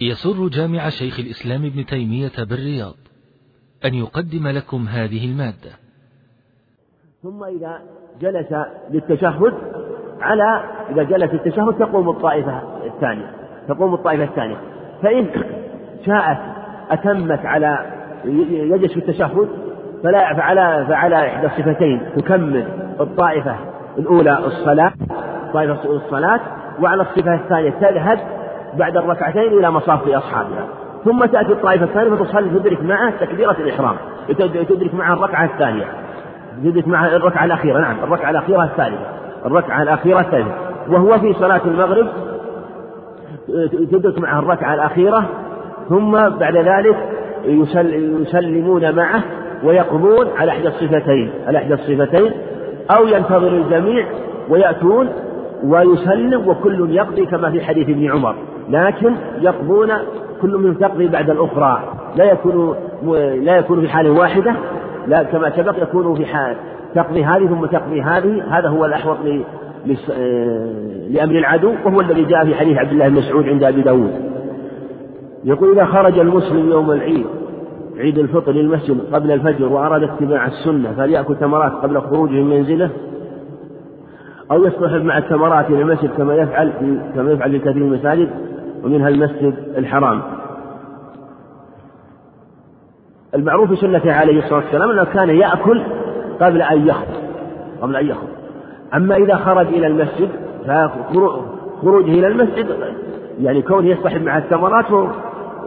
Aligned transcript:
يسر 0.00 0.48
جامع 0.48 0.88
شيخ 0.88 1.20
الإسلام 1.20 1.64
ابن 1.64 1.86
تيمية 1.86 2.44
بالرياض 2.50 2.94
أن 3.84 3.94
يقدم 3.94 4.48
لكم 4.48 4.86
هذه 4.88 5.30
المادة. 5.30 5.70
ثم 7.22 7.44
إذا 7.44 7.82
جلس 8.20 8.46
للتشهد 8.90 9.54
على 10.20 10.64
إذا 10.90 11.02
جلس 11.02 11.34
التشهد 11.34 11.78
تقوم 11.78 12.08
الطائفة 12.08 12.62
الثانية 12.86 13.34
تقوم 13.68 13.94
الطائفة 13.94 14.24
الثانية. 14.24 14.56
فإن 15.02 15.30
شاءت 16.06 16.38
أتمت 16.90 17.46
على 17.46 18.00
يجلس 18.50 18.92
في 18.92 18.98
التشهد 18.98 19.48
فلا 20.02 20.34
فعلى 20.34 20.86
فعلى 20.88 21.28
إحدى 21.28 21.46
الصفتين 21.46 22.00
تكمل 22.16 22.68
الطائفة 23.00 23.56
الأولى 23.98 24.38
الصلاة 24.38 24.92
طائفة 25.52 25.90
الصلاة 25.90 26.40
وعلى 26.80 27.02
الصفة 27.02 27.34
الثانية 27.34 27.70
تذهب 27.70 28.39
بعد 28.78 28.96
الركعتين 28.96 29.58
إلى 29.58 29.70
مصاف 29.70 30.08
أصحابها. 30.08 30.66
ثم 31.04 31.24
تأتي 31.24 31.52
الطائفة 31.52 31.84
الثانية 31.84 32.10
فتصلي 32.10 32.58
تدرك 32.58 32.82
معه 32.82 33.10
تكبيرة 33.20 33.56
الإحرام. 33.60 33.96
تدرك 34.68 34.94
معه 34.94 35.12
الركعة 35.12 35.44
الثانية. 35.44 35.84
تدرك 36.64 36.88
معه 36.88 37.16
الركعة 37.16 37.44
الأخيرة 37.44 37.80
نعم 37.80 37.96
الركعة 38.04 38.30
الأخيرة 38.30 38.64
الثالثة. 38.64 39.06
الركعة 39.46 39.82
الأخيرة 39.82 40.20
الثالثة. 40.20 40.54
وهو 40.88 41.18
في 41.18 41.32
صلاة 41.32 41.60
المغرب 41.64 42.06
تدرك 43.92 44.18
معه 44.18 44.38
الركعة 44.38 44.74
الأخيرة 44.74 45.24
ثم 45.88 46.12
بعد 46.12 46.56
ذلك 46.56 46.96
يسلمون 47.44 48.94
معه 48.96 49.22
ويقضون 49.64 50.28
على 50.36 50.50
إحدى 50.50 50.68
الصفتين 50.68 51.30
على 51.46 51.58
إحدى 51.58 51.74
الصفتين 51.74 52.32
أو 52.90 53.06
ينتظر 53.06 53.48
الجميع 53.48 54.06
ويأتون 54.48 55.08
ويسلم 55.64 56.48
وكل 56.48 56.90
يقضي 56.90 57.26
كما 57.26 57.50
في 57.50 57.60
حديث 57.60 57.88
ابن 57.88 58.10
عمر. 58.10 58.34
لكن 58.70 59.14
يقضون 59.40 59.88
كل 60.42 60.56
منهم 60.56 60.74
تقضي 60.74 61.08
بعد 61.08 61.30
الأخرى. 61.30 61.82
لا 62.16 62.24
يكون 62.24 62.74
لا 63.44 63.56
يكون 63.56 63.80
في 63.80 63.88
حال 63.88 64.10
واحدة 64.10 64.54
لا 65.06 65.22
كما 65.22 65.56
سبق 65.56 65.82
يكون 65.82 66.14
في 66.14 66.26
حال 66.26 66.56
تقضي 66.94 67.24
هذه 67.24 67.46
ثم 67.46 67.66
تقضي 67.66 68.02
هذه. 68.02 68.58
هذا 68.58 68.68
هو 68.68 68.84
الأحوط 68.84 69.16
لأمر 71.10 71.34
العدو 71.34 71.72
وهو 71.84 72.00
الذي 72.00 72.24
جاء 72.24 72.44
في 72.44 72.54
حديث 72.54 72.78
عبد 72.78 72.92
الله 72.92 73.08
بن 73.08 73.14
مسعود 73.14 73.48
عند 73.48 73.64
أبي 73.64 73.82
داود. 73.82 74.12
يقول 75.44 75.72
إذا 75.72 75.84
خرج 75.84 76.18
المسلم 76.18 76.70
يوم 76.70 76.90
العيد 76.90 77.26
عيد 77.98 78.18
الفطر 78.18 78.52
للمسجد 78.52 79.00
قبل 79.12 79.30
الفجر 79.30 79.66
وأراد 79.66 80.02
اتباع 80.02 80.46
السنة 80.46 80.92
فليأكل 80.96 81.36
تمرات 81.36 81.72
قبل 81.72 82.00
خروجه 82.00 82.32
من 82.32 82.50
منزله 82.50 82.90
أو 84.50 84.64
يصطحب 84.64 85.04
مع 85.04 85.18
التمرات 85.18 85.70
إلى 85.70 85.82
المسجد 85.82 86.10
كما 86.16 86.34
يفعل 86.34 86.72
كما 87.14 87.32
يفعل 87.32 87.50
في 87.50 87.58
كثير 87.58 87.74
من 87.74 87.92
المساجد 87.92 88.28
ومنها 88.84 89.08
المسجد 89.08 89.54
الحرام. 89.76 90.22
المعروف 93.34 93.68
في 93.68 93.76
سنته 93.76 94.12
عليه 94.12 94.38
الصلاة 94.38 94.64
والسلام 94.64 94.90
أنه 94.90 95.04
كان 95.04 95.30
يأكل 95.30 95.82
قبل 96.40 96.62
أن 96.62 96.88
يخرج 96.88 97.08
قبل 97.82 97.96
أن 97.96 98.06
يخرج. 98.06 98.28
أما 98.94 99.16
إذا 99.16 99.36
خرج 99.36 99.66
إلى 99.66 99.86
المسجد 99.86 100.28
فخروجه 100.66 102.10
إلى 102.10 102.26
المسجد 102.26 102.66
يعني 103.40 103.62
كونه 103.62 103.88
يصطحب 103.88 104.22
مع 104.22 104.38
التمرات 104.38 105.10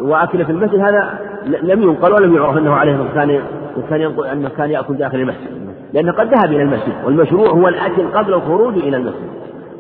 وأكل 0.02 0.46
في 0.46 0.52
المسجد 0.52 0.80
هذا 0.80 1.20
لم 1.46 1.82
ينقل 1.82 2.14
ولم 2.14 2.36
يعرف 2.36 2.58
أنه 2.58 2.74
عليه 2.74 2.98
كان 3.16 3.42
كان 3.90 4.02
أنه 4.32 4.50
كان 4.50 4.70
يأكل 4.70 4.94
داخل 4.94 5.18
المسجد. 5.18 5.64
لأنه 5.94 6.12
قد 6.12 6.28
ذهب 6.28 6.52
إلى 6.52 6.62
المسجد 6.62 6.94
والمشروع 7.06 7.50
هو 7.50 7.68
الأكل 7.68 8.08
قبل 8.08 8.34
الخروج 8.34 8.78
إلى 8.78 8.98
المسجد 8.98 9.30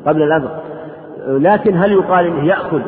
قبل 0.05 0.21
الأذى 0.23 0.49
لكن 1.27 1.77
هل 1.77 1.91
يقال 1.91 2.25
إنه 2.25 2.45
يأكل 2.45 2.81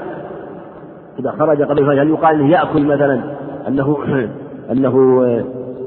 إذا 1.19 1.31
خرج 1.39 1.61
قبل 1.61 1.79
الفجر 1.79 2.01
هل 2.01 2.09
يقال 2.09 2.35
إنه 2.35 2.51
يأكل 2.51 2.85
مثلا؟ 2.85 3.21
أنه 3.67 3.97
أنه 4.71 5.23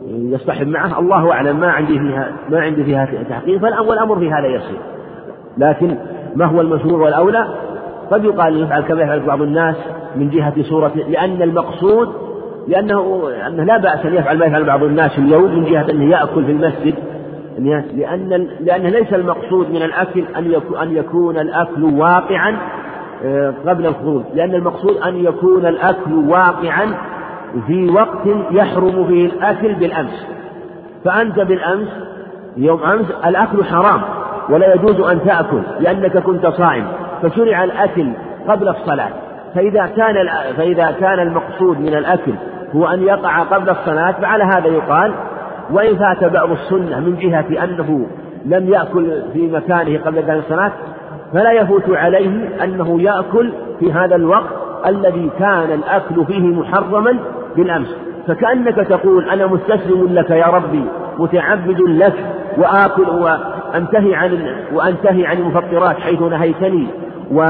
يصطحب 0.09 0.67
معه؟ 0.67 0.99
الله 0.99 1.33
أعلم 1.33 1.61
ما 1.61 1.71
عندي 1.71 1.99
فيها 1.99 2.33
ما 2.51 2.61
عندي 2.61 2.85
فيها 2.85 3.09
تحقيق 3.29 3.61
فالأول 3.61 3.99
أمر 3.99 4.19
في 4.19 4.31
هذا 4.31 4.47
يصير. 4.47 4.79
لكن 5.59 5.97
ما 6.37 6.45
هو 6.45 6.61
المشروع 6.61 7.05
والأولى؟ 7.05 7.47
قد 8.11 8.25
يقال 8.25 8.63
يفعل 8.63 8.81
كما 8.81 9.03
يفعل 9.03 9.21
بعض 9.21 9.43
الناس 9.43 9.77
من 10.17 10.31
جهة 10.31 10.63
صورة 10.63 10.93
لأن 11.09 11.43
المقصود 11.43 12.09
لأنه 12.69 13.23
أنه 13.47 13.65
لا 13.65 13.79
بأس 13.79 14.07
أن 14.07 14.15
يفعل 14.15 14.39
ما 14.39 14.47
يفعل 14.47 14.65
بعض 14.65 14.83
الناس 14.83 15.19
اليوم 15.19 15.55
من 15.55 15.65
جهة 15.65 15.91
أنه 15.91 16.11
يأكل 16.11 16.45
في 16.45 16.53
المسجد. 16.53 16.95
لأن 17.59 18.49
لأن 18.61 18.83
ليس 18.83 19.15
المقصود 19.15 19.71
من 19.71 19.83
الأكل 19.83 20.25
أن 20.83 20.97
يكون 20.97 21.39
الأكل 21.39 21.85
واقعا 21.85 22.51
آه، 22.51 22.59
قبل 23.67 23.87
الخروج، 23.87 24.23
لأن 24.35 24.55
المقصود 24.55 24.97
أن 24.97 25.25
يكون 25.25 25.67
الأكل 25.67 26.13
واقعا 26.13 26.95
في 27.67 27.91
وقت 27.91 28.27
يحرم 28.51 29.07
فيه 29.07 29.27
الأكل 29.27 29.75
بالأمس. 29.75 30.27
فأنت 31.05 31.41
بالأمس 31.41 31.89
يوم 32.57 32.83
أمس 32.83 33.11
الأكل 33.27 33.65
حرام 33.65 34.01
ولا 34.51 34.75
يجوز 34.75 35.01
أن 35.01 35.25
تأكل 35.25 35.63
لأنك 35.81 36.19
كنت 36.19 36.47
صائم، 36.47 36.87
فشرع 37.23 37.65
الأكل 37.65 38.13
قبل 38.49 38.69
الصلاة. 38.69 39.11
فإذا 39.55 39.87
كان 39.87 40.29
فإذا 40.57 40.95
كان 41.01 41.19
المقصود 41.19 41.81
من 41.81 41.95
الأكل 41.95 42.33
هو 42.75 42.87
أن 42.87 43.03
يقع 43.03 43.43
قبل 43.43 43.71
الصلاة 43.71 44.13
فعلى 44.13 44.45
هذا 44.45 44.67
يقال 44.67 45.13
وإن 45.71 45.97
فات 45.97 46.25
بعض 46.25 46.51
السنة 46.51 47.01
من 47.01 47.17
جهة 47.21 47.65
أنه 47.65 48.07
لم 48.45 48.69
يأكل 48.69 49.23
في 49.33 49.51
مكانه 49.51 49.99
قبل 49.99 50.19
ذلك 50.19 50.45
الصلاة 50.45 50.73
فلا 51.33 51.53
يفوت 51.53 51.91
عليه 51.91 52.65
أنه 52.65 53.03
يأكل 53.03 53.53
في 53.81 53.93
هذا 53.93 54.17
الوقت 54.17 54.51
الذي 54.87 55.31
كان 55.39 55.73
الأكل 55.73 56.27
فيه 56.27 56.47
محرما 56.47 57.19
بالأمس. 57.57 57.97
فكأنك 58.27 58.75
تقول 58.75 59.31
أنا 59.31 59.47
مستسلم 59.47 60.07
لك 60.11 60.31
يا 60.31 60.47
ربي 60.47 60.85
متعبد 61.19 61.81
لك 61.81 62.15
وآكل 62.59 63.09
وأنتهي 63.09 64.15
عن 64.15 64.55
وأنتهي 64.75 65.27
عن 65.27 65.37
المفطرات 65.37 65.97
حيث 65.97 66.23
نهيتني 66.23 66.87
و 67.33 67.45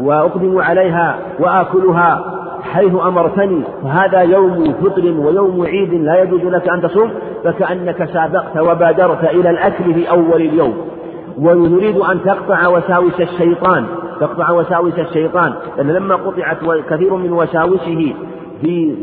وأقدم 0.00 0.58
عليها 0.58 1.16
وآكلها 1.40 2.34
حيث 2.72 2.94
أمرتني. 2.94 3.62
فهذا 3.82 4.20
يوم 4.20 4.74
فطر 4.82 5.04
ويوم 5.04 5.66
عيد 5.66 5.94
لا 5.94 6.22
يجوز 6.22 6.42
لك 6.42 6.68
أن 6.68 6.82
تصوم 6.82 7.10
فكأنك 7.44 8.08
سابقت 8.12 8.58
وبادرت 8.58 9.24
إلى 9.24 9.50
الأكل 9.50 9.94
في 9.94 10.10
أول 10.10 10.40
اليوم. 10.42 10.74
ويريد 11.38 11.96
أن 11.96 12.22
تقطع 12.24 12.68
وساوس 12.68 13.20
الشيطان 13.20 13.86
تقطع 14.20 14.50
وساوس 14.50 14.98
الشيطان 14.98 15.52
لأن 15.76 15.90
لما 15.90 16.14
قطعت 16.14 16.58
كثير 16.90 17.14
من 17.16 17.32
وساوسه 17.32 18.14
في 18.62 18.94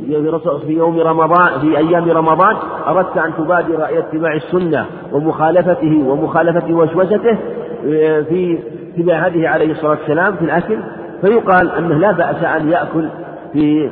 في 0.66 0.74
يوم 0.74 1.00
رمضان 1.00 1.60
في 1.62 1.78
أيام 1.78 2.10
رمضان 2.12 2.56
أردت 2.88 3.18
أن 3.18 3.32
تبادر 3.38 3.86
إلى 3.86 4.00
اتباع 4.00 4.34
السنة 4.34 4.86
ومخالفته 5.12 6.04
ومخالفة 6.08 6.74
وسوسته 6.74 7.38
في 8.30 8.60
اتباع 8.96 9.28
هذه 9.28 9.48
عليه 9.48 9.72
الصلاة 9.72 9.92
والسلام 9.92 10.36
في 10.36 10.46
الأكل 10.46 10.78
فيقال 11.22 11.72
أنه 11.72 11.96
لا 11.98 12.12
بأس 12.12 12.44
أن 12.44 12.70
يأكل 12.70 13.10
في 13.54 13.90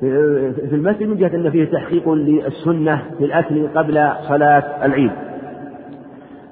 في 0.00 0.72
المسجد 0.72 1.08
من 1.08 1.16
جهة 1.16 1.34
أن 1.34 1.50
فيه 1.50 1.64
تحقيق 1.64 2.08
للسنة 2.08 3.02
في 3.18 3.24
الأكل 3.24 3.68
قبل 3.74 4.08
صلاة 4.28 4.62
العيد. 4.84 5.10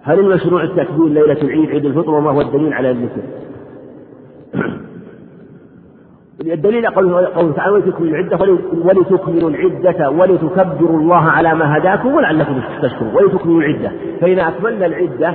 هل 0.06 0.18
المشروع 0.18 0.62
التكبير 0.62 1.08
ليلة 1.08 1.42
العيد 1.42 1.70
عيد 1.70 1.84
الفطر 1.84 2.10
وما 2.10 2.30
هو 2.30 2.40
الدليل 2.40 2.72
على 2.72 2.90
الذكر؟ 2.90 3.22
الدليل 6.40 6.86
قوله 6.86 7.26
قوله 7.26 7.52
تعالى 7.52 7.72
ولتكملوا 7.72 8.10
العدة 8.10 8.58
ولتكملوا 8.84 9.50
العدة 9.50 10.10
ولتكبروا 10.10 10.98
الله 10.98 11.22
على 11.22 11.54
ما 11.54 11.76
هداكم 11.76 12.14
ولعلكم 12.14 12.60
تشكرون. 12.82 13.14
ولتكملوا 13.14 13.60
العدة. 13.60 13.92
فإذا 14.20 14.48
أكملنا 14.48 14.86
العدة 14.86 15.34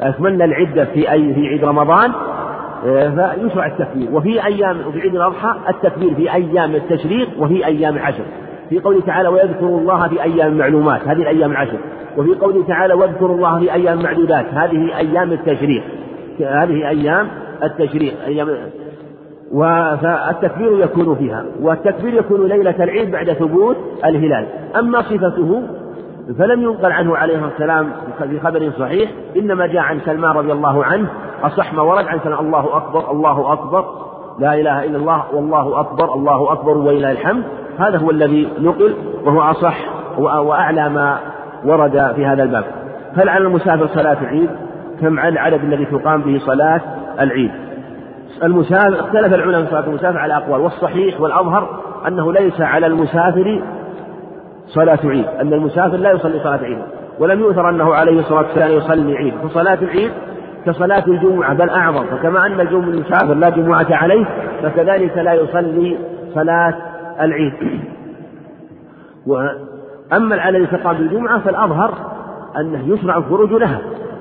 أكملنا 0.00 0.44
العدة 0.44 0.84
في 0.84 1.12
أي 1.12 1.34
في 1.34 1.46
عيد 1.46 1.64
رمضان 1.64 2.12
فيشرع 2.82 3.66
التكبير. 3.66 4.08
وفي 4.12 4.46
أيام 4.46 4.76
وفي 4.88 5.00
عيد 5.00 5.14
الأضحى 5.14 5.54
التكبير 5.68 6.14
في 6.14 6.34
أيام 6.34 6.74
التشريق 6.74 7.28
وفي 7.38 7.66
أيام 7.66 7.96
العشر. 7.96 8.24
في 8.70 8.78
قوله 8.78 9.00
تعالى 9.00 9.28
ويذكروا 9.28 9.80
الله 9.80 10.08
في 10.08 10.22
أيام 10.22 10.58
معلومات 10.58 11.00
هذه 11.08 11.22
الأيام 11.22 11.50
العشر. 11.50 11.78
وفي 12.16 12.34
قوله 12.34 12.64
تعالى 12.66 12.94
واذكروا 12.94 13.36
الله 13.36 13.58
في 13.58 13.72
أيام 13.72 14.02
معدودات 14.02 14.46
هذه 14.52 14.98
أيام 14.98 15.32
التشريق. 15.32 15.82
هذه 16.40 16.88
أيام 16.88 17.28
التشريق 17.62 18.14
أيام 18.26 18.48
فالتكبير 19.96 20.80
يكون 20.80 21.16
فيها 21.16 21.44
والتكبير 21.60 22.14
يكون 22.14 22.48
ليلة 22.48 22.84
العيد 22.84 23.10
بعد 23.10 23.32
ثبوت 23.32 23.76
الهلال. 24.04 24.46
أما 24.78 25.02
صفته 25.02 25.62
فلم 26.38 26.62
ينقل 26.62 26.92
عنه 26.92 27.16
عليه 27.16 27.42
والسلام 27.42 27.90
في 28.18 28.40
خبر 28.40 28.70
صحيح 28.78 29.10
إنما 29.36 29.66
جاء 29.66 29.82
عن 29.82 30.00
سلمان 30.00 30.36
رضي 30.36 30.52
الله 30.52 30.84
عنه 30.84 31.08
أصح 31.42 31.74
ما 31.74 31.82
ورد 31.82 32.06
عن 32.06 32.18
سلمان 32.24 32.46
الله 32.46 32.76
أكبر 32.76 33.10
الله 33.10 33.52
أكبر. 33.52 34.07
لا 34.38 34.54
إله 34.54 34.84
إلا 34.84 34.96
الله 34.96 35.24
والله 35.34 35.80
أكبر 35.80 36.14
الله 36.14 36.52
أكبر 36.52 36.78
ولله 36.78 37.10
الحمد. 37.10 37.44
هذا 37.78 37.98
هو 37.98 38.10
الذي 38.10 38.48
نقل 38.60 38.94
وهو 39.24 39.40
أصح 39.40 39.76
وأعلى 40.18 40.88
ما 40.88 41.18
ورد 41.64 42.12
في 42.16 42.26
هذا 42.26 42.42
الباب. 42.42 42.64
هل 43.16 43.28
على 43.28 43.44
المسافر 43.44 43.86
صلاة 43.86 44.16
العيد؟ 44.22 44.50
كم 45.00 45.18
على 45.18 45.28
العدد 45.28 45.64
الذي 45.64 45.84
تقام 45.84 46.22
به 46.22 46.38
صلاة 46.38 46.80
العيد؟ 47.20 47.50
المسافر 48.42 49.00
اختلف 49.00 49.34
العلماء 49.34 49.64
في 49.64 49.70
صلاة 49.70 49.86
المسافر 49.86 50.18
على 50.18 50.36
أقوال 50.36 50.60
والصحيح 50.60 51.20
والأظهر 51.20 51.80
أنه 52.08 52.32
ليس 52.32 52.60
على 52.60 52.86
المسافر 52.86 53.62
صلاة 54.66 54.98
عيد 55.04 55.24
أن 55.40 55.52
المسافر 55.52 55.96
لا 55.96 56.10
يصلي 56.10 56.40
صلاة 56.40 56.58
عيد 56.58 56.78
ولم 57.18 57.40
يؤثر 57.40 57.70
أنه 57.70 57.94
عليه 57.94 58.20
الصلاة 58.20 58.38
والسلام 58.38 58.70
يصلي 58.70 59.16
عيد 59.16 59.34
فصلاة 59.42 59.78
العيد 59.82 60.12
كصلاة 60.66 61.06
الجمعة 61.06 61.54
بل 61.54 61.70
أعظم. 61.70 62.04
فكما 62.06 62.46
أن 62.46 62.60
المسافر 62.60 63.34
لا 63.34 63.48
جمعة 63.48 63.86
عليه 63.90 64.24
فكذلك 64.62 65.18
لا 65.18 65.34
يصلي 65.34 65.98
صلاة 66.34 66.74
العيد. 67.20 67.52
وأما 69.26 70.40
على 70.40 70.58
الاستقام 70.58 70.96
بالجمعة 70.96 71.40
فالأظهر 71.40 71.94
أنه 72.60 72.94
يشرع 72.94 73.16
الخروج 73.16 73.52
لها. 73.52 73.80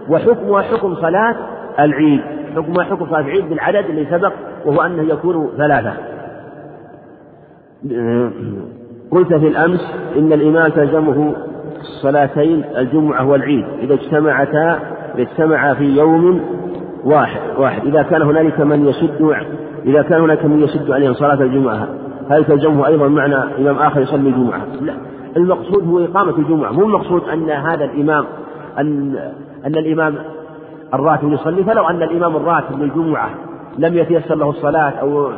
وحكمها 0.09 0.61
حكم 0.61 0.95
صلاة 0.95 1.35
العيد. 1.79 2.21
حكمها 2.55 2.83
حكم 2.83 3.05
صلاة 3.05 3.19
العيد 3.19 3.49
بالعدد 3.49 3.85
اللي 3.89 4.05
سبق 4.05 4.33
وهو 4.65 4.81
أنه 4.81 5.03
يكون 5.03 5.49
ثلاثة. 5.57 5.93
قلت 9.11 9.33
في 9.33 9.47
الأمس 9.47 9.93
إن 10.17 10.33
الإمام 10.33 10.71
تلزمه 10.71 11.33
الصلاتين 11.79 12.63
الجمعة 12.77 13.25
والعيد. 13.25 13.65
إذا 13.79 13.93
اجتمعتا 13.93 14.79
اجتمعا 15.19 15.73
في 15.73 15.83
يوم 15.83 16.41
واحد 17.05 17.41
واحد. 17.57 17.85
إذا 17.85 18.01
كان 18.01 18.21
هنالك 18.21 18.59
من 18.59 18.87
يشد 18.87 19.35
إذا 19.85 20.01
كان 20.01 20.21
هناك 20.21 20.45
من 20.45 20.63
يشد 20.63 20.91
عليهم 20.91 21.13
صلاة 21.13 21.41
الجمعة 21.41 21.87
هل 22.29 22.45
تلزمه 22.45 22.87
أيضا 22.87 23.07
معنى 23.07 23.35
إمام 23.35 23.77
آخر 23.77 24.01
يصلي 24.01 24.29
الجمعة؟ 24.29 24.61
لا. 24.81 24.93
المقصود 25.37 25.87
هو 25.87 25.99
إقامة 25.99 26.37
الجمعة 26.37 26.71
مو 26.71 26.85
المقصود 26.85 27.21
أن 27.29 27.49
هذا 27.49 27.85
الإمام 27.85 28.25
أن 28.79 29.15
أن 29.65 29.75
الإمام 29.75 30.15
الراتب 30.93 31.33
يصلي. 31.33 31.63
فلو 31.63 31.83
أن 31.87 32.03
الإمام 32.03 32.35
الراتب 32.35 32.81
للجمعة 32.81 33.29
لم 33.77 33.97
يتيسر 33.97 34.35
له 34.35 34.49
الصلاة 34.49 34.89
أو 34.89 35.31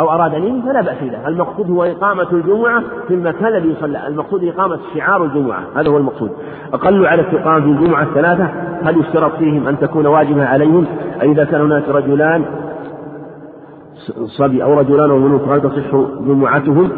أو 0.00 0.10
أراد 0.10 0.34
أن 0.34 0.62
فلا 0.62 0.80
بأس 0.80 1.02
له، 1.02 1.28
المقصود 1.28 1.70
هو 1.70 1.84
إقامة 1.84 2.26
الجمعة 2.32 2.82
في 3.08 3.14
المكان 3.14 3.46
الذي 3.46 3.68
يصلى، 3.68 4.08
المقصود 4.08 4.44
إقامة 4.44 4.78
شعار 4.94 5.24
الجمعة، 5.24 5.60
هذا 5.76 5.90
هو 5.90 5.96
المقصود. 5.96 6.30
أقل 6.74 7.06
على 7.06 7.22
استقامة 7.22 7.56
الجمعة 7.56 8.02
الثلاثة 8.02 8.48
هل 8.82 9.00
يشترط 9.00 9.36
فيهم 9.36 9.68
أن 9.68 9.78
تكون 9.78 10.06
واجبة 10.06 10.44
عليهم؟ 10.44 10.86
أي 11.22 11.32
إذا 11.32 11.44
كان 11.44 11.60
هناك 11.60 11.88
رجلان 11.88 12.44
صبي 14.38 14.62
أو 14.62 14.78
رجلان 14.78 15.10
وملوك 15.10 15.42
هل 15.48 15.60
تصح 15.60 15.96
جمعتهم؟ 16.26 16.90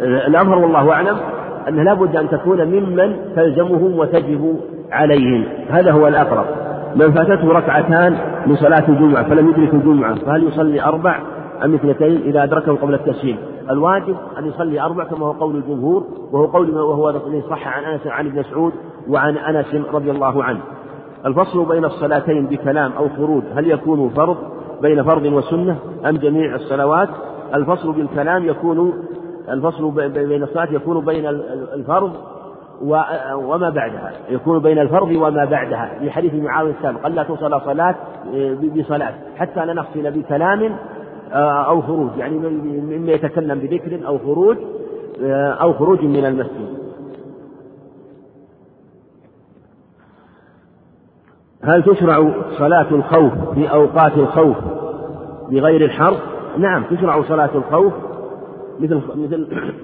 الأظهر 0.00 0.58
والله 0.58 0.92
أعلم 0.92 1.16
أن 1.68 1.84
لا 1.84 1.94
بد 1.94 2.16
أن 2.16 2.28
تكون 2.28 2.64
ممن 2.64 3.16
تلزمهم 3.36 3.98
وتجب 3.98 4.56
عليهم، 4.92 5.44
هذا 5.68 5.92
هو 5.92 6.08
الأقرب. 6.08 6.46
من 6.96 7.12
فاتته 7.12 7.52
ركعتان 7.52 8.16
من 8.46 8.56
صلاة 8.56 8.88
الجمعة 8.88 9.22
فلم 9.22 9.48
يدرك 9.48 9.74
الجمعة 9.74 10.14
فهل 10.14 10.44
يصلي 10.44 10.82
أربع 10.82 11.18
أم 11.64 11.74
اثنتين 11.74 12.22
إذا 12.22 12.44
أدركه 12.44 12.76
قبل 12.76 12.94
التسليم 12.94 13.36
الواجب 13.70 14.16
أن 14.38 14.46
يصلي 14.46 14.80
أربع 14.80 15.04
كما 15.04 15.26
هو 15.26 15.32
قول 15.32 15.56
الجمهور 15.56 16.06
وهو 16.32 16.46
قول 16.46 16.70
وهو 16.70 17.10
الذي 17.10 17.42
صح 17.50 17.68
عن 17.68 17.84
أنس 17.84 18.06
عن 18.06 18.26
ابن 18.26 18.38
مسعود 18.38 18.72
وعن 19.08 19.36
أنس 19.36 19.74
رضي 19.92 20.10
الله 20.10 20.44
عنه. 20.44 20.60
الفصل 21.26 21.64
بين 21.68 21.84
الصلاتين 21.84 22.46
بكلام 22.46 22.92
أو 22.92 23.08
فروض 23.08 23.44
هل 23.54 23.70
يكون 23.70 24.10
فرض 24.10 24.36
بين 24.82 25.02
فرض 25.02 25.24
وسنة 25.24 25.76
أم 26.08 26.16
جميع 26.16 26.54
الصلوات؟ 26.54 27.08
الفصل 27.54 27.92
بالكلام 27.92 28.44
يكون 28.44 28.92
الفصل 29.48 29.90
بين 29.90 30.42
الصلاة 30.42 30.72
يكون 30.72 31.04
بين 31.04 31.26
الفرض 31.74 32.12
وما 33.34 33.70
بعدها. 33.70 34.12
يكون 34.28 34.58
بين 34.58 34.78
الفرض 34.78 35.10
وما 35.10 35.44
بعدها. 35.44 35.98
في 35.98 36.10
حديث 36.10 36.34
معاوية 36.34 36.74
السابق 36.78 37.06
ألا 37.06 37.22
توصل 37.22 37.60
صلاة 37.60 37.94
بصلاة. 38.76 39.14
حتى 39.36 39.66
لا 39.66 39.72
نفصل 39.72 40.10
بكلام 40.10 40.62
آه، 40.62 40.78
أو 41.40 41.82
خروج 41.82 42.10
يعني 42.16 42.38
مما 42.38 43.12
يتكلم 43.12 43.58
بذكر 43.58 44.06
أو 44.06 44.18
خروج 44.18 44.56
آه، 45.22 45.52
أو 45.52 45.72
خروج 45.72 46.04
من 46.04 46.24
المسجد. 46.24 46.82
هل 51.64 51.82
تشرع 51.82 52.32
صلاة 52.58 52.90
الخوف 52.90 53.32
في 53.54 53.70
أوقات 53.70 54.12
الخوف 54.16 54.56
بغير 55.50 55.84
الحرب؟ 55.84 56.16
نعم 56.58 56.84
تشرع 56.84 57.22
صلاة 57.22 57.50
الخوف 57.54 57.92
مثل 58.80 59.00
مثل 59.16 59.48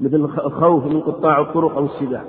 مثل 0.00 0.16
الخوف 0.16 0.86
من 0.86 1.00
قطاع 1.00 1.40
الطرق 1.40 1.76
أو 1.76 1.84
السباع. 1.84 2.22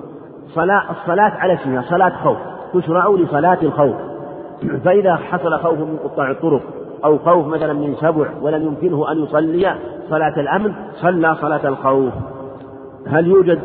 صلاة 0.53 0.91
الصلاة 0.91 1.31
على 1.31 1.53
اسمها 1.53 1.81
صلاة 1.89 2.23
خوف. 2.23 2.37
تشرع 2.73 3.09
لصلاة 3.09 3.57
الخوف. 3.63 3.95
فإذا 4.85 5.15
حصل 5.15 5.59
خوف 5.59 5.79
من 5.79 5.97
قطاع 6.03 6.31
الطرق 6.31 6.80
أو 7.03 7.17
خوف 7.17 7.47
مثلا 7.47 7.73
من 7.73 7.95
سبع 7.95 8.29
ولم 8.41 8.63
يمكنه 8.63 9.11
أن 9.11 9.23
يصلي 9.23 9.75
صلاة 10.09 10.39
الأمن 10.39 10.73
صلى 11.01 11.35
صلاة 11.35 11.67
الخوف. 11.67 12.13
هل 13.07 13.27
يوجد 13.27 13.59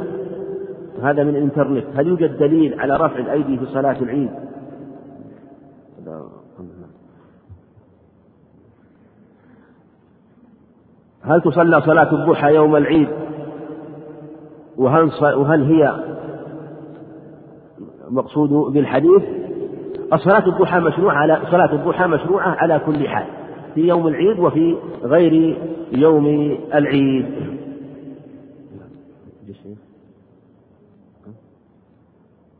هذا 1.02 1.24
من 1.24 1.36
الإنترنت 1.36 1.84
هل 1.96 2.06
يوجد 2.06 2.38
دليل 2.38 2.80
على 2.80 2.96
رفع 2.96 3.18
الأيدي 3.18 3.58
في 3.58 3.66
صلاة 3.66 3.96
العيد؟ 4.02 4.30
هل 11.22 11.42
تصلى 11.42 11.80
صلاة 11.80 12.14
الضحى 12.14 12.54
يوم 12.54 12.76
العيد؟ 12.76 13.08
وهل 14.76 15.10
وهل 15.22 15.62
هي 15.62 16.04
مقصود 18.10 18.50
بالحديث؟ 18.72 19.22
الصلاة 20.12 20.48
الضحى 20.48 20.80
مشروعة 20.80 21.14
على 21.14 21.40
صلاة 21.50 21.74
الضحى 21.74 22.06
مشروعة 22.06 22.48
على 22.48 22.78
كل 22.86 23.08
حال. 23.08 23.26
في 23.74 23.80
يوم 23.80 24.06
العيد 24.06 24.38
وفي 24.38 24.76
غير 25.02 25.58
يوم 25.92 26.26
العيد. 26.74 27.26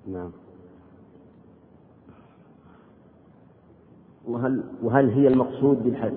نعم. 0.09 0.31
وهل 4.29 4.65
وهل 4.83 5.11
هي 5.11 5.29
المقصود 5.29 5.83
بالحد؟ 5.85 6.15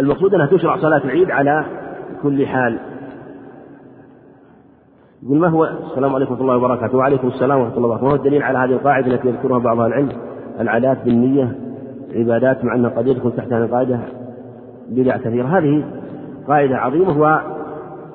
المقصود 0.00 0.34
أنها 0.34 0.46
تشرع 0.46 0.80
صلاة 0.80 1.04
العيد 1.04 1.30
على 1.30 1.64
كل 2.22 2.46
حال. 2.46 2.93
يقول 5.24 5.38
ما 5.38 5.48
هو 5.48 5.64
السلام 5.64 6.14
عليكم 6.14 6.32
ورحمة 6.32 6.46
الله 6.46 6.56
وبركاته. 6.56 6.98
وعليكم 6.98 7.28
السلام 7.28 7.60
ورحمة 7.60 7.76
الله 7.76 7.88
وبركاته. 7.88 8.04
ما 8.04 8.12
هو 8.12 8.16
الدليل 8.16 8.42
على 8.42 8.58
هذه 8.58 8.72
القاعدة 8.72 9.06
التي 9.06 9.28
يذكرها 9.28 9.58
بعض 9.58 9.80
أهل 9.80 9.86
العلم. 9.86 10.08
العادات 10.60 11.04
بالنية 11.04 11.52
عبادات 12.14 12.64
مع 12.64 12.74
أنها 12.74 12.90
قد 12.90 13.06
يدخل 13.06 13.32
تحت 13.32 13.52
هذه 13.52 13.64
القاعدة 13.64 13.98
بدع 14.90 15.16
كثيرة. 15.16 15.58
هذه 15.58 15.84
قاعدة 16.48 16.76
عظيمة 16.76 17.40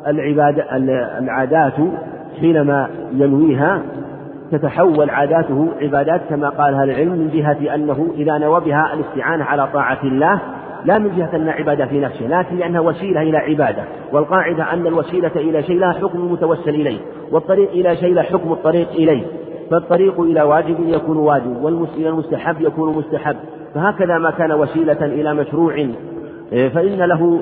والعبادة 0.05 0.77
العادات 1.19 1.73
حينما 2.39 2.89
ينويها 3.13 3.81
تتحول 4.51 5.09
عاداته 5.09 5.67
عبادات 5.81 6.21
كما 6.29 6.49
قال 6.49 6.73
أهل 6.73 6.89
العلم 6.89 7.11
من 7.11 7.29
جهة 7.29 7.75
أنه 7.75 8.07
إذا 8.15 8.37
نوى 8.37 8.61
بها 8.61 8.93
الاستعانة 8.93 9.43
على 9.43 9.67
طاعة 9.73 10.03
الله 10.03 10.41
لا 10.85 10.97
من 10.97 11.15
جهة 11.17 11.35
أنها 11.35 11.53
عبادة 11.53 11.85
في 11.85 11.99
نفسه 11.99 12.27
لكن 12.27 12.55
لأنها 12.55 12.81
وسيلة 12.81 13.21
إلى 13.21 13.37
عبادة 13.37 13.83
والقاعدة 14.13 14.73
أن 14.73 14.87
الوسيلة 14.87 15.31
إلى 15.35 15.63
شيء 15.63 15.79
لا 15.79 15.91
حكم 15.91 16.19
المتوسل 16.19 16.69
إليه 16.69 16.99
والطريق 17.31 17.71
إلى 17.71 17.95
شيء 17.95 18.13
لا 18.13 18.21
حكم 18.21 18.51
الطريق 18.51 18.89
إليه 18.89 19.25
فالطريق 19.71 20.21
إلى 20.21 20.41
واجب 20.41 20.75
يكون 20.79 21.17
واجب 21.17 21.63
والإلى 21.63 22.09
المستحب 22.09 22.61
يكون 22.61 22.97
مستحب 22.97 23.35
فهكذا 23.75 24.17
ما 24.17 24.31
كان 24.31 24.51
وسيلة 24.51 25.05
إلى 25.05 25.33
مشروع 25.33 25.73
إيه، 26.53 26.69
فإن 26.69 26.97
له 26.97 27.41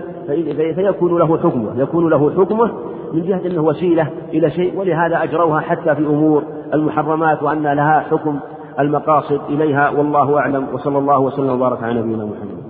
فيكون 0.76 1.20
له 1.20 1.38
حكمه 1.38 1.82
يكون 1.82 2.10
له 2.10 2.32
حكمه 2.38 2.72
من 3.14 3.22
جهة 3.22 3.42
أنه 3.46 3.62
وسيلة 3.62 4.08
إلى 4.34 4.52
شيء 4.52 4.80
ولهذا 4.80 5.24
أجروها 5.24 5.60
حتى 5.60 5.96
في 5.96 6.02
أمور 6.02 6.44
المحرمات 6.74 7.44
وأن 7.44 7.64
لها 7.64 8.00
حكم 8.00 8.40
المقاصد 8.80 9.42
إليها 9.50 9.90
والله 9.90 10.40
أعلم 10.40 10.68
وصلى 10.74 10.98
الله 10.98 11.20
وسلم 11.20 11.50
وبارك 11.50 11.84
على 11.84 12.00
نبينا 12.00 12.26
محمد. 12.26 12.67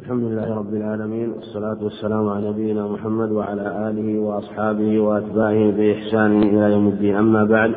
الحمد 0.00 0.22
لله 0.22 0.54
رب 0.54 0.74
العالمين 0.74 1.30
والصلاة 1.30 1.84
والسلام 1.84 2.28
على 2.28 2.50
نبينا 2.50 2.88
محمد 2.88 3.30
وعلى 3.32 3.90
آله 3.90 4.18
وأصحابه 4.18 5.00
وأتباعه 5.00 5.70
بإحسان 5.70 6.42
إلى 6.42 6.72
يوم 6.72 6.88
الدين. 6.88 7.14
أما 7.16 7.44
بعد 7.44 7.72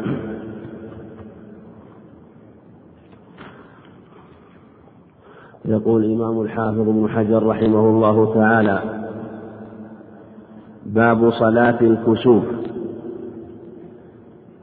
يقول 5.65 6.05
الإمام 6.05 6.41
الحافظ 6.41 6.79
ابن 6.79 7.09
حجر 7.09 7.43
رحمه 7.43 7.89
الله 7.89 8.33
تعالى 8.33 9.07
باب 10.85 11.31
صلاة 11.31 11.81
الكسوف. 11.81 12.43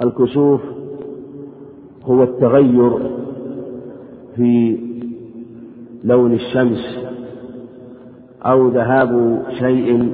الكسوف 0.02 0.60
هو 2.04 2.22
التغير 2.22 2.92
في 4.36 4.78
لون 6.04 6.32
الشمس. 6.32 7.09
أو 8.46 8.68
ذهاب 8.68 9.42
شيء 9.58 10.12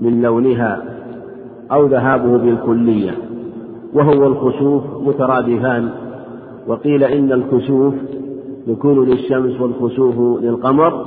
من 0.00 0.22
لونها 0.22 0.82
أو 1.72 1.86
ذهابه 1.86 2.38
بالكلية 2.38 3.10
وهو 3.94 4.26
الخسوف 4.26 4.84
مترادفان 5.02 5.90
وقيل 6.66 7.04
إن 7.04 7.32
الكسوف 7.32 7.94
يكون 8.66 9.08
للشمس 9.08 9.60
والخسوف 9.60 10.42
للقمر 10.42 11.06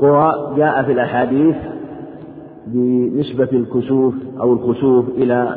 وجاء 0.00 0.82
في 0.82 0.92
الأحاديث 0.92 1.56
بنسبة 2.66 3.48
الكسوف 3.52 4.14
أو 4.40 4.52
الخسوف 4.52 5.08
إلى 5.08 5.56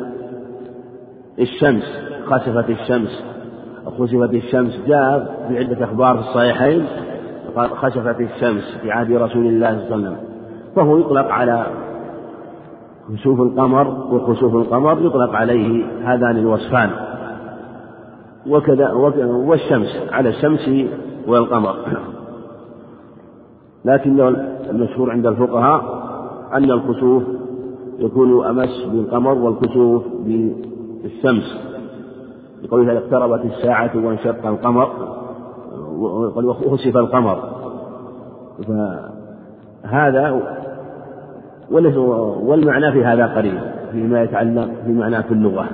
الشمس 1.38 1.84
خسفت 2.26 2.70
الشمس 2.70 3.24
خسفت 3.98 4.34
الشمس 4.34 4.80
جاء 4.86 5.36
في 5.48 5.58
عدة 5.58 5.84
أخبار 5.84 6.16
في 6.16 6.28
الصحيحين 6.28 6.86
خسفت 7.56 8.20
الشمس 8.20 8.78
في 8.82 8.90
عهد 8.90 9.12
رسول 9.12 9.46
الله 9.46 9.68
صلى 9.68 9.94
الله 9.94 10.08
عليه 10.08 10.16
وسلم. 10.16 10.16
فهو 10.76 10.98
يطلق 10.98 11.26
على 11.26 11.66
خسوف 13.14 13.40
القمر 13.40 13.88
وخسوف 13.88 14.54
القمر 14.54 15.06
يطلق 15.06 15.34
عليه 15.34 15.84
هذان 16.04 16.36
الوصفان. 16.38 16.90
وكذا 18.48 18.92
والشمس 19.26 20.02
على 20.12 20.28
الشمس 20.28 20.70
والقمر. 21.26 21.76
لكن 23.84 24.20
المشهور 24.70 25.10
عند 25.10 25.26
الفقهاء 25.26 26.06
أن 26.54 26.70
الخسوف 26.70 27.22
يكون 27.98 28.46
أمس 28.46 28.84
بالقمر 28.92 29.32
والكسوف 29.32 30.02
بالشمس. 30.24 31.58
بقوله 32.62 32.98
اقتربت 32.98 33.44
الساعة 33.44 33.90
وانشق 33.94 34.46
القمر. 34.46 35.16
وخسف 35.96 36.96
القمر. 36.96 37.38
فهذا 39.82 40.40
والمعنى 42.42 42.92
في 42.92 43.04
هذا 43.04 43.26
قريب 43.26 43.58
فيما 43.92 44.22
يتعلق 44.22 44.68
بمعنى 44.86 45.22
في 45.22 45.32
اللغة. 45.32 45.66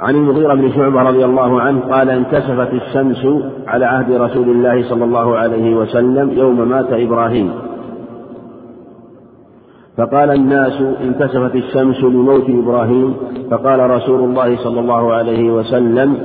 عن 0.00 0.14
المغيرة 0.14 0.54
بن 0.54 0.72
شعبة 0.72 1.02
رضي 1.02 1.24
الله 1.24 1.60
عنه 1.60 1.80
قال 1.80 2.10
انكسفت 2.10 2.72
الشمس 2.72 3.26
على 3.66 3.84
عهد 3.84 4.12
رسول 4.12 4.48
الله 4.48 4.88
صلى 4.88 5.04
الله 5.04 5.36
عليه 5.36 5.74
وسلم 5.74 6.30
يوم 6.30 6.68
مات 6.68 6.92
إبراهيم. 6.92 7.52
فقال 9.96 10.30
الناس 10.30 10.82
انكسفت 11.00 11.54
الشمس 11.54 12.04
لموت 12.04 12.50
إبراهيم. 12.50 13.14
فقال 13.50 13.90
رسول 13.90 14.20
الله 14.20 14.56
صلى 14.56 14.80
الله 14.80 15.12
عليه 15.12 15.50
وسلم 15.52 16.16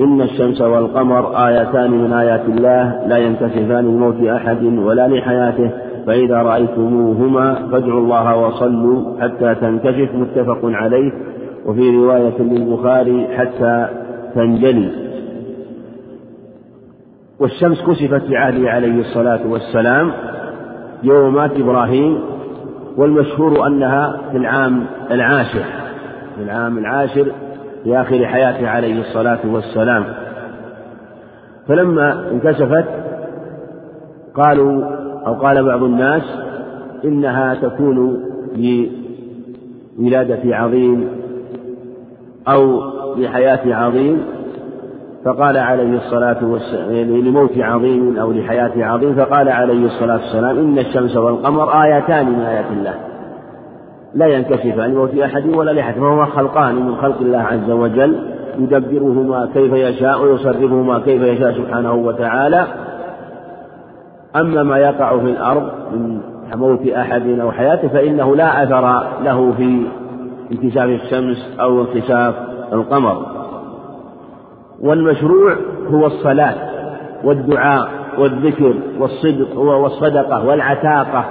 إن 0.00 0.20
الشمس 0.20 0.60
والقمر 0.60 1.46
آيتان 1.46 1.90
من 1.90 2.12
آيات 2.12 2.44
الله 2.48 3.06
لا 3.06 3.16
ينكسفان 3.16 3.84
لموت 3.84 4.22
أحد 4.24 4.64
ولا 4.64 5.08
لحياته 5.08 5.70
فإذا 6.06 6.36
رأيتموهما 6.36 7.54
فادعوا 7.54 8.00
الله 8.00 8.36
وصلوا 8.36 9.20
حتى 9.20 9.54
تنكشف 9.54 10.14
متفق 10.14 10.60
عليه. 10.64 11.12
وفي 11.66 11.96
رواية 11.96 12.42
للبخاري 12.42 13.28
حتى 13.36 13.86
تنجلي. 14.34 14.90
والشمس 17.40 17.82
كسفت 17.82 18.22
في 18.22 18.36
عهده 18.36 18.70
عليه 18.70 19.00
الصلاة 19.00 19.40
والسلام 19.50 20.10
يوم 21.02 21.34
مات 21.34 21.50
إبراهيم 21.56 22.18
والمشهور 22.96 23.66
أنها 23.66 24.20
في 24.32 24.36
العام 24.36 24.84
العاشر. 25.10 25.64
في 26.36 26.42
العام 26.42 26.78
العاشر 26.78 27.32
في 27.84 28.00
آخر 28.00 28.26
حياته 28.26 28.68
عليه 28.68 29.00
الصلاة 29.00 29.38
والسلام. 29.44 30.04
فلما 31.68 32.30
انكشفت 32.30 32.84
قالوا 34.34 34.84
أو 35.26 35.34
قال 35.34 35.64
بعض 35.64 35.82
الناس 35.82 36.22
إنها 37.04 37.54
تكون 37.54 38.24
لولادة 39.98 40.56
عظيم 40.56 41.08
أو 42.48 42.80
لحياة 43.16 43.74
عظيم. 43.74 44.22
فقال 45.24 45.56
عليه 45.56 45.96
الصلاة 45.96 46.44
والسلام 46.44 47.16
لموت 47.16 47.58
عظيم 47.58 48.18
أو 48.18 48.32
لحياة 48.32 48.72
عظيم 48.76 49.14
فقال 49.14 49.48
عليه 49.48 49.86
الصلاة 49.86 50.14
والسلام 50.14 50.58
إن 50.58 50.78
الشمس 50.78 51.16
والقمر 51.16 51.82
آيتان 51.82 52.30
من 52.30 52.40
آيات 52.40 52.66
الله. 52.72 52.94
لا 54.14 54.26
ينكشفان 54.26 54.90
لموت 54.90 55.14
أحد 55.14 55.46
ولا 55.46 55.70
لأحد 55.70 55.94
فهما 55.94 56.26
خلقان 56.26 56.74
من 56.74 56.96
خلق 56.96 57.20
الله 57.20 57.38
عز 57.38 57.70
وجل 57.70 58.16
يدبرهما 58.58 59.48
كيف 59.54 59.72
يشاء 59.72 60.22
ويصرفهما 60.22 60.98
كيف 60.98 61.22
يشاء 61.22 61.52
سبحانه 61.52 61.92
وتعالى. 61.92 62.66
أما 64.36 64.62
ما 64.62 64.78
يقع 64.78 65.18
في 65.18 65.30
الأرض 65.30 65.62
من 65.92 66.20
موت 66.54 66.86
أحد 66.88 67.38
أو 67.40 67.52
حياته 67.52 67.88
فإنه 67.88 68.36
لا 68.36 68.62
أثر 68.62 69.04
له 69.24 69.52
في 69.56 69.86
انكشاف 70.52 70.84
الشمس 70.84 71.56
أو 71.60 71.80
انكشاف 71.80 72.34
القمر. 72.72 73.26
والمشروع 74.80 75.56
هو 75.90 76.06
الصلاة 76.06 76.54
والدعاء 77.24 77.88
والذكر 78.18 78.74
والصدق 78.98 79.58
والصدقة 79.58 80.46
والعتاقة 80.46 81.24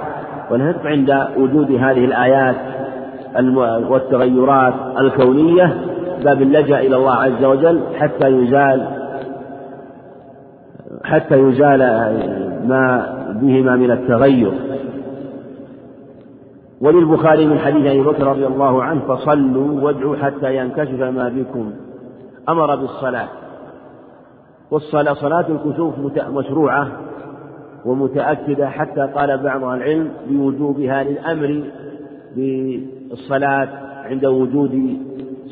والهدف 0.52 0.86
عند 0.86 1.28
وجود 1.36 1.70
هذه 1.70 2.04
الآيات 2.04 2.56
والتغيرات 3.88 4.74
الكونية 4.98 5.74
باب 6.24 6.42
اللجأ 6.42 6.80
إلى 6.80 6.96
الله 6.96 7.14
عز 7.14 7.44
وجل 7.44 7.80
حتى 7.98 8.28
يزال 8.28 8.86
حتى 11.04 11.38
يزال 11.38 11.78
ما 12.68 13.06
بهما 13.42 13.76
من 13.76 13.90
التغير. 13.90 14.52
وللبخاري 16.80 17.46
من 17.46 17.58
حديث 17.58 17.86
أبي 17.86 18.02
بكر 18.02 18.26
رضي 18.26 18.46
الله 18.46 18.82
عنه 18.82 19.00
فصلوا 19.00 19.80
وادعوا 19.80 20.16
حتى 20.16 20.56
ينكشف 20.56 21.00
ما 21.00 21.28
بكم. 21.28 21.72
أمر 22.48 22.76
بالصلاة. 22.76 23.28
والصلاه 24.70 25.14
صلاة 25.14 25.44
الكسوف 25.48 25.94
مشروعة. 26.30 26.88
ومتأكدة 27.84 28.68
حتى 28.68 29.00
قال 29.00 29.38
بعض 29.42 29.64
العلم 29.64 30.10
بوجوبها 30.28 31.04
للأمر 31.04 31.64
بالصلاة 32.36 33.68
عند 34.04 34.26
وجود 34.26 34.96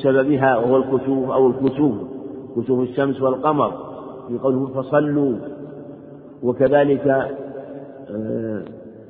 سببها 0.02 0.56
وهو 0.56 0.76
الكسوف 0.76 1.30
أو 1.30 1.50
الكسوف 1.50 1.94
كسوف 2.56 2.80
الشمس 2.80 3.22
والقمر 3.22 3.72
في 4.28 4.38
قوله 4.38 4.66
فصلوا. 4.66 5.36
وكذلك 6.42 7.06
آه، 8.10 8.62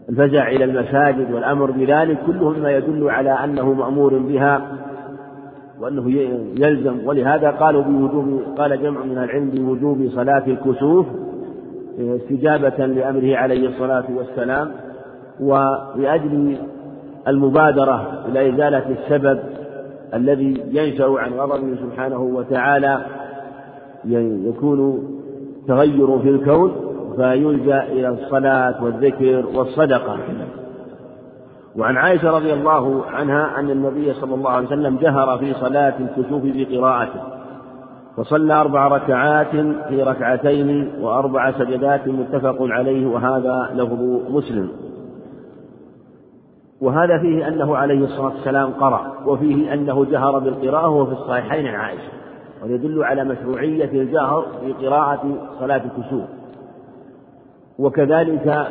الفزع 0.08 0.48
إلى 0.48 0.64
المساجد 0.64 1.32
والأمر 1.32 1.70
بذلك 1.70 2.18
كله 2.26 2.50
مما 2.50 2.70
يدل 2.70 3.10
على 3.10 3.30
أنه 3.30 3.72
مأمور 3.72 4.18
بها 4.18 4.62
وأنه 5.80 6.10
يلزم. 6.60 7.06
ولهذا 7.06 7.50
قالوا 7.50 7.82
بوجوب 7.82 8.40
قال 8.58 8.82
جمع 8.82 9.04
من 9.04 9.18
العلم 9.18 9.50
بوجوب 9.50 10.08
صلاة 10.14 10.46
الكسوف 10.46 11.06
استجابة 12.00 12.87
لأمره 12.87 13.37
عليه 13.37 13.69
الصلاة 13.69 14.04
والسلام 14.16 14.73
ولأجل 15.40 16.57
المبادرة 17.28 18.25
إلى 18.28 18.54
إزالة 18.54 18.85
السبب 18.90 19.38
الذي 20.14 20.64
ينشأ 20.71 21.14
عن 21.19 21.33
غضبه 21.33 21.76
سبحانه 21.76 22.21
وتعالى 22.21 23.00
يكون 24.45 25.09
تغير 25.69 26.19
في 26.19 26.28
الكون 26.28 26.73
فيلجأ 27.16 27.83
إلى 27.83 28.09
الصلاة 28.09 28.85
والذكر 28.85 29.45
والصدقة. 29.54 30.19
وعن 31.76 31.97
عائشة 31.97 32.30
رضي 32.30 32.52
الله 32.52 33.04
عنها 33.07 33.61
أن 33.61 33.71
النبي 33.71 34.12
صلى 34.14 34.35
الله 34.35 34.50
عليه 34.50 34.66
وسلم 34.66 34.97
جهر 34.97 35.38
في 35.38 35.54
صلاة 35.54 35.95
الكسوف 36.00 36.42
بقراءته. 36.45 37.39
وصلى 38.20 38.54
أربع 38.54 38.88
ركعات 38.88 39.50
في 39.88 40.02
ركعتين 40.02 40.92
وأربع 41.00 41.52
سجدات 41.52 42.08
متفق 42.08 42.56
عليه 42.60 43.06
وهذا 43.06 43.70
لفظ 43.74 44.00
مسلم. 44.30 44.68
وهذا 46.80 47.18
فيه 47.18 47.48
أنه 47.48 47.76
عليه 47.76 48.04
الصلاة 48.04 48.34
والسلام 48.34 48.70
قرأ 48.70 49.12
وفيه 49.26 49.74
أنه 49.74 50.04
جهر 50.04 50.38
بالقراءة 50.38 50.88
وهو 50.88 51.06
في 51.06 51.12
الصحيحين 51.12 51.66
عن 51.66 51.74
عائشة 51.74 52.12
ويدل 52.62 53.04
على 53.04 53.24
مشروعية 53.24 54.02
الجهر 54.02 54.46
في 54.60 54.86
قراءة 54.86 55.36
صلاة 55.60 55.82
الكسوف. 55.84 56.24
وكذلك 57.78 58.66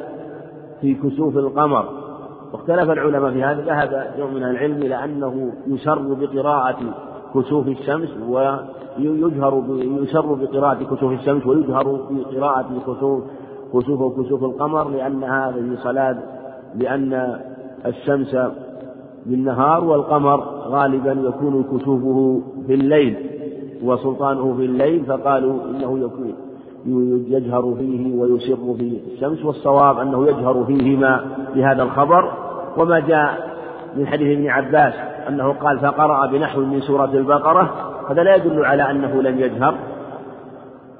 في 0.81 0.93
كسوف 0.93 1.37
القمر. 1.37 1.85
واختلف 2.53 2.89
العلماء 2.89 3.31
في 3.31 3.43
هذا 3.43 3.61
ذهب 3.61 4.13
يوم 4.17 4.33
من 4.33 4.43
العلم 4.43 4.77
إلى 4.77 5.03
أنه 5.03 5.51
يسر 5.67 6.13
بقراءة 6.13 7.08
كسوف 7.35 7.67
الشمس 7.67 8.09
ويجهر 8.29 9.63
يسر 10.01 10.33
بقراءة 10.33 10.83
كسوف 10.83 11.11
الشمس 11.11 11.47
ويجهر 11.47 11.99
بقراءة 12.11 12.67
كسوف 12.87 13.23
كسوف 13.73 14.01
وكسوف 14.01 14.43
القمر 14.43 14.89
لأن 14.89 15.23
هذه 15.23 15.75
صلاة 15.83 16.17
لأن 16.75 17.39
الشمس 17.85 18.37
بالنهار 19.25 19.83
والقمر 19.83 20.39
غالبا 20.67 21.11
يكون 21.11 21.63
كسوفه 21.63 22.41
في 22.67 22.73
الليل 22.73 23.15
وسلطانه 23.83 24.55
في 24.57 24.65
الليل 24.65 25.05
فقالوا 25.05 25.63
إنه 25.69 25.99
يكون 25.99 26.33
يجهر 27.29 27.75
فيه 27.79 28.15
ويسر 28.15 28.75
في 28.77 28.99
الشمس 29.13 29.45
والصواب 29.45 29.97
أنه 29.99 30.27
يجهر 30.27 30.65
فيهما 30.65 31.25
بهذا 31.55 31.83
الخبر. 31.83 32.31
وما 32.77 32.99
جاء 32.99 33.58
من 33.95 34.07
حديث 34.07 34.37
ابن 34.37 34.49
عباس 34.49 34.93
أنه 35.29 35.53
قال 35.53 35.79
فقرأ 35.79 36.27
بنحو 36.27 36.61
من 36.61 36.81
سورة 36.81 37.11
البقرة 37.13 37.89
هذا 38.09 38.23
لا 38.23 38.35
يدل 38.35 38.65
على 38.65 38.91
أنه 38.91 39.21
لم 39.21 39.39
يجهر. 39.39 39.75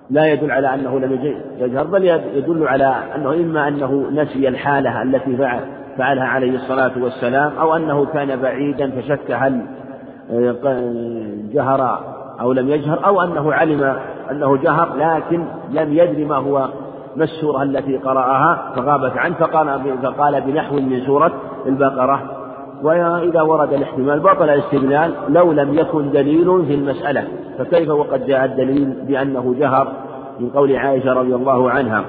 لا 0.09 0.25
يدل 0.25 0.51
على 0.51 0.73
أنه 0.73 0.99
لم 0.99 1.37
يجهر. 1.59 1.83
بل 1.83 2.05
يدل 2.35 2.67
على 2.67 2.95
أنه 3.15 3.33
إما 3.33 3.67
أنه 3.67 4.09
نسي 4.11 4.47
الحالة 4.47 5.01
التي 5.01 5.37
فعلها 5.97 6.25
عليه 6.25 6.55
الصلاة 6.55 6.91
والسلام 7.03 7.51
أو 7.59 7.75
أنه 7.75 8.05
كان 8.05 8.41
بعيدا 8.41 8.91
فشك 8.91 9.31
هل 9.31 9.65
جهر 11.53 11.99
أو 12.41 12.53
لم 12.53 12.69
يجهر 12.69 13.05
أو 13.05 13.21
أنه 13.21 13.53
علم 13.53 13.95
أنه 14.31 14.57
جهر 14.57 14.95
لكن 14.95 15.45
لم 15.71 15.93
يدري 15.93 16.25
ما 16.25 16.35
هو 16.35 16.67
ما 17.15 17.23
السورة 17.23 17.63
التي 17.63 17.97
قرأها 17.97 18.71
فغابت 18.75 19.17
عنه 19.17 19.35
فقال 19.35 19.97
فقال 20.03 20.41
بنحو 20.41 20.75
من 20.75 21.01
سورة 21.05 21.31
البقرة. 21.65 22.38
وإذا 22.83 23.41
ورد 23.41 23.73
الاحتمال 23.73 24.19
بطل 24.19 24.49
الاستدلال 24.49 25.11
لو 25.29 25.51
لم 25.51 25.73
يكن 25.73 26.11
دليل 26.11 26.65
في 26.65 26.73
المسألة. 26.73 27.27
فكيف 27.57 27.89
وقد 27.89 28.25
جاء 28.25 28.45
الدليل 28.45 28.93
بأنه 29.07 29.55
جهر؟ 29.59 29.93
من 30.39 30.49
قول 30.49 30.75
عائشة 30.75 31.13
رضي 31.13 31.35
الله 31.35 31.71
عنها. 31.71 32.03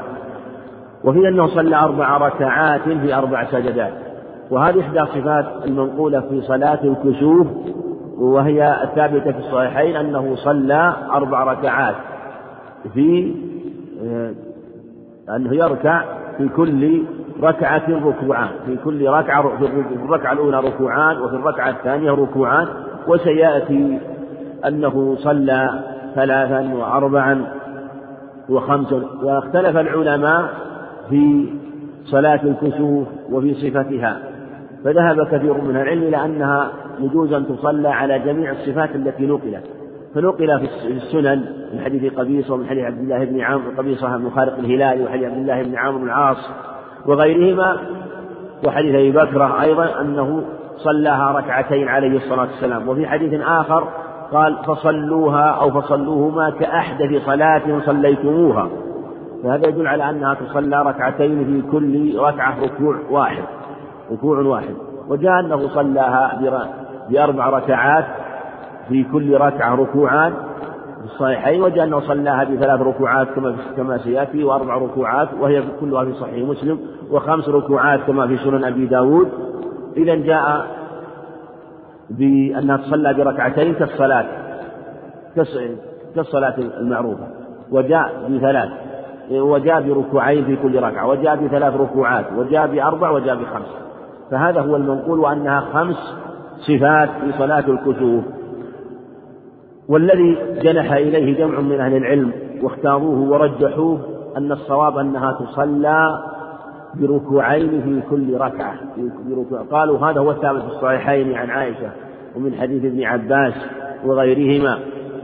وفي 1.04 1.28
أنه 1.28 1.46
صلى 1.46 1.76
أربع 1.76 2.16
ركعات 2.16 2.80
في 2.80 3.14
أربع 3.14 3.44
سجدات. 3.44 3.92
وهذه 4.50 4.80
إحدى 4.80 5.00
الصفات 5.00 5.46
المنقولة 5.64 6.20
في 6.20 6.42
صلاة 6.42 6.78
الكسوف 6.84 7.46
وهي 8.18 8.82
الثابتة 8.84 9.32
في 9.32 9.38
الصحيحين 9.38 9.96
أنه 9.96 10.36
صلى 10.36 10.94
أربع 11.12 11.44
ركعات 11.44 11.94
في 12.94 13.34
آه، 14.04 14.34
أنه 15.36 15.54
يركع 15.54 16.04
في 16.38 16.48
كل 16.48 17.02
ركعة 17.42 17.82
ركوعان 17.88 18.48
في 18.66 18.76
كل 18.76 19.08
ركعة 19.08 19.58
في 19.58 19.64
الركعة 19.94 20.32
الأولى 20.32 20.60
ركوعان 20.60 21.20
وفي 21.20 21.34
الركعة 21.34 21.70
الثانية 21.70 22.10
ركوعان. 22.10 22.68
وسيأتي 23.06 23.98
أنه 24.66 25.16
صلى 25.16 25.84
ثلاثا 26.14 26.74
وأربعا 26.74 27.44
وخمسا. 28.48 29.02
واختلف 29.22 29.76
العلماء 29.76 30.48
في 31.10 31.48
صلاة 32.04 32.40
الكسوف 32.44 33.08
وفي 33.30 33.54
صفتها. 33.54 34.18
فذهب 34.84 35.26
كثير 35.26 35.54
من 35.54 35.76
العلم 35.76 36.02
إلى 36.02 36.24
أنها 36.24 36.70
يجوز 37.00 37.32
أن 37.32 37.46
تصلى 37.46 37.88
على 37.88 38.18
جميع 38.18 38.50
الصفات 38.50 38.94
التي 38.94 39.26
نقلت. 39.26 39.64
فنقل 40.14 40.60
في 40.60 40.88
السنن 40.88 41.44
من 41.74 41.80
حديث 41.80 42.14
قبيصة 42.14 42.54
ومن 42.54 42.66
حديث 42.66 42.84
عبد 42.84 42.98
الله 42.98 43.24
بن 43.24 43.40
عمرو 43.40 43.70
قبيصة 43.78 44.16
بن 44.16 44.30
خارق 44.30 44.58
الهلالي 44.58 45.04
وحديث 45.04 45.24
عبد 45.24 45.38
الله 45.38 45.62
بن 45.62 45.76
عمرو 45.76 45.98
بن 45.98 46.04
العاص. 46.04 46.50
وغيرهما 47.06 47.76
وحديث 48.66 48.94
أبي 48.94 49.12
بكرة 49.12 49.62
أيضا 49.62 50.00
أنه 50.00 50.42
صلاها 50.76 51.38
ركعتين 51.38 51.88
عليه 51.88 52.16
الصلاة 52.16 52.40
والسلام. 52.40 52.88
وفي 52.88 53.06
حديث 53.06 53.40
آخر 53.40 53.88
قال 54.32 54.56
فصلوها 54.66 55.50
أو 55.50 55.80
فصلوهما 55.80 56.50
كأحدث 56.50 57.24
صلاة 57.26 57.80
صليتموها 57.86 58.68
فهذا 59.42 59.68
يدل 59.68 59.86
على 59.86 60.10
أنها 60.10 60.34
تصلى 60.34 60.82
ركعتين 60.82 61.44
في 61.44 61.70
كل 61.72 62.18
ركعة 62.18 62.54
ركوع 62.62 62.96
واحد 63.10 63.42
ركوع 64.12 64.38
واحد. 64.38 64.74
وجاء 65.08 65.40
أنه 65.40 65.68
صلاها 65.68 66.40
بأربع 67.10 67.48
ركعات 67.48 68.04
في 68.88 69.04
كل 69.12 69.36
ركعة 69.36 69.74
ركوعان. 69.74 70.32
في 71.00 71.06
الصحيحين 71.06 71.62
وجاء 71.62 71.84
أنه 71.84 72.00
صلاها 72.00 72.44
بثلاث 72.44 72.80
ركوعات 72.80 73.28
كما 73.28 73.56
كما 73.76 73.98
سيأتي 73.98 74.44
وأربع 74.44 74.74
ركوعات 74.74 75.28
وهي 75.40 75.62
كلها 75.80 76.04
في 76.04 76.12
صحيح 76.12 76.48
مسلم 76.48 76.78
وخمس 77.10 77.48
ركوعات 77.48 78.00
كما 78.00 78.26
في 78.26 78.36
سنن 78.36 78.64
أبي 78.64 78.86
داود. 78.86 79.28
إذا 79.96 80.14
جاء 80.14 80.66
بأنها 82.10 82.76
تصلى 82.76 83.14
بركعتين 83.14 83.74
كالصلاة 83.74 84.26
كالصلاة 86.14 86.54
المعروفة 86.58 87.26
وجاء 87.70 88.28
بثلاث 88.28 88.68
وجاء 89.30 89.82
بركوعين 89.82 90.44
في 90.44 90.56
كل 90.56 90.82
ركعة 90.82 91.06
وجاء 91.06 91.36
بثلاث 91.36 91.74
ركوعات 91.76 92.24
وجاء 92.36 92.66
بأربع 92.66 93.10
وجاء 93.10 93.34
بخمس. 93.34 93.76
فهذا 94.30 94.60
هو 94.60 94.76
المنقول 94.76 95.18
وأنها 95.18 95.60
خمس 95.60 96.14
صفات 96.60 97.08
في 97.08 97.32
صلاة 97.38 97.64
الكسوف. 97.68 98.24
والذي 99.90 100.38
جنح 100.62 100.92
إليه 100.92 101.38
جمع 101.38 101.60
من 101.60 101.80
أهل 101.80 101.96
العلم 101.96 102.32
واختاروه 102.62 103.30
ورجحوه 103.30 103.98
أن 104.36 104.52
الصواب 104.52 104.98
أنها 104.98 105.32
تصلى 105.32 106.24
بركوعين 106.94 107.82
في 107.82 108.02
كل 108.10 108.34
ركعة 108.34 108.74
بركوع. 109.28 109.62
قالوا 109.70 109.98
هذا 109.98 110.20
هو 110.20 110.30
الثابت 110.30 110.62
في 110.62 110.68
الصحيحين 110.68 111.34
عن 111.34 111.50
عائشة 111.50 111.90
ومن 112.36 112.54
حديث 112.54 112.84
ابن 112.84 113.02
عباس 113.04 113.54
وغيرهما. 114.04 114.78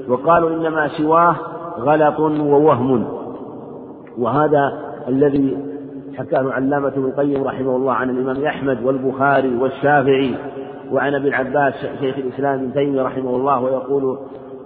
وقالوا 0.09 0.51
إنما 0.51 0.89
سواه 0.89 1.37
غلط 1.79 2.21
ووهم. 2.21 3.05
وهذا 4.19 4.73
الذي 5.09 5.57
حكاه 6.19 6.53
علامة 6.53 6.89
ابن 6.89 7.05
القيم 7.05 7.45
رحمه 7.45 7.77
الله 7.77 7.93
عن 7.93 8.11
الإمام 8.11 8.45
أحمد 8.45 8.83
والبخاري 8.85 9.57
والشافعي 9.57 10.35
وعن 10.93 11.15
ابن 11.15 11.35
عباس 11.35 11.75
شيخ 12.01 12.19
الإسلام 12.19 12.55
ابن 12.55 12.73
تيمية 12.73 13.03
رحمه 13.03 13.37
الله 13.37 13.61
ويقول 13.61 14.19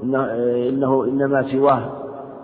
إنه 0.03 1.05
إنما 1.05 1.43
سواه 1.53 1.81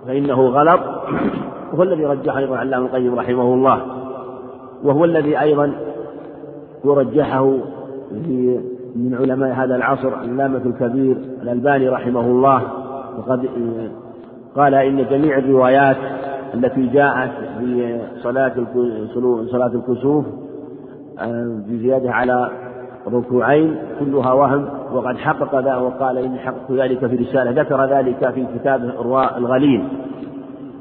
فإنه 0.06 0.48
غلط. 0.48 0.80
وهو 1.72 1.82
الذي 1.82 2.04
رجح 2.04 2.36
أيضا 2.36 2.56
علام 2.56 2.84
القيم 2.84 3.14
رحمه 3.14 3.54
الله. 3.54 3.82
وهو 4.84 5.04
الذي 5.04 5.40
أيضا 5.40 5.72
ورجحه 6.84 7.58
من 8.96 9.16
علماء 9.20 9.52
هذا 9.52 9.76
العصر 9.76 10.14
علامة 10.14 10.60
الكبير 10.66 11.16
الألباني 11.42 11.88
رحمه 11.88 12.20
الله. 12.20 12.62
وقد 13.18 13.48
قال 14.56 14.74
إن 14.74 15.06
جميع 15.10 15.38
الروايات 15.38 15.96
التي 16.54 16.86
جاءت 16.86 17.30
في 17.58 18.00
صلاة 18.22 18.52
صلاة 19.50 19.70
الكسوف 19.74 20.24
بزيادة 21.68 22.10
على 22.10 22.50
ركوعين 23.12 23.76
كلها 24.00 24.32
وهم 24.32 24.68
وقد 24.92 25.16
حقق 25.16 25.54
ذلك 25.58 25.82
وقال 25.82 26.18
إني 26.18 26.38
حققت 26.38 26.72
ذلك 26.72 27.06
في 27.06 27.16
رسالة 27.16 27.62
ذكر 27.62 27.84
ذلك 27.84 28.30
في 28.30 28.46
كتابه 28.54 29.00
إرواء 29.00 29.38
الغليل. 29.38 29.88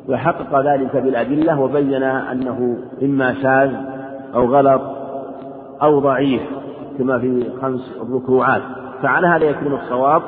وحقق 0.09 0.61
ذلك 0.65 0.97
بالأدلة 0.97 1.59
وبين 1.59 2.03
أنه 2.03 2.77
إما 3.03 3.33
شاذ 3.33 3.71
أو 4.35 4.45
غلط 4.45 4.81
أو 5.83 5.99
ضعيف 5.99 6.41
كما 6.97 7.19
في 7.19 7.47
خمس 7.61 7.97
ركوعات. 8.13 8.61
فعلى 9.01 9.27
هذا 9.27 9.45
يكون 9.45 9.73
الصواب 9.73 10.21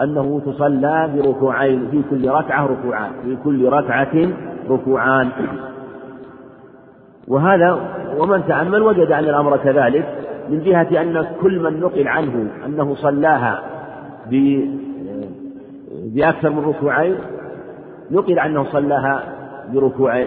أنه 0.00 0.40
تصلى 0.46 1.10
بركوعين 1.14 1.88
في 1.90 2.02
كل 2.10 2.28
ركعة 2.28 2.66
ركوعان 2.66 3.10
في 3.24 3.36
كل 3.44 3.68
ركعة 3.68 4.28
ركوعان. 4.70 5.28
وهذا 7.28 7.78
ومن 8.18 8.46
تأمل 8.48 8.82
وجد 8.82 9.12
أن 9.12 9.24
الأمر 9.24 9.56
كذلك. 9.56 10.17
من 10.50 10.62
جهة 10.62 11.02
أن 11.02 11.26
كل 11.40 11.60
من 11.60 11.80
نقل 11.80 12.08
عنه 12.08 12.50
أنه 12.66 12.94
صلاها 12.94 13.62
بأكثر 16.14 16.50
من 16.50 16.64
ركوعين 16.64 17.16
نقل 18.10 18.38
عنه 18.38 18.64
صلاها 18.64 19.22
بركوع 19.72 20.18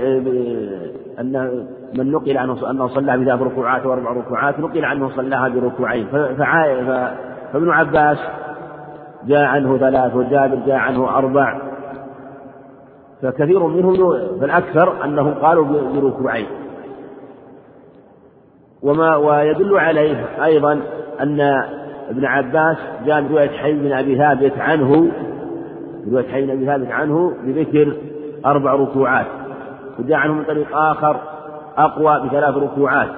أن 1.19 1.65
من 1.97 2.11
نقل 2.11 2.37
عنه 2.37 2.71
أنه 2.71 2.87
صلاها 2.87 3.17
بثلاث 3.17 3.41
ركوعات 3.41 3.85
وأربع 3.85 4.11
ركوعات 4.11 4.59
نقل 4.59 4.85
عنه 4.85 5.09
صلاها 5.09 5.49
بركوعين. 5.49 6.07
فابن 7.53 7.69
عباس 7.69 8.17
جاء 9.27 9.43
عنه 9.43 9.77
ثلاث 9.77 10.15
وجابر 10.15 10.55
جاء 10.65 10.75
عنه 10.75 11.17
أربع. 11.17 11.61
فكثير 13.21 13.67
منهم 13.67 13.95
فالأكثر 14.39 15.05
أنهم 15.05 15.33
قالوا 15.33 15.65
بركوعين. 15.93 16.47
وما 18.83 19.15
ويدل 19.15 19.77
عليه 19.77 20.43
أيضا 20.43 20.81
أن 21.19 21.41
ابن 22.09 22.25
عباس 22.25 22.77
جاء 23.05 23.21
برواية 23.21 23.49
حي 23.49 23.73
بن 23.73 23.91
أبي 23.91 24.17
ثابت 24.17 24.57
عنه 24.57 25.11
رواية 26.11 26.27
حي 26.27 26.45
بن 26.45 26.49
أبي 26.49 26.65
ثابت 26.65 26.91
عنه 26.91 27.33
بذكر 27.43 27.93
أربع 28.45 28.73
ركوعات 28.73 29.25
وجاء 29.99 30.17
عنه 30.17 30.33
من 30.33 30.43
طريق 30.43 30.77
آخر 30.77 31.19
أقوى 31.77 32.27
بثلاث 32.27 32.57
ركوعات 32.57 33.09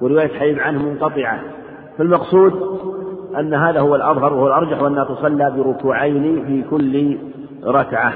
ورواية 0.00 0.38
حي 0.38 0.60
عنه 0.60 0.82
منقطعة 0.82 1.40
فالمقصود 1.98 2.52
أن 3.38 3.54
هذا 3.54 3.80
هو 3.80 3.94
الأظهر 3.94 4.34
وهو 4.34 4.46
الأرجح 4.46 4.82
وأنها 4.82 5.04
تصلى 5.04 5.50
بركوعين 5.56 6.44
في 6.46 6.62
كل 6.70 7.18
ركعة. 7.64 8.12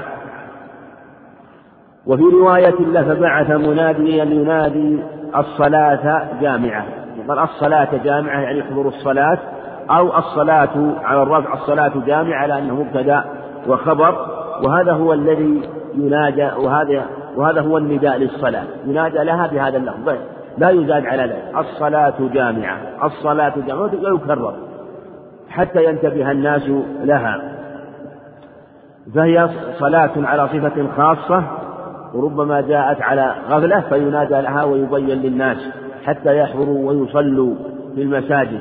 وفي 2.07 2.23
رواية 2.23 2.75
له 2.79 3.01
فبعث 3.01 3.51
مناديا 3.51 4.23
ينادي 4.23 4.99
الصلاة 5.37 6.27
جامعة. 6.41 6.85
قال 7.27 7.39
الصلاة 7.39 7.89
جامعة 8.03 8.39
يعني 8.39 8.63
حضور 8.63 8.87
الصلاة 8.87 9.37
أو 9.89 10.17
الصلاة 10.17 10.69
على 11.03 11.23
الرفع 11.23 11.53
الصلاة 11.53 11.91
جامعة 12.05 12.37
على 12.37 12.59
أنه 12.59 12.75
مبتدأ 12.75 13.23
وخبر. 13.67 14.15
وهذا 14.63 14.91
هو 14.91 15.13
الذي 15.13 15.61
ينادى 15.95 16.49
وهذا 16.57 17.05
وهذا 17.35 17.61
هو 17.61 17.77
النداء 17.77 18.17
للصلاة. 18.17 18.63
ينادى 18.85 19.23
لها 19.23 19.47
بهذا 19.47 19.77
اللفظ. 19.77 20.15
لا 20.57 20.69
يزاد 20.69 21.05
على 21.05 21.23
ذلك. 21.23 21.57
الصلاة 21.57 22.13
جامعة. 22.33 22.77
الصلاة 23.03 23.53
جامعة 23.67 23.91
ويكرر. 24.03 24.53
حتى 25.49 25.85
ينتبه 25.85 26.31
الناس 26.31 26.69
لها. 27.03 27.41
فهي 29.15 29.49
صلاة 29.79 30.11
على 30.17 30.47
صفة 30.47 30.87
خاصة 30.97 31.43
وربما 32.13 32.61
جاءت 32.61 33.01
على 33.01 33.35
غفلة 33.49 33.79
فينادى 33.79 34.41
لها 34.41 34.63
ويبين 34.63 35.21
للناس 35.21 35.57
حتى 36.03 36.37
يحضروا 36.37 36.91
ويصلوا 36.91 37.55
في 37.95 38.01
المساجد. 38.01 38.59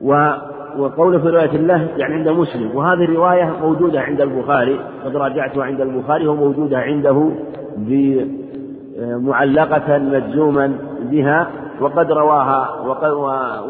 و 0.00 0.30
وقول 0.78 1.20
في 1.20 1.28
رواية 1.28 1.56
الله 1.56 1.88
يعني 1.96 2.14
عند 2.14 2.28
مسلم. 2.28 2.76
وهذه 2.76 3.04
الرواية 3.04 3.52
موجودة 3.62 4.00
عند 4.00 4.20
البخاري. 4.20 4.80
قد 5.04 5.16
راجعتها 5.16 5.64
عند 5.64 5.80
البخاري 5.80 6.26
وموجودة 6.26 6.78
عنده 6.78 7.30
معلقة 8.98 9.98
مجزوما 9.98 10.72
بها. 11.02 11.46
وقد 11.80 12.12
رواها 12.12 12.80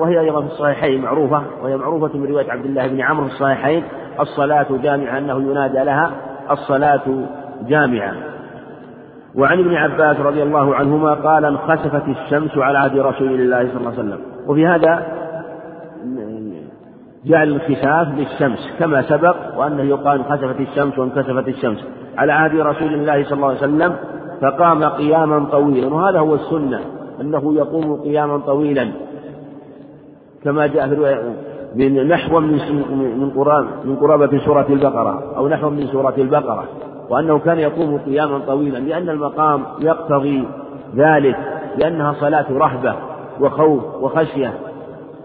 وهي 0.00 0.20
أيضا 0.20 0.40
في 0.40 0.46
الصحيحين 0.46 1.02
معروفة. 1.02 1.42
وهي 1.62 1.76
معروفة 1.76 2.18
من 2.18 2.26
رواية 2.26 2.52
عبد 2.52 2.64
الله 2.64 2.86
بن 2.86 3.00
عمرو 3.00 3.26
في 3.26 3.32
الصحيحين. 3.32 3.82
الصلاة 4.20 4.66
جامعة 4.82 5.18
أنه 5.18 5.50
ينادى 5.50 5.84
لها. 5.84 6.10
الصلاة 6.50 7.26
جامعة. 7.68 8.14
وعن 9.34 9.58
ابن 9.58 9.74
عباس 9.74 10.20
رضي 10.20 10.42
الله 10.42 10.74
عنهما 10.74 11.14
قال 11.14 11.44
انخسفت 11.44 12.08
الشمس 12.08 12.58
على 12.58 12.78
عهد 12.78 12.98
رسول 12.98 13.40
الله 13.40 13.68
صلى 13.68 13.76
الله 13.76 13.90
عليه 13.90 13.98
وسلم. 13.98 14.18
وفي 14.46 14.66
هذا 14.66 15.06
جعل 17.24 17.48
الانكساف 17.48 18.08
للشمس 18.18 18.72
كما 18.78 19.02
سبق 19.02 19.36
وأنه 19.56 19.82
يقال 19.82 20.18
انخسفت 20.20 20.60
الشمس 20.60 20.98
وانكسفت 20.98 21.48
الشمس 21.48 21.84
على 22.18 22.32
عهد 22.32 22.56
رسول 22.56 22.94
الله 22.94 23.24
صلى 23.24 23.32
الله 23.32 23.48
عليه 23.48 23.58
وسلم 23.58 23.96
فقام 24.42 24.84
قياما 24.84 25.44
طويلا. 25.44 25.94
وهذا 25.94 26.18
هو 26.18 26.34
السنة 26.34 26.80
أنه 27.20 27.54
يقوم 27.54 28.00
قياما 28.02 28.38
طويلا 28.38 28.88
كما 30.44 30.66
جاء 30.66 30.88
في 30.88 31.18
من 31.74 32.08
نحو 32.08 32.40
من 32.40 32.58
من 33.84 33.96
قرابة 33.96 34.38
سورة 34.38 34.66
البقرة 34.68 35.36
أو 35.36 35.48
نحو 35.48 35.70
من 35.70 35.86
سورة 35.86 36.14
البقرة. 36.18 36.64
وأنه 37.10 37.38
كان 37.38 37.58
يقوم 37.58 37.98
قياما 37.98 38.38
طويلا 38.38 38.78
لأن 38.78 39.08
المقام 39.08 39.62
يقتضي 39.80 40.48
ذلك 40.96 41.36
لأنها 41.76 42.12
صلاة 42.12 42.46
رهبة 42.50 42.94
وخوف 43.40 43.82
وخشية 44.00 44.52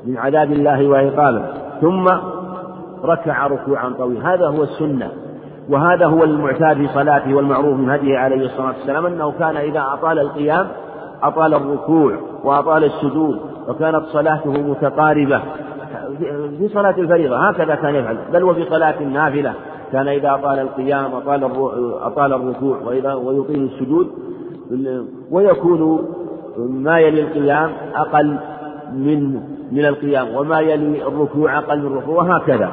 من 0.05 0.17
عذاب 0.17 0.51
الله 0.51 0.87
وعقابه. 0.87 1.43
ثم 1.81 2.07
ركع 3.03 3.47
ركوعا 3.47 3.89
طويلا. 3.97 4.33
هذا 4.33 4.47
هو 4.47 4.63
السنة 4.63 5.11
وهذا 5.69 6.05
هو 6.05 6.23
المعتاد 6.23 6.77
في 6.77 6.87
صلاته 6.87 7.33
والمعروف 7.33 7.77
من 7.77 7.89
هديه 7.89 8.17
عليه 8.17 8.45
الصلاة 8.45 8.67
والسلام 8.67 9.05
أنه 9.05 9.31
كان 9.39 9.57
إذا 9.57 9.83
أطال 9.93 10.19
القيام 10.19 10.67
أطال 11.23 11.53
الركوع 11.53 12.15
وأطال 12.43 12.83
السجود 12.83 13.39
وكانت 13.67 14.05
صلاته 14.05 14.51
متقاربة 14.51 15.41
في 16.57 16.69
صلاة 16.73 16.95
الفريضة. 16.97 17.49
هكذا 17.49 17.75
كان 17.75 17.95
يفعل 17.95 18.17
بل 18.33 18.43
وفي 18.43 18.65
صلاة 18.65 18.99
النافلة. 19.01 19.53
كان 19.91 20.07
إذا 20.07 20.33
أطال 20.33 20.59
القيام 20.59 21.13
أطال 21.13 21.43
أطال 22.01 22.33
الركوع 22.33 22.77
وإذا 22.85 23.13
ويطيل 23.13 23.63
السجود 23.63 24.07
ويكون 25.31 26.07
ما 26.57 26.99
يلي 26.99 27.21
القيام 27.21 27.71
أقل 27.95 28.37
من 28.93 29.41
من 29.71 29.85
القيام 29.85 30.35
وما 30.35 30.59
يلي 30.59 31.07
الركوع 31.07 31.57
أقل 31.57 31.79
من 31.79 31.85
الركوع 31.85 32.15
وهكذا. 32.15 32.71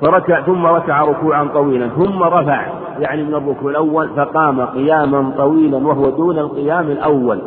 فركع 0.00 0.42
ثم 0.42 0.66
ركع 0.66 1.04
ركوعا 1.04 1.48
طويلا 1.54 1.88
ثم 1.88 2.22
رفع 2.22 2.66
يعني 2.98 3.22
من 3.22 3.34
الركوع 3.34 3.70
الأول 3.70 4.08
فقام 4.08 4.60
قياما 4.60 5.32
طويلا 5.36 5.76
وهو 5.76 6.10
دون 6.10 6.38
القيام 6.38 6.90
الأول. 6.90 7.38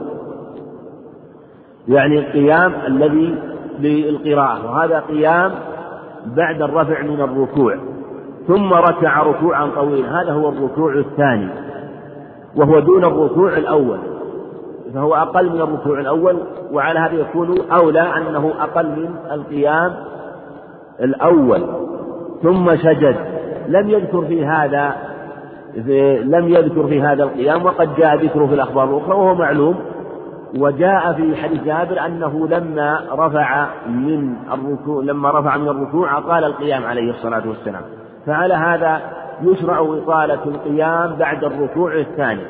يعني 1.87 2.19
القيام 2.19 2.73
الذي 2.87 3.35
للقراءة 3.79 4.65
وهذا 4.65 4.99
قيام 4.99 5.51
بعد 6.25 6.61
الرفع 6.61 7.01
من 7.01 7.21
الركوع. 7.21 7.77
ثم 8.47 8.73
ركع 8.73 9.23
ركوعا 9.23 9.69
طويلا. 9.75 10.21
هذا 10.21 10.31
هو 10.31 10.49
الركوع 10.49 10.93
الثاني 10.93 11.49
وهو 12.55 12.79
دون 12.79 13.03
الركوع 13.05 13.57
الأول. 13.57 13.97
فهو 14.93 15.15
أقل 15.15 15.49
من 15.49 15.61
الركوع 15.61 15.99
الأول 15.99 16.37
وعلى 16.71 16.99
هذا 16.99 17.13
يكون 17.13 17.61
أولى 17.71 18.01
أنه 18.01 18.53
أقل 18.59 18.85
من 18.85 19.09
القيام 19.31 19.93
الأول. 20.99 21.61
ثم 22.43 22.75
سجد. 22.75 23.15
لم 23.67 23.89
يذكر 23.89 24.25
في 24.25 24.45
هذا 24.45 24.95
في 25.85 26.19
لم 26.19 26.47
يذكر 26.47 26.87
في 26.87 27.01
هذا 27.01 27.23
القيام 27.23 27.65
وقد 27.65 27.95
جاء 27.95 28.15
ذكره 28.15 28.45
في 28.47 28.53
الأخبار 28.53 28.89
الأخرى 28.89 29.15
وهو 29.15 29.35
معلوم. 29.35 29.75
وجاء 30.59 31.13
في 31.13 31.35
حديث 31.35 31.63
جابر 31.63 32.05
أنه 32.05 32.47
لما 32.47 33.01
رفع 33.11 33.67
من 33.87 34.35
الركوع 34.53 35.03
لما 35.03 35.39
رفع 35.39 35.57
من 35.57 35.67
الركوع 35.67 36.17
أطال 36.17 36.43
القيام 36.43 36.85
عليه 36.85 37.09
الصلاة 37.11 37.47
والسلام. 37.47 37.81
فعلى 38.25 38.53
هذا 38.53 39.01
يشرع 39.41 39.79
إطالة 39.79 40.43
القيام 40.45 41.15
بعد 41.15 41.43
الركوع 41.43 41.95
الثاني. 41.99 42.41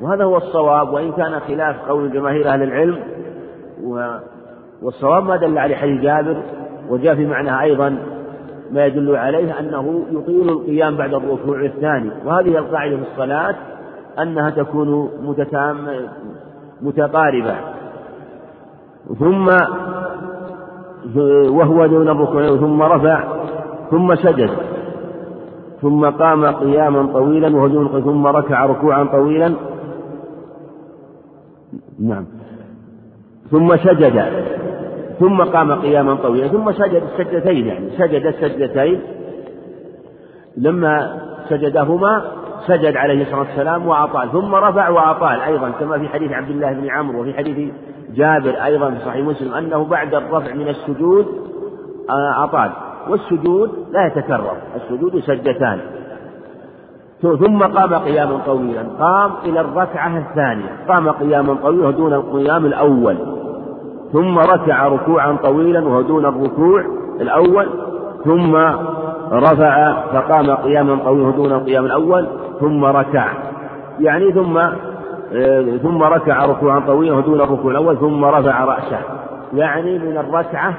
وهذا 0.00 0.24
هو 0.24 0.36
الصواب 0.36 0.92
وإن 0.92 1.12
كان 1.12 1.40
خلاف 1.40 1.76
قول 1.88 2.12
جماهير 2.12 2.48
أهل 2.48 2.62
العلم 2.62 2.98
والصواب 4.82 5.24
ما 5.24 5.36
دل 5.36 5.58
عليه 5.58 5.76
حديث 5.76 6.00
جابر 6.00 6.36
وجاء 6.88 7.14
في 7.14 7.26
معناه 7.26 7.62
أيضا 7.62 7.98
ما 8.72 8.86
يدل 8.86 9.16
عليه 9.16 9.60
أنه 9.60 10.04
يطيل 10.10 10.48
القيام 10.48 10.96
بعد 10.96 11.14
الركوع 11.14 11.64
الثاني. 11.64 12.10
وهذه 12.24 12.58
القاعدة 12.58 12.96
في 12.96 13.02
الصلاة 13.02 13.54
أنها 14.18 14.50
تكون 14.50 15.10
متتام 15.22 15.76
متقاربة. 16.82 17.54
ثم 19.18 19.48
وهو 21.50 21.86
دون 21.86 22.08
الركوع 22.08 22.46
ثم 22.46 22.82
رفع 22.82 23.24
ثم 23.90 24.14
سجد. 24.14 24.50
ثم 25.82 26.06
قام 26.06 26.46
قياما 26.46 27.12
طويلا 27.12 27.56
وهو 27.56 28.00
ثم 28.00 28.26
ركع 28.26 28.66
ركوعا 28.66 29.04
طويلا. 29.04 29.54
نعم. 31.98 32.26
ثم 33.50 33.76
سجد. 33.76 34.24
ثم 35.20 35.42
قام 35.42 35.72
قياما 35.72 36.14
طويلا 36.14 36.48
ثم 36.48 36.72
سجد 36.72 37.02
السجدتين 37.02 37.66
يعني 37.66 37.90
سجد 37.90 38.26
السجدتين 38.26 39.00
لما 40.56 41.20
سجدهما 41.48 42.22
سجد 42.66 42.96
عليه 42.96 43.22
الصلاة 43.22 43.40
والسلام 43.40 43.86
وأطال 43.86 44.32
ثم 44.32 44.54
رفع 44.54 44.88
وأطال 44.88 45.40
أيضا 45.40 45.70
كما 45.70 45.98
في 45.98 46.08
حديث 46.08 46.32
عبد 46.32 46.50
الله 46.50 46.72
بن 46.72 46.90
عمرو 46.90 47.20
وفي 47.20 47.34
حديث 47.34 47.72
جابر 48.14 48.64
أيضا 48.64 48.90
في 48.90 49.04
صحيح 49.04 49.26
مسلم 49.26 49.54
أنه 49.54 49.84
بعد 49.84 50.14
الرفع 50.14 50.54
من 50.54 50.68
السجود 50.68 51.26
آه، 52.10 52.44
أطال. 52.44 52.70
والسجود 53.10 53.70
لا 53.92 54.06
يتكرر 54.06 54.56
السجود 54.76 55.18
سجدتان. 55.20 55.80
ثم 57.22 57.62
قام 57.62 57.94
قياما 57.94 58.38
طويلا 58.46 58.82
قام 59.00 59.30
إلى 59.44 59.60
الركعة 59.60 60.18
الثانية 60.18 60.68
قام 60.88 61.08
قياما 61.08 61.54
طويلا 61.54 61.90
دون 61.90 62.12
القيام 62.12 62.66
الأول. 62.66 63.16
ثم 64.12 64.38
ركع 64.38 64.88
ركوعا 64.88 65.36
طويلا 65.42 65.80
وهو 65.80 66.00
دون 66.02 66.26
الركوع 66.26 66.84
الأول. 67.20 67.68
ثم 68.24 68.56
رفع 69.32 70.02
فقام 70.12 70.50
قياما 70.50 71.04
طويلا 71.04 71.30
دون 71.30 71.52
القيام 71.52 71.84
الأول. 71.84 72.26
ثم 72.60 72.84
ركع. 72.84 73.32
يعني 74.00 74.32
ثم 74.32 74.60
ثم 75.82 76.02
ركع 76.02 76.44
ركوعا 76.44 76.80
طويلا 76.80 77.20
دون 77.20 77.40
الركوع 77.40 77.70
الأول. 77.70 77.98
ثم 77.98 78.24
رفع 78.24 78.64
رأسه. 78.64 78.98
يعني 79.54 79.98
من 79.98 80.16
الركعة 80.16 80.74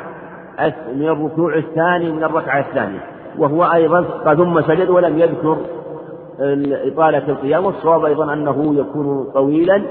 من 0.95 1.07
الركوع 1.07 1.55
الثاني 1.55 2.11
من 2.11 2.23
الركعة 2.23 2.59
الثانية. 2.59 2.99
وهو 3.37 3.63
أيضا 3.63 4.03
ثم 4.35 4.61
سجد 4.61 4.89
ولم 4.89 5.19
يذكر 5.19 5.57
إطالة 6.87 7.29
القيام. 7.29 7.65
والصواب 7.65 8.05
أيضا 8.05 8.33
أنه 8.33 8.75
يكون 8.75 9.31
طويلا 9.33 9.81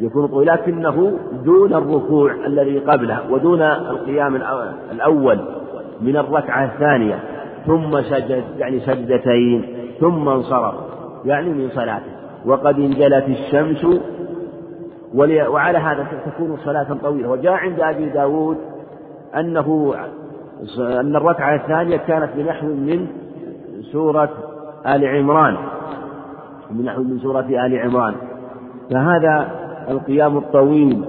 يكون 0.00 0.26
طويلا 0.26 0.52
لكنه 0.52 1.18
دون 1.44 1.74
الركوع 1.74 2.34
الذي 2.46 2.78
قبله 2.78 3.32
ودون 3.32 3.62
القيام 3.62 4.36
الأول 4.92 5.38
من 6.00 6.16
الركعة 6.16 6.64
الثانية. 6.64 7.20
ثم 7.66 8.02
سجد 8.02 8.44
يعني 8.58 8.80
سجدتين 8.80 9.64
ثم 10.00 10.28
انصرف 10.28 10.74
يعني 11.24 11.48
من 11.48 11.68
صلاته. 11.68 12.10
وقد 12.46 12.78
انجلت 12.78 13.24
الشمس 13.28 13.86
وعلى 15.14 15.78
هذا 15.78 16.06
تكون 16.26 16.56
صلاة 16.56 16.96
طويلة. 17.02 17.28
وجاء 17.28 17.52
عند 17.52 17.80
أبي 17.80 18.08
داود 18.08 18.56
أنه 19.36 19.94
أن 20.78 21.16
الركعة 21.16 21.54
الثانية 21.54 21.96
كانت 21.96 22.30
بنحو 22.36 22.66
من 22.66 23.06
سورة 23.92 24.30
آل 24.86 25.04
عمران. 25.04 25.56
بنحو 26.70 27.02
من 27.02 27.18
سورة 27.18 27.40
آل 27.40 27.78
عمران. 27.78 28.14
فهذا 28.90 29.50
القيام 29.90 30.36
الطويل 30.38 31.04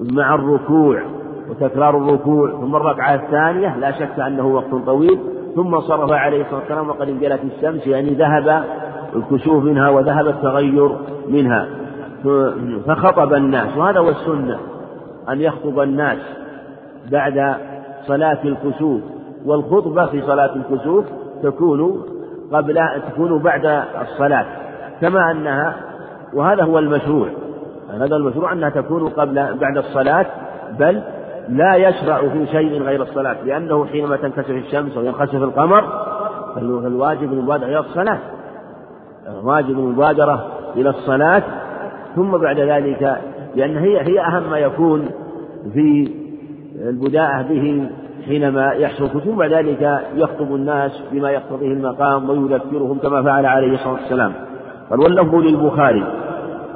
مع 0.00 0.34
الركوع 0.34 1.02
وتكرار 1.50 1.96
الركوع 1.96 2.50
ثم 2.50 2.76
الركعة 2.76 3.14
الثانية 3.14 3.76
لا 3.76 3.92
شك 3.92 4.20
أنه 4.20 4.46
وقت 4.46 4.74
طويل 4.86 5.18
ثم 5.56 5.80
صرف 5.80 6.12
عليه 6.12 6.42
الصلاة 6.42 6.60
والسلام 6.60 6.88
وقد 6.88 7.08
انجلت 7.08 7.40
الشمس 7.44 7.86
يعني 7.86 8.10
ذهب 8.10 8.64
الكسوف 9.16 9.64
منها 9.64 9.88
وذهب 9.88 10.26
التغير 10.26 10.96
منها. 11.28 11.66
فخطب 12.86 13.34
الناس 13.34 13.76
وهذا 13.76 14.00
هو 14.00 14.08
السنة 14.08 14.58
أن 15.28 15.40
يخطب 15.40 15.80
الناس. 15.80 16.18
بعد 17.10 17.56
صلاة 18.06 18.38
الكسوف 18.44 19.00
والخطبة 19.46 20.06
في 20.06 20.22
صلاة 20.22 20.56
الكسوف 20.56 21.04
تكون 21.42 22.02
قبل 22.52 22.78
تكون 23.08 23.38
بعد 23.38 23.84
الصلاة 24.02 24.46
كما 25.00 25.30
أنها 25.30 25.76
وهذا 26.34 26.64
هو 26.64 26.78
المشروع 26.78 27.28
هذا 27.94 28.16
المشروع 28.16 28.52
أنها 28.52 28.70
تكون 28.70 29.08
قبل 29.08 29.34
بعد 29.34 29.76
الصلاة 29.76 30.26
بل 30.78 31.02
لا 31.48 31.74
يشرع 31.74 32.28
في 32.28 32.46
شيء 32.46 32.82
غير 32.82 33.02
الصلاة 33.02 33.36
لأنه 33.44 33.86
حينما 33.86 34.16
تنكسف 34.16 34.50
الشمس 34.50 34.96
أو 34.96 35.04
ينخسف 35.04 35.34
القمر 35.34 35.84
فالواجب 36.54 37.32
المبادرة 37.32 37.66
إلى 37.66 37.78
الصلاة 37.78 38.18
واجب 39.42 39.70
المبادرة 39.70 40.46
إلى 40.76 40.88
الصلاة 40.88 41.42
ثم 42.16 42.36
بعد 42.36 42.60
ذلك 42.60 43.18
لأن 43.56 43.76
هي 43.76 44.00
هي 44.00 44.20
أهم 44.20 44.50
ما 44.50 44.58
يكون 44.58 45.08
في 45.72 46.10
البداءة 46.86 47.42
به 47.42 47.90
حينما 48.26 48.72
يحصل 48.72 49.20
ثم 49.24 49.42
ذلك 49.42 50.00
يخطب 50.14 50.54
الناس 50.54 51.02
بما 51.12 51.30
يقتضيه 51.30 51.72
المقام 51.72 52.30
ويذكرهم 52.30 52.98
كما 52.98 53.22
فعل 53.22 53.46
عليه 53.46 53.74
الصلاة 53.74 53.92
والسلام. 53.92 54.32
قال 54.90 55.00
واللفظ 55.00 55.34
للبخاري. 55.34 56.04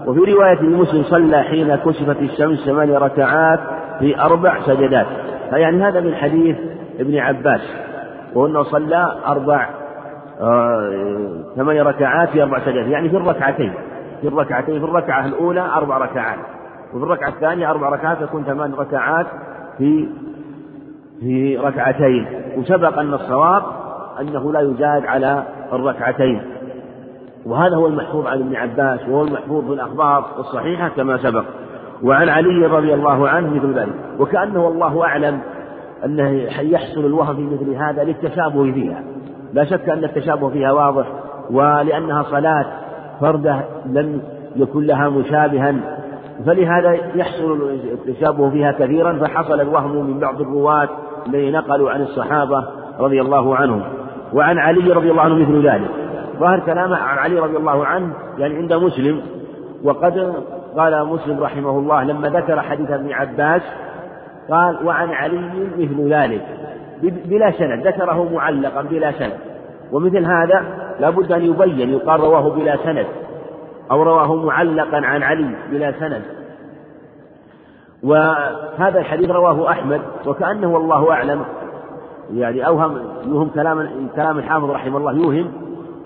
وفي 0.07 0.33
رواية 0.33 0.61
المسلم 0.61 1.03
صلى 1.03 1.43
حين 1.43 1.77
كشفت 1.77 2.17
الشمس 2.23 2.65
ثمان 2.67 2.91
ركعات 2.91 3.61
في 3.99 4.21
أربع 4.21 4.61
سجدات. 4.61 5.07
فيعني 5.51 5.83
هذا 5.83 6.01
من 6.01 6.15
حديث 6.15 6.57
ابن 7.01 7.19
عباس. 7.19 7.61
وأنه 8.35 8.62
صلى 8.62 9.17
أربع 9.27 9.69
آه 10.41 10.93
ثمان 11.57 11.77
ركعات 11.77 12.29
في 12.29 12.43
أربع 12.43 12.59
سجدات. 12.59 12.87
يعني 12.87 13.09
في 13.09 13.17
الركعتين. 13.17 13.73
في 14.21 14.29
الركعتين 14.29 14.79
في 14.79 14.85
الركعة 14.85 15.27
الأولى 15.27 15.61
أربع 15.61 15.99
ركعات. 15.99 16.38
وفي 16.95 17.05
الركعة 17.05 17.29
الثانية 17.29 17.71
أربع 17.71 17.88
ركعات 17.88 18.23
تكون 18.23 18.45
ثمان 18.45 18.73
ركعات 18.75 19.27
في 19.78 20.08
في 21.20 21.56
ركعتين. 21.56 22.26
وسبق 22.56 22.98
أن 22.98 23.14
الصواب 23.14 23.62
أنه 24.20 24.52
لا 24.52 24.61
يزاد 24.61 25.06
على 25.06 25.42
الركعتين. 25.72 26.42
وهذا 27.46 27.76
هو 27.76 27.87
المحفوظ 27.87 28.26
عن 28.26 28.38
ابن 28.38 28.56
عباس 28.56 29.00
وهو 29.08 29.22
المحفوظ 29.22 29.66
في 29.66 29.72
الأخبار 29.72 30.24
الصحيحة 30.38 30.88
كما 30.88 31.16
سبق. 31.16 31.44
وعن 32.02 32.28
علي 32.28 32.66
رضي 32.66 32.94
الله 32.94 33.28
عنه 33.28 33.54
مثل 33.54 33.78
ذلك. 33.78 33.94
وكأنه 34.18 34.64
والله 34.64 35.04
أعلم 35.04 35.40
أنه 36.04 36.30
يحصل 36.61 37.00
الوهم 37.00 37.37
في 37.37 37.42
مثل 37.42 37.74
هذا 37.74 38.04
للتشابه 38.04 38.72
فيها. 38.72 39.02
لا 39.52 39.64
شك 39.64 39.88
أن 39.88 40.04
التشابه 40.04 40.48
فيها 40.48 40.72
واضح 40.72 41.06
ولأنها 41.50 42.22
صلاة 42.22 42.66
فردة 43.20 43.64
لم 43.87 44.22
يكن 44.56 44.87
لها 44.87 45.08
مشابها 45.08 45.74
فلهذا 46.46 46.92
يحصل 47.14 47.70
التشابه 47.92 48.50
فيها 48.50 48.72
كثيرا 48.72 49.18
فحصل 49.18 49.61
الوهم 49.61 50.07
من 50.07 50.20
بعض 50.20 50.40
الرواة 50.40 50.88
الذين 51.26 51.52
نقلوا 51.52 51.90
عن 51.90 52.02
الصحابة 52.02 52.64
رضي 53.00 53.20
الله 53.20 53.57
عنهم. 53.57 53.83
وعن 54.33 54.59
علي 54.59 54.92
رضي 54.92 55.11
الله 55.11 55.22
عنه 55.22 55.35
مثل 55.35 55.68
ذلك. 55.68 55.90
ظاهر 56.38 56.61
كلامه 56.61 56.96
عن 56.96 57.18
علي 57.18 57.38
رضي 57.38 57.57
الله 57.57 57.87
عنه 57.87 58.12
يعني 58.38 58.57
عند 58.57 58.72
مسلم. 58.72 59.20
وقد 59.85 60.35
قال 60.76 61.07
مسلم 61.07 61.40
رحمه 61.40 61.78
الله 61.78 62.05
لما 62.05 62.28
ذكر 62.28 62.61
حديث 62.61 62.90
ابن 62.90 63.12
عباس 63.12 63.62
قال 64.50 64.87
وعن 64.87 65.09
علي 65.09 65.50
مثل 65.78 66.14
ذلك. 66.14 66.46
بلا 67.02 67.50
سند 67.50 67.87
ذكره 67.87 68.28
معلقا 68.35 68.83
بلا 68.83 69.12
سند. 69.12 69.38
ومثل 69.92 70.24
هذا 70.24 70.64
لابد 71.00 71.33
أن 71.33 71.42
يبين 71.42 71.90
يقال 71.90 72.20
رواه 72.20 72.48
بلا 72.50 72.76
سند. 72.85 73.07
أو 73.90 74.03
رواه 74.03 74.35
معلقا 74.35 74.97
عن 74.97 75.23
علي 75.23 75.57
بلا 75.71 75.92
سند. 76.01 76.23
وهذا 78.03 78.99
الحديث 78.99 79.31
رواه 79.31 79.71
أحمد 79.71 80.01
وكأنه 80.27 80.75
والله 80.75 81.11
أعلم. 81.12 81.45
يعني 82.35 82.66
أوهم 82.66 82.99
يوهم 83.27 83.49
كلام 83.49 83.88
كلام 84.16 84.38
الحافظ 84.38 84.71
رحمه 84.71 84.99
الله 84.99 85.12
يوهم 85.12 85.53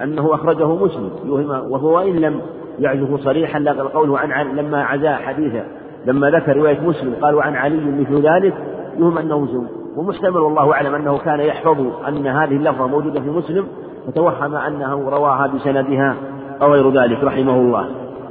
أنه 0.03 0.35
أخرجه 0.35 0.75
مسلم. 0.75 1.11
يوهم 1.25 1.73
وهو 1.73 1.97
وإن 1.97 2.17
لم 2.17 2.41
يعزه 2.79 3.17
صريحا 3.17 3.65
قوله 3.95 4.19
عن, 4.19 4.33
عن 4.33 4.57
لما 4.57 4.85
عزا 4.85 5.17
حديثه 5.17 5.65
لما 6.07 6.31
ذكر 6.31 6.57
رواية 6.57 6.81
مسلم 6.81 7.15
قالوا 7.23 7.43
عن 7.43 7.57
علي 7.57 8.01
مثل 8.01 8.29
ذلك 8.29 8.55
يوهم 8.99 9.19
أنه 9.19 9.39
مسلم. 9.39 9.69
ومحتمل 9.97 10.37
والله 10.37 10.73
أعلم 10.73 10.95
أنه 10.95 11.19
كان 11.19 11.41
يحفظ 11.41 11.81
أن 12.09 12.27
هذه 12.27 12.57
اللفظة 12.57 12.87
موجودة 12.87 13.21
في 13.21 13.31
مسلم 13.31 13.67
فتوهم 14.07 14.55
أنه 14.57 15.11
رواها 15.11 15.47
بسندها. 15.47 16.15
أو 16.62 16.73
غير 16.73 16.90
ذلك 16.90 17.25
رحمه 17.25 17.55
الله. 17.55 17.88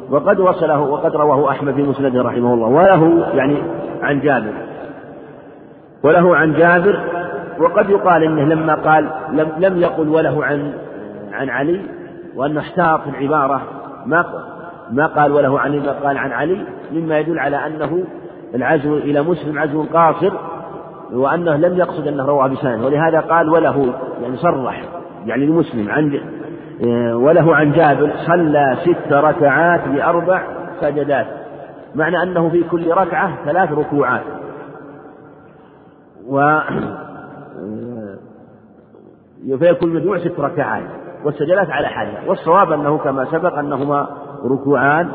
وقد 0.10 0.40
وصله 0.40 0.82
وقد 0.82 1.16
رواه 1.16 1.52
أحمد 1.52 1.74
في 1.74 1.84
مسنده 1.84 2.22
رحمه 2.22 2.54
الله. 2.54 2.68
وله 2.68 3.28
يعني 3.34 3.58
عن 4.02 4.20
جابر. 4.20 4.54
وله 6.04 6.36
عن 6.36 6.54
جابر 6.54 7.00
وقد 7.60 7.90
يقال 7.90 8.24
إنه 8.24 8.44
لما 8.44 8.76
قال 8.76 9.10
لم 9.32 9.52
لم 9.58 9.82
يقل 9.82 10.10
وله 10.10 10.46
عن 10.46 10.74
عن 11.34 11.50
علي 11.50 11.82
وأنه 12.36 12.60
احتاط 12.60 13.02
في 13.02 13.10
العبارة 13.10 13.62
ما 14.06 14.26
ما 14.92 15.08
قال 15.08 15.32
وله 15.32 15.60
عن 15.60 15.80
ما 15.80 15.92
قال 15.92 16.18
عن 16.18 16.32
علي 16.32 16.66
مما 16.92 17.20
يدل 17.20 17.40
على 17.40 17.58
أنه 17.68 18.04
العزو 18.56 18.98
إلى 18.98 19.22
مسلم 19.22 19.60
عزو 19.60 19.84
قاصر 19.94 20.34
وأنه 21.14 21.56
لم 21.56 21.78
يقصد 21.78 22.08
أنه 22.08 22.26
روى 22.26 22.50
بسنه 22.50 22.86
ولهذا 22.86 23.20
قال 23.20 23.50
وله 23.50 23.94
يعني 24.22 24.38
صرح 24.38 24.84
يعني 25.26 25.44
المسلم 25.46 25.90
عن 25.90 26.20
وله 27.14 27.56
عن 27.56 27.72
جابر 27.72 28.12
صلى 28.28 28.78
ست 28.82 29.14
ركعات 29.14 29.88
بأربع 29.88 30.42
سجدات. 30.82 31.28
معنى 31.96 32.24
أنه 32.24 32.50
في 32.50 32.64
كل 32.64 32.92
ركعة 32.92 33.46
ثلاث 33.46 33.72
ركوعات. 33.72 34.22
و 36.28 36.60
فيكون 39.60 39.90
المجموع 39.90 40.18
ست 40.18 40.40
ركعات 40.40 40.84
والسجدات 41.26 41.70
على 41.70 41.88
حالها. 41.88 42.22
والصواب 42.28 42.72
أنه 42.72 42.98
كما 42.98 43.26
سبق 43.26 43.58
أنهما 43.58 44.08
ركوعان 44.46 45.12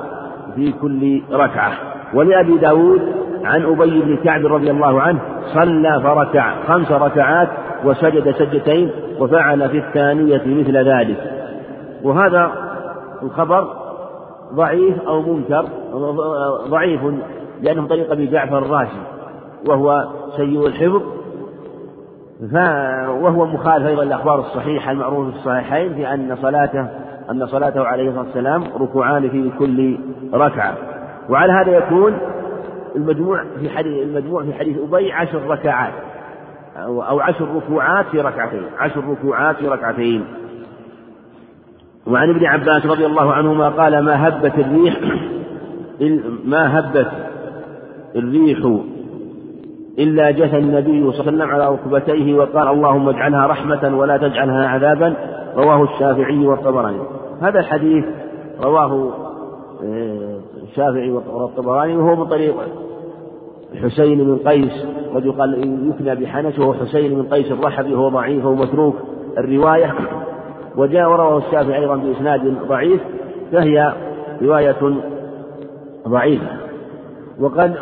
في 0.55 0.73
كل 0.73 1.23
ركعة. 1.33 1.73
ولأبي 2.15 2.59
داود 2.59 3.03
عن 3.45 3.63
أبي 3.63 4.03
بن 4.03 4.17
كعب 4.17 4.47
رضي 4.47 4.71
الله 4.71 5.03
عنه 5.03 5.21
صلى 5.55 6.01
فركع 6.03 6.55
خمس 6.65 6.93
ركعات 6.93 7.49
وسجد 7.85 8.31
سجدتين 8.31 8.91
وفعل 9.19 9.69
في 9.69 9.79
الثانية 9.79 10.43
مثل 10.47 10.77
ذلك. 10.77 11.40
وهذا 12.03 12.53
الخبر 13.23 13.69
ضعيف 14.55 15.03
أو 15.03 15.23
منكر 15.23 15.69
ضعيف 16.69 17.01
لأنه 17.63 17.87
طريق 17.87 18.13
أبي 18.13 18.27
جعفر 18.27 18.59
الراشي 18.59 19.01
وهو 19.69 20.09
سيء 20.37 20.67
الحفظ 20.67 21.03
وهو 23.23 23.47
مخالف 23.47 23.87
أيضا 23.87 24.05
للأخبار 24.05 24.41
الصحيحة 24.41 24.91
المعروفة 24.91 25.31
في 25.31 25.37
الصحيحين 25.37 25.95
في 25.95 26.15
أن 26.15 26.37
صلاته 26.43 26.87
أن 27.31 27.47
صلاته 27.47 27.85
عليه 27.85 28.09
الصلاة 28.09 28.25
والسلام 28.25 28.65
ركوعان 28.81 29.31
في 29.31 29.51
كل 29.59 29.99
ركعة. 30.35 30.75
وعلى 31.29 31.53
هذا 31.53 31.71
يكون 31.77 32.19
المجموع 32.97 33.45
في 33.61 33.71
حديث 33.71 34.03
المجموع 34.03 34.43
في 34.43 34.55
حديث 34.55 34.79
أبي 34.79 35.13
عشر 35.13 35.47
ركعات 35.47 35.93
أو 36.77 37.21
عشر 37.21 37.49
ركوعات 37.57 38.07
في 38.07 38.21
ركعتين 38.21 38.63
عشر 38.79 39.05
ركوعات 39.11 39.57
في 39.57 39.69
ركعتين. 39.69 40.25
وعن 42.07 42.31
ابن 42.31 42.47
عباس 42.47 42.87
رضي 42.87 43.07
الله 43.07 43.33
عنهما 43.33 43.69
قال 43.69 43.99
ما 44.05 44.29
هبت 44.29 44.59
الريح 44.59 45.01
ما 46.53 46.79
هبت 46.79 47.09
الريح 48.17 48.81
إلا 49.99 50.31
جثى 50.31 50.59
النبي 50.59 51.13
صلى 51.13 51.21
الله 51.21 51.23
عليه 51.23 51.23
وسلم 51.23 51.43
على 51.43 51.69
ركبتيه 51.69 52.35
وقال 52.35 52.69
اللهم 52.69 53.09
اجعلها 53.09 53.47
رحمة 53.47 53.97
ولا 53.99 54.17
تجعلها 54.17 54.69
عذابا. 54.69 55.15
رواه 55.57 55.83
الشافعي 55.83 56.47
والطبراني. 56.47 57.01
هذا 57.41 57.61
الحديث 57.61 58.05
رواه 58.63 59.13
آه، 59.85 60.39
الشافعي 60.63 61.11
والطبراني 61.11 61.97
وهو 61.97 62.17
من 62.17 62.27
طريق 62.27 62.55
حسين 63.83 64.19
بن 64.19 64.39
قيس 64.49 64.87
قد 65.15 65.27
يقال 65.27 65.79
يكنى 65.89 66.15
بحنش 66.15 66.59
وهو 66.59 66.75
حسين 66.75 67.15
بن 67.15 67.23
قيس 67.23 67.53
الرحبي 67.53 67.95
وهو 67.95 68.09
ضعيف 68.09 68.45
ومتروك. 68.45 68.97
الرواية 69.39 69.95
وجاء 70.81 71.11
ورواه 71.11 71.39
الشافعي 71.39 71.79
أيضا 71.79 71.97
بإسناد 71.97 72.57
ضعيف 72.69 73.01
فهي 73.53 73.93
رواية 74.43 74.77
ضعيفة. 76.09 76.47
وقد 77.41 77.75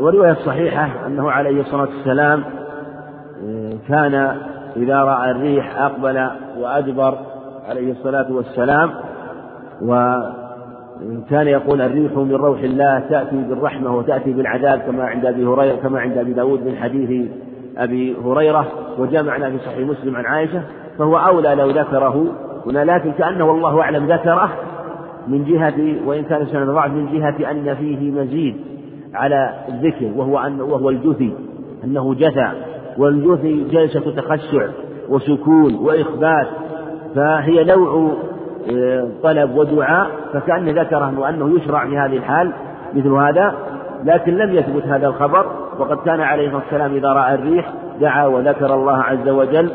ورواية 0.00 0.32
صحيحة 0.32 1.06
أنه 1.06 1.30
عليه 1.30 1.60
الصلاة 1.60 1.88
والسلام 1.96 2.44
آه، 3.44 3.72
كان 3.88 4.14
إذا 4.76 4.96
رأى 4.96 5.30
الريح 5.30 5.80
أقبل 5.80 6.30
وأدبر 6.60 7.18
عليه 7.68 7.92
الصلاة 7.92 8.32
والسلام 8.32 8.90
وكان 9.82 11.46
يقول 11.46 11.82
الريح 11.82 12.12
من 12.12 12.34
روح 12.34 12.60
الله 12.60 13.00
تأتي 13.10 13.36
بالرحمة 13.36 13.96
وتأتي 13.96 14.32
بالعذاب 14.32 14.78
كما 14.78 15.04
عند 15.04 15.26
أبي 15.26 15.44
هريرة 15.44 15.76
كما 15.76 16.00
عند 16.00 16.18
أبي 16.18 16.32
داود 16.32 16.66
من 16.66 16.76
حديث 16.76 17.30
أبي 17.80 18.16
هريرة 18.24 18.66
وجاء 18.98 19.22
معنا 19.22 19.50
في 19.50 19.58
صحيح 19.58 19.88
مسلم 19.88 20.16
عن 20.16 20.24
عائشة 20.24 20.62
فهو 20.98 21.16
أولى 21.16 21.54
لو 21.54 21.70
ذكره. 21.70 22.26
هنا 22.66 22.84
لكن 22.84 23.12
كأنه 23.12 23.44
والله 23.44 23.80
أعلم 23.80 24.06
ذكره 24.06 24.50
من 25.28 25.44
جهة 25.44 26.08
وإن 26.08 26.22
كان 26.24 26.46
سنة 26.46 26.72
ضعف 26.72 26.90
من 26.90 27.06
جهة 27.12 27.50
أن 27.50 27.74
فيه 27.74 28.10
مزيد 28.10 28.56
على 29.14 29.54
الذكر 29.68 30.10
وهو 30.16 30.38
أن 30.38 30.60
وهو 30.60 30.90
الجثي 30.90 31.32
أنه 31.84 32.14
جثى 32.14 32.52
والجثي 32.98 33.64
جلسة 33.64 34.14
تخشع 34.16 34.66
وسكون 35.08 35.74
وإخبات 35.74 36.46
فهي 37.14 37.64
نوع 37.64 38.12
آه، 38.72 39.08
طلب 39.22 39.56
ودعاء 39.56 40.10
فكأن 40.32 40.68
ذكره 40.68 41.28
أنه 41.28 41.56
يشرع 41.56 41.86
في 41.86 41.98
هذه 41.98 42.16
الحال 42.16 42.52
مثل 42.94 43.08
هذا 43.08 43.54
لكن 44.04 44.36
لم 44.36 44.54
يثبت 44.54 44.84
هذا 44.86 45.06
الخبر. 45.06 45.46
وقد 45.80 45.96
كان 45.96 46.20
عليه 46.20 46.46
الصلاة 46.46 46.62
والسلام 46.62 46.94
إذا 46.94 47.08
رأى 47.08 47.34
الريح 47.34 47.72
دعا 48.00 48.26
وذكر 48.26 48.74
الله 48.74 48.96
عز 48.96 49.28
وجل 49.28 49.70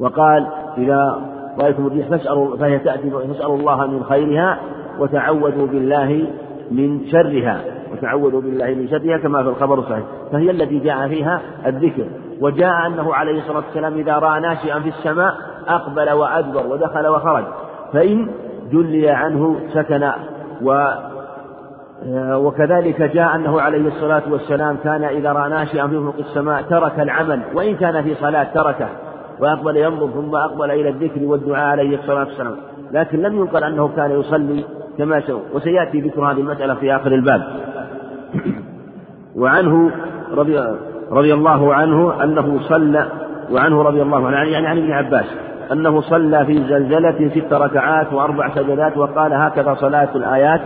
وقال 0.00 0.46
إذا 0.78 1.22
رأيتم 1.60 1.86
الريح 1.86 2.08
فاسألوا 2.08 2.56
فهي 2.56 2.78
تأتي 2.78 3.10
فاسألوا 3.10 3.56
الله 3.56 3.86
من 3.86 4.04
خيرها 4.04 4.58
وتعوذوا 4.98 5.66
بالله 5.66 6.26
من 6.70 7.06
شرها. 7.06 7.60
وتعوذوا 7.92 8.40
بالله 8.40 8.66
من 8.66 8.88
شرها 8.88 9.18
كما 9.18 9.42
في 9.42 9.48
الخبر 9.48 9.78
الصحيح. 9.78 10.04
فهي 10.32 10.50
التي 10.50 10.78
جاء 10.78 11.08
فيها 11.08 11.40
الذكر. 11.66 12.04
وجاء 12.40 12.86
أنه 12.86 13.14
عليه 13.14 13.38
الصلاة 13.38 13.56
والسلام 13.56 13.94
إذا 13.94 14.18
رأى 14.18 14.40
ناشئا 14.40 14.80
في 14.80 14.88
السماء 14.88 15.34
أقبل 15.68 16.10
وأدبر 16.10 16.66
ودخل 16.66 17.06
وخرج. 17.06 17.44
فإن 17.92 18.28
جلي 18.72 19.10
عنه 19.10 19.56
سكن 19.74 20.10
و 20.62 20.92
وكذلك 22.10 23.02
جاء 23.02 23.34
أنه 23.34 23.60
عليه 23.60 23.88
الصلاة 23.88 24.22
والسلام 24.30 24.76
كان 24.84 25.04
إذا 25.04 25.32
رأى 25.32 25.50
ناشئا 25.50 25.86
في 25.86 25.98
أفق 25.98 26.14
السماء 26.18 26.62
ترك 26.62 27.00
العمل 27.00 27.40
وإن 27.54 27.76
كان 27.76 28.02
في 28.02 28.14
صلاة 28.14 28.46
تركه 28.54 28.88
وأقبل 29.40 29.76
ينظر 29.76 30.10
ثم 30.10 30.34
أقبل 30.34 30.70
إلى 30.70 30.88
الذكر 30.88 31.24
والدعاء 31.24 31.64
عليه 31.64 31.98
الصلاة 31.98 32.24
والسلام. 32.24 32.56
لكن 32.92 33.22
لم 33.22 33.36
ينقل 33.36 33.64
أنه 33.64 33.88
كان 33.96 34.10
يصلي 34.10 34.64
كما 34.98 35.20
سوى 35.20 35.40
وسيأتي 35.54 36.00
ذكر 36.00 36.24
هذه 36.24 36.40
المسألة 36.40 36.74
في 36.74 36.96
آخر 36.96 37.12
الباب. 37.12 37.42
وعنه 39.36 39.90
رضي, 40.34 40.60
رضي 41.10 41.34
الله 41.34 41.74
عنه 41.74 42.24
أنه 42.24 42.60
صلى 42.60 43.08
وعنه 43.52 43.82
رضي 43.82 44.02
الله 44.02 44.26
عنه 44.26 44.36
يعني 44.36 44.66
عن 44.66 44.78
ابن 44.78 44.92
عباس 44.92 45.26
أنه 45.72 46.00
صلى 46.00 46.46
في 46.46 46.54
زلزلة 46.54 47.30
ست 47.34 47.52
ركعات 47.52 48.12
وأربع 48.12 48.54
سجدات 48.54 48.96
وقال 48.96 49.32
هكذا 49.32 49.74
صلاة 49.74 50.08
الآيات. 50.14 50.60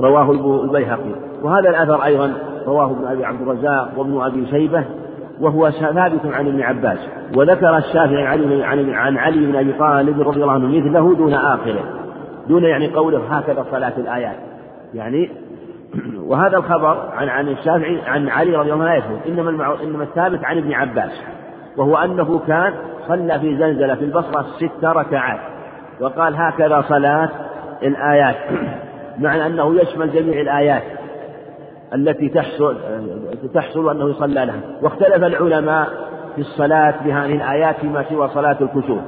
رواه 0.00 0.30
البيهقي. 0.64 1.14
وهذا 1.42 1.70
الأثر 1.70 2.04
أيضا 2.04 2.32
رواه 2.66 2.90
ابن 2.90 3.06
أبي 3.06 3.24
عبد 3.24 3.42
الرزاق 3.42 3.88
وابن 3.96 4.20
أبي 4.20 4.46
شيبة 4.46 4.84
وهو 5.40 5.70
ثابت 5.70 6.26
عن 6.26 6.46
ابن 6.46 6.62
عباس. 6.62 6.98
وذكر 7.36 7.76
الشافعي 7.76 8.26
عن 8.26 8.62
علي 8.62 8.94
عن 8.94 9.18
علي 9.18 9.46
بن 9.46 9.56
أبي 9.56 9.72
طالب 9.72 10.20
رضي 10.20 10.42
الله 10.42 10.52
عنه 10.52 10.66
مثله 10.66 11.14
دون 11.14 11.34
آخره. 11.34 11.84
دون 12.48 12.64
يعني 12.64 12.88
قوله 12.88 13.22
هكذا 13.30 13.64
صلاة 13.70 13.92
الآيات. 13.98 14.36
يعني 14.94 15.30
وهذا 16.28 16.56
الخبر 16.56 17.08
عن 17.12 17.28
عن 17.28 17.48
الشافعي 17.48 18.00
عن 18.06 18.28
علي 18.28 18.56
رضي 18.56 18.72
الله 18.72 18.84
عنه 18.84 18.92
لا 18.92 18.96
يثبت 18.96 19.26
إنما. 19.26 19.76
إنما 19.82 20.04
الثابت 20.04 20.44
عن 20.44 20.58
ابن 20.58 20.72
عباس. 20.72 21.22
وهو 21.76 21.96
أنه 21.96 22.40
كان 22.46 22.72
صلى 23.08 23.40
في 23.40 23.56
زلزلة 23.56 23.94
في 23.94 24.04
البصرة 24.04 24.46
ست 24.56 24.84
ركعات. 24.84 25.40
وقال 26.00 26.36
هكذا 26.36 26.84
صلاة 26.88 27.28
الآيات. 27.82 28.36
مع 29.18 29.46
أنه 29.46 29.80
يشمل 29.80 30.12
جميع 30.12 30.40
الآيات 30.40 30.82
التي 31.94 32.28
تحصل 32.28 32.76
تحصل 33.54 33.90
أنه 33.90 34.10
يصلى 34.10 34.44
لها. 34.44 34.60
واختلف 34.82 35.24
العلماء 35.24 35.88
في 36.34 36.40
الصلاة 36.40 36.94
بهذه 37.04 37.34
الآيات 37.34 37.76
فيما 37.76 38.04
سوى 38.08 38.28
صلاة 38.28 38.56
الكسوف. 38.60 38.98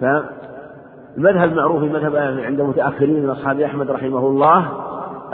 فالمذهب 0.00 1.48
المعروف 1.50 1.82
المذهب 1.82 2.16
عند 2.16 2.60
المتأخرين 2.60 3.22
من 3.22 3.30
أصحاب 3.30 3.60
أحمد 3.60 3.90
رحمه 3.90 4.26
الله 4.26 4.68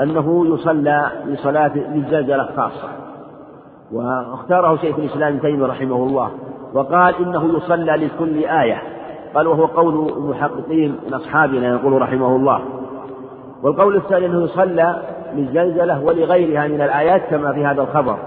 أنه 0.03 0.55
يصلى 0.55 1.11
لصلاة 1.27 1.77
للزلزلة 1.77 2.48
خاصة. 2.57 2.88
واختاره 3.92 4.77
شيخ 4.77 4.98
الإسلام 4.98 5.33
ابن 5.33 5.40
تيمية 5.40 5.66
رحمه 5.66 5.96
الله. 5.96 6.31
وقال 6.74 7.14
إنه 7.20 7.57
يصلى 7.57 7.92
لكل 7.92 8.44
آية. 8.44 8.83
قال 9.35 9.46
وهو 9.46 9.64
قول 9.64 10.12
المحققين 10.16 10.96
من 11.07 11.14
أصحابنا 11.14 11.68
يقول 11.68 12.03
رحمه 12.03 12.37
الله. 12.37 12.61
والقول 13.62 13.97
الثاني 13.97 14.27
أنه 14.27 14.44
يصلى 14.44 15.03
للزلزلة 15.35 16.05
ولغيرها 16.05 16.68
من 16.68 16.81
الآيات 16.81 17.23
كما 17.31 17.53
في 17.53 17.66
هذا 17.66 17.83
الخبر 17.83 18.18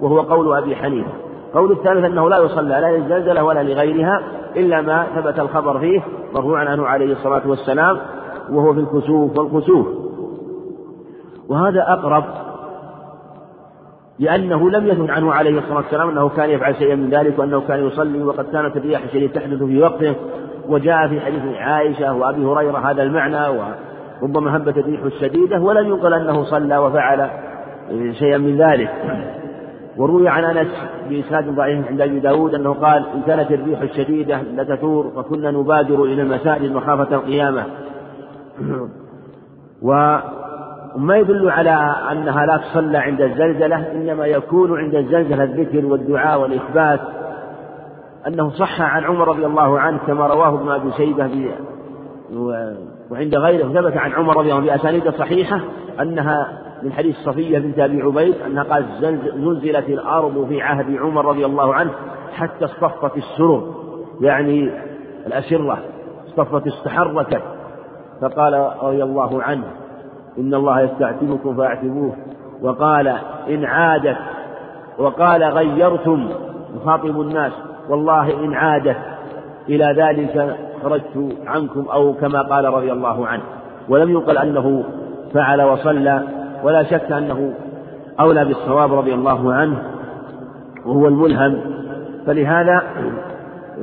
وهو 0.00 0.20
قول 0.20 0.56
أبي 0.56 0.76
حنيفة. 0.76 1.10
قول 1.54 1.72
الثالث 1.72 2.04
أنه 2.04 2.28
لا 2.30 2.38
يصلى 2.38 2.68
لا 2.68 2.96
للزلزلة 2.96 3.44
ولا 3.44 3.62
لغيرها 3.62 4.20
إلا 4.56 4.80
ما 4.80 5.06
ثبت 5.14 5.38
الخبر 5.38 5.78
فيه 5.78 6.02
مرفوعا 6.34 6.64
عنه 6.64 6.86
عليه 6.86 7.12
الصلاة 7.12 7.42
والسلام 7.48 7.98
وهو 8.50 8.74
في 8.74 8.80
الكسوف 8.80 9.38
والكسوف. 9.38 9.86
وهذا 11.48 11.84
أقرب 11.88 12.24
لأنه 14.18 14.70
لم 14.70 14.86
يثبت 14.86 15.10
عنه 15.10 15.32
عليه 15.32 15.58
الصلاة 15.58 15.76
والسلام 15.76 16.08
أنه 16.08 16.28
كان 16.28 16.50
يفعل 16.50 16.76
شيئا 16.76 16.94
من 16.94 17.10
ذلك 17.10 17.38
وأنه 17.38 17.60
كان 17.60 17.86
يصلي 17.86 18.22
وقد 18.22 18.44
كانت 18.44 18.76
الرياح 18.76 19.02
الشديدة 19.02 19.40
تحدث 19.40 19.62
في 19.62 19.82
وقته. 19.82 20.14
وجاء 20.68 21.08
في 21.08 21.20
حديث 21.20 21.42
عائشة 21.58 22.14
وأبي 22.14 22.44
هريرة 22.44 22.78
هذا 22.78 23.02
المعنى 23.02 23.48
ربما 24.22 24.56
هبت 24.56 24.78
الريح 24.78 25.02
الشديدة 25.02 25.60
ولم 25.60 25.86
ينقل 25.86 26.14
أنه 26.14 26.44
صلى 26.44 26.78
وفعل 26.78 27.30
شيئا 28.18 28.38
من 28.38 28.56
ذلك. 28.56 28.90
وروي 29.96 30.28
عن 30.28 30.44
أنس 30.44 30.68
بإسناد 31.08 31.54
ضعيف 31.54 31.88
عند 31.88 32.00
أبي 32.00 32.20
داود 32.20 32.54
أنه 32.54 32.74
قال 32.74 33.06
إن 33.14 33.22
كانت 33.26 33.50
الريح 33.50 33.80
الشديدة 33.80 34.42
لتثور 34.42 35.12
فكنا 35.16 35.50
نبادر 35.50 36.04
إلى 36.04 36.22
المساجد 36.22 36.72
مخافة 36.72 37.14
القيامة. 37.14 37.64
وما 39.82 41.16
يدل 41.16 41.50
على 41.50 41.94
أنها 42.12 42.46
لا 42.46 42.56
تصلى 42.56 42.98
عند 42.98 43.20
الزلزلة 43.20 43.92
إنما 43.92 44.26
يكون 44.26 44.78
عند 44.78 44.94
الزلزلة 44.94 45.44
الذكر 45.44 45.86
والدعاء 45.86 46.40
والإخبات. 46.40 47.00
أنه 48.26 48.50
صح 48.50 48.80
عن 48.80 49.04
عمر 49.04 49.28
رضي 49.28 49.46
الله 49.46 49.80
عنه 49.80 49.98
كما 50.06 50.26
رواه 50.26 50.48
ابن 50.48 50.70
أبي 50.70 50.92
شيبة 50.92 51.26
وعند 53.10 53.34
غيره 53.34 53.68
ثبت 53.68 53.96
عن 53.96 54.12
عمر 54.12 54.36
رضي 54.36 54.52
الله 54.52 54.72
عنه 54.72 54.76
بأسانيد 54.76 55.10
صحيحة 55.10 55.60
أنها 56.00 56.62
من 56.82 56.92
حديث 56.92 57.16
صفية 57.16 57.58
بنت 57.58 57.78
أبي 57.78 58.02
عبيد 58.02 58.34
أنها 58.46 58.62
قالت 58.62 58.86
زلزلت 59.00 59.88
الأرض 59.88 60.46
في 60.48 60.62
عهد 60.62 60.96
عمر 60.96 61.24
رضي 61.24 61.46
الله 61.46 61.74
عنه 61.74 61.90
حتى 62.32 62.64
اصطفت 62.64 63.16
السرر. 63.16 63.74
يعني 64.20 64.70
الأسرة 65.26 65.78
اصطفت 66.28 66.66
استحركت 66.66 67.42
فقال 68.20 68.72
رضي 68.82 69.02
الله 69.02 69.42
عنه 69.42 69.64
إن 70.38 70.54
الله 70.54 70.80
يستعتبكم 70.80 71.56
فاعتبوه. 71.56 72.16
وقال 72.62 73.08
إن 73.48 73.64
عادت. 73.64 74.16
وقال 74.98 75.44
غيرتم. 75.44 76.28
يخاطب 76.76 77.20
الناس. 77.20 77.52
والله 77.88 78.44
إن 78.44 78.54
عادت 78.54 78.96
إلى 79.68 79.94
ذلك 79.98 80.56
خرجت 80.86 81.36
عنكم 81.46 81.86
أو 81.92 82.12
كما 82.12 82.42
قال 82.42 82.64
رضي 82.64 82.92
الله 82.92 83.26
عنه 83.26 83.42
ولم 83.88 84.10
يقل 84.10 84.38
أنه 84.38 84.84
فعل 85.34 85.62
وصلى 85.62 86.22
ولا 86.62 86.82
شك 86.82 87.12
أنه 87.12 87.54
أولى 88.20 88.44
بالصواب 88.44 88.94
رضي 88.94 89.14
الله 89.14 89.54
عنه 89.54 89.82
وهو 90.86 91.08
الملهم. 91.08 91.60
فلهذا 92.26 92.82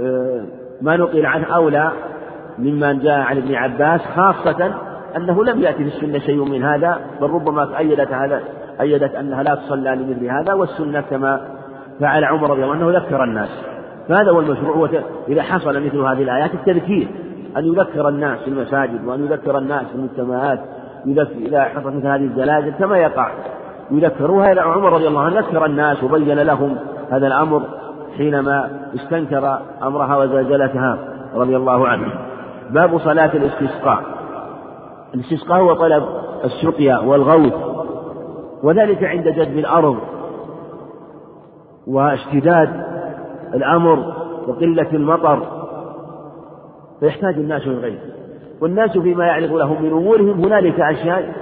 آه، 0.01 0.41
ما 0.81 0.97
نقل 0.97 1.25
عنه 1.25 1.55
أولى 1.55 1.91
مما 2.59 2.93
جاء 2.93 3.19
عن 3.19 3.37
ابن 3.37 3.55
عباس 3.55 4.01
خاصة 4.01 4.73
أنه 5.17 5.43
لم 5.43 5.61
يأتي 5.61 5.89
في 5.89 5.95
السنة 5.95 6.19
شيء 6.19 6.45
من 6.45 6.63
هذا 6.63 6.99
بل 7.21 7.29
ربما 7.29 7.77
أيدت 7.77 8.11
هذا 8.11 8.41
أيدت 8.81 9.15
أنها 9.15 9.43
لا 9.43 9.55
تصلى 9.55 9.95
لمثل 9.95 10.25
هذا 10.25 10.53
والسنة 10.53 11.01
كما 11.01 11.41
فعل 11.99 12.23
عمر 12.23 12.49
رضي 12.49 12.63
الله 12.63 12.75
عنه 12.75 12.97
ذكر 12.97 13.23
الناس. 13.23 13.72
فهذا 14.09 14.31
هو 14.31 14.39
المشروع. 14.39 14.89
إذا 15.27 15.41
حصل 15.41 15.85
مثل 15.85 15.97
هذه 15.97 16.23
الآيات 16.23 16.53
التذكير. 16.53 17.07
أن 17.57 17.65
يذكر 17.65 18.09
الناس 18.09 18.39
في 18.39 18.47
المساجد 18.47 19.05
وأن 19.05 19.25
يذكر 19.25 19.57
الناس 19.57 19.85
في 19.85 19.95
المجتمعات 19.95 20.59
إذا 21.37 21.63
حصلت 21.63 21.95
مثل 21.95 22.07
هذه 22.07 22.23
الزلازل 22.23 22.71
كما 22.71 22.97
يقع. 22.97 23.31
يذكروها 23.91 24.61
عمر 24.61 24.93
رضي 24.93 25.07
الله 25.07 25.21
عنه. 25.21 25.39
ذكر 25.39 25.65
الناس 25.65 26.03
وبين 26.03 26.39
لهم 26.39 26.75
هذا 27.11 27.27
الأمر 27.27 27.61
حينما 28.17 28.69
استنكر 28.95 29.59
أمرها 29.83 30.17
وزلزلتها 30.17 30.97
رضي 31.35 31.55
الله 31.57 31.87
عنه. 31.87 32.07
باب 32.69 32.99
صلاة 32.99 33.31
الاستسقاء. 33.33 34.03
الاستسقاء 35.15 35.59
هو 35.59 35.73
طلب 35.73 36.03
السقيا 36.43 36.99
والغوث 36.99 37.53
وذلك 38.63 39.03
عند 39.03 39.23
جذب 39.23 39.57
الأرض 39.57 39.97
واشتداد 41.87 42.69
الأمر 43.53 44.13
وقلة 44.47 44.87
المطر 44.93 45.47
فيحتاج 46.99 47.35
الناس 47.35 47.67
الغيث. 47.67 47.99
والناس 48.61 48.97
فيما 48.97 49.25
يعرض 49.25 49.53
لهم 49.53 49.83
من 49.83 49.91
أمورهم 49.91 50.45
هنالك 50.45 50.79
أشياء 50.79 51.33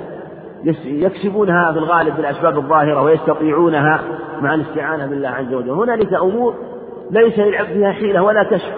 يكسبونها 0.86 1.72
في 1.72 1.80
الغالب 1.80 2.16
بالأسباب 2.16 2.57
الظاهرة 2.57 3.01
ويستطيعونها 3.01 4.01
مع 4.41 4.53
الاستعانة 4.53 5.07
بالله 5.07 5.30
عز 5.30 5.53
وجل. 5.53 5.70
هنالك 5.70 6.14
أمور 6.14 6.55
ليس 7.12 7.39
للعبد 7.39 7.68
فيها 7.68 7.91
حيلة 7.91 8.24
ولا 8.24 8.43
كشف 8.43 8.74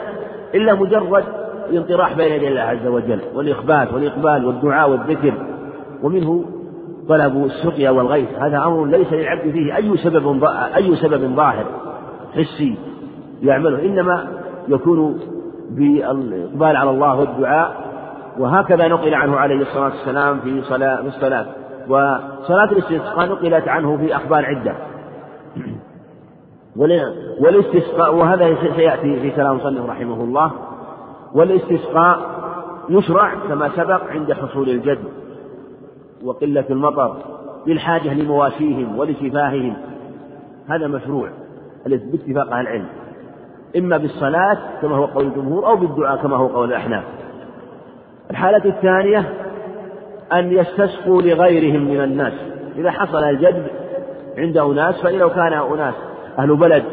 إلا 0.56 0.74
مجرد 0.74 1.24
الانطراح 1.70 2.14
بين 2.14 2.34
يدي 2.34 2.48
الله 2.48 2.62
عز 2.62 2.88
وجل 2.88 3.20
والإخبات 3.36 3.94
والإقبال 3.94 4.46
والدعاء 4.46 4.90
والذكر. 4.90 5.34
ومنه 6.04 6.46
طلب 7.10 7.46
السقيا 7.46 7.90
والغيث. 7.90 8.30
هذا 8.40 8.58
أمر 8.58 8.86
ليس 8.86 9.14
للعبد 9.14 9.52
فيه 9.52 9.76
أي 9.76 9.98
سبب 9.98 10.44
أي 10.76 10.96
سبب 10.96 11.36
ظاهر 11.36 11.66
حسي. 12.34 12.78
يعمله. 13.44 13.86
إنما 13.86 14.28
يكون 14.68 15.20
بالإقبال 15.70 16.76
على 16.76 16.90
الله 16.90 17.20
والدعاء 17.20 17.94
وهكذا 18.40 18.88
نقل 18.88 19.14
عنه 19.14 19.36
عليه 19.36 19.62
الصلاة 19.62 19.86
والسلام 19.86 20.40
في 20.40 20.62
صلاة 20.62 21.02
في 21.02 21.08
الصلاة. 21.08 21.46
وصلاة 21.88 22.72
الاستسقاء 22.72 23.30
نقلت 23.30 23.68
عنه 23.68 23.98
في 23.98 24.16
أخبار 24.16 24.46
عدة. 24.46 24.76
والاستسقاء 27.42 28.16
وهذا 28.16 28.56
سيأتي 28.76 29.20
في 29.20 29.32
كلام 29.32 29.60
صلى 29.60 29.80
رحمه 29.80 30.24
الله. 30.24 30.52
والاستسقاء 31.34 32.20
يشرع 32.90 33.36
كما 33.48 33.70
سبق 33.70 34.04
عند 34.04 34.34
حصول 34.34 34.70
الجد 34.70 35.04
وقلة 36.24 36.66
المطر 36.70 37.16
للحاجة 37.68 38.14
لمواشيهم 38.14 39.00
ولشفاههم. 39.00 39.78
هذا 40.68 40.88
مشروع 40.88 41.30
باتفاق 41.86 42.54
أهل 42.54 42.62
العلم. 42.62 43.03
إما 43.78 43.98
بالصلاة 43.98 44.58
كما 44.82 44.96
هو 44.96 45.06
قول 45.06 45.26
الجمهور 45.26 45.68
أو 45.68 45.76
بالدعاء 45.76 46.18
كما 46.18 46.38
هو 46.38 46.48
قول 46.48 46.70
الأحناف. 46.70 47.04
الحالة 48.32 48.66
الثانية 48.66 49.34
أن 50.34 50.52
يستسقوا 50.52 51.22
لغيرهم 51.22 51.84
من 51.84 52.02
الناس. 52.02 52.34
إذا 52.78 52.92
حصل 52.92 53.24
الجدب 53.24 53.64
عند 54.38 54.58
أناس 54.58 55.02
فإنه 55.02 55.30
كان 55.30 55.54
أناس 55.54 55.94
أهل 56.40 56.56
بلد 56.56 56.84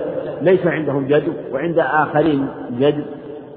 ليس 0.42 0.66
عندهم 0.66 1.06
جدب 1.06 1.34
وعند 1.52 1.78
آخرين 1.78 2.46
جدب 2.78 3.04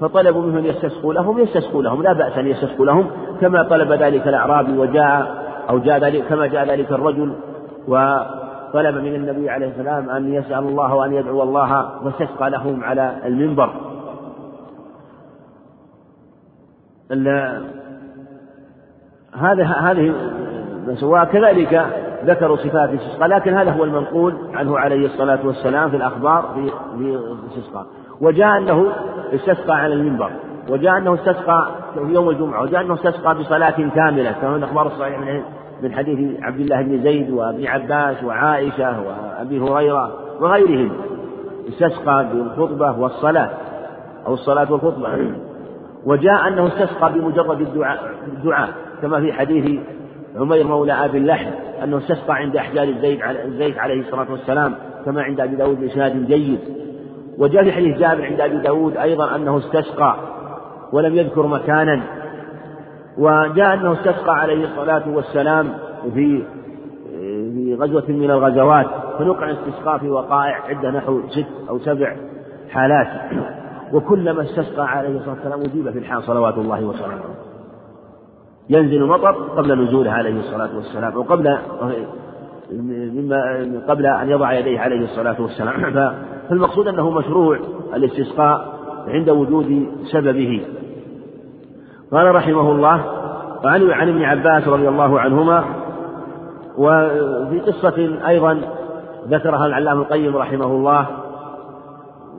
فطلبوا 0.00 0.42
منهم 0.42 0.56
أن 0.56 0.64
يستسقوا 0.64 1.14
لهم 1.14 1.38
يستسقوا 1.38 1.82
لهم. 1.82 2.02
لا 2.02 2.12
بأس 2.12 2.38
أن 2.38 2.46
يستسقوا 2.46 2.86
لهم 2.86 3.06
كما 3.40 3.62
طلب 3.62 3.92
ذلك 3.92 4.28
الأعرابي 4.28 4.78
وجاء 4.78 5.44
أو 5.70 5.78
جاء 5.78 5.98
ذلك 5.98 6.24
كما 6.28 6.46
جاء 6.46 6.66
ذلك 6.68 6.92
الرجل 6.92 7.32
وطلب 8.74 8.94
من 8.96 9.14
النبي 9.14 9.50
عليه 9.50 9.66
السلام 9.66 10.10
أن 10.10 10.34
يسأل 10.34 10.58
الله 10.58 10.94
وأن 10.94 11.12
يدعو 11.12 11.42
الله 11.42 12.04
واستسقى 12.04 12.50
لهم 12.50 12.84
على 12.84 13.16
المنبر. 13.24 13.70
هذا 19.34 19.64
هذه 19.64 20.14
وكذلك 21.02 21.86
ذكروا 22.24 22.56
صفات 22.56 22.90
الاستسقاء 22.90 23.28
لكن 23.28 23.54
هذا 23.54 23.70
هو 23.70 23.84
المنقول 23.84 24.34
عنه 24.54 24.78
عليه 24.78 25.06
الصلاة 25.06 25.46
والسلام 25.46 25.90
في 25.90 25.96
الأخبار 25.96 26.70
في 26.98 27.18
الاستسقاء 27.44 27.86
وجاء 28.20 28.58
أنه 28.58 28.92
استسقى 29.34 29.76
على 29.76 29.94
المنبر 29.94 30.30
وجاء 30.68 30.98
أنه 30.98 31.14
استسقى 31.14 31.68
في 31.94 32.00
يوم 32.00 32.30
الجمعة 32.30 32.62
وجاء 32.62 32.80
أنه 32.80 32.94
استسقى 32.94 33.34
بصلاة 33.34 33.90
كاملة 33.94 34.32
كما 34.32 34.56
الأخبار 34.56 34.86
الصحيحة 34.86 35.20
من 35.20 35.42
من 35.82 35.92
حديث 35.92 36.40
عبد 36.42 36.60
الله 36.60 36.82
بن 36.82 37.02
زيد 37.02 37.30
وابن 37.30 37.66
عباس 37.66 38.24
وعائشة 38.24 39.00
وأبي 39.00 39.60
هريرة 39.60 40.12
وغيرهم. 40.40 40.92
استسقى 41.68 42.26
بالخطبة 42.32 42.98
والصلاة 42.98 43.50
أو 44.26 44.34
الصلاة 44.34 44.72
والخطبة. 44.72 45.08
وجاء 46.06 46.48
أنه 46.48 46.66
استسقى 46.66 47.12
بمجرد 47.12 47.60
الدعاء, 47.60 47.98
الدعاء 48.26 48.68
كما 49.02 49.20
في 49.20 49.32
حديث 49.32 49.80
عمير 50.36 50.66
مولى 50.66 50.92
أبي 50.92 51.18
اللحم 51.18 51.50
أنه 51.82 51.98
استسقى 51.98 52.34
عند 52.34 52.56
أحجار 52.56 52.88
الزيت 52.88 53.20
الزيت 53.44 53.78
عليه 53.78 54.00
الصلاة 54.00 54.30
والسلام 54.30 54.74
كما 55.04 55.22
عند 55.22 55.40
أبي 55.40 55.56
داود 55.56 55.80
بإسناد 55.80 56.26
جيد. 56.26 56.58
وجاء 57.38 57.64
في 57.64 57.72
حديث 57.72 57.98
جابر 57.98 58.24
عند 58.24 58.40
أبي 58.40 58.56
داود 58.56 58.96
أيضا 58.96 59.36
أنه 59.36 59.58
استسقى 59.58 60.16
ولم 60.92 61.14
يذكر 61.14 61.46
مكانا. 61.46 62.00
وجاء 63.18 63.74
أنه 63.74 63.92
استسقى 63.92 64.34
عليه 64.40 64.64
الصلاة 64.64 65.08
والسلام 65.08 65.72
في 66.14 66.42
في 67.54 67.76
غزوة 67.80 68.04
من 68.08 68.30
الغزوات 68.30 68.86
فنقع 69.18 69.50
الاستسقاء 69.50 69.98
في 69.98 70.10
وقائع 70.10 70.62
عدة 70.68 70.90
نحو 70.90 71.20
ست 71.28 71.68
أو 71.70 71.78
سبع 71.78 72.16
حالات. 72.70 73.06
وكلما 73.92 74.42
استسقى 74.42 74.88
عليه 74.88 75.16
الصلاة 75.16 75.34
والسلام 75.34 75.60
أجيب 75.60 75.90
في 75.90 75.98
الحال 75.98 76.22
صلوات 76.22 76.58
الله 76.58 76.84
وسلامه. 76.84 77.22
ينزل 78.70 79.02
المطر 79.02 79.32
قبل 79.32 79.84
نزوله 79.84 80.10
عليه 80.10 80.38
الصلاة 80.40 80.76
والسلام 80.76 81.16
وقبل 81.16 81.58
مما 82.72 83.80
قبل 83.88 84.06
أن 84.06 84.30
يضع 84.30 84.52
يديه 84.52 84.80
عليه 84.80 85.04
الصلاة 85.04 85.42
والسلام. 85.42 86.10
فالمقصود 86.48 86.88
أنه 86.88 87.10
مشروع 87.10 87.58
الاستسقاء 87.94 88.78
عند 89.08 89.30
وجود 89.30 89.86
سببه. 90.12 90.66
قال 92.14 92.34
رحمه 92.34 92.72
الله 92.72 93.04
وعن 93.64 93.90
عن 93.90 94.08
ابن 94.08 94.22
عباس 94.22 94.68
رضي 94.68 94.88
الله 94.88 95.20
عنهما 95.20 95.64
وفي 96.78 97.60
قصة 97.60 98.28
أيضا 98.28 98.60
ذكرها 99.28 99.66
العلامة 99.66 100.02
القيم 100.02 100.36
رحمه 100.36 100.66
الله 100.66 101.06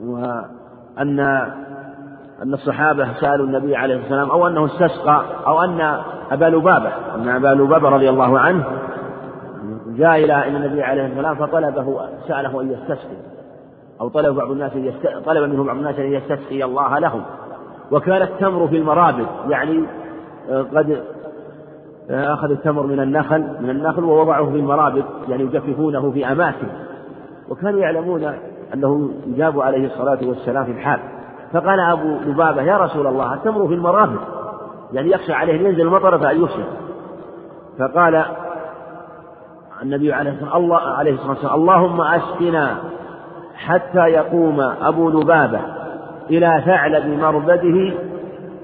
وأن 0.04 1.20
أن 2.42 2.54
الصحابة 2.54 3.08
سألوا 3.20 3.46
النبي 3.46 3.76
عليه 3.76 3.94
الصلاة 3.94 4.18
والسلام 4.18 4.30
أو 4.30 4.46
أنه 4.46 4.66
استسقى 4.66 5.22
أو 5.46 5.64
أن 5.64 5.80
أبا 6.30 6.44
لبابة 6.44 6.92
أن 7.14 7.28
أبا 7.28 7.62
لبابة 7.62 7.88
رضي 7.88 8.10
الله 8.10 8.38
عنه 8.38 8.64
جاء 9.86 10.16
إلى 10.24 10.48
النبي 10.48 10.82
عليه 10.82 11.06
الصلاة 11.06 11.30
والسلام 11.30 11.48
فطلبه 11.48 12.00
سأله 12.28 12.60
أن 12.60 12.70
يستسقي 12.70 13.16
أو 14.00 14.08
طلب 14.08 14.34
بعض 14.34 14.50
الناس 14.50 14.72
طلب 15.26 15.50
منه 15.50 15.64
بعض 15.64 15.76
الناس 15.76 15.98
أن 15.98 16.12
يستسقي 16.12 16.64
الله 16.64 16.98
لهم. 16.98 17.22
وكان 17.90 18.22
التمر 18.22 18.68
في 18.68 18.76
المرابط 18.76 19.28
يعني 19.48 19.84
آه، 20.50 20.62
قد 20.62 21.02
آه، 22.10 22.34
أخذ 22.34 22.50
التمر 22.50 22.86
من 22.86 23.00
النخل 23.00 23.40
من 23.60 23.70
النخل 23.70 24.04
ووضعه 24.04 24.50
في 24.50 24.56
المرابط 24.56 25.04
يعني 25.28 25.42
يجففونه 25.42 26.10
في 26.10 26.32
أماكن. 26.32 26.66
وكانوا 27.48 27.80
يعلمون 27.80 28.32
أنه 28.74 29.10
يجاب 29.26 29.60
عليه 29.60 29.86
الصلاة 29.86 30.18
والسلام 30.22 30.64
في 30.64 30.70
الحال. 30.70 31.00
فقال 31.52 31.80
أبو 31.80 32.30
لبابة 32.30 32.62
يا 32.62 32.76
رسول 32.76 33.06
الله 33.06 33.34
التمر 33.34 33.68
في 33.68 33.74
المرابط. 33.74 34.20
يعني 34.92 35.10
يخشى 35.10 35.32
عليه 35.32 35.60
أن 35.60 35.66
ينزل 35.66 35.80
المطر 35.80 36.18
فأن 36.18 36.42
يفسد. 36.44 36.64
فقال 37.78 38.24
النبي 39.82 40.12
عليه 40.12 40.30
الصلاة 40.30 40.56
الله 40.56 40.76
عليه 40.76 41.14
الصلاة 41.14 41.30
والسلام 41.30 41.54
اللهم 41.54 42.00
أسقنا 42.00 42.76
حتى 43.54 43.98
يقوم 43.98 44.60
أبو 44.60 45.10
لبابة. 45.10 45.60
إلى 46.30 46.62
ثعلب 46.66 47.06
مربده 47.06 47.94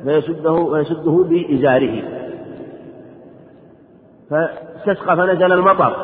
فيسده 0.04 0.52
ويسده 0.52 1.24
بإزاره. 1.28 2.02
فاستسقى 4.30 5.16
فنزل 5.16 5.52
المطر 5.52 5.96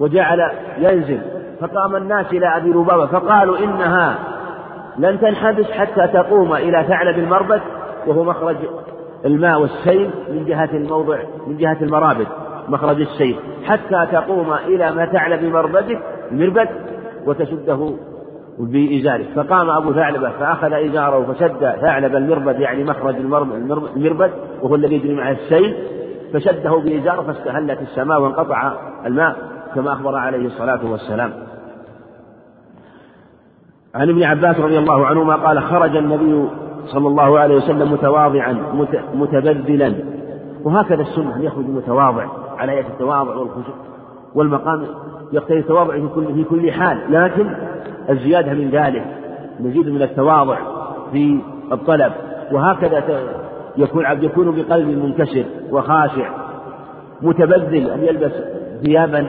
وجعل 0.00 0.50
ينزل. 0.78 1.20
فقام 1.60 1.96
الناس 1.96 2.26
إلى 2.32 2.56
أبي 2.56 2.70
لبابة 2.70 3.06
فقالوا 3.06 3.58
إنها 3.58 4.18
لن 4.98 5.20
تنحبس 5.20 5.70
حتى 5.70 6.08
تقوم 6.12 6.54
إلى 6.54 6.84
ثعلب 6.88 7.18
المربد 7.18 7.60
وهو 8.06 8.24
مخرج 8.24 8.56
الماء 9.24 9.60
والسيل 9.60 10.10
من 10.28 10.44
جهة 10.44 10.68
الموضع 10.72 11.18
من 11.46 11.56
جهة 11.56 11.76
المرابد 11.82 12.26
مخرج 12.68 13.00
السيل 13.00 13.36
حتى 13.64 14.06
تقوم 14.12 14.52
إلى 14.52 14.90
ما 14.90 15.06
ثعلب 15.06 15.42
مربدك 15.42 15.98
المربد 16.32 16.68
وتشده 17.26 17.96
بإزاره. 18.58 19.24
فقام 19.34 19.70
أبو 19.70 19.92
ثعلبة 19.92 20.30
فأخذ 20.30 20.72
إزاره 20.72 21.32
فشد 21.32 21.74
ثعلب 21.80 22.16
المربد 22.16 22.60
يعني 22.60 22.84
مخرج 22.84 23.16
المربد 23.96 24.30
وهو 24.62 24.74
الذي 24.74 24.94
يجري 24.94 25.14
معه 25.14 25.30
السيل 25.30 25.76
فشده 26.32 26.76
بإزاره 26.76 27.22
فاستهلت 27.22 27.82
السماء 27.82 28.20
وانقطع 28.20 28.72
الماء 29.06 29.36
كما 29.74 29.92
أخبر 29.92 30.16
عليه 30.16 30.46
الصلاة 30.46 30.90
والسلام. 30.90 31.32
عن 33.94 34.08
ابن 34.08 34.22
عباس 34.22 34.60
رضي 34.60 34.78
الله 34.78 35.06
عنهما 35.06 35.36
قال 35.36 35.62
خرج 35.62 35.96
النبي 35.96 36.48
صلى 36.86 37.08
الله 37.08 37.38
عليه 37.38 37.56
وسلم 37.56 37.92
متواضعا 37.92 38.56
متبذلا. 39.14 39.94
وهكذا 40.64 41.02
السنة 41.02 41.36
أن 41.36 41.42
يخرج 41.42 41.68
متواضع 41.68 42.26
على 42.58 42.72
آية 42.72 42.86
التواضع 42.86 43.34
والخشوع 43.34 43.74
والمقام 44.34 44.86
يقتضي 45.32 45.58
التواضع 45.58 45.94
في 45.94 46.08
كل 46.14 46.34
في 46.34 46.44
كل 46.44 46.72
حال. 46.72 47.12
لكن 47.12 47.54
الزيادة 48.10 48.52
من 48.52 48.70
ذلك 48.70 49.04
مزيد 49.60 49.88
من 49.88 50.02
التواضع 50.02 50.58
في 51.12 51.38
الطلب. 51.72 52.12
وهكذا 52.52 53.04
يكون 53.76 54.06
عبد 54.06 54.22
يكون 54.22 54.56
بقلب 54.56 54.88
منكسر 54.88 55.44
وخاشع 55.70 56.28
متبذل 57.22 57.90
أن 57.90 58.04
يلبس 58.04 58.32
ثيابا 58.84 59.26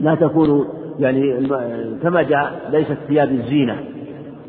لا 0.00 0.14
تكون 0.14 0.68
يعني 0.98 1.48
كما 2.02 2.22
جاء 2.22 2.70
ليست 2.72 2.96
ثياب 3.08 3.30
الزينة 3.30 3.76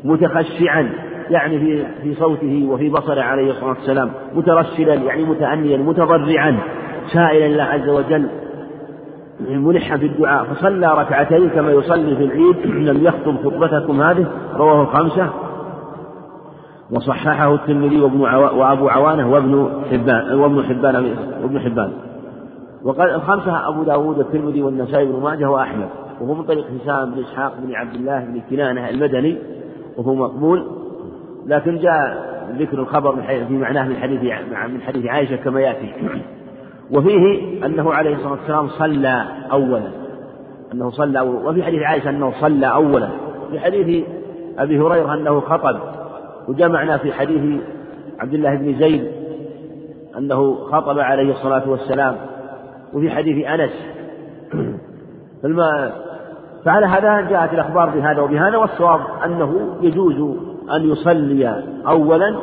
متخشعا 0.04 0.90
يعني 1.30 1.58
في 1.58 1.84
في 2.02 2.14
صوته 2.14 2.68
وفي 2.70 2.88
بصره 2.88 3.20
عليه 3.22 3.50
الصلاة 3.50 3.68
والسلام 3.68 4.10
مترسلا 4.34 4.94
يعني 4.94 5.24
متأنيا 5.24 5.76
متضرعا 5.76 6.58
سائلا 7.12 7.46
الله 7.46 7.62
عز 7.62 7.88
وجل. 7.88 8.28
ملحا 9.40 9.96
في 9.96 10.06
الدعاء 10.06 10.44
فصلى 10.44 10.86
ركعتين 10.86 11.48
كما 11.48 11.72
يصلي 11.72 12.16
في 12.16 12.24
العيد 12.24 12.66
لم 12.66 13.04
يخطب 13.04 13.36
خطبتكم 13.36 14.02
هذه 14.02 14.26
رواه 14.54 14.82
الخمسة. 14.82 15.30
وصححه 16.90 17.54
الترمذي 17.54 18.00
وابن 18.00 18.20
وأبو 18.20 18.88
عوانة 18.88 19.32
وابن 19.32 19.70
حبان 19.90 20.38
وابن 20.38 20.64
حبان 20.64 21.16
وابن 21.42 21.60
حبان. 21.60 21.92
وقال 22.84 23.14
الخمسة 23.14 23.68
أبو 23.68 23.82
داود 23.82 24.18
والترمذي 24.18 24.62
والنسائي 24.62 25.06
بن 25.06 25.22
ماجه 25.22 25.50
وأحمد. 25.50 25.88
وهو 26.20 26.34
من 26.34 26.42
طريق 26.42 26.66
هشام 26.66 27.10
بن 27.10 27.20
إسحاق 27.20 27.52
بن 27.58 27.74
عبد 27.74 27.94
الله 27.94 28.24
بن 28.24 28.40
كنانة 28.50 28.88
المدني 28.88 29.38
وهو 29.96 30.14
مقبول. 30.14 30.66
لكن 31.46 31.78
جاء 31.78 32.26
ذكر 32.58 32.78
الخبر 32.78 33.16
في 33.48 33.54
معناه 33.54 33.88
من 33.88 33.96
حديث 33.96 34.20
من 34.72 34.80
حديث 34.80 35.06
عائشة 35.06 35.36
كما 35.36 35.60
يأتي. 35.60 35.92
وفيه 36.90 37.66
أنه 37.66 37.92
عليه 37.92 38.14
الصلاة 38.14 38.32
والسلام 38.32 38.68
صلى 38.68 39.24
أولا. 39.52 39.90
أنه 40.74 40.90
صلى 40.90 41.18
أولا. 41.18 41.48
وفي 41.48 41.62
حديث 41.62 41.82
عائشة 41.82 42.10
أنه 42.10 42.32
صلى 42.40 42.66
أولا. 42.66 43.08
في 43.50 43.60
حديث 43.60 44.04
أبي 44.58 44.80
هريرة 44.80 45.14
أنه 45.14 45.40
خطب. 45.40 45.80
وجمعنا 46.48 46.98
في 46.98 47.12
حديث 47.12 47.60
عبد 48.20 48.34
الله 48.34 48.54
بن 48.54 48.78
زيد 48.78 49.10
أنه 50.18 50.54
خطب 50.54 50.98
عليه 50.98 51.30
الصلاة 51.30 51.70
والسلام. 51.70 52.16
وفي 52.94 53.10
حديث 53.10 53.46
أنس. 53.46 53.72
فالما 55.42 55.92
فعلى 56.64 56.86
هذا 56.86 57.30
جاءت 57.30 57.52
الأخبار 57.52 57.90
بهذا 57.90 58.22
وبهذا 58.22 58.56
والصواب 58.56 59.00
أنه 59.24 59.76
يجوز 59.80 60.36
أن 60.76 60.90
يصلي 60.90 61.64
أولا 61.88 62.36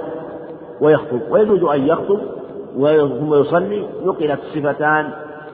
ويخطب. 0.82 1.20
ويجوز 1.32 1.64
أن 1.64 1.88
يخطب 1.88 2.33
ثم 3.20 3.34
يصلي 3.34 3.88
نقلت 4.06 4.40
الصفتان 4.40 5.10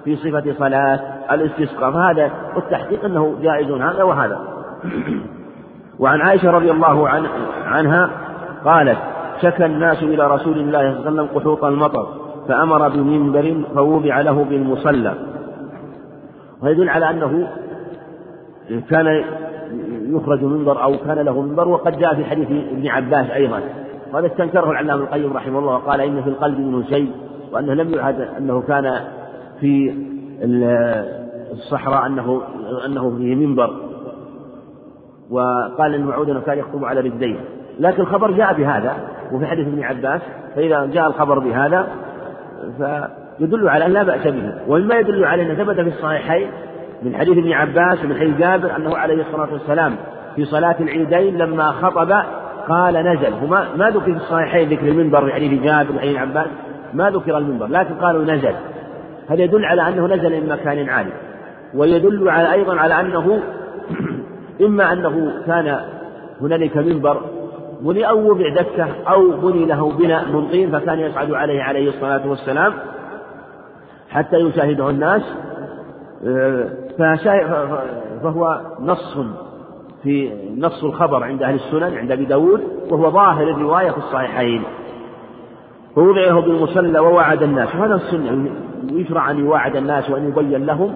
في 0.06 0.16
صفة 0.16 0.54
صلاة 0.60 1.00
الاستسقاء. 1.32 1.92
فهذا 1.92 2.32
والتحقيق 2.56 3.06
أنه 3.06 3.36
جائز 3.42 3.72
هذا 3.72 4.04
وهذا. 4.04 4.40
وعن 6.00 6.22
عائشة 6.22 6.52
رضي 6.52 6.72
الله 6.72 7.10
عن 7.10 7.26
عنها 7.66 8.10
قالت 8.66 8.98
شكى 9.42 9.66
الناس 9.66 10.04
إلى 10.04 10.28
رسول 10.28 10.58
الله 10.58 10.80
صلى 10.80 10.90
الله 10.90 11.02
عليه 11.02 11.12
وسلم 11.12 11.40
قحوط 11.40 11.66
المطر 11.66 12.08
فأمر 12.48 12.90
بمنبر 12.90 13.64
فوضع 13.76 14.22
له 14.22 14.44
بالمصلى. 14.44 15.14
ويدل 16.62 16.90
على 16.90 17.10
أنه 17.10 17.48
كان 18.90 19.24
يخرج 20.16 20.44
منبر 20.44 20.84
أو 20.84 20.98
كان 20.98 21.18
له 21.20 21.42
منبر 21.42 21.68
وقد 21.68 21.98
جاء 21.98 22.16
في 22.16 22.26
حديث 22.26 22.48
ابن 22.52 22.88
عباس 22.88 23.32
أيضا. 23.32 23.60
وهذا 24.14 24.28
استنكره 24.28 24.72
العلامة 24.72 25.04
القيم 25.04 25.34
رحمه 25.34 25.60
الله 25.60 25.74
وقال 25.74 26.02
إن 26.02 26.24
في 26.24 26.30
القلب 26.30 26.60
منه 26.60 26.84
شيء 26.90 27.12
وأنه 27.52 27.74
لم 27.74 27.94
يعهد 27.94 28.22
أنه 28.22 28.62
كان 28.62 29.00
في 29.60 29.94
الصحراء 31.52 32.06
أنه 32.06 32.42
أنه 32.86 33.18
فيه 33.18 33.36
منبر. 33.36 33.76
وقال 35.30 35.94
إن 35.96 36.04
معود 36.04 36.44
كان 36.44 36.58
يخطب 36.58 36.86
على 36.86 37.00
رجليه 37.00 37.40
لكن 37.80 38.02
الخبر 38.02 38.32
جاء 38.32 38.54
بهذا 38.54 38.94
وفي 39.32 39.46
حديث 39.46 39.68
ابن 39.68 39.84
عباس 39.84 40.22
فإذا 40.56 40.86
جاء 40.86 41.08
الخبر 41.08 41.40
بهذا 41.40 41.88
فيدل 42.78 43.70
على 43.70 43.86
أن 43.86 43.92
لا 43.92 44.04
بأس 44.04 44.28
به. 44.28 44.54
ومما 44.68 44.96
يدل 44.96 45.26
على 45.26 45.44
أنه 45.44 45.54
ثبت 45.54 45.76
في 45.76 45.88
الصحيحين 45.88 46.48
من 47.04 47.16
حديث 47.16 47.38
ابن 47.38 47.52
عباس 47.52 48.06
ومن 48.06 48.16
حديث 48.16 48.38
جابر 48.38 48.76
أنه 48.76 48.98
عليه 48.98 49.22
الصلاة 49.22 49.54
والسلام 49.54 49.96
في 50.36 50.46
صلاة 50.46 50.76
العيدين 50.80 51.38
لما 51.38 51.72
خطب 51.72 52.14
قال 52.70 52.94
نزل. 52.94 53.34
وما 53.44 53.76
ما 53.76 53.90
ذكر 53.90 54.02
في 54.02 54.18
الصحيحين 54.18 54.70
ذكر 54.70 54.88
المنبر 54.88 55.26
في 55.26 55.34
حديث 55.34 55.62
جابر 55.62 55.96
وحديث 55.96 56.18
عباس. 56.18 56.48
ما 56.94 57.10
ذكر 57.10 57.38
المنبر 57.38 57.68
لكن 57.68 57.94
قالوا 57.96 58.24
نزل. 58.24 58.54
هذا 59.30 59.42
يدل 59.42 59.66
على 59.66 59.88
أنه 59.88 60.08
نزل 60.08 60.42
من 60.42 60.50
مكان 60.50 60.90
عالي؟ 60.90 61.12
ويدل 61.74 62.30
على 62.30 62.54
أيضا 62.54 62.76
على 62.76 63.02
أنه 63.02 63.40
إما 64.66 64.94
أنه 64.94 65.44
كان 65.48 65.80
هنالك 66.42 66.78
منبر 66.78 67.22
بني 67.82 68.10
أو 68.10 68.32
وضع 68.32 68.50
دكة 68.50 68.88
أو 69.08 69.32
بني 69.32 69.66
له 69.66 69.92
بناء 69.92 70.26
من 70.26 70.48
طين 70.48 70.72
فكان 70.72 71.00
يصعد 71.00 71.32
عليه 71.32 71.64
عليه 71.64 71.90
الصلاة 71.90 72.28
والسلام 72.28 72.74
حتى 74.10 74.38
يشاهده 74.38 74.90
الناس. 74.90 75.22
فهو 78.24 78.62
نص 78.80 79.18
في 80.04 80.32
نص 80.58 80.84
الخبر 80.84 81.24
عند 81.24 81.44
أهل 81.44 81.56
السنن 81.56 81.98
عند 81.98 82.12
أبي 82.12 82.26
داود 82.26 82.62
وهو 82.90 83.12
ظاهر 83.12 83.50
الرواية 83.50 83.92
في 83.92 83.98
الصحيحين. 83.98 84.64
فوضعه 85.96 86.42
بالمصلى 86.42 87.00
ووعد 87.00 87.44
الناس. 87.44 87.76
وهذا 87.76 87.96
السنة 87.96 88.50
يشرع 88.92 89.32
أن 89.32 89.40
يواعد 89.40 89.76
الناس 89.76 90.10
وأن 90.10 90.28
يبين 90.28 90.66
لهم 90.66 90.96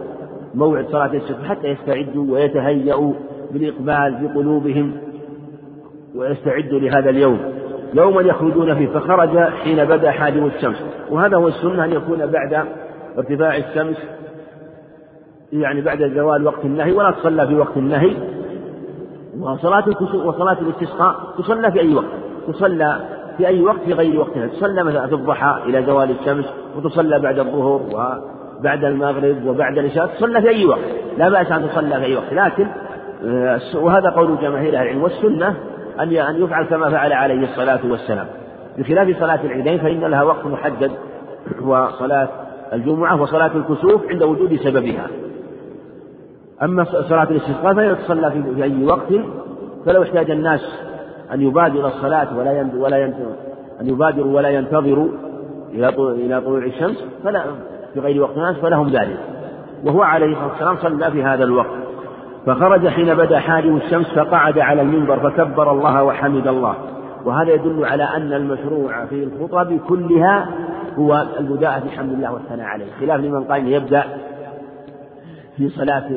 موعد 0.56 0.86
صلاة 0.88 1.14
الصبح 1.14 1.49
حتى 1.49 1.68
يستعدوا 1.68 2.34
ويتهيأوا 2.34 3.14
بالإقبال 3.51 4.18
في 4.20 4.39
قلوبهم 4.39 4.97
ويستعدوا 6.16 6.80
لهذا 6.80 7.10
اليوم. 7.10 7.39
يوما 7.93 8.22
يخرجون 8.22 8.76
فيه 8.76 8.88
فخرج 8.88 9.38
حين 9.38 9.86
بدأ 9.86 10.12
حاجب 10.12 10.45
الشمس. 10.45 10.84
وهذا 11.12 11.38
هو 11.38 11.47
السنة 11.47 11.86
أن 11.86 11.91
يكون 11.91 12.26
بعد 12.26 12.66
ارتفاع 13.18 13.58
الشمس 13.58 13.97
يعني 15.54 15.82
بعد 15.82 16.12
زوال 16.16 16.45
وقت 16.45 16.66
النهي 16.66 16.91
ولا 16.91 17.12
تصلى 17.12 17.47
في 17.47 17.56
وقت 17.56 17.78
النهي. 17.78 18.33
وصلاة 19.40 19.84
وصلاة 20.26 20.58
الاستسقاء 20.62 21.16
تصلى 21.38 21.72
في 21.72 21.80
أي 21.80 21.96
وقت؟ 21.96 22.06
تصلى 22.48 23.00
في 23.38 23.48
أي 23.48 23.62
وقت 23.62 23.80
في 23.86 23.94
غير 23.94 24.20
وقتها؟ 24.20 24.48
تصلى 24.48 24.84
مثلا 24.84 25.08
في 25.08 25.14
الضحى 25.16 25.60
إلى 25.66 25.84
زوال 25.84 26.12
الشمس 26.12 26.46
وتصلى 26.78 27.20
بعد 27.20 27.40
الظهر 27.40 27.82
وبعد 28.60 28.84
المغرب 28.84 29.46
وبعد 29.48 29.78
العشاء 29.78 30.08
تصلى 30.08 30.42
في 30.42 30.50
أي 30.50 30.66
وقت؟ 30.66 30.80
لا 31.18 31.30
بأس 31.30 31.52
أن 31.52 31.70
تصلى 31.70 32.00
في 32.00 32.06
أي 32.06 32.16
وقت 32.16 32.34
لكن 32.34 32.68
آه، 33.26 33.60
وهذا 33.76 34.10
قول 34.10 34.38
جماهير 34.42 34.76
أهل 34.78 34.84
العلم 34.84 35.04
والسنة 35.04 35.56
أن 36.00 36.16
أن 36.16 36.44
يفعل 36.44 36.66
كما 36.66 36.90
فعل 36.90 37.14
عليه 37.14 37.44
الصلاة 37.44 37.80
والسلام. 37.90 38.28
بخلاف 38.78 39.20
صلاة 39.20 39.40
العيدين 39.44 39.78
فإن 39.78 40.00
لها 40.00 40.24
وقت 40.24 40.46
محدد 40.46 40.92
وصلاة 41.62 42.28
الجمعة 42.74 43.22
وصلاة 43.22 43.52
الكسوف 43.56 44.02
عند 44.10 44.24
وجود 44.24 44.56
سببها. 44.56 45.08
أما 46.64 46.84
صلاة 46.84 47.24
الاستسقاء 47.24 47.74
فهي 47.74 47.95
تصلى 47.95 48.32
في 48.32 48.64
أي 48.64 48.86
وقت 48.86 49.14
فلو 49.86 50.03
احتاج 50.03 50.32
الناس 50.32 50.61
أن 51.34 51.41
يبادروا 51.41 51.88
الصلاة 51.88 52.38
ولا 52.38 52.70
ولا 52.78 53.05
أن 53.82 53.89
يبادروا 53.89 54.36
ولا 54.36 54.49
ينتظروا 54.49 55.07
إلى 55.72 55.89
إلى 55.97 56.41
طلوع 56.41 56.66
الشمس 56.66 57.05
فلا 57.24 57.43
في 57.93 57.99
غير 57.99 58.22
وقت 58.22 58.38
الناس 58.38 58.55
فلهم 58.55 58.88
ذلك. 58.89 59.18
وهو 59.86 60.01
عليه 60.01 60.26
الصلاة 60.26 60.47
والسلام 60.47 60.78
صلى 60.78 61.11
في 61.11 61.24
هذا 61.24 61.43
الوقت. 61.43 61.84
فخرج 62.45 62.88
حين 62.88 63.16
بدأ 63.16 63.39
حاجب 63.39 63.76
الشمس 63.76 64.07
فقعد 64.07 64.59
على 64.59 64.82
المنبر 64.82 65.20
فكبر 65.20 65.72
الله 65.72 66.03
وحمد 66.03 66.47
الله. 66.47 66.76
وهذا 67.26 67.53
يدل 67.53 67.86
على 67.86 68.03
أن 68.03 68.34
المشروع 68.34 69.05
في 69.05 69.24
الخطب 69.24 69.80
كلها 69.88 70.47
هو 70.97 71.26
البداءة 71.39 71.84
بحمد 71.86 72.14
الله 72.14 72.34
والثناء 72.34 72.66
عليه. 72.66 72.86
خلاف 72.99 73.20
لمن 73.20 73.43
قال 73.43 73.68
يبدأ 73.68 74.03
في 75.57 75.70
صلاة 75.70 76.09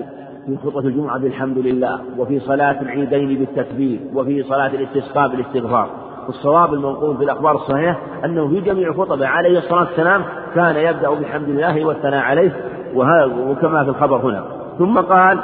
في 0.47 0.57
خطبة 0.65 0.81
الجمعة 0.81 1.19
بالحمد 1.19 1.59
لله 1.59 2.01
وفي 2.19 2.41
صلاة 2.41 2.83
العيدين 2.83 3.39
بالتكبير 3.39 4.01
وفي 4.15 4.43
صلاة 4.43 4.67
الاستسقاء 4.67 5.29
بالاستغفار. 5.29 5.89
والصواب 6.27 6.75
المنقول 6.75 7.17
في 7.17 7.25
الأخبار 7.25 7.55
الصحيحة 7.55 7.99
أنه 8.25 8.49
في 8.49 8.61
جميع 8.61 8.93
خطبه 8.93 9.27
عليه 9.27 9.59
الصلاة 9.59 9.81
والسلام 9.81 10.23
كان 10.55 10.77
يبدأ 10.77 11.11
بحمد 11.11 11.49
الله 11.49 11.85
والثناء 11.85 12.25
عليه 12.25 12.57
وكما 12.95 13.85
في 13.85 13.91
الخبر 13.91 14.17
هنا. 14.17 14.45
ثم 14.79 14.99
قال 14.99 15.39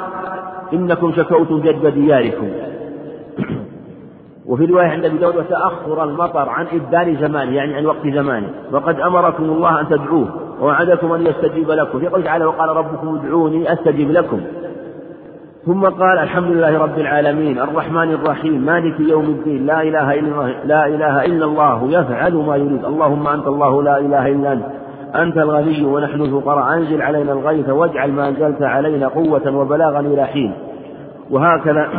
إنكم 0.73 1.11
شكوتم 1.11 1.59
جد 1.59 1.85
دياركم. 1.87 2.49
وفي 4.45 4.65
رواية 4.65 4.87
عند 4.87 5.05
أبي 5.05 5.17
داود 5.17 5.35
وتأخر 5.35 6.03
المطر 6.03 6.49
عن 6.49 6.65
إبدال 6.73 7.17
زمانه 7.17 7.55
يعني 7.55 7.75
عن 7.75 7.85
وقت 7.85 8.07
زمانه. 8.07 8.49
وقد 8.71 8.99
أمركم 8.99 9.43
الله 9.43 9.79
أن 9.79 9.87
تدعوه 9.87 10.27
ووعدكم 10.61 11.11
أن 11.11 11.27
يستجيب 11.27 11.71
لكم. 11.71 11.99
في 11.99 12.07
قوله 12.07 12.23
تعالى 12.23 12.45
وقال 12.45 12.69
ربكم 12.69 13.15
ادعوني 13.15 13.73
أستجب 13.73 14.11
لكم. 14.11 14.41
ثم 15.65 15.81
قال 15.85 16.19
الحمد 16.19 16.51
لله 16.51 16.77
رب 16.77 16.99
العالمين 16.99 17.59
الرحمن 17.59 18.11
الرحيم 18.11 18.65
مالك 18.65 18.99
يوم 18.99 19.25
الدين 19.25 19.65
لا 19.65 19.81
إله 19.81 20.13
إلا 20.13 20.27
الله 20.27 20.63
لا 20.65 20.87
إله 20.87 21.25
إلا 21.25 21.45
الله 21.45 21.91
يفعل 21.91 22.33
ما 22.33 22.55
يريد 22.55 22.85
اللهم 22.85 23.27
أنت 23.27 23.47
الله 23.47 23.83
لا 23.83 23.97
إله 23.97 24.27
إلا 24.27 24.53
أنت 24.53 24.65
أنت 25.15 25.37
الغني 25.37 25.85
ونحن 25.85 26.21
الفقراء 26.21 26.73
أنزل 26.77 27.01
علينا 27.01 27.31
الغيث 27.31 27.69
واجعل 27.69 28.11
ما 28.11 28.27
أنزلت 28.27 28.61
علينا 28.61 29.07
قوة 29.07 29.55
وبلاغا 29.55 29.99
إلى 29.99 30.25
حين. 30.25 30.53
وهكذا 31.29 31.89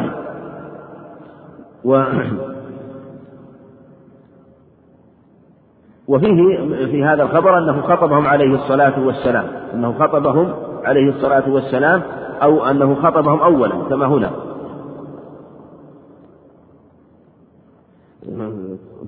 و 1.84 2.02
وفيه 6.08 6.56
في 6.86 7.04
هذا 7.04 7.22
الخبر 7.22 7.58
أنه 7.58 7.82
خطبهم 7.82 8.26
عليه 8.26 8.54
الصلاة 8.54 9.06
والسلام 9.06 9.44
أنه 9.74 9.92
خطبهم 9.92 10.52
عليه 10.84 11.08
الصلاة 11.08 11.50
والسلام 11.50 12.02
أو 12.44 12.64
أنه 12.64 12.94
خطبهم 12.94 13.40
أولا 13.40 13.74
كما 13.88 14.06
هنا. 14.06 14.30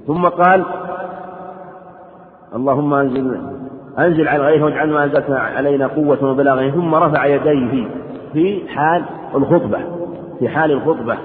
ثم 0.07 0.25
قال 0.25 0.65
اللهم 2.55 2.95
أنزل 2.95 3.41
أنزل 3.99 4.29
على 4.29 4.43
الغيث 4.43 4.63
واجعل 4.63 4.93
ما 4.93 5.05
أنزلت 5.05 5.31
علينا 5.31 5.87
قوة 5.87 6.25
وبلاغا. 6.25 6.71
ثم 6.71 6.95
رفع 6.95 7.27
يديه 7.27 7.89
في 8.33 8.69
حال 8.69 9.05
الخطبة 9.35 9.79
في 10.39 10.49
حال 10.49 10.73
الخطبة 10.73 11.19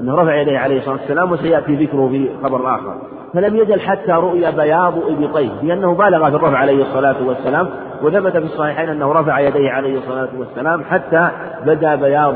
أنه 0.00 0.14
رفع 0.14 0.34
يديه 0.34 0.58
عليه 0.58 0.78
الصلاة 0.78 0.96
والسلام 0.96 1.32
وسيأتي 1.32 1.84
ذكره 1.84 2.08
في 2.08 2.30
خبر 2.42 2.74
آخر. 2.74 2.98
فلم 3.34 3.56
يزل 3.56 3.80
حتى 3.80 4.12
رؤي 4.12 4.52
بياض 4.52 4.94
إبطيه 5.08 5.50
لأنه 5.62 5.94
بالغ 5.94 6.30
في 6.30 6.36
الرفع 6.36 6.56
عليه 6.56 6.82
الصلاة 6.82 7.16
والسلام 7.26 7.68
وثبت 8.02 8.32
في 8.32 8.44
الصحيحين 8.44 8.88
أنه 8.88 9.12
رفع 9.12 9.40
يديه 9.40 9.70
عليه 9.70 9.98
الصلاة 9.98 10.28
والسلام 10.38 10.84
حتى 10.84 11.28
بدا 11.66 11.94
بياض 11.94 12.34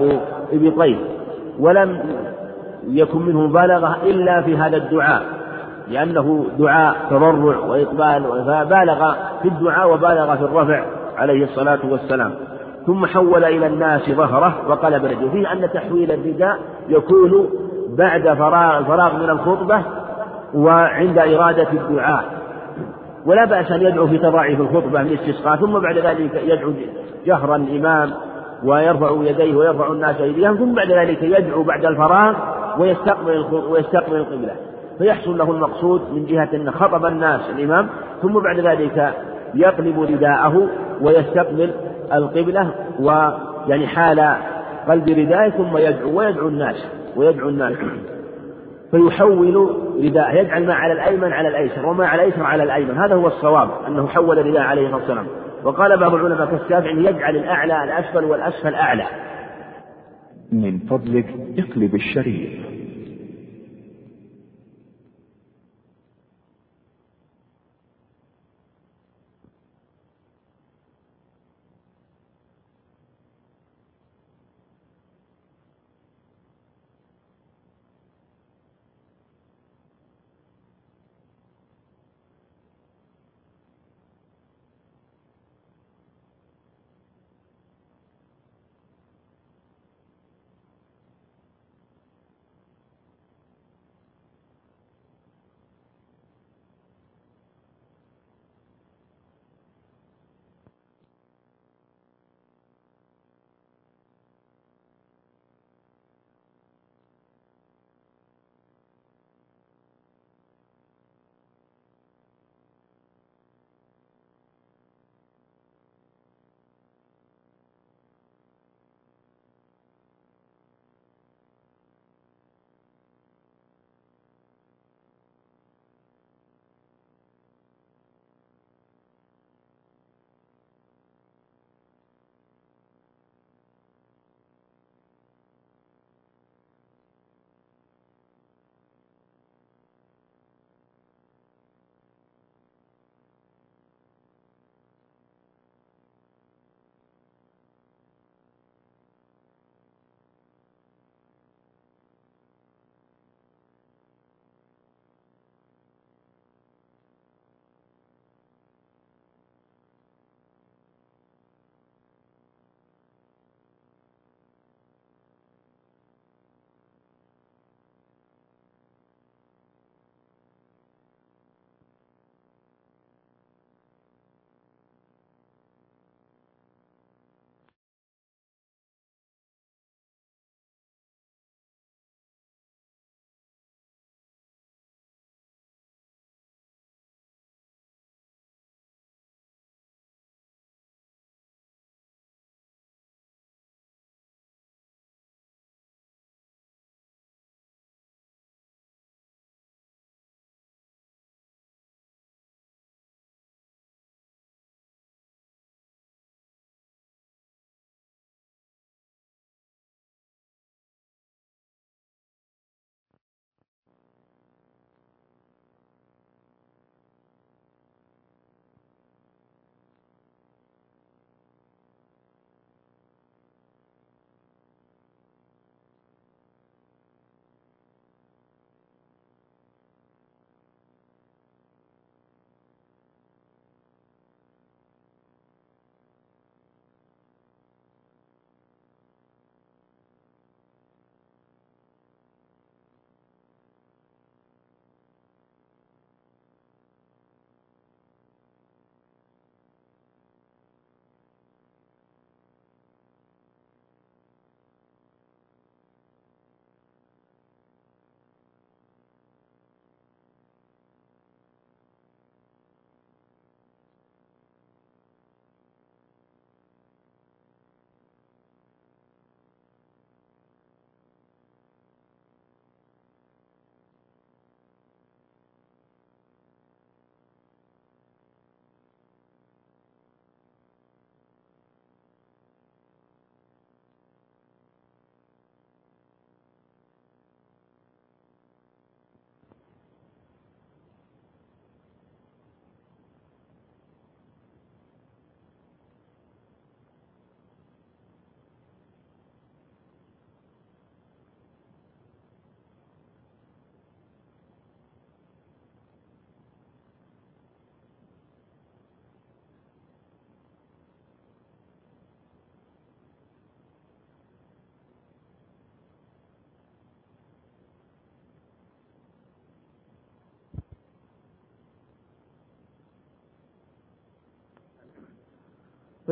إبطيه 0.53 0.97
ولم 1.61 2.01
يكن 2.89 3.23
منه 3.23 3.41
مبالغة 3.41 3.97
إلا 4.05 4.43
في 4.43 4.57
هذا 4.57 4.77
الدعاء 4.77 5.23
لأنه 5.89 6.47
دعاء 6.59 6.97
تضرع 7.11 7.59
وإقبال 7.59 8.45
فبالغ 8.47 9.15
في 9.43 9.49
الدعاء 9.49 9.95
وبالغ 9.95 10.37
في 10.37 10.43
الرفع 10.43 10.85
عليه 11.19 11.45
الصلاة 11.45 11.79
والسلام. 11.91 12.35
ثم 12.87 13.07
حول 13.07 13.45
إلى 13.45 13.67
الناس 13.67 14.11
ظهره 14.11 14.55
وقلب 14.69 15.05
رجله. 15.05 15.31
فيه 15.31 15.53
أن 15.53 15.69
تحويل 15.75 16.13
الرداء 16.13 16.59
يكون 16.89 17.49
بعد 17.99 18.23
فراغ 18.23 18.79
الفراغ 18.79 19.17
من 19.17 19.31
الخطبة 19.31 19.83
وعند 20.55 21.19
إرادة 21.19 21.69
الدعاء. 21.73 22.25
ولا 23.27 23.45
بأس 23.45 23.71
أن 23.71 23.83
يدعو 23.83 24.07
في 24.07 24.19
تضاعف 24.19 24.61
الخطبة 24.61 25.03
من 25.03 25.13
استسقاء 25.13 25.57
ثم 25.57 25.79
بعد 25.79 25.99
ذلك 25.99 26.43
يدعو 26.45 26.73
جهرا 27.27 27.57
الإمام 27.57 28.11
ويرفع 28.65 29.11
يديه 29.21 29.55
ويرفع 29.55 29.93
الناس 29.93 30.21
أيديهم 30.21 30.57
ثم 30.57 30.75
بعد 30.75 30.91
ذلك 30.91 31.23
يدعو 31.23 31.63
بعد 31.63 31.85
الفراغ 31.85 32.35
ويستقبل 32.79 33.45
ويستقبل 33.71 34.17
القبلة. 34.17 34.53
فيحصل 34.99 35.39
له 35.39 35.51
المقصود 35.51 36.01
من 36.13 36.27
جهة 36.27 36.49
أن 36.55 36.71
خطب 36.71 37.07
الناس 37.07 37.41
الإمام 37.57 37.89
ثم 38.23 38.33
بعد 38.33 38.59
ذلك 38.59 39.15
يقلب 39.55 40.01
رداءه 40.01 40.69
ويستقبل 41.01 41.71
القبلة 42.13 42.71
ويعني 43.01 43.87
حال 43.87 44.37
قلب 44.89 45.09
ردائه 45.09 45.51
ثم 45.51 45.77
يدعو 45.77 46.19
ويدعو 46.19 46.49
الناس 46.49 46.87
ويدعو 47.17 47.49
الناس. 47.49 47.77
فيحول 48.93 49.71
رداءه 50.05 50.33
يجعل 50.33 50.67
ما 50.67 50.75
على 50.75 50.93
الأيمن 50.93 51.33
على 51.33 51.49
الأيسر 51.49 51.87
وما 51.87 52.07
على 52.07 52.23
الأيسر 52.23 52.43
على 52.43 52.63
الأيمن 52.63 52.99
هذا 52.99 53.15
هو 53.15 53.27
الصواب 53.27 53.71
أنه 53.87 54.07
حول 54.07 54.47
رداء 54.47 54.63
عليه 54.63 54.83
الصلاة 54.83 54.99
والسلام. 55.01 55.27
وقال 55.65 56.01
بعض 56.01 56.15
العلماء 56.15 56.51
كالشافعي 56.51 57.05
يجعل 57.05 57.37
الأعلى 57.37 57.85
الأسفل 57.85 58.25
والأسفل 58.25 58.75
أعلى. 58.75 59.05
من 60.53 60.79
فضلك 60.79 61.27
اقلب 61.59 61.95
الشريف 61.95 62.72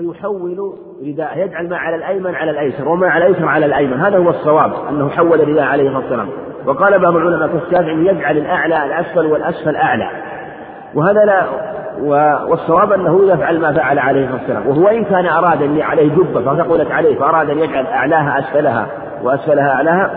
فيحول 0.01 0.74
رداءه 1.07 1.38
يجعل 1.38 1.68
ما 1.68 1.76
على 1.76 1.96
الأيمن 1.96 2.34
على 2.34 2.51
الأيسر 2.51 2.88
وما 2.88 3.09
على 3.09 3.26
الأيسر 3.26 3.48
على 3.48 3.66
الأيمن 3.66 4.01
هذا 4.01 4.18
هو 4.18 4.30
الصواب 4.30 4.72
أنه 4.88 5.09
حول 5.09 5.48
رداء 5.48 5.64
عليه 5.64 5.88
الصلاة 5.88 6.03
والسلام 6.03 6.28
وقال 6.66 6.98
بعض 6.98 7.16
العلماء 7.16 7.48
كالشافعي 7.48 8.07
يجعل 8.07 8.38
الأعلى 8.38 8.84
الأسفل 8.84 9.26
والأسفل 9.26 9.76
أعلى. 9.76 10.11
وهذا 10.94 11.24
لا 11.24 11.44
والصواب 12.48 12.92
أنه 12.92 13.32
يفعل 13.32 13.61
ما 13.61 13.72
فعل 13.72 13.98
عليه 13.98 14.24
الصلاة 14.24 14.40
والسلام 14.40 14.66
وهو 14.66 14.88
إن 14.88 15.05
كان 15.05 15.26
أراد 15.26 15.62
أن 15.62 15.80
عليه 15.80 16.09
جبة 16.09 16.40
فثقلت 16.40 16.90
عليه 16.90 17.18
فأراد 17.18 17.51
أن 17.51 17.59
يجعل 17.59 17.86
أعلاها 17.86 18.38
أسفلها 18.38 18.86
وأسفلها 19.22 19.72
أعلاها 19.72 20.11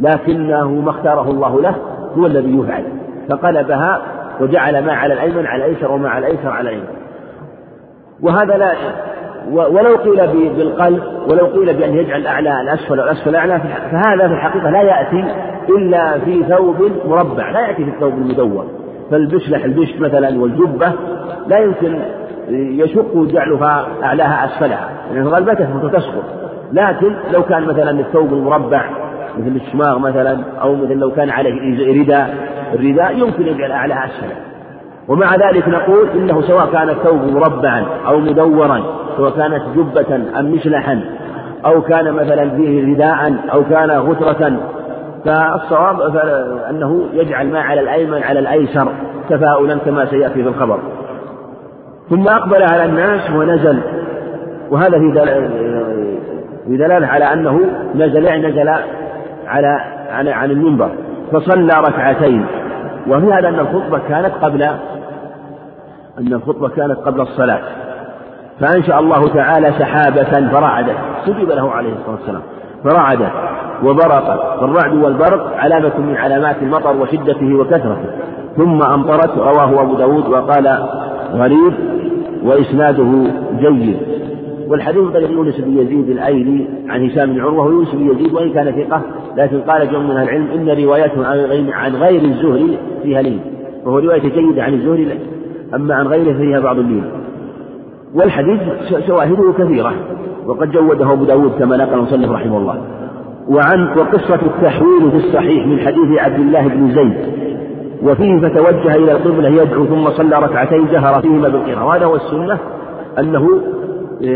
لكنه 0.00 0.68
ما 0.70 0.90
اختاره 0.90 1.30
الله 1.30 1.60
له 1.60 1.74
هو 2.18 2.26
الذي 2.26 2.58
يفعل. 2.58 2.84
فقلبها 3.30 4.02
وجعل 4.40 4.84
ما 4.84 4.92
على 4.92 5.14
الأيمن 5.14 5.46
على 5.46 5.66
الأيسر 5.66 5.92
وما 5.92 6.08
على 6.08 6.26
الأيسر 6.26 6.50
على 6.50 6.70
الأيمن. 6.70 6.95
وهذا 8.22 8.56
لا 8.56 8.72
ولو 9.50 9.96
قيل 9.96 10.26
بالقلب 10.56 11.02
ولو 11.30 11.46
قيل 11.46 11.76
بأن 11.76 11.94
يجعل 11.94 12.20
الأعلى 12.20 12.60
الأسفل 12.60 13.00
والأسفل 13.00 13.30
الأعلى 13.30 13.60
فهذا 13.90 14.28
في 14.28 14.34
الحقيقة 14.34 14.70
لا 14.70 14.82
يأتي 14.82 15.24
إلا 15.68 16.18
في 16.18 16.44
ثوب 16.44 16.90
مربع 17.08 17.50
لا 17.50 17.60
يأتي 17.60 17.84
في 17.84 17.90
الثوب 17.90 18.12
المدور. 18.12 18.66
فالبشلح 19.10 19.64
البشت 19.64 20.00
مثلا 20.00 20.40
والجبة 20.40 20.92
لا 21.46 21.58
يمكن 21.58 21.98
يشق 22.50 23.16
جعلها 23.16 23.86
أعلاها 24.02 24.44
أسفلها 24.44 24.88
لأن 25.10 25.16
يعني 25.16 25.28
غلبته 25.28 25.88
فتسقط 25.88 26.24
لكن 26.72 27.14
لو 27.32 27.42
كان 27.42 27.64
مثلا 27.64 27.90
الثوب 27.90 28.32
المربع 28.32 28.84
مثل 29.38 29.56
الشماغ 29.56 29.98
مثلا 29.98 30.38
أو 30.62 30.74
مثل 30.74 30.92
لو 30.92 31.10
كان 31.10 31.30
عليه 31.30 32.02
رداء 32.02 32.34
الرداء 32.74 33.18
يمكن 33.18 33.46
يجعل 33.46 33.72
أعلاها 33.72 34.06
أسفلها. 34.06 34.55
ومع 35.08 35.36
ذلك 35.36 35.68
نقول 35.68 36.08
إنه 36.14 36.42
سواء 36.42 36.66
كان 36.72 36.90
الثوب 36.90 37.22
مربعا 37.22 37.84
أو 38.06 38.18
مدورا 38.18 38.82
سواء 39.16 39.30
كانت 39.30 39.62
جبة 39.76 40.16
أم 40.38 40.52
مشلحا 40.52 41.00
أو 41.66 41.82
كان 41.82 42.12
مثلا 42.12 42.50
فيه 42.50 42.92
رداء 42.92 43.34
أو 43.52 43.64
كان 43.64 43.90
غترة 43.90 44.52
فالصواب 45.24 46.16
أنه 46.70 47.06
يجعل 47.12 47.52
ما 47.52 47.60
على 47.60 47.80
الأيمن 47.80 48.22
على 48.22 48.38
الأيسر 48.38 48.88
تفاؤلا 49.30 49.78
كما 49.78 50.06
سيأتي 50.06 50.42
في 50.42 50.48
الخبر. 50.48 50.78
ثم 52.10 52.28
أقبل 52.28 52.62
على 52.62 52.84
الناس 52.84 53.30
ونزل 53.30 53.80
وهذا 54.70 54.98
في 54.98 55.12
في 56.66 56.76
دلالة 56.76 57.06
على 57.06 57.24
أنه 57.24 57.60
نزل 57.94 58.24
يعني 58.24 58.48
نزل 58.48 58.68
على 59.46 59.80
عن 60.10 60.28
عن 60.28 60.50
المنبر 60.50 60.90
فصلى 61.32 61.72
ركعتين. 61.88 62.46
وفي 63.08 63.32
هذا 63.32 63.48
أن 63.48 63.58
الخطبة 63.58 63.98
كانت 64.08 64.32
قبل 64.42 64.68
أن 66.18 66.32
الخطبة 66.32 66.68
كانت 66.68 66.98
قبل 66.98 67.20
الصلاة 67.20 67.60
فأنشأ 68.60 68.98
الله 68.98 69.28
تعالى 69.28 69.72
سحابة 69.78 70.50
فرعدت 70.50 70.96
سجد 71.26 71.52
له 71.52 71.70
عليه 71.70 71.92
الصلاة 71.92 72.16
والسلام 72.16 72.42
فرعدت 72.84 73.32
وبرقت 73.84 74.60
فالرعد 74.60 74.94
والبرق 74.94 75.56
علامة 75.56 75.98
من 75.98 76.16
علامات 76.16 76.56
المطر 76.62 76.96
وشدته 76.96 77.54
وكثرته 77.54 78.10
ثم 78.56 78.82
أمطرت 78.82 79.38
رواه 79.38 79.82
أبو 79.82 79.94
داود 79.94 80.28
وقال 80.28 80.88
غريب 81.32 81.72
وإسناده 82.44 83.24
جيد. 83.60 83.96
والحديث 84.68 85.02
طريق 85.12 85.30
يونس 85.30 85.60
بن 85.60 85.78
يزيد 85.78 86.08
الأيلي 86.08 86.66
عن 86.88 87.06
هشام 87.06 87.32
بن 87.32 87.40
عروة 87.40 87.66
ويونس 87.66 87.94
بن 87.94 88.10
يزيد 88.10 88.34
وإن 88.34 88.52
كان 88.52 88.72
ثقة 88.72 89.02
لكن 89.36 89.60
قال 89.60 89.90
جمع 89.90 90.00
من 90.00 90.22
العلم 90.22 90.48
إن 90.54 90.84
روايته 90.84 91.26
عن 91.72 91.94
غير 91.94 92.22
الزهري 92.22 92.78
فيها 93.02 93.22
لين 93.22 93.40
وهو 93.84 93.98
رواية 93.98 94.22
جيدة 94.22 94.62
عن 94.62 94.74
الزهري 94.74 95.18
أما 95.74 95.94
عن 95.94 96.06
غيره 96.06 96.36
فيها 96.36 96.60
بعض 96.60 96.78
اللين 96.78 97.04
والحديث 98.14 98.60
شواهده 99.06 99.52
كثيرة 99.58 99.92
وقد 100.46 100.70
جوده 100.70 101.12
أبو 101.12 101.24
داود 101.24 101.58
كما 101.58 101.76
نقل 101.76 101.94
المصنف 101.94 102.30
رحمه 102.30 102.58
الله. 102.58 102.80
وعن 103.48 103.98
وقصة 103.98 104.34
التحويل 104.34 105.10
في 105.10 105.16
الصحيح 105.16 105.66
من 105.66 105.78
حديث 105.78 106.18
عبد 106.18 106.40
الله 106.40 106.68
بن 106.68 106.90
زيد 106.90 107.16
وفيه 108.02 108.40
فتوجه 108.40 108.94
إلى 108.94 109.12
القبلة 109.12 109.48
يدعو 109.48 109.86
ثم 109.86 110.10
صلى 110.10 110.36
ركعتين 110.36 110.86
جهر 110.92 111.22
فيهما 111.22 111.48
بالقراءة. 111.48 111.86
وهذا 111.86 112.06
هو 112.06 112.16
السنة 112.16 112.58
أنه 113.18 113.48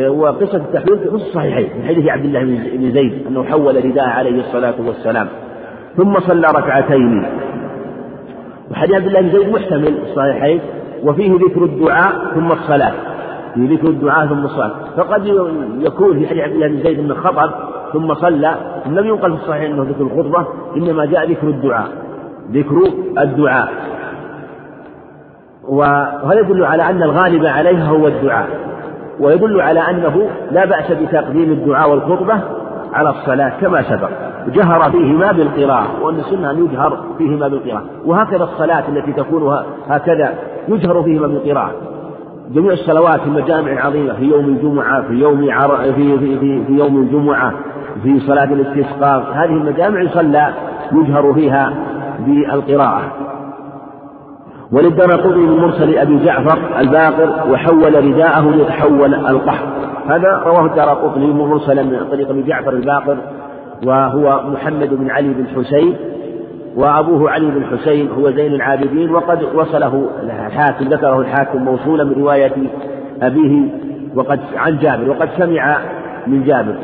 وقصة 0.09 0.57
التحويل 0.57 0.99
في 0.99 1.15
الصحيحين 1.15 1.69
من 1.79 1.85
حديث 1.89 2.09
عبد 2.09 2.25
الله 2.25 2.45
بن 2.77 2.91
زيد 2.91 3.27
أنه 3.29 3.45
حول 3.45 3.85
رداء 3.85 4.09
عليه 4.09 4.41
الصلاة 4.41 4.75
والسلام. 4.87 5.27
ثم 5.97 6.21
صلى 6.21 6.47
ركعتين. 6.47 7.27
وحديث 8.71 8.95
عبد 8.95 9.07
الله 9.07 9.21
بن 9.21 9.31
زيد 9.31 9.49
محتمل 9.53 9.95
الصحيحين 10.03 10.61
وفيه 11.05 11.33
ذكر 11.33 11.65
الدعاء 11.65 12.13
ثم 12.35 12.53
الصلاة. 12.53 12.93
في 13.55 13.67
ذكر 13.67 13.89
الدعاء 13.89 14.27
ثم 14.27 14.45
الصلاة. 14.45 14.73
فقد 14.97 15.27
يكون 15.79 16.19
في 16.19 16.27
حديث 16.27 16.43
عبد 16.43 16.53
الله 16.53 16.69
بن 16.69 16.83
زيد 16.83 16.99
أنه 16.99 17.15
خطب 17.15 17.51
ثم 17.93 18.15
صلى. 18.15 18.55
لم 18.87 19.07
ينقل 19.07 19.37
في 19.37 19.43
الصحيح 19.43 19.71
أنه 19.71 19.83
ذكر 19.83 20.03
الخطبة 20.03 20.47
إنما 20.77 21.05
جاء 21.05 21.31
ذكر 21.31 21.49
الدعاء. 21.49 21.89
ذكر 22.53 22.83
الدعاء. 23.19 23.69
وهذا 25.69 26.41
يدل 26.41 26.65
على 26.65 26.83
أن 26.83 27.03
الغالب 27.03 27.47
عليها 27.47 27.89
هو 27.89 28.07
الدعاء؟ 28.07 28.49
ويدل 29.21 29.61
على 29.61 29.81
أنه 29.81 30.31
لا 30.51 30.65
بأس 30.65 30.93
بتقديم 30.93 31.53
الدعاء 31.53 31.91
والخطبة 31.91 32.41
على 32.93 33.11
الصلاة 33.11 33.53
كما 33.61 33.83
سبق. 33.83 34.30
جهر 34.49 34.91
فيهما 34.91 35.33
بالقراءة 35.33 36.03
وأن 36.03 36.19
السنة 36.19 36.51
أن 36.51 36.65
يجهر 36.65 36.99
فيهما 37.19 37.49
بالقراءة. 37.49 37.85
وهكذا 38.05 38.45
الصلاة 38.45 38.89
التي 38.89 39.13
تكون 39.13 39.57
هكذا 39.89 40.35
يجهر 40.69 41.03
فيهما 41.03 41.27
بالقراءة. 41.27 41.73
جميع 42.55 42.73
الصلوات 42.73 43.21
في 43.21 43.27
المجامع 43.27 43.73
العظيمة 43.73 44.15
في 44.15 44.25
يوم 44.25 44.45
الجمعة 44.45 45.03
في 45.03 45.13
يوم 45.15 45.51
عر... 45.51 45.77
في, 45.77 46.19
في, 46.19 46.39
في, 46.39 46.65
في 46.65 46.73
يوم 46.73 46.97
الجمعة 46.97 47.53
في 48.03 48.21
صلاة 48.21 48.45
الاستسقاء 48.45 49.33
هذه 49.33 49.53
المجامع 49.53 50.03
يصلى 50.03 50.55
يجهر 50.93 51.33
فيها 51.35 51.73
بالقراءة. 52.27 53.03
وللدار 54.73 55.11
قضي 55.11 55.41
من 55.41 55.57
مرسل 55.57 55.99
أبي 55.99 56.25
جعفر 56.25 56.59
الباقر 56.81 57.53
وحول 57.53 58.05
رداءه 58.05 58.51
ليتحول 58.51 59.15
القحط. 59.15 59.69
هذا 60.07 60.43
رواه 60.47 60.67
الدار 60.67 60.89
قطني 60.89 61.33
مرسلا 61.33 61.83
من 61.83 62.07
طريق 62.11 62.29
أبي 62.29 62.43
جعفر 62.43 62.73
الباقر 62.73 63.17
وهو 63.87 64.51
محمد 64.51 64.95
بن 64.95 65.11
علي 65.11 65.29
بن 65.29 65.47
حسين 65.47 65.97
وأبوه 66.77 67.31
علي 67.31 67.47
بن 67.47 67.65
حسين 67.65 68.09
هو 68.11 68.31
زين 68.31 68.55
العابدين 68.55 69.15
وقد 69.15 69.43
وصله 69.55 70.11
الحاكم 70.23 70.85
ذكره 70.85 71.21
الحاكم 71.21 71.65
موصولا 71.65 72.05
من 72.05 72.13
رواية 72.13 72.53
أبيه 73.23 73.63
وقد 74.15 74.41
عن 74.57 74.79
جابر 74.79 75.11
وقد 75.11 75.29
سمع 75.39 75.79
من 76.27 76.45
جابر 76.45 76.75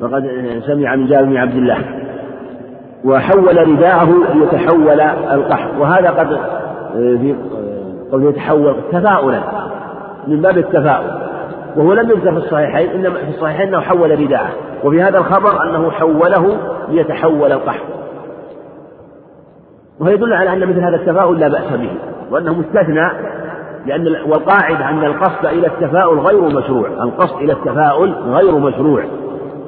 وقد 0.00 0.30
سمع 0.66 0.96
من 0.96 1.06
جابر 1.06 1.24
بن 1.24 1.36
عبد 1.36 1.56
الله. 1.56 1.78
وحول 3.04 3.68
رداءه 3.68 4.08
ليتحول 4.34 5.00
القحط 5.00 5.70
وهذا 5.78 6.10
قد 6.10 6.38
في 6.94 7.34
قول 8.12 8.24
يتحول 8.24 8.74
تفاؤلا 8.92 9.40
من 10.28 10.40
باب 10.40 10.58
التفاؤل. 10.58 11.29
وهو 11.76 11.92
لم 11.92 12.10
يذكر 12.10 12.32
في 12.32 12.38
الصحيحين 12.38 12.90
إنما 12.90 13.14
في 13.14 13.28
الصحيحين 13.28 13.68
أنه 13.68 13.80
حول 13.80 14.20
رداءه 14.20 14.50
وفي 14.84 15.02
هذا 15.02 15.18
الخبر 15.18 15.62
أنه 15.62 15.90
حوله 15.90 16.56
ليتحول 16.88 17.52
القحط. 17.52 17.86
وهو 20.00 20.10
يدل 20.10 20.32
على 20.32 20.52
أن 20.52 20.68
مثل 20.68 20.80
هذا 20.80 20.96
التفاؤل 20.96 21.40
لا 21.40 21.48
بأس 21.48 21.72
به 21.72 21.90
وأنه 22.30 22.54
مستثنى 22.54 23.10
لأن 23.86 24.06
والقاعدة 24.26 24.88
أن 24.88 25.04
القصد 25.04 25.46
إلى 25.46 25.66
التفاؤل 25.66 26.18
غير 26.18 26.40
مشروع. 26.40 26.88
القصد 26.88 27.36
إلى 27.36 27.52
التفاؤل 27.52 28.12
غير 28.12 28.58
مشروع. 28.58 29.04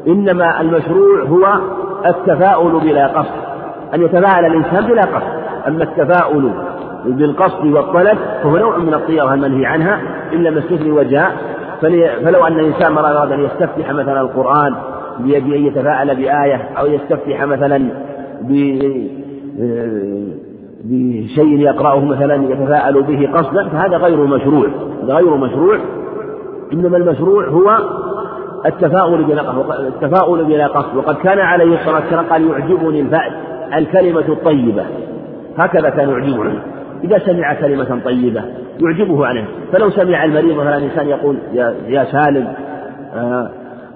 إنما 0.07 0.61
المشروع 0.61 1.23
هو 1.23 1.61
التفاؤل 2.07 2.81
بلا 2.81 3.07
قصد. 3.07 3.43
أن 3.95 4.03
يتفاءل 4.03 4.47
الإنسان 4.47 4.87
بلا 4.87 5.03
قصد. 5.03 5.43
أما 5.69 5.85
التفاؤل 5.85 6.53
بالقصد 7.05 7.67
والطلب 7.67 8.19
فهو 8.43 8.57
نوع 8.57 8.79
من 8.79 8.95
الطيرة 8.95 9.35
المنهي 9.35 9.67
عنها 9.67 10.01
إلا 10.33 10.51
ما 10.51 10.59
استثني 10.59 10.91
وجاء 10.91 11.33
فلو 12.25 12.47
أن 12.47 12.61
الإنسان 12.61 12.99
أراد 12.99 13.33
أن 13.33 13.41
يستفتح 13.41 13.93
مثلا 13.93 14.21
القرآن 14.21 14.75
بأن 15.19 15.51
يتفاءل 15.51 16.17
بآية 16.17 16.69
أو 16.79 16.87
يستفتح 16.87 17.45
مثلا 17.45 17.89
بشيء 20.85 21.61
يقرأه 21.61 22.05
مثلا 22.05 22.35
يتفاءل 22.35 23.03
به 23.03 23.31
قصدا 23.35 23.69
فهذا 23.69 23.97
غير 23.97 24.17
مشروع. 24.17 24.67
غير 25.05 25.37
مشروع. 25.37 25.77
إنما 26.73 26.97
المشروع 26.97 27.49
هو 27.49 27.79
التفاؤل 28.67 29.25
بلا 29.25 29.43
قصد 29.43 29.71
التفاؤل 29.81 30.45
بلا 30.45 30.67
قصد. 30.67 30.97
وقد 30.97 31.17
كان 31.17 31.39
عليه 31.39 31.75
الصلاة 31.75 32.01
والسلام 32.01 32.27
قال 32.27 32.51
يعجبني 32.51 33.01
الفأل 33.01 33.33
الكلمة 33.75 34.29
الطيبة. 34.29 34.85
هكذا 35.59 35.91
كان 35.91 36.09
يعجبني. 36.09 36.59
إذا 37.05 37.19
سمع 37.19 37.55
كلمة 37.55 38.01
طيبة 38.05 38.43
يعجبه 38.81 39.27
عليه. 39.27 39.45
فلو 39.73 39.91
سمع 39.91 40.25
المريض 40.25 40.57
مثلا 40.57 40.77
إنسان 40.77 41.09
يقول 41.09 41.37
يا, 41.53 41.75
يا 41.87 42.05
سالم 42.05 42.49
آه، 43.15 43.51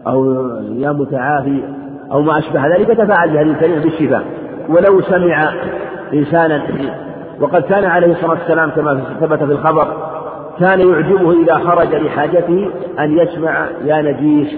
أو 0.07 0.35
يا 0.73 0.93
متعافي 0.93 1.61
أو 2.13 2.23
ما 2.23 2.39
أشبه 2.39 2.67
ذلك 2.67 2.89
تفاعل 2.89 3.31
بهذه 3.31 3.51
الكلمة 3.51 3.83
بالشفاء. 3.83 4.25
ولو 4.69 5.01
سمع 5.01 5.53
إنسانا 6.15 6.63
وقد 7.41 7.63
كان 7.63 7.85
عليه 7.85 8.13
الصلاة 8.13 8.31
والسلام 8.31 8.71
كما 8.71 9.01
ثبت 9.21 9.39
في 9.39 9.53
الخبر 9.53 9.89
كان 10.61 10.81
يعجبه 10.81 11.43
إذا 11.43 11.55
خرج 11.55 11.95
لحاجته 11.95 12.71
أن 13.01 13.19
يسمع 13.19 13.67
يا 13.85 14.03
نجيش 14.03 14.49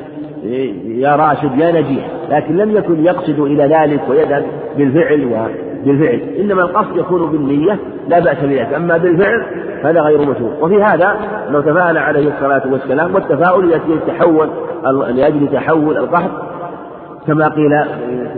يا 0.84 1.16
راشد 1.16 1.59
يا 1.59 1.80
نجيح 1.80 2.07
لكن 2.30 2.57
لم 2.57 2.76
يكن 2.76 3.05
يقصد 3.05 3.40
إلى 3.40 3.76
ذلك 3.76 4.01
ويذهب 4.09 4.44
بالفعل 4.76 5.24
وبالفعل 5.89 6.20
إنما 6.41 6.62
القصد 6.62 6.97
يكون 6.97 7.30
بالنية 7.30 7.78
لا 8.09 8.18
بأس 8.18 8.39
بذلك. 8.43 8.74
أما 8.74 8.97
بالفعل 8.97 9.43
هذا 9.84 10.01
غير 10.01 10.20
مشروع. 10.20 10.53
وفي 10.61 10.82
هذا 10.82 11.16
لو 11.51 11.61
تفاءل 11.61 11.99
عليه 11.99 12.32
الصلاة 12.34 12.62
والسلام 12.72 13.14
والتفاؤل 13.14 13.68
لأجل 13.68 14.01
تحول 14.07 14.49
لأجل 15.14 15.49
تحول 15.53 15.97
القحط 15.97 16.30
كما 17.26 17.49
قيل 17.49 17.70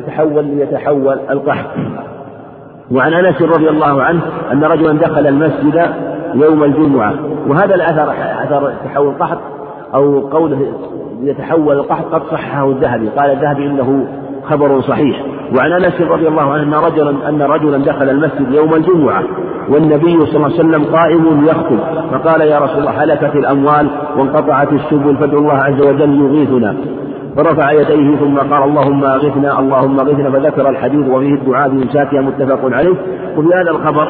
تحول 0.07 0.45
ليتحول 0.45 1.19
القحط 1.31 1.67
وعن 2.91 3.15
أنس 3.15 3.43
رضي 3.43 3.69
الله 3.69 4.03
عنه 4.03 4.21
أن 4.53 4.65
رجلا 4.65 4.93
دخل 4.93 5.27
المسجد 5.27 5.91
يوم 6.35 6.65
الجمعة. 6.65 7.15
وهذا 7.49 7.75
الأثر 7.75 8.13
أثر 8.45 8.73
تحول 8.85 9.09
القحط 9.09 9.39
أو 9.95 10.21
قوله 10.21 10.73
يتحول 11.21 11.77
القحط 11.77 12.05
قد 12.15 12.23
صححه 12.31 12.71
الذهبي. 12.71 13.09
قال 13.09 13.31
الذهبي 13.31 13.67
إنه 13.67 14.07
خبر 14.45 14.81
صحيح. 14.81 15.23
وعن 15.59 15.73
أنس 15.73 16.01
رضي 16.01 16.29
الله 16.29 16.43
عنه 16.43 16.63
أن 16.63 16.75
رجلا 16.85 17.29
أن 17.29 17.43
رجلا 17.43 17.79
دخل 17.79 18.11
المسجد 18.11 18.55
يوم 18.55 18.75
الجمعة 18.75 19.23
والنبي 19.69 20.27
صلى 20.27 20.37
الله 20.37 20.45
عليه 20.45 20.55
وسلم 20.55 20.85
قائم 20.85 21.45
يخطب. 21.45 21.79
فقال 22.13 22.41
يا 22.41 22.59
رسول 22.59 22.79
الله 22.79 23.05
هلكت 23.05 23.37
الأموال 23.37 23.91
وانقطعت 24.17 24.73
السبل 24.73 25.17
فادعو 25.17 25.39
الله 25.39 25.55
عز 25.55 25.81
وجل 25.81 26.21
يغيثنا. 26.21 26.77
فرفع 27.37 27.73
يديه 27.73 28.17
ثم 28.17 28.39
قال 28.39 28.63
اللهم 28.63 29.05
أغثنا 29.05 29.59
اللهم 29.59 30.01
أغثنا. 30.01 30.31
فذكر 30.31 30.69
الحديث 30.69 31.09
وفيه 31.09 31.35
الدعاء 31.35 31.69
بإمساكها 31.69 32.21
متفق 32.21 32.61
عليه. 32.65 32.97
وفي 33.37 33.49
هذا 33.49 33.71
الخبر. 33.71 34.09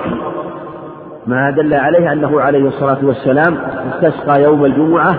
ما 1.26 1.50
دل 1.50 1.74
عليه 1.74 2.12
أنه 2.12 2.40
عليه 2.40 2.68
الصلاة 2.68 2.98
والسلام 3.02 3.56
استسقى 3.92 4.42
يوم 4.42 4.64
الجمعة 4.64 5.14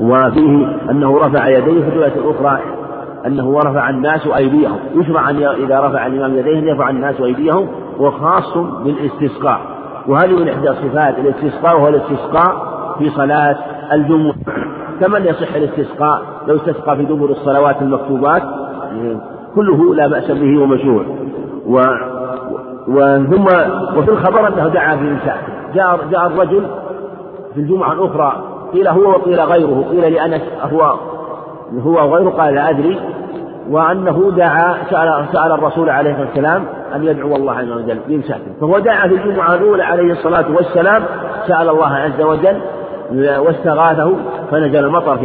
وفيه 0.00 0.66
أنه 0.90 1.18
رفع 1.18 1.48
يديه 1.48 1.80
في 1.90 2.18
الأخرى 2.18 2.60
أنه 3.26 3.58
رفع 3.58 3.90
الناس 3.90 4.26
أيديهم. 4.26 4.78
يشرع 4.94 5.30
أن 5.30 5.36
إذا 5.36 5.80
رفع 5.80 6.06
الإمام 6.06 6.38
يديه؟ 6.38 6.58
يرفع 6.58 6.90
الناس 6.90 7.20
أيديهم 7.20 7.68
وخاص 7.98 8.58
بالاستسقاء. 8.84 9.60
وهذه 10.08 10.32
من 10.32 10.48
إحدى 10.48 10.68
صفات 10.68 11.18
الاستسقاء 11.18 11.76
وهو 11.76 11.88
الاستسقاء 11.88 12.76
في 12.98 13.10
صلاة 13.10 13.56
الجمعة. 13.92 14.34
كمن 15.00 15.24
يصح 15.24 15.54
الاستسقاء؟ 15.54 16.22
لو 16.46 16.56
استسقى 16.56 16.96
في 16.96 17.04
دبر 17.04 17.30
الصلوات 17.30 17.82
المكتوبات 17.82 18.42
كله 19.54 19.94
لا 19.94 20.06
بأس 20.06 20.30
به 20.30 20.62
ومشروع. 20.62 21.04
و 21.66 21.80
وثم 22.88 23.44
وفي 23.98 24.10
الخبر 24.10 24.48
أنه 24.48 24.68
دعا 24.68 24.96
في 24.96 25.02
نساء 25.02 25.38
جاء 25.74 25.98
جاء 26.10 26.26
الرجل 26.26 26.66
في 27.54 27.60
الجمعة 27.60 27.92
الأخرى 27.92 28.42
قيل 28.72 28.88
هو 28.88 29.10
وقيل 29.10 29.40
غيره 29.40 29.84
قيل 29.90 30.12
لأنس 30.12 30.42
هو 30.62 30.94
هو 31.84 32.16
غيره 32.16 32.30
قال 32.30 32.54
لا 32.54 32.70
أدري 32.70 33.00
وأنه 33.70 34.32
دعا 34.36 34.74
سأل, 34.90 35.24
سأل 35.32 35.52
الرسول 35.52 35.90
عليه 35.90 36.10
الصلاة 36.10 36.26
والسلام 36.26 36.64
أن 36.94 37.04
يدعو 37.04 37.36
الله 37.36 37.52
عز 37.52 37.70
وجل 37.70 37.98
بإمساكه 38.08 38.60
فهو 38.60 38.78
دعا 38.78 39.08
في 39.08 39.14
الجمعة 39.14 39.54
الأولى 39.54 39.82
عليه 39.82 40.12
الصلاة 40.12 40.44
والسلام 40.56 41.02
سأل 41.48 41.68
الله 41.68 41.92
عز 41.92 42.20
وجل 42.20 42.60
واستغاثه 43.38 44.12
فنزل 44.50 44.84
المطر 44.84 45.18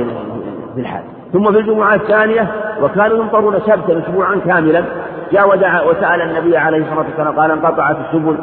في 0.75 0.81
الحال. 0.81 1.03
ثم 1.33 1.51
في 1.51 1.59
الجمعة 1.59 1.95
الثانية 1.95 2.51
وكانوا 2.81 3.17
يمطرون 3.17 3.59
سبتا 3.59 3.99
أسبوعا 3.99 4.35
كاملا 4.45 4.83
جاء 5.31 5.49
ودعا 5.49 5.81
وسأل 5.81 6.21
النبي 6.21 6.57
عليه 6.57 6.77
الصلاة 6.77 7.05
والسلام 7.09 7.39
قال 7.39 7.51
انقطعت 7.51 7.95
السبل 8.07 8.37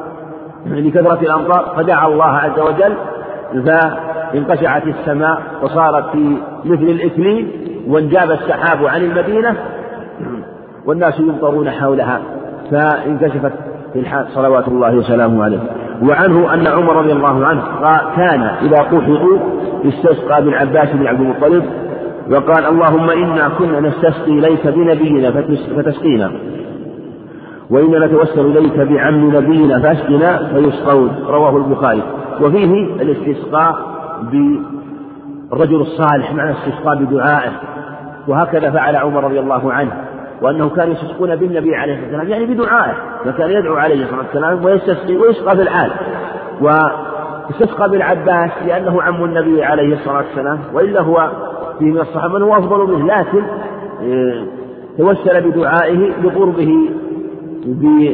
لكثرة 0.66 1.18
الأمطار 1.22 1.74
فدعا 1.76 2.08
الله 2.08 2.24
عز 2.24 2.60
وجل 2.60 2.94
فانقشعت 3.52 4.82
السماء 4.86 5.42
وصارت 5.62 6.10
في 6.12 6.36
مثل 6.64 6.82
الإكليل 6.82 7.48
وانجاب 7.88 8.30
السحاب 8.30 8.86
عن 8.86 9.00
المدينة 9.00 9.56
والناس 10.86 11.20
يمطرون 11.20 11.70
حولها 11.70 12.20
فانكشفت 12.70 13.52
في 13.92 13.98
الحال 13.98 14.26
صلوات 14.34 14.68
الله 14.68 14.94
وسلامه 14.96 15.44
عليه. 15.44 15.58
وعنه 16.02 16.54
أن 16.54 16.66
عمر 16.66 16.96
رضي 16.96 17.12
الله 17.12 17.46
عنه 17.46 17.62
كان 18.16 18.42
إذا 18.42 18.82
قحطوا 18.82 19.38
استسقى 19.84 20.42
بن 20.42 20.54
عباس 20.54 20.88
بن 20.92 21.06
عبد 21.06 21.20
المطلب 21.20 21.64
وقال 22.30 22.64
اللهم 22.64 23.10
إنا 23.10 23.48
كنا 23.58 23.80
نستسقي 23.80 24.32
إليك 24.32 24.66
بنبينا 24.66 25.30
فتسقينا. 25.76 26.32
وإنا 27.70 28.06
نتوسل 28.06 28.40
إليك 28.40 28.78
بعم 28.78 29.36
نبينا 29.36 29.80
فأسقنا 29.80 30.52
فيسقون. 30.54 31.24
رواه 31.28 31.56
البخاري. 31.56 32.02
وفيه 32.40 32.84
الاستسقاء 33.02 33.76
بالرجل 34.22 35.80
الصالح 35.80 36.34
معنى 36.34 36.50
الاستسقاء 36.50 36.96
بدعائه. 37.04 37.50
وهكذا 38.28 38.70
فعل 38.70 38.96
عمر 38.96 39.24
رضي 39.24 39.40
الله 39.40 39.72
عنه. 39.72 39.92
وأنه 40.42 40.68
كان 40.68 40.90
يستسقون 40.90 41.36
بالنبي 41.36 41.76
عليه 41.76 41.94
الصلاة 41.94 42.18
والسلام 42.18 42.28
يعني 42.28 42.54
بدعائه. 42.54 42.94
فكان 43.24 43.50
يدعو 43.50 43.76
عليه 43.76 44.04
الصلاة 44.04 44.18
والسلام 44.18 44.64
ويستسقي 44.64 45.16
ويسقى 45.16 45.56
في 45.56 45.62
الحال 45.62 45.90
واستسقى 46.60 47.90
بالعباس 47.90 48.50
لأنه 48.66 49.02
عم 49.02 49.24
النبي 49.24 49.64
عليه 49.64 49.94
الصلاة 49.94 50.16
والسلام. 50.16 50.58
وإلا 50.74 51.00
هو 51.00 51.30
في 51.78 51.84
من 51.84 52.00
الصحابة 52.00 52.34
من 52.34 52.42
هو 52.42 52.56
أفضل 52.56 52.86
منه. 52.86 53.06
لكن 53.06 53.42
آه، 54.02 54.44
توسل 54.98 55.50
بدعائه 55.50 56.12
لقربه 56.22 56.90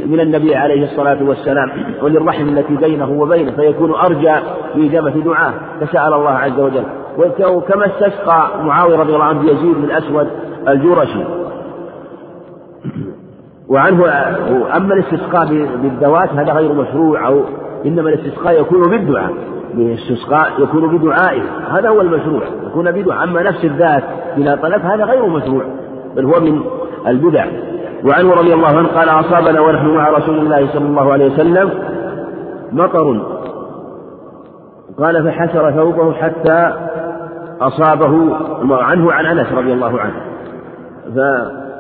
من 0.07 0.21
النبي 0.21 0.55
عليه 0.55 0.85
الصلاة 0.85 1.29
والسلام 1.29 1.71
وللرحم 2.03 2.49
التي 2.49 2.77
بينه 2.77 3.11
وبينه 3.11 3.53
فيكون 3.53 3.95
أرجى 3.95 4.35
بإجابة 4.75 5.11
دعاه 5.11 5.53
فسأل 5.81 6.15
الله 6.15 6.31
عز 6.31 6.61
وجل. 6.61 6.85
وكما 7.19 7.87
استسقى 7.87 8.65
معاوية 8.65 8.97
رضي 8.97 9.15
الله 9.15 9.25
عنه 9.25 9.41
بيزيد 9.41 9.75
بن 9.75 9.85
الأسود 9.85 10.29
الجرشي. 10.69 11.25
وعنه 13.69 14.05
أما 14.77 14.95
الاستسقاء 14.95 15.49
بالذوات 15.83 16.31
هذا 16.31 16.53
غير 16.53 16.73
مشروع 16.73 17.27
أو 17.27 17.41
إنما 17.87 18.09
الاستسقاء 18.09 18.61
يكون 18.61 18.91
بالدعاء. 18.91 19.33
الاستسقاء 19.75 20.51
يكون 20.59 20.99
بدعائه 20.99 21.43
هذا 21.71 21.89
هو 21.89 22.01
المشروع 22.01 22.43
يكون 22.67 22.93
بدعاء. 22.93 23.25
أما 23.25 23.43
نفس 23.43 23.65
الذات 23.65 24.05
بلا 24.37 24.57
طلب 24.57 24.83
هذا 24.83 25.05
غير 25.05 25.27
مشروع 25.27 25.65
بل 26.17 26.25
هو 26.25 26.41
من 26.41 26.61
البدع. 27.07 27.47
وعنه 28.05 28.35
رضي 28.35 28.55
الله 28.55 28.69
عنه 28.69 28.89
قال 28.89 29.09
أصابنا 29.09 29.61
ونحن 29.61 29.87
مع 29.87 30.09
رسول 30.09 30.39
الله 30.39 30.67
صلى 30.73 30.87
الله 30.87 31.13
عليه 31.13 31.33
وسلم 31.33 31.71
مطر. 32.73 33.23
قال 34.99 35.25
فحسر 35.25 35.71
ثوبه 35.71 36.13
حتى 36.13 36.73
أصابه 37.61 38.37
عنه 38.71 39.13
عن 39.13 39.27
أنس 39.27 39.53
رضي 39.53 39.73
الله 39.73 40.01
عنه. 40.01 40.15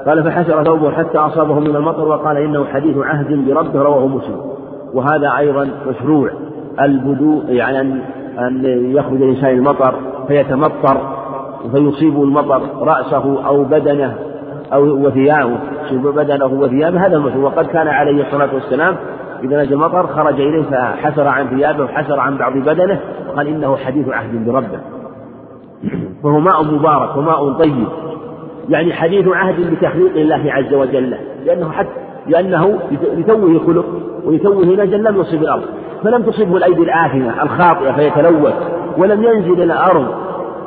قال 0.06 0.24
فحسر 0.24 0.64
ثوبه 0.64 0.90
حتى 0.90 1.18
أصابه 1.18 1.60
من 1.60 1.76
المطر 1.76 2.08
وقال 2.08 2.36
إنه 2.36 2.64
حديث 2.64 2.96
عهد 2.96 3.48
بربه 3.48 3.82
رواه 3.82 4.06
مسلم. 4.06 4.40
وهذا 4.94 5.32
أيضا 5.38 5.68
مشروع. 5.88 6.30
البدو 6.80 7.42
يعني 7.48 7.80
أن 7.80 8.00
أن 8.38 8.64
يخرج 8.96 9.22
الإنسان 9.22 9.50
المطر 9.50 9.94
فيتمطر 10.28 10.96
فيصيب 11.72 12.22
المطر 12.22 12.62
رأسه 12.80 13.46
أو 13.46 13.64
بدنه 13.64 14.14
أو 14.72 15.06
وثيابه 15.06 15.58
بدنه 15.92 16.46
وثيابه 16.46 17.06
هذا 17.06 17.16
المشروع. 17.16 17.44
وقد 17.44 17.66
كان 17.66 17.88
عليه 17.88 18.26
الصلاة 18.26 18.54
والسلام 18.54 18.96
إذا 19.44 19.62
نزل 19.62 19.72
المطر 19.72 20.06
خرج 20.06 20.40
إليه 20.40 20.62
فحسر 20.62 21.28
عن 21.28 21.46
ثيابه 21.48 21.84
وحسر 21.84 22.20
عن 22.20 22.36
بعض 22.36 22.52
بدنه 22.52 23.00
وقال 23.28 23.48
إنه 23.48 23.76
حديث 23.76 24.08
عهد 24.08 24.46
بربه 24.46 24.78
فهو 26.22 26.40
ماء 26.40 26.64
مبارك 26.64 27.16
وماء 27.16 27.52
طيب. 27.52 27.88
يعني 28.68 28.92
حديث 28.92 29.28
عهد 29.28 29.70
بتخليق 29.70 30.16
الله 30.16 30.52
عز 30.52 30.74
وجل 30.74 31.16
لأنه 31.44 31.70
حتى 31.70 31.90
لأنه 32.26 32.78
لتوه 33.16 33.58
خلق 33.66 33.84
ولتوه 34.24 34.66
نجل 34.66 35.04
لم 35.04 35.20
يصب 35.20 35.42
الأرض. 35.42 35.62
فلم 36.04 36.22
تصبه 36.22 36.56
الأيدي 36.56 36.82
الآثمة 36.82 37.42
الخاطئة 37.42 37.92
فيتلوث 37.92 38.54
ولم 38.98 39.22
ينزل 39.22 39.52
إلى 39.52 39.64
الأرض 39.64 40.06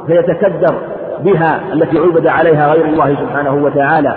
فيتكدر. 0.08 0.76
بها 1.24 1.74
التي 1.74 1.98
عبد 1.98 2.28
عليها 2.28 2.74
غير 2.74 2.86
الله 2.86 3.16
سبحانه 3.16 3.64
وتعالى. 3.64 4.16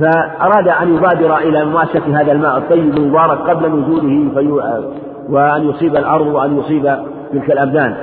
فأراد 0.00 0.68
أن 0.68 0.94
يبادر 0.94 1.38
إلى 1.38 1.64
مماسة 1.64 2.20
هذا 2.20 2.32
الماء 2.32 2.58
الطيب 2.58 2.98
المبارك 2.98 3.38
قبل 3.38 3.66
نزوله 3.68 4.30
في 4.34 4.48
وأن 5.28 5.70
يصيب 5.70 5.96
الأرض 5.96 6.26
وأن 6.26 6.58
يصيب 6.58 6.96
تلك 7.32 7.50
الأبدان. 7.50 7.94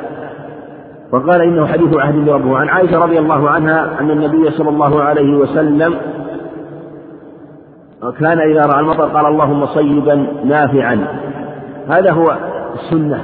وقال 1.11 1.41
إنه 1.41 1.65
حديث 1.67 1.97
عهد 1.97 2.25
بربه 2.25 2.57
عن 2.57 2.69
عائشة 2.69 2.99
رضي 2.99 3.19
الله 3.19 3.49
عنها 3.49 3.89
أن 3.99 4.11
النبي 4.11 4.51
صلى 4.51 4.69
الله 4.69 5.03
عليه 5.03 5.35
وسلم 5.35 5.95
كان 8.19 8.39
إذا 8.39 8.65
رأى 8.65 8.79
المطر 8.79 9.05
قال 9.05 9.25
اللهم 9.25 9.65
صيبا 9.65 10.27
نافعا. 10.45 11.07
هذا 11.89 12.11
هو 12.11 12.37
السنة 12.75 13.19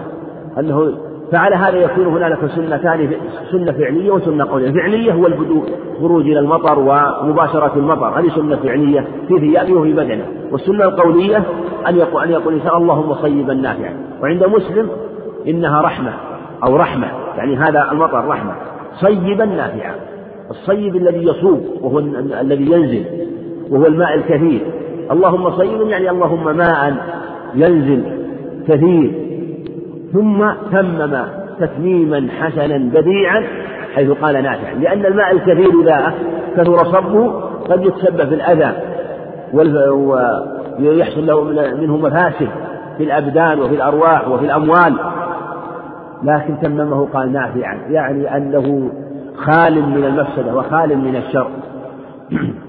أنه 0.60 0.94
فعلى 1.32 1.56
هذا 1.56 1.78
يكون 1.78 2.06
هنالك 2.06 2.46
سنتان 2.46 3.12
سنة 3.52 3.72
فعلية 3.72 4.12
وسنة 4.12 4.46
قولية، 4.46 4.72
فعلية 4.72 5.14
هو 5.14 5.28
البدو 5.28 5.64
خروج 6.00 6.26
إلى 6.26 6.40
المطر 6.40 6.80
ومباشرة 6.80 7.72
المطر، 7.76 8.20
هذه 8.20 8.30
سنة 8.30 8.56
فعلية 8.56 9.08
في 9.28 9.40
ثيابه 9.40 9.74
وفي 9.74 9.94
بدنه، 9.94 10.26
والسنة 10.52 10.86
القولية 10.86 11.44
أن 11.88 11.96
يقول 11.96 12.24
أن 12.24 12.32
يقول 12.32 12.54
إن 12.54 12.76
اللهم 12.76 13.14
صيبا 13.14 13.54
نافعا، 13.54 13.94
وعند 14.22 14.44
مسلم 14.44 14.90
إنها 15.48 15.82
رحمة 15.82 16.14
أو 16.68 16.76
رحمة 16.76 17.08
يعني 17.38 17.58
هذا 17.58 17.92
المطر 17.92 18.28
رحمة. 18.28 18.54
صيبا 18.94 19.46
نافعا. 19.46 19.96
الصيب 20.50 20.96
الذي 20.96 21.24
يصوب 21.24 21.66
وهو 21.82 22.00
الذي 22.42 22.72
ينزل 22.72 23.06
وهو 23.70 23.86
الماء 23.86 24.16
الكثير. 24.16 24.62
اللهم 25.12 25.52
صيب 25.52 25.82
يعني 25.88 26.10
اللهم 26.10 26.58
ماء 26.58 26.96
ينزل 27.56 28.04
كثير. 28.68 29.21
ثم 30.14 30.52
تمم 30.72 31.18
تتميما 31.60 32.28
حسنا 32.40 32.78
بديعا 32.78 33.44
حيث 33.96 34.12
قال 34.12 34.44
نافعا 34.44 34.74
لأن 34.74 35.06
الماء 35.06 35.32
الكثير 35.32 35.82
إذا 35.84 36.14
كثر 36.58 36.78
صبه 36.78 37.32
قد 37.70 37.86
يتسبب 37.86 38.30
في 38.30 38.36
الأذى 38.36 38.72
ويحصل 40.80 41.26
له 41.26 41.44
منه 41.82 41.98
مفاسد 41.98 42.48
في 42.98 43.04
الأبدان 43.04 43.60
وفي 43.60 43.76
الأرواح 43.76 44.28
وفي 44.28 44.46
الأموال. 44.46 44.96
لكن 46.24 46.60
تممه 46.62 47.08
قال 47.14 47.34
نافعا 47.34 47.78
يعني 47.90 48.38
أنه 48.38 48.92
خال 49.36 49.90
من 49.90 50.06
المفسدة 50.06 50.56
وخال 50.56 50.98
من 50.98 51.16
الشر. 51.16 51.48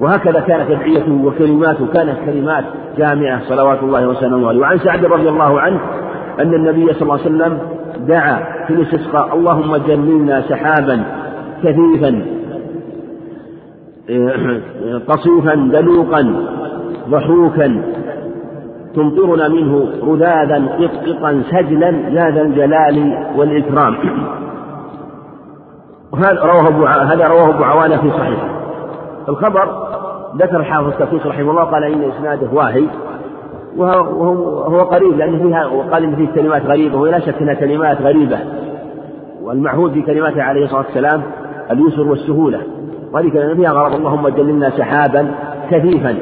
وهكذا 0.00 0.40
كانت 0.40 0.70
أدعيته 0.70 1.24
وكلماته 1.24 1.86
كانت 1.86 2.16
كلمات 2.26 2.64
جامعة 2.98 3.40
صلوات 3.48 3.82
الله 3.82 4.08
وسلامه 4.08 4.48
عليه. 4.48 4.60
وعن 4.60 4.78
سعد 4.78 5.04
رضي 5.04 5.28
الله 5.28 5.60
عنه 5.60 5.80
أن 6.40 6.54
النبي 6.54 6.92
صلى 6.92 7.02
الله 7.02 7.12
عليه 7.12 7.22
وسلم 7.22 7.58
دعا 8.08 8.66
في 8.66 8.74
الاستسقاء. 8.74 9.34
اللهم 9.34 9.76
جللنا 9.76 10.40
سحابا 10.40 11.02
كثيفا 11.64 12.22
قصيفا 15.08 15.54
دلوقا 15.54 16.34
ضحوكا 17.10 17.82
تمطرنا 18.94 19.48
منه 19.48 19.88
رذاذا 20.02 20.68
قطقطا 20.78 21.42
سجلا 21.50 21.88
يا 21.88 22.30
ذا 22.30 22.42
الجلال 22.42 23.26
والإكرام. 23.36 23.96
وهذا 26.12 26.42
رواه 26.42 26.68
أبو 26.68 26.86
هذا 26.86 27.26
رواه 27.26 27.48
أبو 27.48 27.64
عوانة 27.64 27.96
في 27.96 28.10
صحيحه. 28.10 28.48
الخبر 29.28 29.68
ذكر 30.36 30.56
الحافظ 30.56 30.86
التفسير 30.88 31.20
رحمه 31.26 31.50
الله 31.50 31.64
قال 31.64 31.84
إن 31.84 32.02
إسناده 32.02 32.48
واهي 32.52 32.86
وهو 33.76 34.78
قريب 34.80 35.18
لأن 35.18 35.38
فيها 35.38 35.66
وقال 35.66 36.04
إن 36.04 36.16
فيه 36.16 36.28
كلمات 36.34 36.66
غريبة 36.66 36.98
ولا 36.98 37.18
شك 37.18 37.42
أنها 37.42 37.54
كلمات 37.54 38.02
غريبة. 38.02 38.38
والمعهود 39.42 39.92
في 39.92 40.02
كلماته 40.02 40.42
عليه 40.42 40.64
الصلاة 40.64 40.84
والسلام 40.86 41.22
اليسر 41.70 42.08
والسهولة. 42.08 42.60
وهذه 43.12 43.28
كلمة 43.28 43.54
فيها 43.54 43.72
غرض 43.72 43.94
اللهم 43.94 44.28
جللنا 44.28 44.70
سحابا 44.70 45.34
كثيفا. 45.70 46.14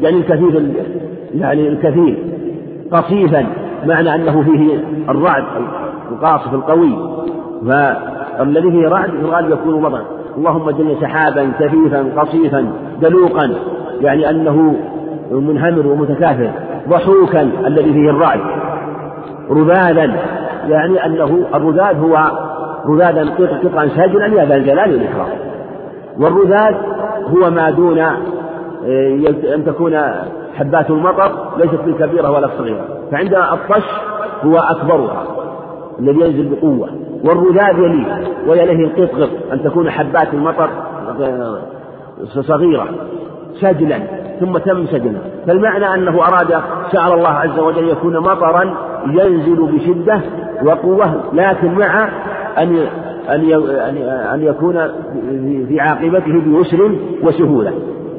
يعني 0.00 0.16
الكثيف 0.16 0.54
يعني 1.34 1.68
الكثير 1.68 2.18
قصيفا 2.92 3.46
معنى 3.86 4.14
أنه 4.14 4.42
فيه 4.42 4.84
الرعد 5.08 5.44
القاصف 6.12 6.54
القوي. 6.54 7.18
فالذي 7.66 8.70
فيه 8.70 8.88
رعد 8.88 9.10
في 9.10 9.16
الغالب 9.16 9.50
يكون 9.50 9.82
مطر 9.82 10.02
اللهم 10.36 10.70
جل 10.70 10.96
سحابا 11.00 11.52
كثيفا 11.60 12.20
قصيفا 12.20 12.72
دلوقا. 13.02 13.50
يعني 14.00 14.30
أنه 14.30 14.76
منهمر 15.30 15.86
ومتكاثر. 15.86 16.50
ضحوكا 16.88 17.42
الذي 17.42 17.92
فيه 17.92 18.10
الرعد. 18.10 18.40
رذاذا 19.50 20.16
يعني 20.68 21.06
أنه 21.06 21.46
الرذاذ 21.54 21.98
هو 21.98 22.18
رذاذا 22.86 23.30
قطعا 23.64 23.88
سجلا 23.88 24.26
يا 24.26 24.44
ذا 24.44 24.56
الجلال 24.56 24.92
والإكرام. 24.92 25.28
والرذاذ 26.20 26.74
هو 27.26 27.50
ما 27.50 27.70
دون 27.70 27.98
آه، 27.98 29.54
أن 29.54 29.64
تكون 29.66 30.00
حبات 30.54 30.90
المطر 30.90 31.32
ليست 31.56 31.80
بالكبيرة 31.84 32.30
ولا 32.30 32.46
الصغيرة 32.46 32.84
فعند 33.12 33.34
الطش 33.34 33.84
هو 34.44 34.56
أكبرها 34.56 35.26
الذي 35.98 36.20
ينزل 36.20 36.48
بقوة. 36.48 36.88
والرذاذ 37.24 37.78
يليه 37.78 38.22
ويليه 38.46 38.84
القطقط 38.84 39.30
أن 39.52 39.62
تكون 39.62 39.90
حبات 39.90 40.34
المطر 40.34 40.70
آه، 41.20 41.58
صغيرة 42.40 42.86
سجلا 43.60 43.98
ثم 44.40 44.52
تم 44.52 44.86
سجلا 44.86 45.18
فالمعنى 45.46 45.94
أنه 45.94 46.22
أراد 46.22 46.62
شعر 46.92 47.14
الله 47.14 47.28
عز 47.28 47.58
وجل 47.58 47.88
يكون 47.88 48.18
مطرا 48.18 48.74
ينزل 49.06 49.66
بشدة 49.72 50.20
وقوة 50.64 51.20
لكن 51.32 51.74
مع 51.74 52.08
أن 52.58 52.86
أن 53.28 53.52
أن 54.34 54.42
يكون 54.42 54.88
في 55.68 55.80
عاقبته 55.80 56.40
بيسر 56.40 56.92
وسهولة. 57.22 57.72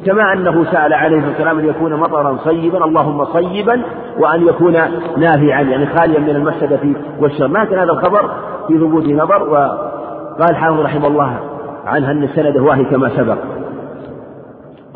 كما 0.06 0.34
أنه 0.34 0.66
سأل 0.72 0.94
عليه 0.94 1.24
الصلاة 1.32 1.52
أن 1.52 1.66
يكون 1.66 1.96
مطرا 1.96 2.38
صيبا 2.44 2.86
اللهم 2.86 3.26
صيبا 3.26 3.82
وأن 4.20 4.48
يكون 4.48 4.74
نافعا 5.18 5.62
يعني 5.62 5.86
خاليا 5.86 6.20
من 6.20 6.30
المفسدة 6.30 6.80
والشر. 7.20 7.48
لكن 7.48 7.80
هذا 7.80 7.92
الخبر 7.92 8.30
في 8.68 8.78
ثبوت 8.78 9.06
نظر 9.06 9.44
وقال 9.44 10.56
حافظ 10.56 10.80
رحمه 10.80 11.08
الله 11.08 11.40
عنها 11.86 12.12
أن 12.12 12.24
السند 12.24 12.58
واهي 12.58 12.84
كما 12.84 13.10
سبق. 13.10 13.38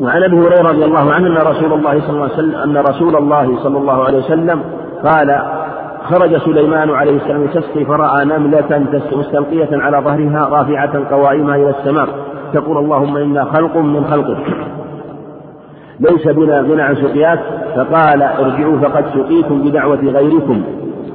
وعن 0.00 0.22
أبي 0.22 0.36
هريرة 0.36 0.68
رضي 0.68 0.84
الله 0.84 1.12
عنه 1.12 1.26
أن 1.26 1.46
رسول 1.46 1.72
الله 1.72 2.00
صلى 2.00 2.10
الله 2.10 2.22
عليه 2.22 2.34
وسلم 2.34 2.54
أن 2.54 2.76
رسول 2.76 3.16
الله 3.16 3.58
صلى 3.62 3.78
الله 3.78 4.04
عليه 4.04 4.18
وسلم 4.18 4.62
قال 5.04 5.42
خرج 6.04 6.36
سليمان 6.36 6.90
عليه 6.90 7.16
السلام 7.16 7.44
يستسقي 7.44 7.84
فراى 7.84 8.24
نملة 8.24 8.86
مستلقية 9.12 9.68
على 9.72 9.98
ظهرها 9.98 10.48
رافعة 10.48 11.10
قوائمها 11.10 11.56
إلى 11.56 11.70
السماء. 11.70 12.08
تقول 12.52 12.78
اللهم 12.78 13.16
إنا 13.16 13.44
خلق 13.44 13.76
من 13.76 14.04
خلقك. 14.04 14.56
ليس 16.00 16.28
بنا 16.28 16.60
غنى 16.60 16.82
عن 16.82 16.94
سقياك. 16.94 17.40
فقال 17.76 18.22
ارجعوا 18.22 18.78
فقد 18.78 19.04
سقيتم 19.14 19.62
بدعوة 19.62 20.00
غيركم. 20.00 20.62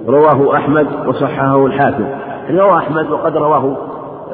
رواه 0.08 0.56
أحمد 0.56 0.88
وصححه 1.08 1.66
الحاكم. 1.66 2.06
يعني 2.46 2.60
رواه 2.60 2.78
أحمد 2.78 3.12
وقد 3.12 3.38
رواه 3.38 3.78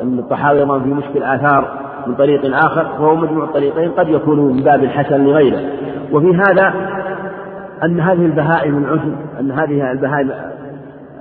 الطحاوي 0.04 0.66
في 0.66 0.90
مشكل 0.90 1.24
آثار. 1.24 1.85
من 2.08 2.16
طريق 2.16 2.56
آخر 2.56 2.88
وهو 3.00 3.16
مجموع 3.16 3.44
الطريقين 3.44 3.92
قد 3.92 4.10
يكون 4.10 4.40
من 4.40 4.64
باب 4.64 4.84
الحسن 4.84 5.26
لغيره. 5.26 5.60
وفي 6.12 6.36
هذا 6.36 6.74
أن 7.84 8.00
هذه 8.00 8.26
البهائم 8.26 8.78
العجم 8.78 9.16
أن 9.40 9.52
هذه 9.52 9.92
البهائم 9.92 10.32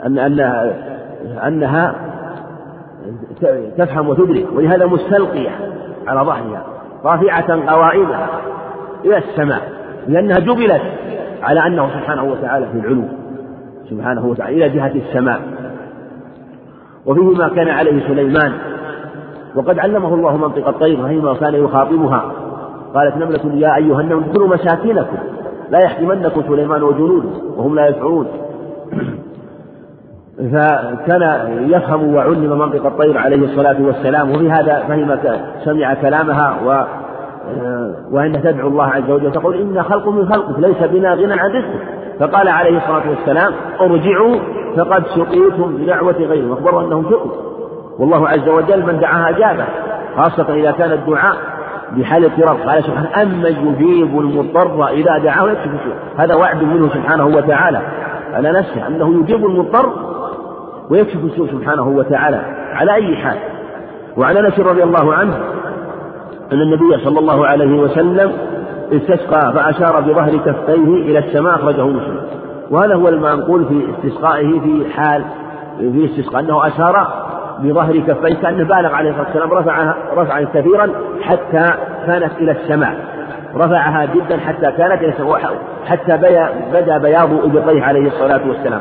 أن 0.07 0.19
أنها 0.19 0.75
أنها 1.47 1.95
تفهم 3.79 4.09
وتدرك 4.09 4.47
ولهذا 4.55 4.87
مستلقية 4.87 5.51
على 6.07 6.21
ظهرها 6.21 6.65
رافعة 7.05 7.73
قوائمها 7.73 8.29
إلى 9.05 9.19
السماء 9.19 9.61
لأنها 10.09 10.39
جبلت 10.39 10.83
على 11.43 11.67
أنه 11.67 11.89
سبحانه 11.89 12.25
وتعالى 12.25 12.67
في 12.67 12.79
العلو 12.79 13.05
سبحانه 13.91 14.27
وتعالى 14.27 14.57
إلى 14.57 14.69
جهة 14.69 14.93
السماء. 14.95 15.41
وفيه 17.07 17.39
ما 17.39 17.49
كان 17.49 17.69
عليه 17.69 18.09
سليمان 18.09 18.53
وقد 19.57 19.79
علمه 19.79 20.15
الله 20.15 20.37
منطق 20.37 20.69
الطير 20.69 20.97
فهما 20.97 21.35
كان 21.35 21.55
يخاطبها. 21.55 22.33
قالت 22.95 23.17
نملة 23.17 23.55
يا 23.55 23.77
أيها 23.77 24.01
النمل 24.01 24.25
ادخلوا 24.25 24.49
مساكنكم 24.49 25.17
لا 25.71 25.79
يحكمنكم 25.79 26.43
سليمان 26.49 26.83
وجنوده 26.83 27.29
وهم 27.57 27.75
لا 27.75 27.89
يشعرون. 27.89 28.27
فكان 30.53 31.23
يفهم 31.71 32.15
وعلم 32.15 32.59
منطق 32.59 32.87
الطير 32.87 33.19
عليه 33.19 33.45
الصلاة 33.45 33.83
والسلام 33.83 34.31
وفي 34.31 34.51
هذا 34.51 34.85
فهم 34.89 35.19
سمع 35.65 35.95
كلامها 35.95 36.57
و 36.67 36.85
وأن 38.13 38.33
تدعو 38.43 38.69
الله 38.69 38.85
عز 38.85 39.11
وجل 39.11 39.33
تقول 39.33 39.55
إن 39.55 39.83
خلق 39.83 40.09
من 40.09 40.33
خلقك 40.33 40.59
ليس 40.59 40.83
بنا 40.83 41.15
غنى 41.15 41.33
عن 41.33 41.51
رزقك. 41.51 41.81
فقال 42.21 42.49
عليه 42.49 42.77
الصلاة 42.77 43.11
والسلام 43.11 43.53
ارجعوا 43.81 44.35
فقد 44.77 45.05
سقيتم 45.07 45.77
بدعوة 45.77 46.13
غيرهم 46.13 46.53
أخبروا 46.53 46.83
أنهم 46.83 47.05
سقوا. 47.11 47.54
والله 47.99 48.29
عز 48.29 48.49
وجل 48.49 48.87
من 48.87 49.01
دعاها 49.01 49.31
أجابه 49.31 49.65
خاصة 50.17 50.55
إذا 50.55 50.71
كان 50.71 50.93
الدعاء 50.93 51.37
بحال 51.97 52.25
اضطراب 52.25 52.69
قال 52.69 52.85
سبحانه 52.85 53.23
أما 53.23 53.49
يجيب 53.49 54.19
المضطر 54.19 54.89
إذا 54.89 55.19
دعاه 55.19 55.51
يكشف 55.51 55.71
السوء 55.75 55.95
هذا 56.17 56.35
وعد 56.35 56.63
منه 56.63 56.89
سبحانه 56.89 57.27
وتعالى. 57.27 57.81
على 58.33 58.53
نفسه 58.53 58.87
أنه 58.87 59.21
يجيب 59.21 59.47
المضطر 59.47 59.93
ويكشف 60.91 61.25
السوء 61.25 61.49
سبحانه 61.49 61.89
وتعالى. 61.89 62.41
على 62.75 62.95
أي 62.95 63.17
حال. 63.17 63.39
وعن 64.17 64.37
أنس 64.37 64.61
رضي 64.61 64.83
الله 64.83 65.15
عنه 65.15 65.37
أن 66.53 66.61
النبي 66.61 67.05
صلى 67.05 67.19
الله 67.19 67.47
عليه 67.47 67.81
وسلم 67.81 68.33
استسقى 68.93 69.53
فأشار 69.53 70.01
بظهر 70.01 70.37
كفيه 70.37 71.03
إلى 71.03 71.19
السماء 71.19 71.55
أخرجه 71.55 71.87
مسلم. 71.87 72.21
وهذا 72.71 72.95
هو 72.95 73.09
المنقول 73.09 73.65
في 73.65 73.87
استسقائه 73.91 74.61
في 74.61 74.91
حال 74.91 75.25
في 75.79 76.05
استسقاء 76.05 76.41
أنه 76.41 76.67
أشار 76.67 77.25
بظهر 77.59 77.97
كفيه 77.97 78.35
كأنه 78.35 78.65
بالغ 78.65 78.95
عليه 78.95 79.11
الصلاة 79.11 79.27
والسلام 79.27 79.53
رفعها 79.53 79.95
رفعا 80.17 80.47
كثيرا 80.55 80.89
حتى 81.23 81.75
كانت 82.07 82.33
إلى 82.41 82.53
السماء. 82.53 82.95
رفعها 83.57 84.05
جدا 84.05 84.41
حتى 84.41 84.73
كانت 84.73 85.03
إلى 85.03 85.09
السماء 85.09 85.41
حتى 85.87 86.17
بدا 86.73 86.99
بياض 86.99 87.33
إبطيه 87.33 87.83
عليه 87.83 88.07
الصلاة 88.07 88.41
والسلام. 88.49 88.81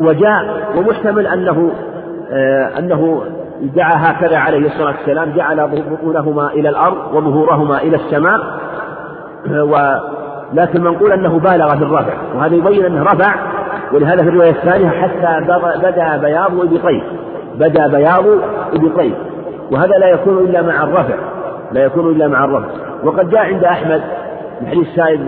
وجاء 0.00 0.62
ومحتمل 0.76 1.26
أنه 1.26 1.72
آه 2.32 2.78
أنه 2.78 3.22
دعا 3.60 3.92
هكذا 3.94 4.38
عليه 4.38 4.66
الصلاة 4.66 4.94
والسلام 4.98 5.32
جعل 5.32 5.68
بطونهما 5.90 6.50
إلى 6.50 6.68
الأرض 6.68 7.14
وظهورهما 7.14 7.78
إلى 7.82 7.96
السماء. 7.96 8.40
ولكن 9.50 10.82
منقول 10.82 11.12
أنه 11.12 11.38
بالغ 11.38 11.76
في 11.76 11.82
الرفع 11.82 12.12
وهذا 12.34 12.54
يبين 12.54 12.84
أنه 12.84 13.02
رفع 13.02 13.34
ولهذا 13.92 14.22
في 14.22 14.28
الرواية 14.28 14.50
الثانية 14.50 14.88
حتى 14.88 15.46
بدا 15.82 16.16
بياض 16.16 16.60
إبطيه 16.60 17.02
بدا 17.54 17.86
بياض 17.86 18.24
إبطيه 18.74 19.14
وهذا 19.70 19.98
لا 19.98 20.08
يكون 20.08 20.38
إلا 20.38 20.62
مع 20.62 20.82
الرفع. 20.82 21.14
لا 21.72 21.84
يكون 21.84 22.10
إلا 22.10 22.28
مع 22.28 22.44
الرفع. 22.44 22.68
وقد 23.04 23.30
جاء 23.30 23.40
عند 23.40 23.64
أحمد 23.64 24.02
من 24.60 24.66
حديث 24.66 24.88
سائد 24.96 25.20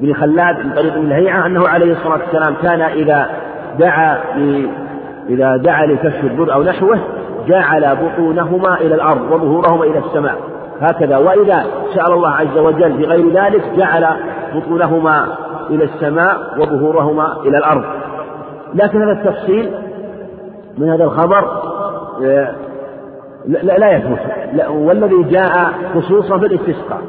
بن 0.00 0.12
خلاد 0.12 0.66
من 0.66 0.72
طريق 0.72 0.94
ابن 0.94 1.06
الهيعة 1.06 1.46
أنه 1.46 1.68
عليه 1.68 1.92
الصلاة 1.92 2.18
والسلام 2.18 2.54
كان 2.62 2.80
إذا 2.80 3.26
دعا 3.78 4.18
إذا 5.28 5.56
دعا 5.56 5.86
لكشف 5.86 6.24
الضر 6.24 6.54
أو 6.54 6.62
نحوه 6.62 6.98
جعل 7.46 7.96
بطونهما 7.96 8.80
إلى 8.80 8.94
الأرض 8.94 9.30
وظهورهما 9.30 9.84
إلى 9.84 9.98
السماء. 9.98 10.34
هكذا. 10.80 11.16
وإذا 11.16 11.64
سأل 11.94 12.12
الله 12.12 12.30
عز 12.30 12.58
وجل 12.58 12.92
بغير 12.92 13.30
ذلك 13.32 13.62
جعل 13.76 14.06
بطونهما 14.54 15.26
إلى 15.70 15.84
السماء 15.84 16.36
وظهورهما 16.58 17.36
إلى 17.44 17.58
الأرض. 17.58 17.84
لكن 18.74 19.02
هذا 19.02 19.12
التفصيل 19.12 19.70
من 20.80 20.88
هذا 20.88 21.04
الخبر 21.04 21.48
آه، 22.24 22.54
لا, 23.46 23.78
لا 23.78 23.96
يثبت. 23.96 24.18
والذي 24.70 25.22
جاء 25.22 25.72
خصوصا 25.94 26.38
في 26.38 26.46
الاستسقاء 26.46 27.00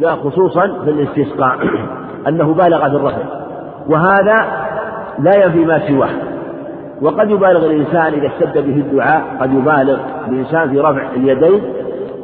جاء 0.00 0.16
خصوصا 0.16 0.66
في 0.84 0.90
الاستسقاء 0.90 1.56
أنه 2.28 2.54
بالغ 2.54 2.78
في 2.78 2.96
الرفع 2.96 3.22
وهذا 3.88 4.36
لا 5.18 5.44
ينفي 5.44 5.64
ما 5.64 5.88
سواه. 5.88 6.08
وقد 7.02 7.30
يبالغ 7.30 7.66
الإنسان 7.66 8.12
إذا 8.12 8.26
اشتد 8.26 8.58
به 8.58 8.76
الدعاء 8.76 9.22
قد 9.40 9.54
يبالغ 9.54 9.98
الإنسان 10.28 10.70
في 10.70 10.80
رفع 10.80 11.02
اليدين. 11.16 11.62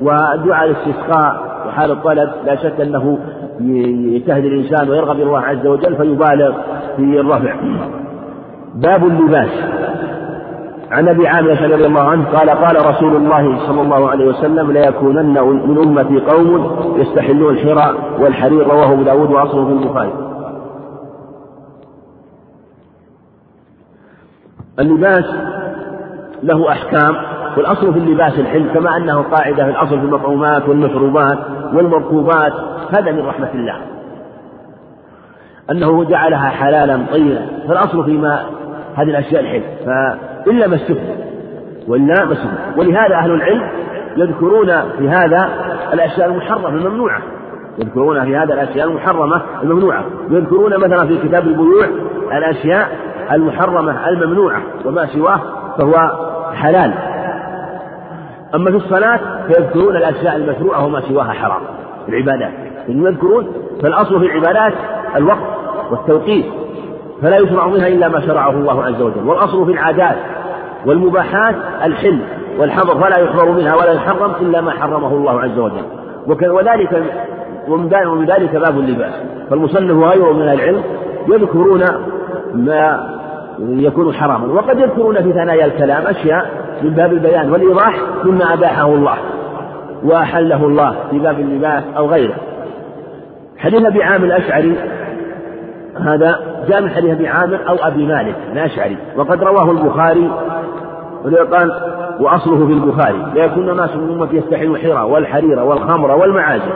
ودعاء 0.02 0.70
الاستسقاء 0.70 1.42
وحال 1.66 1.90
الطلب 1.90 2.30
لا 2.46 2.56
شك 2.56 2.80
أنه 2.80 3.18
يجتهد 4.14 4.44
الإنسان 4.44 4.90
ويرغب 4.90 5.20
الله 5.20 5.40
عز 5.40 5.66
وجل 5.66 5.96
فيبالغ 5.96 6.52
في 6.96 7.20
الرفع. 7.20 7.54
باب 8.74 9.06
اللباس. 9.06 9.50
عن 10.92 11.08
أبي 11.08 11.28
عامر 11.28 11.50
رضي 11.50 11.86
الله 11.86 12.00
عنه 12.00 12.24
قال 12.24 12.50
قال 12.50 12.86
رسول 12.86 13.16
الله 13.16 13.66
صلى 13.66 13.82
الله 13.82 14.10
عليه 14.10 14.26
وسلم 14.26 14.72
ليكونن 14.72 15.42
من 15.42 15.78
أمتي 15.78 16.20
قوم 16.20 16.76
يستحلون 16.96 17.54
الحرى 17.54 17.98
والحرير 18.18 18.66
رواه 18.66 18.92
أبو 18.92 19.02
داود 19.02 19.30
واصله 19.30 19.66
في 19.66 19.72
البخاري. 19.72 20.12
اللباس 24.78 25.24
له 26.42 26.72
أحكام 26.72 27.16
والأصل 27.56 27.92
في 27.92 27.98
اللباس 27.98 28.38
الحل 28.38 28.72
كما 28.74 28.96
أنه 28.96 29.22
قاعدة 29.22 29.64
في 29.64 29.70
الأصل 29.70 30.00
في 30.00 30.06
المطعومات 30.06 30.68
والمشروبات 30.68 31.38
والمركوبات 31.74 32.52
هذا 32.96 33.12
من 33.12 33.26
رحمة 33.26 33.50
الله. 33.54 33.76
أنه 35.70 36.04
جعلها 36.04 36.48
حلالا 36.48 36.98
طيبا 37.12 37.46
فالأصل 37.68 38.04
فيما 38.04 38.42
هذه 38.94 39.10
الأشياء 39.10 39.40
الحل 39.40 39.62
فالا 40.46 40.66
ما 40.66 40.76
استثنى 40.76 41.14
وإلا 41.88 42.24
ما 42.24 42.32
استثنى 42.32 42.78
ولهذا 42.78 43.14
أهل 43.14 43.30
العلم 43.30 43.68
يذكرون 44.16 44.66
في 44.98 45.08
هذا 45.08 45.48
الأشياء 45.92 46.28
المحرمة 46.28 46.68
الممنوعة. 46.68 47.22
يذكرون 47.78 48.24
في 48.24 48.36
هذا 48.36 48.54
الأشياء 48.54 48.88
المحرمة 48.88 49.42
الممنوعة. 49.62 50.04
يذكرون 50.30 50.76
مثلا 50.76 51.06
في 51.06 51.28
كتاب 51.28 51.46
البيوع 51.46 51.86
الأشياء 52.32 52.88
المحرمة 53.32 54.08
الممنوعة. 54.08 54.62
وما 54.84 55.06
سواه 55.06 55.40
فهو 55.78 56.10
حلال. 56.54 56.94
أما 58.54 58.70
في 58.70 58.76
الصلاة 58.76 59.20
فيذكرون 59.46 59.96
الأشياء 59.96 60.36
المشروعة 60.36 60.86
وما 60.86 61.00
سواها 61.00 61.32
حرام. 61.32 61.62
العبادات. 62.08 62.52
يذكرون 62.88 63.46
فالأصل 63.82 64.20
في 64.20 64.26
العبادات 64.26 64.72
الوقت 65.16 65.38
والتوقيت. 65.90 66.46
فلا 67.22 67.36
يشرع 67.36 67.66
منها 67.66 67.88
إلا 67.88 68.08
ما 68.08 68.20
شرعه 68.20 68.50
الله 68.50 68.84
عز 68.84 69.02
وجل. 69.02 69.28
والأصل 69.28 69.66
في 69.66 69.72
العادات 69.72 70.16
والمباحات 70.86 71.54
الحل 71.84 72.18
والحظر 72.58 73.00
فلا 73.00 73.18
يحضر 73.18 73.52
منها 73.52 73.74
ولا 73.74 73.92
يحرم 73.92 74.32
إلا 74.40 74.60
ما 74.60 74.70
حرمه 74.70 75.08
الله 75.08 75.40
عز 75.40 75.58
وجل. 75.58 75.84
وذلك 76.26 77.04
ومن 77.68 78.26
ذلك 78.26 78.56
باب 78.56 78.78
اللباس. 78.78 79.12
فالمصنف 79.50 79.96
وغيره 79.96 80.32
من 80.32 80.48
العلم 80.48 80.82
يذكرون 81.28 81.84
ما 82.54 83.08
يكون 83.58 84.14
حراما 84.14 84.52
وقد 84.52 84.78
يذكرون 84.78 85.14
في 85.22 85.32
ثنايا 85.32 85.64
الكلام 85.64 86.06
أشياء 86.06 86.50
من 86.82 86.90
باب 86.90 87.12
البيان 87.12 87.52
والإيضاح 87.52 87.96
مما 88.24 88.52
أباحه 88.52 88.86
الله 88.86 89.14
وأحله 90.04 90.66
الله 90.66 90.94
في 91.10 91.18
باب 91.18 91.40
اللباس 91.40 91.82
أو 91.96 92.06
غيره. 92.06 92.34
حديث 93.58 93.86
أبي 93.86 94.02
عامر 94.02 94.24
الأشعري 94.24 94.76
هذا 96.00 96.40
جاء 96.68 96.82
من 96.82 96.90
حديث 96.90 97.10
أبي 97.10 97.28
عامر 97.28 97.68
أو 97.68 97.74
أبي 97.74 98.06
مالك 98.06 98.36
الأشعري 98.52 98.96
وقد 99.16 99.42
رواه 99.42 99.70
البخاري 99.70 100.30
قال 101.52 101.70
وأصله 102.20 102.66
في 102.66 102.72
البخاري. 102.72 103.26
ليكون 103.34 103.70
الناس 103.70 103.96
من 103.96 104.20
أمتي 104.20 104.36
يستحلون 104.36 104.76
الحرى 104.76 105.10
والحرير 105.10 105.58
والخمر 105.60 106.10
والمعازف. 106.10 106.72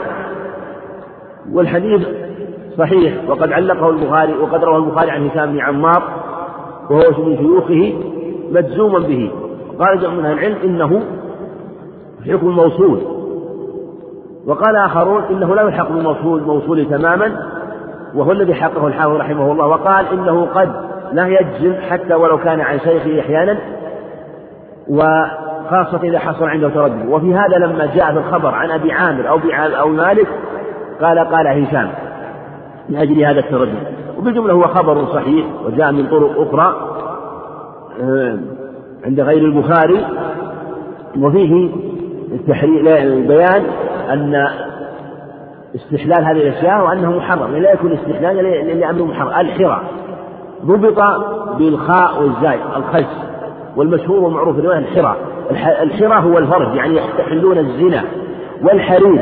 والحديث 1.51 2.07
صحيح 2.77 3.13
وقد 3.29 3.51
علقه 3.51 3.89
البخاري 3.89 4.33
وقد 4.37 4.63
رواه 4.63 4.77
البخاري 4.77 5.11
عن 5.11 5.27
هشام 5.27 5.51
بن 5.51 5.59
عمار 5.59 6.03
وهو 6.89 7.23
من 7.25 7.37
شيوخه 7.37 7.93
مجزوما 8.51 8.99
به. 8.99 9.31
قال 9.79 9.99
جمع 9.99 10.13
من 10.13 10.25
أهل 10.25 10.37
العلم 10.37 10.55
إنه 10.63 11.01
حكم 12.31 12.47
موصول 12.47 12.99
وقال 14.47 14.75
آخرون 14.75 15.23
إنه 15.23 15.55
لا 15.55 15.61
يلحق 15.61 15.91
بالموصول 15.91 16.41
موصول 16.41 16.85
تماما. 16.85 17.57
وهو 18.15 18.31
الذي 18.31 18.53
حقه 18.53 18.87
الحافظ 18.87 19.15
رحمه 19.15 19.51
الله 19.51 19.67
وقال 19.67 20.05
إنه 20.13 20.45
قد 20.45 20.71
لا 21.13 21.27
يجزم 21.27 21.75
حتى 21.89 22.13
ولو 22.13 22.37
كان 22.37 22.61
عن 22.61 22.79
شيخه 22.79 23.19
أحيانا 23.19 23.57
وخاصة 24.89 25.99
إذا 26.03 26.19
حصل 26.19 26.45
عنده 26.45 26.69
تردد. 26.69 27.09
وفي 27.09 27.33
هذا 27.33 27.57
لما 27.57 27.85
جاء 27.95 28.11
في 28.11 28.17
الخبر 28.19 28.55
عن 28.55 28.71
أبي 28.71 28.91
عامر 28.91 29.29
أو 29.29 29.39
أو 29.79 29.89
مالك 29.89 30.27
قال 31.01 31.19
قال 31.19 31.47
هشام 31.47 31.89
من 32.89 32.95
أجل 32.95 33.23
هذا 33.23 33.39
التردد. 33.39 33.97
وبالجملة 34.17 34.53
هو 34.53 34.61
خبر 34.61 35.05
صحيح 35.05 35.45
وجاء 35.65 35.91
من 35.91 36.07
طرق 36.07 36.41
أخرى 36.41 36.75
آه، 38.01 38.37
عند 39.05 39.19
غير 39.19 39.45
البخاري 39.45 40.05
وفيه 41.19 41.69
بيان 43.27 43.63
أن 44.09 44.47
استحلال 45.75 46.25
هذه 46.25 46.47
الأشياء 46.47 46.85
وأنه 46.85 47.17
محرم 47.17 47.55
لا 47.55 47.73
يكون 47.73 47.91
استحلال 47.91 48.35
لأمر 48.79 49.03
محرم. 49.03 49.27
الحرى 49.27 49.81
ضبط 50.65 51.03
بالخاء 51.57 52.21
والزاي 52.21 52.59
الخش 52.77 53.05
والمشهور 53.75 54.19
والمعروف 54.19 54.59
الرواية 54.59 54.77
الحرى. 54.77 55.15
الحرى 55.81 56.23
هو 56.23 56.37
الفرج 56.37 56.75
يعني 56.75 56.97
يستحلون 56.97 57.57
الزنا 57.57 58.03
والحرير. 58.63 59.21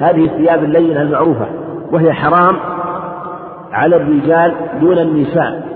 هذه 0.00 0.24
الثياب 0.24 0.64
اللينة 0.64 1.02
المعروفة 1.02 1.46
وهي 1.92 2.12
حرام 2.12 2.56
على 3.72 3.96
الرجال 3.96 4.54
دون 4.80 4.98
النساء 4.98 5.66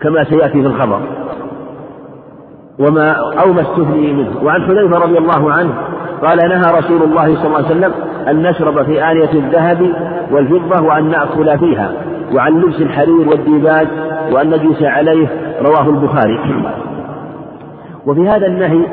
كما 0.00 0.24
سيأتي 0.24 0.62
في 0.62 0.66
الخبر. 0.66 1.00
وما 2.78 3.12
أو 3.12 3.52
ما 3.52 3.62
استثني 3.62 4.12
منه. 4.12 4.44
وعن 4.44 4.62
حذيفة 4.62 4.98
رضي 4.98 5.18
الله 5.18 5.52
عنه 5.52 5.74
قال 6.22 6.38
نهى 6.38 6.78
رسول 6.78 7.02
الله 7.02 7.34
صلى 7.34 7.46
الله 7.46 7.56
عليه 7.56 7.66
وسلم 7.66 7.92
أن 8.28 8.42
نشرب 8.42 8.82
في 8.84 9.04
آنية 9.04 9.32
الذهب 9.32 9.92
والفضة 10.30 10.82
وأن 10.82 11.10
نأكل 11.10 11.58
فيها 11.58 11.92
وعن 12.34 12.60
لبس 12.60 12.80
الحرير 12.80 13.28
والديباج 13.28 13.86
وأن 14.32 14.50
نجلس 14.50 14.82
عليه 14.82 15.28
رواه 15.62 15.88
البخاري. 15.88 16.38
وفي 18.06 18.28
هذا 18.28 18.46
النهي 18.46 18.86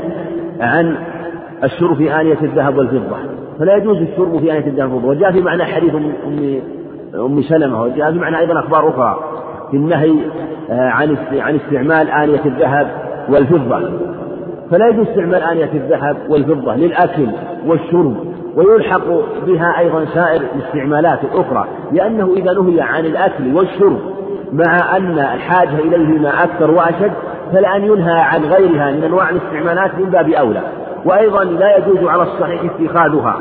عن 0.61 0.95
الشرب 1.63 1.97
في 1.97 2.21
آنية 2.21 2.37
الذهب 2.41 2.77
والفضة. 2.77 3.17
فلا 3.59 3.75
يجوز 3.75 3.97
الشرب 3.97 4.39
في 4.39 4.51
آنية 4.51 4.67
الذهب 4.67 4.93
والفضة. 4.93 5.09
وجاء 5.09 5.31
في 5.31 5.41
معنى 5.41 5.63
حديث 5.63 5.95
أم 5.95 6.61
أم 7.15 7.41
سلمة 7.41 7.81
وجاء 7.83 8.11
في 8.11 8.19
معنى 8.19 8.39
أيضا 8.39 8.59
أخبار 8.59 8.89
أخرى 8.89 9.19
في 9.71 9.77
النهي 9.77 10.15
آه، 10.69 10.89
عن 10.89 11.17
عن 11.31 11.55
استعمال 11.55 12.09
آنية 12.09 12.45
الذهب 12.45 12.87
والفضة. 13.29 13.89
فلا 14.71 14.87
يجوز 14.87 15.07
استعمال 15.07 15.43
آنية 15.43 15.71
الذهب 15.73 16.17
والفضة 16.29 16.75
للأكل 16.75 17.27
والشرب 17.65 18.15
ويلحق 18.55 19.07
بها 19.47 19.79
أيضا 19.79 20.05
سائر 20.05 20.41
الاستعمالات 20.55 21.19
الأخرى 21.23 21.67
لأنه 21.91 22.33
إذا 22.37 22.53
نهي 22.53 22.81
عن 22.81 23.05
الأكل 23.05 23.55
والشرب 23.55 23.99
مع 24.53 24.97
أن 24.97 25.19
الحاجة 25.19 25.79
إليهما 25.79 26.43
أكثر 26.43 26.71
وأشد 26.71 27.11
فلأن 27.53 27.83
ينهى 27.83 28.19
عن 28.21 28.43
غيرها 28.43 28.91
من 28.91 29.03
أنواع 29.03 29.29
الاستعمالات 29.29 29.91
من 29.99 30.09
باب 30.09 30.29
أولى. 30.29 30.61
وأيضا 31.05 31.43
لا 31.43 31.77
يجوز 31.77 32.07
على 32.07 32.23
الصحيح 32.23 32.61
اتخاذها 32.63 33.35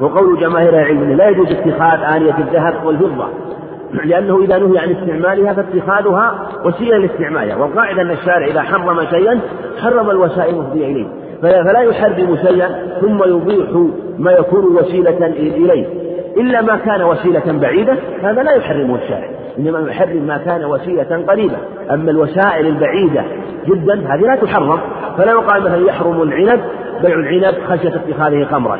وقول 0.00 0.40
جماهير 0.40 0.68
العلم 0.68 1.12
لا 1.12 1.28
يجوز 1.28 1.46
اتخاذ 1.52 2.16
آنية 2.16 2.38
الذهب 2.38 2.74
والفضة. 2.84 3.28
لأنه 4.04 4.40
إذا 4.42 4.58
نهي 4.58 4.78
عن 4.78 4.90
استعمالها 4.90 5.52
فاتخاذها 5.52 6.48
وسيلة 6.64 6.96
لاستعمالها. 6.96 7.56
والقاعدة 7.56 8.02
أن 8.02 8.10
الشارع 8.10 8.46
إذا 8.46 8.62
حرم 8.62 9.00
شيئا 9.10 9.40
حرم 9.82 10.10
الوسائل 10.10 10.54
المفضية 10.54 10.86
إليه. 10.86 11.06
فلا 11.42 11.80
يحرم 11.80 12.36
شيئا 12.36 12.68
ثم 13.00 13.22
يبيح 13.24 13.68
ما 14.18 14.32
يكون 14.32 14.76
وسيلة 14.76 15.26
إليه. 15.26 15.86
إلا 16.36 16.62
ما 16.62 16.76
كان 16.76 17.02
وسيلة 17.02 17.58
بعيدة 17.60 17.96
هذا 18.22 18.42
لا 18.42 18.52
يحرمه 18.52 18.96
الشارع. 18.96 19.28
إنما 19.58 19.90
يحرم 19.90 20.26
ما 20.26 20.38
كان 20.38 20.64
وسيلة 20.64 21.24
قريبة. 21.28 21.56
أما 21.90 22.10
الوسائل 22.10 22.66
البعيدة 22.66 23.24
جدا 23.66 23.94
هذه 23.94 24.20
لا 24.20 24.36
تحرم. 24.36 24.80
فلا 25.18 25.32
يقال 25.32 25.62
مثلا 25.62 25.86
يحرم 25.86 26.22
العنب 26.22 26.60
بيع 27.02 27.14
العنب 27.14 27.54
خشية 27.68 27.94
اتخاذه 27.94 28.44
خمرا. 28.44 28.78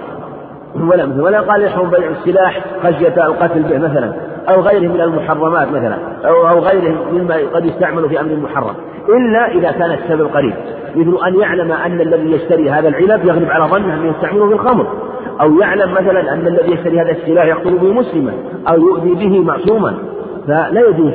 ولا 0.81 1.07
مثل 1.07 1.20
ولا 1.20 1.41
قال 1.41 1.62
يحرم 1.62 1.91
بيع 1.91 2.09
السلاح 2.11 2.61
خشية 2.82 3.27
القتل 3.27 3.62
به 3.62 3.78
مثلا. 3.78 4.12
أو 4.49 4.61
غيره 4.61 4.93
من 4.93 5.01
المحرمات 5.01 5.69
مثلا 5.69 5.97
أو 6.25 6.49
أو 6.49 6.59
غيره 6.59 6.95
مما 7.12 7.35
قد 7.55 7.65
يستعمل 7.65 8.09
في 8.09 8.21
أمر 8.21 8.37
محرم. 8.37 8.75
إلا 9.09 9.53
إذا 9.53 9.71
كان 9.71 9.93
السبب 9.93 10.27
قريب 10.27 10.55
مثل 10.97 11.27
أن 11.27 11.41
يعلم 11.41 11.73
أن 11.73 12.01
الذي 12.01 12.33
يشتري 12.33 12.71
هذا 12.71 12.89
العنب 12.89 13.25
يغلب 13.25 13.51
على 13.51 13.65
ظنه 13.65 13.95
أنه 13.95 14.11
يستعمله 14.11 14.49
في 14.49 14.55
الخمر. 14.55 14.87
أو 15.41 15.61
يعلم 15.61 15.93
مثلا 15.93 16.33
أن 16.33 16.47
الذي 16.47 16.73
يشتري 16.73 17.01
هذا 17.01 17.11
السلاح 17.11 17.45
يقتل 17.45 17.79
به 17.79 17.93
مسلما 17.93 18.33
أو 18.69 18.77
يؤذي 18.77 19.15
به 19.15 19.41
معصوما. 19.41 19.95
فلا 20.47 20.81
يجوز. 20.89 21.12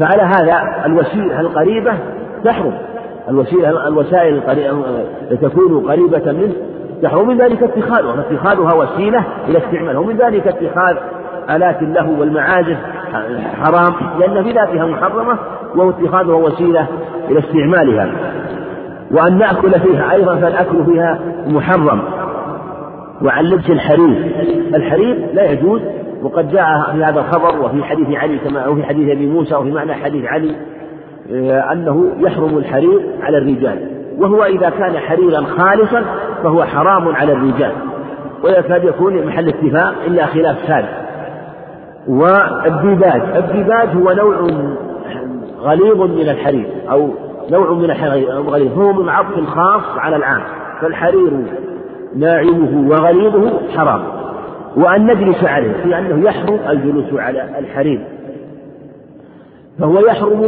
فعلى 0.00 0.22
هذا 0.22 0.82
الوسيلة 0.86 1.40
القريبة 1.40 1.92
تحرم. 2.44 2.74
الوسيلة 3.28 3.88
الوسائل 3.88 4.34
القريبة 4.34 4.82
تكون 5.42 5.90
قريبة 5.90 6.32
منه. 6.32 6.52
تحرم 7.02 7.28
من 7.28 7.38
ذلك 7.38 7.62
اتخاذها. 7.62 8.12
فاتخاذها 8.12 8.74
وسيلة 8.74 9.24
إلى 9.48 9.58
استعمالها. 9.58 9.98
ومن 9.98 10.16
ذلك 10.16 10.46
اتخاذ 10.46 10.96
آلات 11.50 11.82
اللهو 11.82 12.20
والمعازف 12.20 12.76
حرام 13.62 13.94
لأن 14.18 14.42
في 14.42 14.52
ذاتها 14.52 14.86
محرمة 14.86 15.38
وهو 15.76 15.90
اتخاذها 15.90 16.34
وسيلة 16.34 16.86
إلى 17.30 17.38
استعمالها. 17.38 18.10
وأن 19.10 19.38
نأكل 19.38 19.80
فيها 19.80 20.12
أيضا 20.12 20.36
فالأكل 20.36 20.84
فيها 20.84 21.18
محرم. 21.46 22.00
وعن 23.22 23.44
لبس 23.44 23.70
الحرير. 23.70 24.32
الحرير 24.74 25.28
لا 25.34 25.50
يجوز 25.50 25.80
وقد 26.22 26.50
جاء 26.52 26.92
في 26.92 27.04
هذا 27.04 27.20
الخبر 27.20 27.64
وفي 27.64 27.84
حديث 27.84 28.16
علي 28.16 28.38
كما 28.38 28.60
أو 28.60 28.74
في 28.74 28.82
حديث 28.82 29.10
أبي 29.10 29.26
موسى 29.26 29.54
وفي 29.54 29.70
معنى 29.70 29.94
حديث 29.94 30.24
علي 30.24 30.54
آه، 31.32 31.72
أنه 31.72 32.12
يحرم 32.18 32.58
الحرير 32.58 33.00
على 33.22 33.38
الرجال. 33.38 33.88
وهو 34.18 34.44
إذا 34.44 34.70
كان 34.70 34.98
حريرا 34.98 35.40
خالصا 35.40 36.04
فهو 36.42 36.64
حرام 36.64 37.08
على 37.16 37.32
الرجال. 37.32 37.72
ويكاد 38.44 38.84
يكون 38.84 39.26
محل 39.26 39.48
اتفاق 39.48 39.94
إلا 40.06 40.26
خلاف 40.26 40.56
ثالث 40.66 41.07
والديباج. 42.08 43.22
الديباج 43.36 43.88
هو 43.88 44.12
نوع 44.12 44.46
غليظ 45.60 46.02
من 46.02 46.28
الحرير 46.28 46.66
أو 46.90 47.10
نوع 47.50 47.72
من 47.72 47.84
الحرير 47.84 48.30
غليظ. 48.30 48.72
فهو 48.72 48.92
من 48.92 49.08
عطف 49.08 49.44
خاص 49.46 49.98
على 49.98 50.16
العام. 50.16 50.42
فالحرير 50.80 51.30
ناعمه 52.16 52.90
وغليظه 52.90 53.52
حرام. 53.76 54.02
وأن 54.76 55.06
نجلس 55.06 55.44
عليه 55.44 55.72
في 55.82 55.98
أنه 55.98 56.24
يحرم 56.28 56.58
الجلوس 56.70 57.20
على 57.20 57.58
الحرير. 57.58 58.04
فهو 59.78 59.98
يحرم 59.98 60.46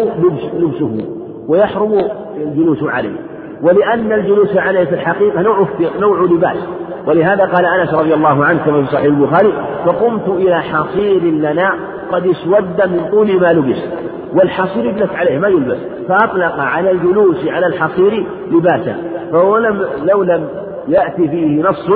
لبسه 0.58 1.06
ويحرم 1.48 1.92
الجلوس 2.36 2.82
عليه. 2.82 3.16
ولأن 3.62 4.12
الجلوس 4.12 4.56
عليه 4.56 4.84
في 4.84 4.94
الحقيقة 4.94 5.42
نوع 5.42 5.68
نوع 6.00 6.22
لباس. 6.22 6.58
ولهذا 7.06 7.44
قال 7.44 7.64
أنس 7.64 7.94
رضي 7.94 8.14
الله 8.14 8.44
عنه 8.44 8.58
كما 8.66 8.82
في 8.82 8.92
صحيح 8.92 9.04
البخاري 9.04 9.52
فقمت 9.86 10.28
إلى 10.28 10.60
حصير 10.60 11.22
لنا 11.22 11.74
قد 12.12 12.26
اسود 12.26 12.90
من 12.90 13.08
طول 13.10 13.40
ما 13.40 13.46
لبس 13.46 13.78
والحصير 14.34 14.84
يجلس 14.84 15.12
عليه 15.14 15.38
ما 15.38 15.48
يلبس. 15.48 15.78
فأطلق 16.08 16.60
على 16.60 16.90
الجلوس 16.90 17.46
على 17.46 17.66
الحصير 17.66 18.26
لباسا 18.50 18.96
فهو 19.32 19.58
لم 19.58 19.84
لو 20.04 20.22
لم 20.22 20.48
يأتي 20.88 21.28
فيه 21.28 21.62
نص 21.62 21.90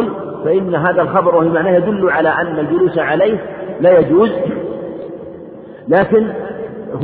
فإن 0.45 0.75
هذا 0.75 1.03
الخبر 1.03 1.37
وهي 1.37 1.49
معناه 1.49 1.71
يدل 1.71 2.11
على 2.11 2.29
أن 2.29 2.59
الجلوس 2.59 2.99
عليه 2.99 3.39
لا 3.81 3.99
يجوز. 3.99 4.31
لكن 5.89 6.27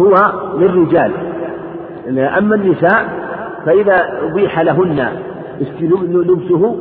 هو 0.01 0.15
للرجال. 0.59 1.13
أما 2.39 2.55
النساء 2.55 3.20
فإذا 3.67 4.09
أبيح 4.23 4.61
لهن 4.61 5.09
لبسه 5.91 6.77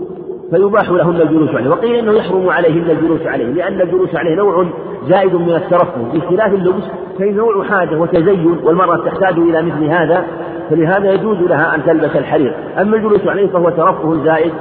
فيباح 0.51 0.89
لهن 0.89 1.21
الجلوس 1.21 1.55
عليه. 1.55 1.69
وقيل 1.69 1.95
إنه 1.95 2.11
يحرم 2.11 2.49
عليهن 2.49 2.89
الجلوس 2.89 3.21
عليه 3.21 3.45
لأن 3.45 3.81
الجلوس 3.81 4.15
عليه 4.15 4.35
نوع 4.35 4.65
زائد 5.09 5.35
من 5.35 5.49
الترفه. 5.49 6.01
بخلاف 6.13 6.53
اللبس 6.53 6.83
فهي 7.19 7.31
نوع 7.31 7.63
حاجة 7.63 7.99
وتزين 7.99 8.59
والمرأة 8.63 8.97
تحتاج 8.97 9.37
إلى 9.37 9.61
مثل 9.61 9.83
هذا 9.83 10.23
فلهذا 10.69 11.11
يجوز 11.11 11.37
لها 11.37 11.75
أن 11.75 11.83
تلبس 11.85 12.15
الحرير. 12.15 12.55
أما 12.81 12.95
الجلوس 12.95 13.27
عليه 13.27 13.47
فهو 13.47 13.69
ترفه 13.69 14.23
زائد 14.23 14.53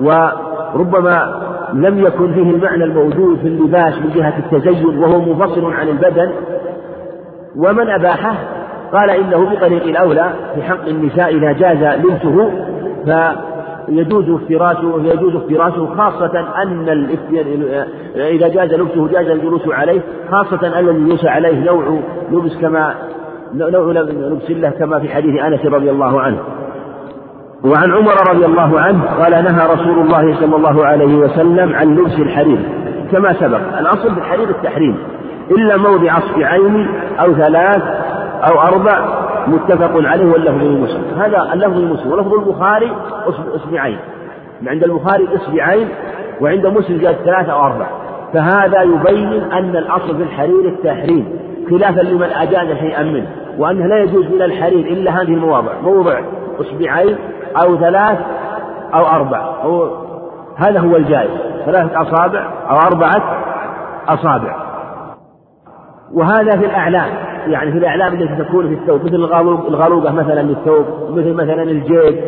وربما 0.00 1.42
لم 1.72 1.98
يكن 1.98 2.32
فيه 2.32 2.50
المعنى 2.50 2.84
الموجود 2.84 3.38
في 3.38 3.48
اللباس 3.48 3.94
من 3.94 4.10
جهة 4.14 4.38
التزين 4.38 4.98
وهو 4.98 5.20
منفصل 5.20 5.72
عن 5.72 5.88
البدن. 5.88 6.30
ومن 7.56 7.90
أباحه 7.90 8.36
قال 8.92 9.10
إنه 9.10 9.50
بطريق 9.50 9.82
الأولى 9.82 10.30
في 10.54 10.62
حق 10.62 10.86
النساء 10.86 11.36
إذا 11.36 11.52
جاز 11.52 11.98
لبسه 11.98 12.50
ف 13.06 13.36
يجوز 13.88 14.30
افتراسه 14.30 15.02
يجوز 15.04 15.34
افتراسه 15.36 15.86
خاصة 15.86 16.44
أن 16.62 16.88
إذا 18.16 18.48
جاز 18.48 18.74
لبسه 18.74 19.08
جاز 19.08 19.26
الجلوس 19.26 19.68
عليه 19.68 20.00
خاصة 20.30 20.78
أن 20.78 20.88
الجلوس 20.88 21.24
عليه 21.24 21.64
نوع 21.64 22.00
لبس 22.32 22.56
كما 22.60 22.94
نوع 23.54 23.92
لبس 23.92 24.50
له 24.50 24.70
كما 24.70 24.98
في 24.98 25.08
حديث 25.08 25.42
أنس 25.42 25.66
رضي 25.66 25.90
الله 25.90 26.20
عنه. 26.20 26.38
وعن 27.64 27.92
عمر 27.92 28.30
رضي 28.30 28.46
الله 28.46 28.80
عنه 28.80 29.04
قال 29.04 29.32
نهى 29.32 29.66
رسول 29.74 29.98
الله 29.98 30.40
صلى 30.40 30.56
الله 30.56 30.86
عليه 30.86 31.16
وسلم 31.16 31.74
عن 31.74 31.94
لبس 31.94 32.18
الحرير. 32.18 32.58
كما 33.12 33.32
سبق 33.32 33.78
الأصل 33.78 34.14
في 34.14 34.20
الحرير 34.20 34.48
التحريم 34.48 34.96
إلا 35.50 35.76
موضع 35.76 36.18
أصبعين 36.18 36.88
أو 37.20 37.34
ثلاث 37.34 37.82
أو 38.46 38.60
أربع 38.60 38.98
متفق 39.46 39.90
عليه 39.94 40.32
واللفظ 40.32 40.62
لمسلم 40.62 41.20
هذا 41.20 41.52
اللفظ 41.52 41.78
لمسلم 41.78 42.12
ولفظ 42.12 42.32
البخاري 42.32 42.92
أصبعين. 43.54 43.98
عند 44.66 44.84
البخاري 44.84 45.28
أصبعين 45.36 45.88
وعند 46.40 46.66
مسلم 46.66 46.98
جاءت 46.98 47.16
ثلاثة 47.16 47.52
أو 47.52 47.66
أربع. 47.66 47.86
فهذا 48.32 48.82
يبين 48.82 49.52
أن 49.52 49.76
الأصل 49.76 50.16
في 50.16 50.22
الحرير 50.22 50.68
التحريم 50.68 51.38
خلافا 51.70 52.00
لمن 52.00 52.22
أجاز 52.32 52.78
شيئا 52.78 53.02
منه 53.02 53.26
وأنه 53.58 53.86
لا 53.86 53.98
يجوز 54.02 54.26
من 54.26 54.42
الحرير 54.42 54.86
إلا 54.86 55.10
هذه 55.10 55.34
المواضع. 55.34 55.72
موضع 55.82 56.20
أصبعين 56.60 57.16
أو 57.64 57.76
ثلاث 57.76 58.18
أو 58.94 59.06
أربع. 59.06 59.38
هو 59.38 59.90
هذا 60.56 60.80
هو 60.80 60.96
الجائز. 60.96 61.30
ثلاثة 61.66 62.02
أصابع 62.02 62.50
أو 62.70 62.76
أربعة 62.76 63.22
أصابع. 64.08 64.56
وهذا 66.14 66.50
في 66.58 66.66
الأعلام. 66.66 67.35
يعني 67.46 67.72
في 67.72 67.78
الأعلام 67.78 68.14
التي 68.14 68.44
تكون 68.44 68.68
في 68.68 68.74
الثوب 68.74 69.04
مثل 69.04 69.14
الغلوقة 69.68 70.12
مثلا 70.12 70.42
للثوب 70.42 70.86
ومثل 71.08 71.32
مثلا 71.32 71.62
الجيب 71.62 72.20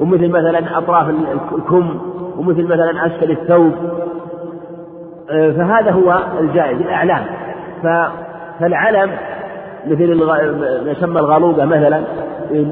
ومثل 0.00 0.28
مثلا 0.28 0.78
أطراف 0.78 1.08
الكم 1.52 1.98
ومثل 2.38 2.64
مثلا 2.64 3.06
أسفل 3.06 3.30
الثوب. 3.30 3.72
آه، 5.30 5.50
فهذا 5.50 5.90
هو 5.90 6.18
الجائز 6.40 6.80
الأعلام. 6.80 7.24
فالعلم 8.60 9.10
مثل 9.86 10.24
ما 10.24 10.38
يسمى 10.90 11.20
الغلوقة 11.20 11.64
مثلا 11.64 12.02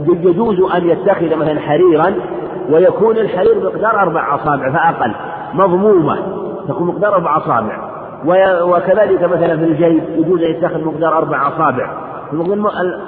يجوز 0.08 0.60
أن 0.60 0.88
يتخذ 0.88 1.36
مثلا 1.36 1.60
حريرا 1.60 2.14
ويكون 2.70 3.16
الحرير 3.16 3.64
مقدار 3.64 4.00
أربع 4.02 4.34
أصابع 4.34 4.72
فأقل 4.72 5.12
مضمومة 5.54 6.16
تكون 6.68 6.86
مقدار 6.86 7.14
أربع 7.14 7.36
أصابع. 7.36 7.85
وكذلك 8.62 9.22
مثلا 9.22 9.56
في 9.56 9.64
الجيب 9.64 10.02
يجوز 10.16 10.42
أن 10.42 10.50
يتخذ 10.50 10.84
مقدار 10.84 11.18
أربع 11.18 11.48
أصابع. 11.48 11.90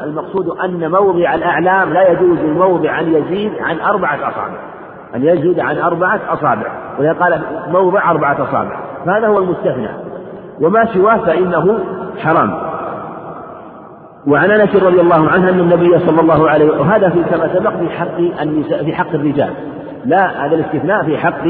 المقصود 0.04 0.48
أن 0.48 0.90
موضع 0.90 1.34
الأعلام 1.34 1.92
لا 1.92 2.08
يجوز 2.08 2.38
الموضع 2.38 3.00
أن 3.00 3.14
يزيد 3.14 3.52
عن 3.60 3.80
أربعة 3.80 4.14
أصابع. 4.14 4.58
أن 5.14 5.24
يزيد 5.24 5.60
عن 5.60 5.78
أربعة 5.78 6.20
أصابع. 6.28 6.72
ولذا 6.98 7.12
قال 7.12 7.40
موضع 7.68 8.10
أربعة 8.10 8.34
أصابع. 8.34 8.80
فهذا 9.06 9.26
هو 9.26 9.38
المستثنى. 9.38 9.88
وما 10.60 10.84
سواه 10.94 11.16
فإنه 11.16 11.78
حرام. 12.18 12.58
وعن 14.26 14.50
أنس 14.50 14.76
رضي 14.76 15.00
الله 15.00 15.28
عنه 15.28 15.48
أن 15.48 15.60
النبي 15.60 15.98
صلى 15.98 16.20
الله 16.20 16.50
عليه 16.50 16.64
وسلم 16.64 16.80
وهذا 16.80 17.08
في 17.08 17.22
كما 17.22 17.54
سبق 17.54 17.76
في 17.76 17.90
حق 17.90 18.42
النساء 18.42 18.84
في 18.84 18.94
حق 18.94 19.14
الرجال. 19.14 19.50
لا 20.04 20.46
هذا 20.46 20.54
الاستثناء 20.54 21.04
في 21.04 21.18
حق 21.18 21.42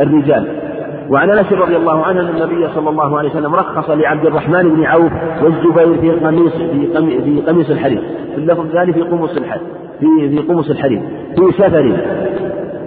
الرجال. 0.00 0.69
وعن 1.10 1.30
انس 1.30 1.52
رضي 1.52 1.76
الله 1.76 2.04
عنه 2.04 2.20
ان 2.20 2.28
النبي 2.28 2.68
صلى 2.74 2.90
الله 2.90 3.18
عليه 3.18 3.30
وسلم 3.30 3.54
رخص 3.54 3.90
لعبد 3.90 4.26
الرحمن 4.26 4.62
بن 4.62 4.84
عوف 4.84 5.12
والزبير 5.42 6.00
في 6.00 6.10
قميص 6.26 6.52
في 6.52 6.86
في 7.24 7.40
قميص 7.46 7.70
الحرير 7.70 8.02
في 8.34 8.38
اللفظ 8.38 8.60
الثاني 8.60 8.92
في 8.92 9.02
قمص 9.02 9.36
الحرير 9.36 9.66
في 10.00 10.28
في 10.28 10.38
قمص 10.38 10.70
الحرير 10.70 11.02
في 11.36 11.52
سفر. 11.52 11.96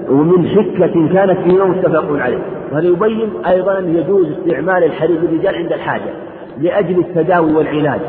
ومن 0.09 0.47
حكة 0.47 1.13
كانت 1.13 1.39
فيه 1.39 1.63
متفق 1.63 2.05
عليه. 2.11 2.39
وهذا 2.71 2.87
يبين 2.87 3.29
أيضا 3.47 3.79
يجوز 3.79 4.27
استعمال 4.31 4.83
الحرير 4.83 5.19
للرجال 5.21 5.55
عند 5.55 5.73
الحاجة 5.73 6.13
لأجل 6.61 6.99
التداوي 6.99 7.53
والعلاج. 7.53 7.99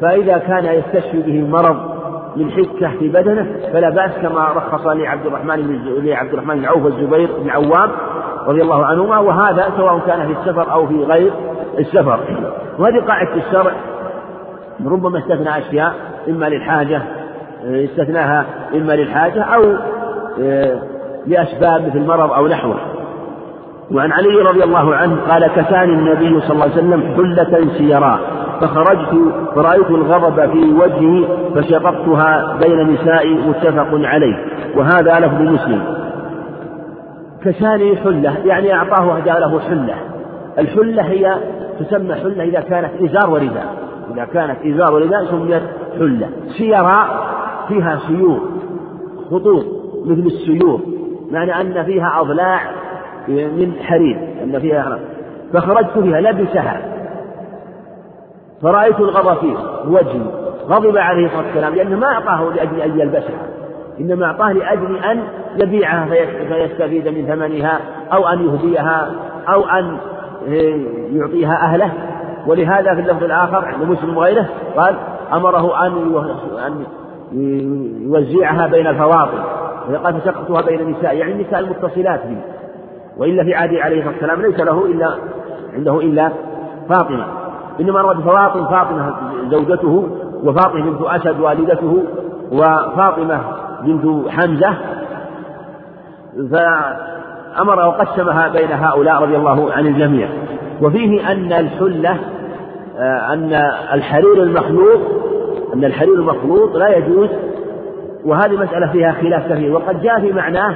فإذا 0.00 0.38
كان 0.38 0.64
يستشفي 0.64 1.22
به 1.22 1.48
مرض 1.48 1.76
من 2.36 2.50
حكة 2.50 2.98
في 2.98 3.08
بدنه 3.08 3.46
فلا 3.72 3.90
بأس 3.90 4.10
كما 4.22 4.48
رخص 4.56 4.86
لعبد 4.86 5.26
الرحمن 5.26 5.80
لعبد 6.04 6.32
الرحمن 6.32 6.54
بن 6.54 6.64
عوف 6.64 6.84
والزبير 6.84 7.28
بن 7.44 7.50
عوام 7.50 7.90
رضي 8.48 8.62
الله 8.62 8.86
عنهما 8.86 9.18
وهذا 9.18 9.64
سواء 9.76 9.98
كان 10.06 10.26
في 10.26 10.32
السفر 10.40 10.72
أو 10.72 10.86
في 10.86 11.04
غير 11.04 11.32
السفر. 11.78 12.20
وهذه 12.78 13.00
قاعدة 13.08 13.34
الشرع. 13.34 13.72
ربما 14.86 15.18
استثنى 15.18 15.58
أشياء 15.58 15.94
إما 16.28 16.46
للحاجة 16.46 17.02
استثناها 17.64 18.44
إما 18.74 18.92
للحاجة 18.92 19.42
أو 19.42 19.62
لأسباب 21.26 21.86
مثل 21.86 22.06
مرض 22.06 22.32
أو 22.32 22.46
نحوه. 22.46 22.76
وعن 23.92 24.12
علي 24.12 24.42
رضي 24.50 24.64
الله 24.64 24.94
عنه 24.94 25.16
قال 25.28 25.46
كساني 25.46 25.92
النبي 25.92 26.40
صلى 26.40 26.50
الله 26.50 26.62
عليه 26.62 26.74
وسلم 26.74 27.02
حلة 27.16 27.78
سيراء 27.78 28.18
فخرجت 28.60 29.14
فرأيت 29.54 29.90
الغضب 29.90 30.50
في 30.52 30.72
وجهي 30.72 31.24
فشققتها 31.54 32.56
بين 32.60 32.92
نسائي 32.92 33.34
متفق 33.34 33.88
عليه. 33.92 34.36
وهذا 34.76 35.20
لفظ 35.20 35.40
مسلم. 35.40 36.07
كساني 37.44 37.96
حلة 37.96 38.38
يعني 38.44 38.74
أعطاه 38.74 39.16
أهدى 39.16 39.30
له 39.30 39.60
حلة. 39.60 39.94
الحلة 40.58 41.02
هي 41.02 41.36
تسمى 41.80 42.14
حلة 42.14 42.44
إذا 42.44 42.60
كانت 42.60 42.90
إزار 43.02 43.30
ورداء. 43.30 43.74
إذا 44.14 44.24
كانت 44.24 44.56
إزار 44.66 44.94
ورداء 44.94 45.24
سميت 45.24 45.62
حلة. 45.98 46.28
سيراء 46.58 47.28
فيها 47.68 47.98
سيور 48.06 48.40
خطوط 49.30 49.64
مثل 50.06 50.26
السيور 50.26 50.80
معنى 51.30 51.60
أن 51.60 51.84
فيها 51.84 52.20
أضلاع 52.20 52.60
من 53.28 53.72
حرير 53.82 54.18
أن 54.44 54.58
فيها 54.58 54.98
فخرجت 55.52 55.98
فيها 55.98 56.20
لبسها. 56.20 56.82
فرأيت 58.62 59.00
الغضب 59.00 59.38
فيه 59.40 59.56
وجهي 59.88 60.20
غضب 60.68 60.96
عليه 60.96 61.26
الصلاة 61.26 61.46
والسلام 61.46 61.74
لأنه 61.74 61.96
ما 61.96 62.06
أعطاه 62.06 62.54
لأجل 62.54 62.80
أن 62.80 63.00
يلبسها. 63.00 63.57
إنما 64.00 64.26
أعطاه 64.26 64.52
لأجل 64.52 64.96
أن 64.96 65.22
يبيعها 65.56 66.06
فيستفيد 66.48 67.08
من 67.08 67.26
ثمنها 67.26 67.80
أو 68.12 68.28
أن 68.28 68.44
يهديها 68.44 69.10
أو 69.48 69.64
أن 69.64 69.96
يعطيها 71.12 71.54
أهله. 71.62 71.92
ولهذا 72.46 72.94
في 72.94 73.00
اللفظ 73.00 73.24
الآخر 73.24 73.64
عند 73.64 73.82
مسلم 73.82 74.16
وغيره 74.16 74.46
قال 74.76 74.94
أمره 75.32 75.86
أن 75.86 75.92
يوزعها 78.02 78.66
بين 78.66 78.86
الفواطم 78.86 79.38
قال 80.04 80.20
فسقطتها 80.20 80.60
بين 80.60 80.80
النساء 80.80 81.16
يعني 81.16 81.32
النساء 81.32 81.60
المتصلات 81.60 82.20
به. 82.26 82.40
وإلا 83.16 83.44
في 83.44 83.54
عهده 83.54 83.82
عليه 83.82 83.98
الصلاة 83.98 84.12
والسلام 84.12 84.42
ليس 84.42 84.60
له 84.60 84.86
إلا 84.86 85.14
عنده 85.74 86.00
إلا 86.00 86.32
فاطمة. 86.88 87.26
إنما 87.80 88.00
أراد 88.00 88.20
فواطم 88.20 88.66
فاطمة 88.66 89.14
زوجته 89.50 90.08
وفاطمة 90.44 90.90
بنت 90.90 91.02
أسد 91.02 91.40
والدته 91.40 92.02
وفاطمة 92.52 93.40
بنت 93.82 94.28
حمزة 94.28 94.74
فأمر 96.52 97.86
وقسمها 97.88 98.48
بين 98.48 98.72
هؤلاء 98.72 99.22
رضي 99.22 99.36
الله 99.36 99.72
عن 99.72 99.86
الجميع. 99.86 100.28
وفيه 100.82 101.32
أن 101.32 101.52
الحلة 101.52 102.16
آه، 102.98 103.32
أن 103.32 103.52
الحرير 103.92 104.42
المخلوط 104.42 105.00
أن 105.74 105.84
الحرير 105.84 106.14
المخلوط 106.14 106.76
لا 106.76 106.96
يجوز 106.96 107.28
وهذه 108.24 108.56
مسألة 108.56 108.92
فيها 108.92 109.12
خلاف 109.12 109.52
كثير. 109.52 109.72
وقد 109.72 110.02
جاء 110.02 110.20
في 110.20 110.32
معناه 110.32 110.74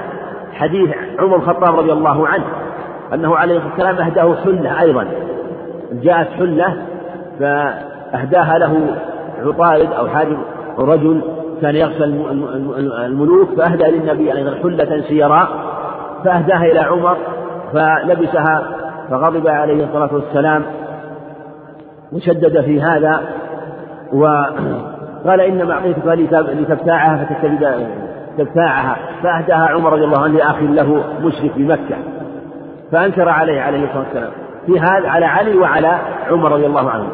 حديث 0.53 0.91
عمر 1.19 1.37
الخطاب 1.37 1.79
رضي 1.79 1.93
الله 1.93 2.29
عنه 2.29 2.45
أنه 3.15 3.37
عليه 3.37 3.57
الصلاة 3.57 3.73
والسلام 3.73 4.07
أهداه 4.07 4.35
حلة 4.45 4.81
أيضا. 4.81 5.07
جاءت 5.93 6.29
حلة 6.29 6.77
فأهداها 7.41 8.59
له 8.59 8.97
عطارد 9.45 9.93
أو 9.93 10.09
حاجب 10.09 10.39
رجل 10.79 11.23
كان 11.63 11.77
يغسل 11.77 12.25
الملوك 13.05 13.49
فأهدى 13.57 13.85
للنبي 13.85 14.33
أيضا 14.33 14.55
حلة 14.63 15.03
سيراء 15.09 15.49
فأهدأها 16.25 16.65
إلى 16.65 16.81
عمر 16.81 17.17
فلبسها 17.73 18.63
فغضب 19.11 19.47
عليه 19.49 19.85
الصلاة 19.85 20.15
والسلام 20.15 20.63
وشدد 22.13 22.61
في 22.61 22.83
هذا 22.83 23.21
وقال 24.13 25.41
إنما 25.41 25.73
أعطيتك 25.73 26.07
لتبتاعها 26.07 27.25
فتستفيد 27.25 27.69
تبتاعها 28.39 28.97
فأهدأها 29.23 29.69
عمر 29.69 29.93
رضي 29.93 30.05
الله 30.05 30.21
عنه 30.21 30.35
لأخ 30.35 30.57
له 30.63 31.05
مشرك 31.23 31.53
بمكة 31.57 31.97
فأنكر 32.93 33.29
عليه 33.29 33.61
عليه 33.61 33.85
الصلاة 33.85 34.05
والسلام 34.05 34.31
في 34.67 34.81
هذا 34.81 35.09
على 35.09 35.27
علي 35.27 35.59
وعلى 35.59 35.99
عمر 36.31 36.53
رضي 36.53 36.67
الله 36.67 36.91
عنه 36.91 37.09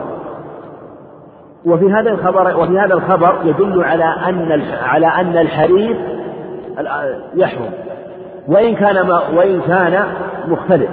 وفي 1.69 1.93
هذا 1.93 2.11
الخبر 2.11 2.61
وفي 2.61 2.79
هذا 2.79 2.95
الخبر 2.95 3.35
يدل 3.45 3.85
على 3.85 4.05
أن 4.05 4.63
على 4.83 5.07
أن 5.07 5.37
الحرير 5.39 5.97
يحرم. 7.35 7.71
وإن 8.49 8.75
كان 8.75 9.11
وإن 9.37 9.61
كان 9.61 10.05
مختلف. 10.49 10.91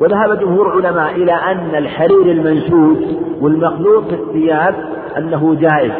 وذهب 0.00 0.38
جمهور 0.38 0.78
العلماء 0.78 1.14
إلى 1.14 1.32
أن 1.32 1.74
الحرير 1.74 2.26
المنسوج 2.26 2.96
والمخلوط 3.40 4.04
في 4.04 4.14
الثياب 4.14 4.74
أنه 5.18 5.56
جائز. 5.60 5.92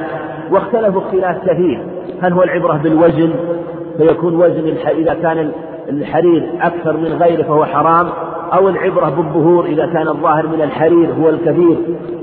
واختلفوا 0.51 1.01
اختلاف 1.01 1.39
كثير. 1.39 1.87
هل 2.23 2.33
هو 2.33 2.43
العبرة 2.43 2.81
بالوزن؟ 2.83 3.31
فيكون 3.99 4.35
وزن 4.35 4.75
إذا 4.89 5.15
كان 5.15 5.51
الحرير 5.89 6.51
أكثر 6.61 6.97
من 6.97 7.19
غيره 7.23 7.43
فهو 7.43 7.65
حرام. 7.65 8.09
أو 8.53 8.69
العبرة 8.69 9.11
بالظهور 9.11 9.65
إذا 9.65 9.87
كان 9.87 10.09
الظاهر 10.09 10.47
من 10.47 10.63
الحرير 10.63 11.09
هو 11.21 11.29
الكثير. 11.29 11.77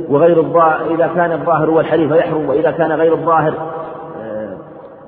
وغير 0.10 0.40
الظاهر 0.40 0.96
إذا 0.96 1.10
كان 1.16 1.32
الظاهر 1.32 1.70
هو 1.70 1.80
الحرير 1.80 2.14
فيحرم 2.14 2.50
وإذا 2.50 2.72
كان 2.72 2.92
غير 2.92 3.14
الظاهر 3.14 3.54
آه، 4.22 4.58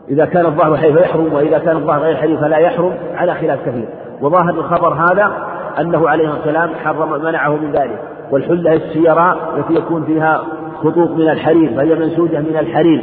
إذا 0.10 0.26
كان 0.26 0.46
الظاهر 0.46 0.78
حرير 0.78 0.98
فيحرم 0.98 1.34
وإذا 1.34 1.58
كان 1.58 1.76
الظاهر 1.76 2.02
غير 2.02 2.16
حرير 2.16 2.38
فلا 2.38 2.58
يحرم 2.58 2.94
على 3.16 3.34
خلاف 3.34 3.60
كثير. 3.66 3.88
وظاهر 4.22 4.50
الخبر 4.50 4.94
هذا 4.94 5.32
أنه 5.80 6.10
عليه 6.10 6.34
السلام 6.34 6.70
حرم 6.84 7.24
منعه 7.24 7.56
من 7.56 7.72
ذلك. 7.72 8.00
والحلة 8.32 8.74
السيراء 8.74 9.38
التي 9.58 9.74
يكون 9.74 10.04
فيها 10.04 10.42
خطوط 10.80 11.10
من 11.10 11.30
الحرير 11.30 11.74
فهي 11.76 11.96
منسوجة 11.96 12.40
من 12.40 12.58
الحرير 12.60 13.02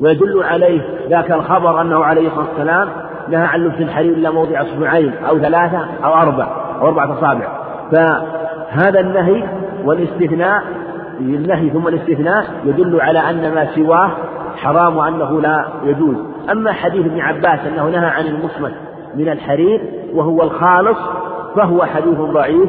ويدل 0.00 0.42
عليه 0.42 0.80
ذاك 1.08 1.32
الخبر 1.32 1.80
أنه 1.80 2.04
عليه 2.04 2.28
الصلاة 2.28 2.46
والسلام 2.48 2.88
نهى 3.28 3.46
عن 3.46 3.60
لبس 3.60 3.80
الحرير 3.80 4.12
إلا 4.12 4.30
موضع 4.30 4.62
أصبعين 4.62 5.12
أو 5.28 5.38
ثلاثة 5.38 5.86
أو 6.04 6.14
أربع 6.14 6.48
أو 6.80 6.88
أربعة 6.88 7.18
أصابع. 7.18 7.48
فهذا 7.92 9.00
النهي 9.00 9.44
والاستثناء 9.84 10.62
النهي 11.20 11.70
ثم 11.70 11.88
الاستثناء 11.88 12.44
يدل 12.64 13.00
على 13.00 13.18
أن 13.18 13.54
ما 13.54 13.74
سواه 13.74 14.10
حرام 14.56 14.96
وأنه 14.96 15.40
لا 15.40 15.66
يجوز. 15.84 16.16
أما 16.50 16.72
حديث 16.72 17.06
ابن 17.06 17.20
عباس 17.20 17.60
أنه 17.66 17.88
نهى 17.88 18.06
عن 18.06 18.26
المصمت 18.26 18.72
من 19.14 19.28
الحرير 19.28 19.80
وهو 20.14 20.42
الخالص 20.42 20.98
فهو 21.56 21.82
حديث 21.84 22.18
ضعيف. 22.18 22.68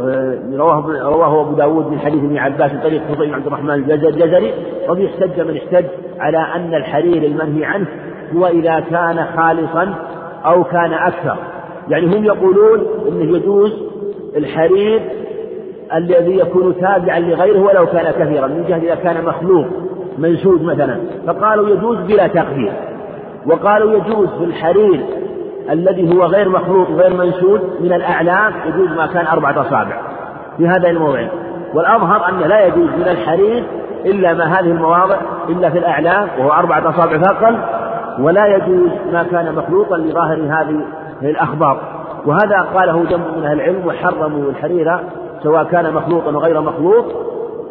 آه، 0.00 0.38
رواه 0.56 0.86
رواه 1.02 1.40
أبو 1.40 1.54
داود 1.54 1.86
من 1.92 1.98
حديث 1.98 2.24
ابن 2.24 2.38
عباس 2.38 2.72
من 2.72 2.80
طريق 2.80 3.02
حسين 3.02 3.34
عبد 3.34 3.46
الرحمن 3.46 3.70
الجزري 3.70 4.52
وفي 4.88 5.06
احتج 5.06 5.40
من 5.40 5.56
احتج 5.56 5.84
على 6.18 6.38
أن 6.38 6.74
الحرير 6.74 7.22
المنهي 7.22 7.64
عنه 7.64 7.86
هو 8.36 8.46
إذا 8.46 8.80
كان 8.80 9.26
خالصا 9.36 9.94
أو 10.44 10.64
كان 10.64 10.92
أكثر. 10.92 11.36
يعني 11.88 12.06
هم 12.06 12.24
يقولون 12.24 12.86
إنه 13.08 13.36
يجوز 13.36 13.72
الحرير 14.36 15.02
الذي 15.94 16.38
يكون 16.38 16.74
تابعا 16.80 17.18
لغيره 17.18 17.60
ولو 17.60 17.86
كان 17.86 18.12
كثيرا 18.18 18.46
من 18.46 18.64
جهة 18.68 18.76
إذا 18.76 18.94
كان 18.94 19.24
مخلوق 19.24 19.66
منسوج 20.18 20.62
مثلا. 20.62 20.96
فقالوا 21.26 21.68
يجوز 21.68 21.98
بلا 21.98 22.26
تقدير. 22.26 22.72
وقالوا 23.46 23.92
يجوز 23.92 24.28
في 24.28 24.44
الحرير 24.44 25.04
الذي 25.70 26.16
هو 26.16 26.24
غير 26.24 26.48
مخلوط 26.48 26.88
غير 26.90 27.14
منسوج 27.16 27.60
من 27.80 27.92
الأعلام 27.92 28.52
يجوز 28.66 28.88
ما 28.96 29.06
كان 29.06 29.26
أربعة 29.26 29.60
أصابع. 29.60 30.00
في 30.58 30.68
هذا 30.68 30.90
الموضع. 30.90 31.28
والأظهر 31.74 32.28
أنه 32.28 32.46
لا 32.46 32.66
يجوز 32.66 32.88
من 32.88 33.08
الحرير 33.08 33.64
إلا 34.04 34.34
ما 34.34 34.44
هذه 34.44 34.70
المواضع 34.70 35.16
إلا 35.48 35.70
في 35.70 35.78
الأعلام 35.78 36.28
وهو 36.38 36.50
أربعة 36.50 36.90
أصابع 36.90 37.18
فأقل 37.18 37.58
ولا 38.18 38.46
يجوز 38.46 38.90
ما 39.12 39.22
كان 39.22 39.54
مخلوطا 39.54 39.96
لظاهر 39.96 40.34
هذه 40.34 40.80
الأخبار. 41.22 41.80
وهذا 42.26 42.66
قاله 42.74 43.04
جمع 43.10 43.24
من 43.36 43.44
أهل 43.44 43.60
العلم 43.60 43.86
وحرموا 43.86 44.50
الحرير 44.50 44.98
سواء 45.42 45.64
كان 45.64 45.94
مخلوطا 45.94 46.30
وغير 46.30 46.60
مخلوط 46.60 47.04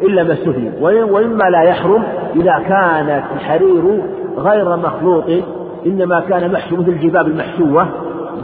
إلا 0.02 0.22
ما 0.22 0.32
استثني 0.32 0.70
وإما 0.80 1.44
لا 1.44 1.62
يحرم 1.62 2.02
إذا 2.36 2.58
كان 2.68 3.22
الحرير 3.36 4.02
غير 4.38 4.76
مخلوط 4.76 5.24
إنما 5.86 6.20
كان 6.20 6.52
محشو 6.52 6.76
مثل 6.76 6.88
الجباب 6.88 7.26
المحشوة 7.26 7.86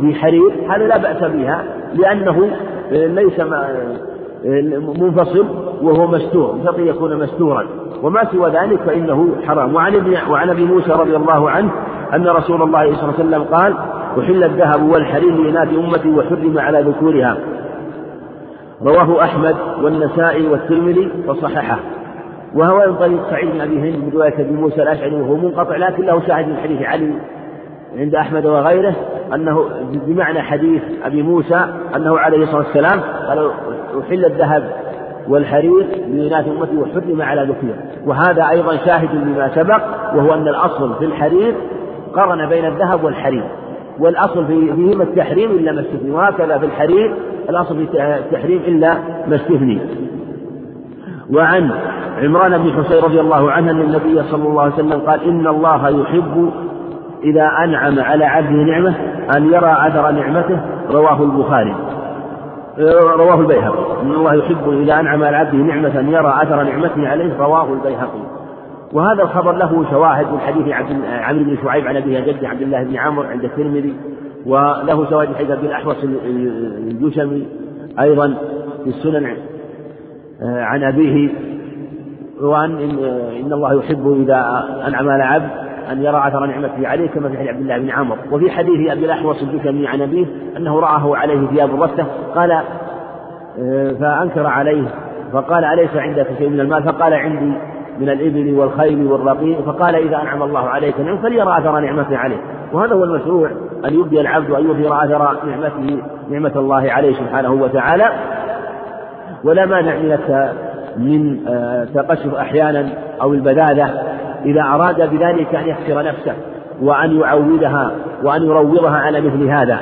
بحرير 0.02 0.52
هذا 0.68 0.86
لا 0.86 0.98
بأس 0.98 1.30
بها 1.30 1.64
لأنه 1.94 2.50
ليس 2.92 3.40
منفصل 5.00 5.46
وهو 5.82 6.06
مستور 6.06 6.56
بشرط 6.56 6.78
يكون 6.78 7.16
مستورا. 7.16 7.66
وما 8.02 8.24
سوى 8.32 8.50
ذلك 8.50 8.80
فإنه 8.86 9.28
حرام. 9.46 9.74
وعن 9.74 9.94
ابن 9.94 10.16
وعن 10.30 10.50
أبي 10.50 10.64
موسى 10.64 10.92
رضي 10.92 11.16
الله 11.16 11.50
عنه 11.50 11.70
أن 12.14 12.28
رسول 12.28 12.62
الله 12.62 12.96
صلى 12.96 13.02
الله 13.02 13.14
عليه 13.18 13.24
وسلم 13.28 13.42
قال 13.42 13.74
أحل 14.18 14.44
الذهب 14.44 14.82
والحرير 14.82 15.34
لإناث 15.34 15.68
أمتي 15.68 16.08
وحرم 16.10 16.58
على 16.58 16.80
ذكورها. 16.80 17.36
رواه 18.82 19.24
أحمد 19.24 19.56
والنسائي 19.82 20.48
والترمذي 20.48 21.10
وصححه. 21.26 21.78
وهو 22.54 22.86
من 22.86 22.96
طريق 22.96 23.30
سعيد 23.30 23.50
بن 23.50 23.60
أبي 23.60 23.80
هند 23.80 24.04
من 24.04 24.10
رواية 24.14 24.34
أبي 24.34 24.52
موسى 24.52 24.82
الأشعري 24.82 25.14
وهو 25.14 25.36
منقطع 25.36 25.76
لكن 25.76 26.04
له 26.04 26.26
شاهد 26.26 26.48
من 26.48 26.56
حديث 26.56 26.82
علي 26.82 27.12
عند 27.96 28.14
أحمد 28.14 28.46
وغيره 28.46 28.94
أنه 29.34 29.64
بمعنى 29.92 30.42
حديث 30.42 30.82
أبي 31.04 31.22
موسى 31.22 31.64
أنه 31.96 32.18
عليه 32.18 32.42
الصلاة 32.42 32.58
والسلام 32.58 33.00
قال 33.28 33.50
أحل 34.00 34.24
الذهب 34.24 34.72
والحرير 35.28 35.86
لإناث 36.08 36.48
أمته 36.48 36.78
وحرم 36.80 37.22
على 37.22 37.42
ذكرها 37.42 37.84
وهذا 38.06 38.48
أيضا 38.50 38.76
شاهد 38.76 39.14
لما 39.14 39.50
سبق 39.54 39.82
وهو 40.14 40.34
أن 40.34 40.48
الأصل 40.48 40.98
في 40.98 41.04
الحرير 41.04 41.54
قرن 42.14 42.48
بين 42.48 42.64
الذهب 42.64 43.04
والحرير. 43.04 43.44
والأصل 44.00 44.46
فيهما 44.46 45.02
التحريم 45.02 45.50
إلا 45.50 45.72
ما 45.72 45.80
استثني 45.80 46.10
وهكذا 46.10 46.58
في 46.58 46.66
الحرير 46.66 47.14
الأصل 47.48 47.76
في 47.76 47.82
التحريم 48.18 48.60
إلا 48.66 48.94
ما 49.26 49.36
استثني. 49.36 49.80
وعن 51.34 51.70
عمران 52.22 52.58
بن 52.58 52.72
حسين 52.72 53.04
رضي 53.04 53.20
الله 53.20 53.50
عنه 53.50 53.70
أن 53.70 53.80
النبي 53.80 54.22
صلى 54.22 54.48
الله 54.48 54.62
عليه 54.62 54.74
وسلم 54.74 55.00
قال 55.00 55.24
إن 55.24 55.46
الله 55.46 55.88
يحب 55.88 56.50
إذا 57.24 57.48
أنعم 57.64 58.00
على 58.00 58.24
عبده 58.24 58.50
نعمة 58.50 58.94
أن 59.36 59.46
يرى 59.46 59.76
أثر 59.78 60.10
نعمته. 60.10 60.60
رواه 60.90 61.22
البخاري. 61.22 61.74
رواه 63.18 63.40
البيهقي. 63.40 64.02
إن 64.02 64.10
الله 64.10 64.34
يحب 64.34 64.70
إذا 64.82 65.00
أنعم 65.00 65.24
على 65.24 65.36
عبده 65.36 65.58
نعمة 65.58 66.00
أن 66.00 66.08
يرى 66.08 66.34
أثر 66.42 66.62
نعمته 66.62 67.08
عليه. 67.08 67.38
رواه 67.38 67.72
البيهقي. 67.72 68.37
وهذا 68.92 69.22
الخبر 69.22 69.52
له 69.52 69.90
شواهد 69.90 70.26
من 70.32 70.40
حديث 70.40 70.74
عمرو 71.04 71.44
بن 71.44 71.56
شعيب 71.62 71.86
عن 71.86 71.96
أبيه 71.96 72.20
جده 72.20 72.48
عبد 72.48 72.62
الله 72.62 72.84
بن 72.84 72.96
عمرو 72.96 73.28
عند 73.28 73.44
الترمذي 73.44 73.94
وله 74.46 75.10
شواهد 75.10 75.34
حديث 75.34 75.50
عبد 75.50 75.64
الأحوص 75.64 75.96
الجشمي 76.04 77.46
أيضا 78.00 78.34
في 78.84 78.90
السنن 78.90 79.36
عن 80.42 80.84
أبيه 80.84 81.30
وأن 82.40 82.70
إن 83.44 83.52
الله 83.52 83.74
يحب 83.74 84.22
إذا 84.22 84.66
أنعم 84.88 85.08
على 85.08 85.22
عبد 85.22 85.50
أن 85.92 86.02
يرى 86.02 86.22
أثر 86.28 86.46
نعمته 86.46 86.88
عليه 86.88 87.08
كما 87.08 87.28
في 87.28 87.36
حديث 87.36 87.48
عبد 87.48 87.60
الله 87.60 87.78
بن 87.78 87.90
عمرو. 87.90 88.18
وفي 88.32 88.50
حديث 88.50 88.90
أبي 88.90 89.04
الأحوص 89.04 89.42
الجشمي 89.42 89.86
عن 89.86 90.02
أبيه 90.02 90.26
أنه 90.56 90.80
رآه 90.80 91.16
عليه 91.16 91.46
ثياب 91.46 91.82
رثة 91.82 92.06
قال 92.34 92.62
فأنكر 94.00 94.46
عليه 94.46 94.84
فقال 95.32 95.64
أليس 95.64 95.96
عندك 95.96 96.26
شيء 96.38 96.48
من 96.48 96.60
المال؟ 96.60 96.82
فقال 96.82 97.14
عندي 97.14 97.52
من 98.00 98.08
الإبل 98.08 98.54
والخيل 98.54 99.06
والرقيق 99.06 99.60
فقال 99.60 99.94
إذا 99.94 100.22
أنعم 100.22 100.42
الله 100.42 100.68
عليك 100.68 101.00
نعم 101.00 101.18
فليرى 101.18 101.58
أثر 101.58 101.80
نعمته 101.80 102.16
عليه. 102.16 102.36
وهذا 102.72 102.94
هو 102.94 103.04
المشروع 103.04 103.50
أن 103.84 103.94
يبدي 103.94 104.20
العبد 104.20 104.50
وأن 104.50 104.64
يظهر 104.64 105.04
أثر 105.04 105.46
نعمته 105.46 106.02
نعمة 106.30 106.52
الله 106.56 106.92
عليه 106.92 107.14
سبحانه 107.14 107.52
وتعالى. 107.52 108.08
ولا 109.44 109.66
مانع 109.66 109.94
من 109.94 110.18
من 110.96 111.48
آه، 111.48 111.84
تقشف 111.94 112.34
أحيانا 112.34 112.88
أو 113.22 113.34
البذاذة 113.34 113.90
إذا 114.44 114.62
أراد 114.62 115.10
بذلك 115.10 115.54
أن 115.54 115.68
يحسر 115.68 116.02
نفسه 116.02 116.34
وأن 116.82 117.20
يعودها 117.20 117.90
وأن 118.22 118.42
يروضها 118.42 118.96
على 118.96 119.20
مثل 119.20 119.48
هذا. 119.48 119.78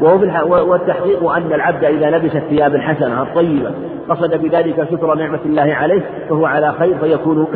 والتحقيق 0.00 1.30
أن 1.30 1.52
العبد 1.52 1.84
إذا 1.84 2.10
لبس 2.10 2.36
الثياب 2.36 2.74
الحسنة 2.74 3.22
الطيبة 3.22 3.70
قصد 4.08 4.42
بذلك 4.42 4.88
شكر 4.90 5.14
نعمة 5.14 5.40
الله 5.46 5.74
عليه 5.74 6.02
فهو 6.28 6.46
على 6.46 6.72
خير 6.72 6.98
فيكون 6.98 7.46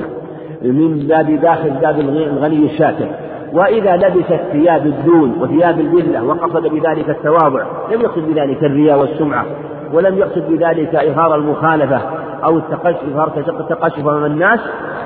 من 0.63 1.07
باب 1.09 1.41
داخل 1.41 1.71
باب 1.71 2.01
الغني 2.01 2.67
الشاكر. 2.67 3.07
وإذا 3.53 3.97
لبس 3.97 4.31
الثياب 4.31 4.87
الدون 4.87 5.37
وثياب 5.41 5.81
الذلة 5.81 6.25
وقصد 6.25 6.67
بذلك 6.67 7.11
التواضع 7.11 7.65
لم 7.93 8.01
يقصد 8.01 8.23
بذلك 8.23 8.65
الرياء 8.65 8.99
والسمعة 8.99 9.47
ولم 9.93 10.19
يقصد 10.19 10.49
بذلك 10.49 10.95
إظهار 10.95 11.35
المخالفة 11.35 12.01
أو 12.45 12.61
إظهار 12.85 13.33
التقشف 13.61 14.09
أمام 14.09 14.25
الناس 14.25 14.61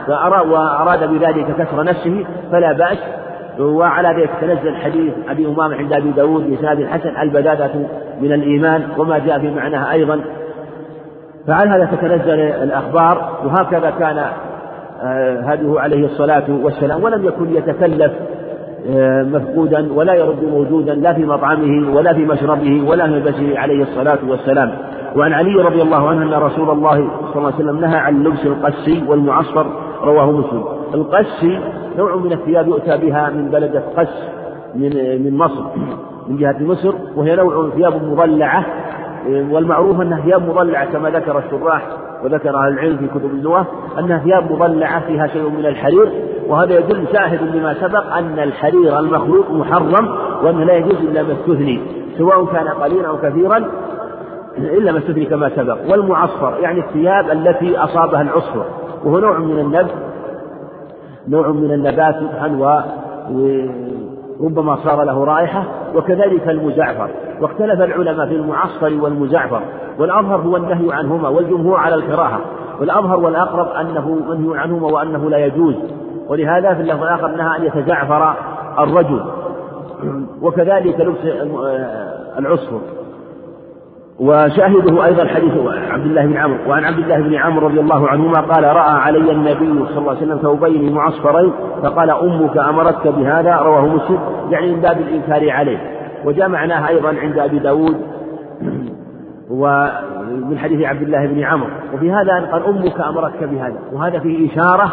وأراد 0.08 1.10
بذلك 1.10 1.56
كسر 1.58 1.84
نفسه 1.84 2.24
فلا 2.52 2.72
بأس 2.72 2.98
وعلى 3.60 4.08
ذلك 4.08 4.30
تنزل 4.40 4.76
حديث 4.76 5.12
أبي 5.28 5.46
أمامة 5.46 5.76
عند 5.76 5.92
أبي 5.92 6.10
داود 6.10 6.50
بإسناد 6.50 6.80
الحسن 6.80 7.16
البدادة 7.22 7.70
من 8.20 8.32
الإيمان 8.32 8.82
وما 8.98 9.18
جاء 9.18 9.38
في 9.38 9.50
معناها 9.50 9.92
أيضا. 9.92 10.20
فعلى 11.46 11.70
هذا 11.70 11.84
تتنزل 11.84 12.40
الأخبار 12.40 13.38
وهكذا 13.44 13.90
كان 13.90 14.18
آه، 15.02 15.40
هديه 15.40 15.80
عليه 15.80 16.06
الصلاة 16.06 16.44
والسلام. 16.48 17.04
ولم 17.04 17.24
يكن 17.24 17.56
يتكلف 17.56 18.12
آه، 18.90 19.22
مفقودا 19.22 19.92
ولا 19.92 20.14
يرد 20.14 20.44
موجودا 20.44 20.94
لا 20.94 21.12
في 21.12 21.24
مطعمه 21.24 21.96
ولا 21.96 22.12
في 22.12 22.24
مشربه 22.24 22.88
ولا 22.88 23.06
في 23.06 23.12
ملبسه 23.12 23.58
عليه 23.58 23.82
الصلاة 23.82 24.18
والسلام. 24.28 24.72
وعن 25.16 25.32
علي 25.32 25.54
رضي 25.54 25.82
الله 25.82 26.08
عنه 26.08 26.22
أن 26.22 26.42
رسول 26.42 26.70
الله 26.70 27.10
صلى 27.32 27.36
الله 27.36 27.52
عليه 27.54 27.64
وسلم 27.64 27.80
نهى 27.80 27.96
عن 27.96 28.22
لبس 28.22 28.46
القسي 28.46 29.04
والمعصفر 29.08 29.66
رواه 30.02 30.30
مسلم. 30.30 30.64
القسي 30.94 31.60
نوع 31.98 32.16
من 32.16 32.32
الثياب 32.32 32.68
يؤتى 32.68 32.96
بها 32.96 33.30
من 33.30 33.48
بلدة 33.48 33.82
قس 33.96 34.08
من 34.74 35.22
من 35.24 35.36
مصر 35.38 35.64
من 36.28 36.36
جهة 36.36 36.56
مصر 36.60 36.94
وهي 37.16 37.36
نوع 37.36 37.70
ثياب 37.76 38.04
مضلعة 38.04 38.66
والمعروف 39.28 40.00
أنها 40.00 40.20
ثياب 40.20 40.48
مضلعة 40.48 40.92
كما 40.92 41.10
ذكر 41.10 41.38
الشراح 41.38 41.88
وذكر 42.24 42.56
أهل 42.56 42.72
العلم 42.72 42.96
في 42.96 43.06
كتب 43.06 43.30
اللغة 43.30 43.66
أنها 43.98 44.18
ثياب 44.18 44.52
مضلعة 44.52 45.06
فيها 45.06 45.26
شيء 45.26 45.50
من 45.50 45.66
الحرير 45.66 46.12
وهذا 46.48 46.78
يدل 46.78 47.04
شاهد 47.12 47.56
لما 47.56 47.74
سبق 47.74 48.16
أن 48.16 48.38
الحرير 48.38 48.98
المخلوق 48.98 49.50
محرم 49.50 50.08
وأنه 50.42 50.64
لا 50.64 50.76
يجوز 50.76 50.94
إلا 50.94 51.22
ما 51.22 51.32
استثني 51.32 51.80
سواء 52.18 52.44
كان 52.44 52.68
قليلا 52.68 53.08
أو 53.08 53.16
كثيرا 53.16 53.64
إلا 54.58 54.92
ما 54.92 54.98
استثني 54.98 55.24
كما 55.24 55.50
سبق 55.56 55.78
والمعصفر 55.90 56.54
يعني 56.60 56.80
الثياب 56.80 57.30
التي 57.30 57.78
أصابها 57.78 58.22
العصفر 58.22 58.64
وهو 59.04 59.18
نوع 59.18 59.38
من 59.38 59.58
النبت 59.58 59.94
نوع 61.28 61.48
من 61.48 61.72
النبات 61.72 62.16
يطحن 62.22 62.60
وربما 64.40 64.76
صار 64.84 65.02
له 65.04 65.24
رائحة 65.24 65.64
وكذلك 65.94 66.48
المزعفر 66.48 67.08
واختلف 67.40 67.80
العلماء 67.80 68.26
في 68.26 68.34
المعصفر 68.34 68.92
والمزعفر 69.00 69.60
والأظهر 69.98 70.40
هو 70.40 70.56
النهي 70.56 70.92
عنهما 70.92 71.28
والجمهور 71.28 71.76
على 71.76 71.94
الكراهة. 71.94 72.40
والأظهر 72.80 73.20
والأقرب 73.20 73.68
أنه 73.68 74.08
منهي 74.28 74.58
عنهما 74.58 74.86
وأنه 74.86 75.30
لا 75.30 75.46
يجوز. 75.46 75.74
ولهذا 76.28 76.74
في 76.74 76.80
اللفظ 76.80 77.02
الآخر 77.02 77.28
نهى 77.28 77.56
أن 77.56 77.64
يتزعفر 77.64 78.34
الرجل. 78.78 79.24
وكذلك 80.42 81.00
لبس 81.00 81.24
العصفر 82.38 82.80
وشاهده 84.20 85.04
أيضا 85.04 85.26
حديث 85.26 85.52
عبد 85.90 86.06
الله 86.06 86.26
بن 86.26 86.36
عمرو 86.36 86.58
وعن 86.68 86.84
عبد 86.84 86.98
الله 86.98 87.20
بن 87.20 87.34
عمرو 87.34 87.66
رضي 87.66 87.80
الله 87.80 88.08
عنهما 88.08 88.40
قال 88.40 88.64
رأى 88.64 88.90
علي 88.90 89.32
النبي 89.32 89.84
صلى 89.88 89.98
الله 89.98 90.10
عليه 90.10 90.20
وسلم 90.20 90.38
ثوبين 90.38 90.92
معصفرين 90.92 91.52
فقال 91.82 92.10
أمك 92.10 92.58
أمرتك 92.58 93.08
بهذا؟ 93.08 93.56
رواه 93.56 93.86
مسلم 93.86 94.18
يعني 94.50 94.72
من 94.72 94.80
باب 94.80 95.00
الإنكار 95.00 95.50
عليه. 95.50 95.78
وجاء 96.24 96.48
معناه 96.48 96.88
أيضا 96.88 97.08
عند 97.08 97.38
أبي 97.38 97.58
داود 97.58 97.96
ومن 99.50 100.58
حديث 100.58 100.86
عبد 100.86 101.02
الله 101.02 101.26
بن 101.26 101.42
عمرو. 101.44 101.70
وفي 101.94 102.12
هذا 102.12 102.48
قال 102.52 102.64
أمك 102.64 103.00
أمرتك 103.00 103.44
بهذا؟ 103.44 103.78
وهذا 103.92 104.18
فيه 104.18 104.52
إشارة 104.52 104.92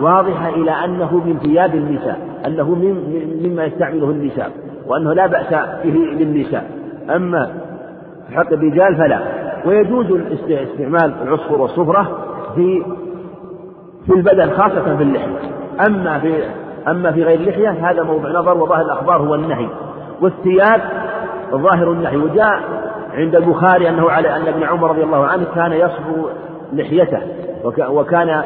واضحة 0.00 0.48
إلى 0.48 0.70
أنه 0.70 1.22
من 1.26 1.38
ثياب 1.38 1.74
النساء 1.74 2.18
أنه 2.46 2.74
من 2.74 2.94
مما 3.44 3.64
يستعمله 3.64 4.10
النساء 4.10 4.50
وأنه 4.88 5.12
لا 5.12 5.26
بأس 5.26 5.54
به 5.84 5.94
للنساء 5.94 6.70
أما 7.16 7.50
حق 8.32 8.52
الرجال 8.52 8.96
فلا. 8.96 9.20
ويجوز 9.66 10.06
استعمال 10.48 11.14
العصفر 11.22 11.60
والصفرة 11.60 12.18
في 12.54 12.82
في 14.06 14.12
البدن 14.12 14.50
خاصة 14.50 14.96
في 14.96 15.02
اللحية. 15.02 15.38
أما 15.86 16.18
في 16.18 16.34
أما 16.88 17.12
في 17.12 17.22
غير 17.22 17.40
اللحية 17.40 17.70
هذا 17.90 18.02
موضع 18.02 18.28
نظر 18.28 18.58
وظاهر 18.58 18.82
الأخبار 18.82 19.16
هو 19.16 19.34
النهي. 19.34 19.68
والثياب 20.20 20.80
ظاهر 21.50 21.92
النهي. 21.92 22.16
وجاء 22.16 22.60
عند 23.14 23.36
البخاري 23.36 23.88
أنه 23.88 24.10
على 24.10 24.36
أن 24.36 24.48
ابن 24.48 24.62
عمر 24.62 24.90
رضي 24.90 25.02
الله 25.02 25.26
عنه 25.26 25.44
كان 25.54 25.72
يصبغ 25.72 26.30
لحيته 26.72 27.20
وكان 27.90 28.42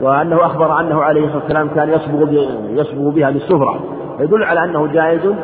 وأنه 0.00 0.46
أخبر 0.46 0.80
أنه 0.80 1.02
عليه 1.02 1.24
الصلاة 1.24 1.42
والسلام 1.42 1.68
كان 1.68 1.88
يصبغ 1.88 2.32
يصبغ 2.70 3.10
بها 3.10 3.30
بالسفرة 3.30 3.80
يدل 4.20 4.44
على 4.44 4.64
أنه 4.64 4.86
جائز 4.86 5.34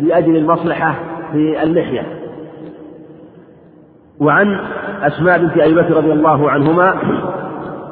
لأجل 0.00 0.36
المصلحة 0.36 0.94
في 1.32 1.62
اللحية. 1.62 2.17
وعن 4.20 4.58
أسماء 5.02 5.38
بنت 5.38 5.58
أبي 5.58 5.74
بكر 5.74 5.96
رضي 5.96 6.12
الله 6.12 6.50
عنهما 6.50 6.94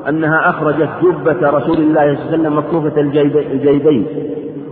أنها 0.08 0.50
أخرجت 0.50 0.88
جبة 1.02 1.50
رسول 1.50 1.76
الله 1.76 2.00
صلى 2.00 2.12
الله 2.12 2.26
عليه 2.26 2.28
وسلم 2.28 2.58
مكتوفة 2.58 3.00
الجيبين 3.00 4.06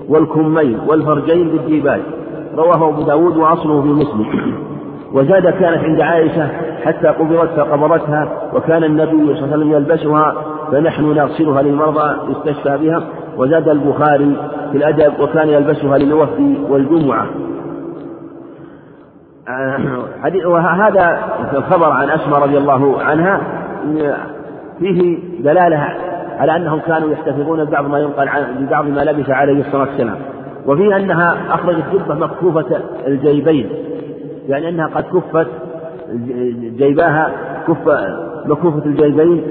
والكمين 0.08 0.78
والفرجين 0.88 1.48
بالديباج 1.48 2.00
رواه 2.56 2.88
أبو 2.88 3.02
داود 3.02 3.36
وأصله 3.36 3.82
في 3.82 3.88
مسلم. 3.88 4.26
وزاد 5.12 5.42
كانت 5.42 5.84
عند 5.84 6.00
عائشة 6.00 6.48
حتى 6.84 7.08
قبضت 7.08 7.50
فقبضتها 7.56 8.50
وكان 8.54 8.84
النبي 8.84 9.10
صلى 9.10 9.32
الله 9.32 9.42
عليه 9.42 9.56
وسلم 9.56 9.72
يلبسها 9.72 10.34
فنحن 10.72 11.04
نغسلها 11.04 11.62
للمرضى 11.62 12.16
يستشفى 12.30 12.78
بها. 12.78 13.02
وزاد 13.36 13.68
البخاري 13.68 14.36
في 14.72 14.78
الأدب 14.78 15.20
وكان 15.20 15.48
يلبسها 15.48 15.98
للوفد 15.98 16.56
والجمعة. 16.68 17.26
وهذا 20.46 21.18
الخبر 21.52 21.90
عن 21.90 22.10
أسماء 22.10 22.42
رضي 22.42 22.58
الله 22.58 23.02
عنها 23.02 23.40
فيه 24.78 25.18
دلالة 25.40 25.88
على 26.38 26.56
أنهم 26.56 26.78
كانوا 26.78 27.12
يحتفظون 27.12 27.64
ببعض 27.64 27.86
ما 27.86 27.98
ينقل 27.98 28.28
عن 28.28 28.42
ببعض 28.60 28.84
ما 28.84 29.00
لبس 29.00 29.30
عليه 29.30 29.60
الصلاة 29.60 29.82
والسلام. 29.82 30.16
وفيه 30.66 30.96
أنها 30.96 31.36
أخرجت 31.50 31.84
جبة 31.92 32.14
مكفوفة 32.14 32.80
الجيبين 33.06 33.68
يعني 34.48 34.68
أنها 34.68 34.86
قد 34.86 35.04
كفت 35.04 35.46
جيباها 36.76 37.30
كف 37.68 37.98
مكوفة 38.46 38.86
الجيبين 38.86 39.42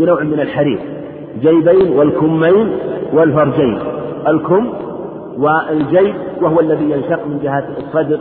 بنوع 0.00 0.22
من 0.22 0.40
الحرير. 0.40 0.78
جيبين 1.40 1.98
والكمين 1.98 2.78
والفرجين. 3.12 3.78
الكم 4.28 4.72
والجيب 5.38 6.14
وهو 6.42 6.60
الذي 6.60 6.90
ينشق 6.90 7.26
من 7.26 7.40
جهة 7.42 7.64
الصدر 7.78 8.18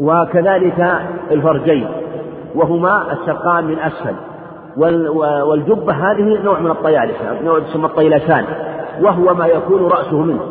وكذلك 0.00 1.00
الفرجين 1.30 1.88
وهما 2.54 3.12
الشقان 3.12 3.64
من 3.64 3.78
أسفل 3.78 4.14
والجبة 5.46 5.92
هذه 5.92 6.42
نوع 6.44 6.60
من 6.60 6.70
الطيالسة 6.70 7.42
نوع 7.44 7.58
تسمى 7.60 7.84
الطيلسان 7.86 8.44
وهو 9.02 9.34
ما 9.34 9.46
يكون 9.46 9.82
رأسه 9.82 10.22
منه 10.22 10.42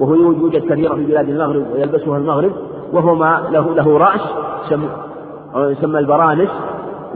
وهو 0.00 0.14
يوجد 0.14 0.72
كثيرا 0.72 0.94
في 0.94 1.04
بلاد 1.04 1.28
المغرب 1.28 1.66
ويلبسها 1.72 2.16
المغرب 2.16 2.52
وهو 2.92 3.14
ما 3.14 3.42
له 3.50 3.74
له 3.74 3.98
رأس 3.98 4.20
يسمى 5.56 5.98
البرانس 5.98 6.50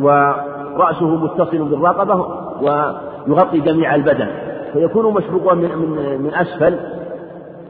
ورأسه 0.03 1.07
متصل 1.07 1.65
بالرقبة 1.65 2.27
ويغطي 2.63 3.61
جميع 3.61 3.95
البدن 3.95 4.29
فيكون 4.73 5.15
مشبوكا 5.15 5.55
من 5.55 5.69
من 5.79 6.23
من 6.23 6.35
أسفل 6.35 6.77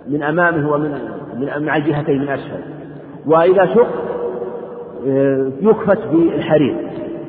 من 0.09 0.23
أمامه 0.23 0.73
ومن 0.73 0.99
من 1.39 1.67
مع 1.67 1.77
الجهتين 1.77 2.21
من 2.21 2.29
أسفل. 2.29 2.61
وإذا 3.27 3.67
شق 3.67 3.89
آه، 5.09 5.51
يكفت 5.61 5.99
بالحرير 6.13 6.77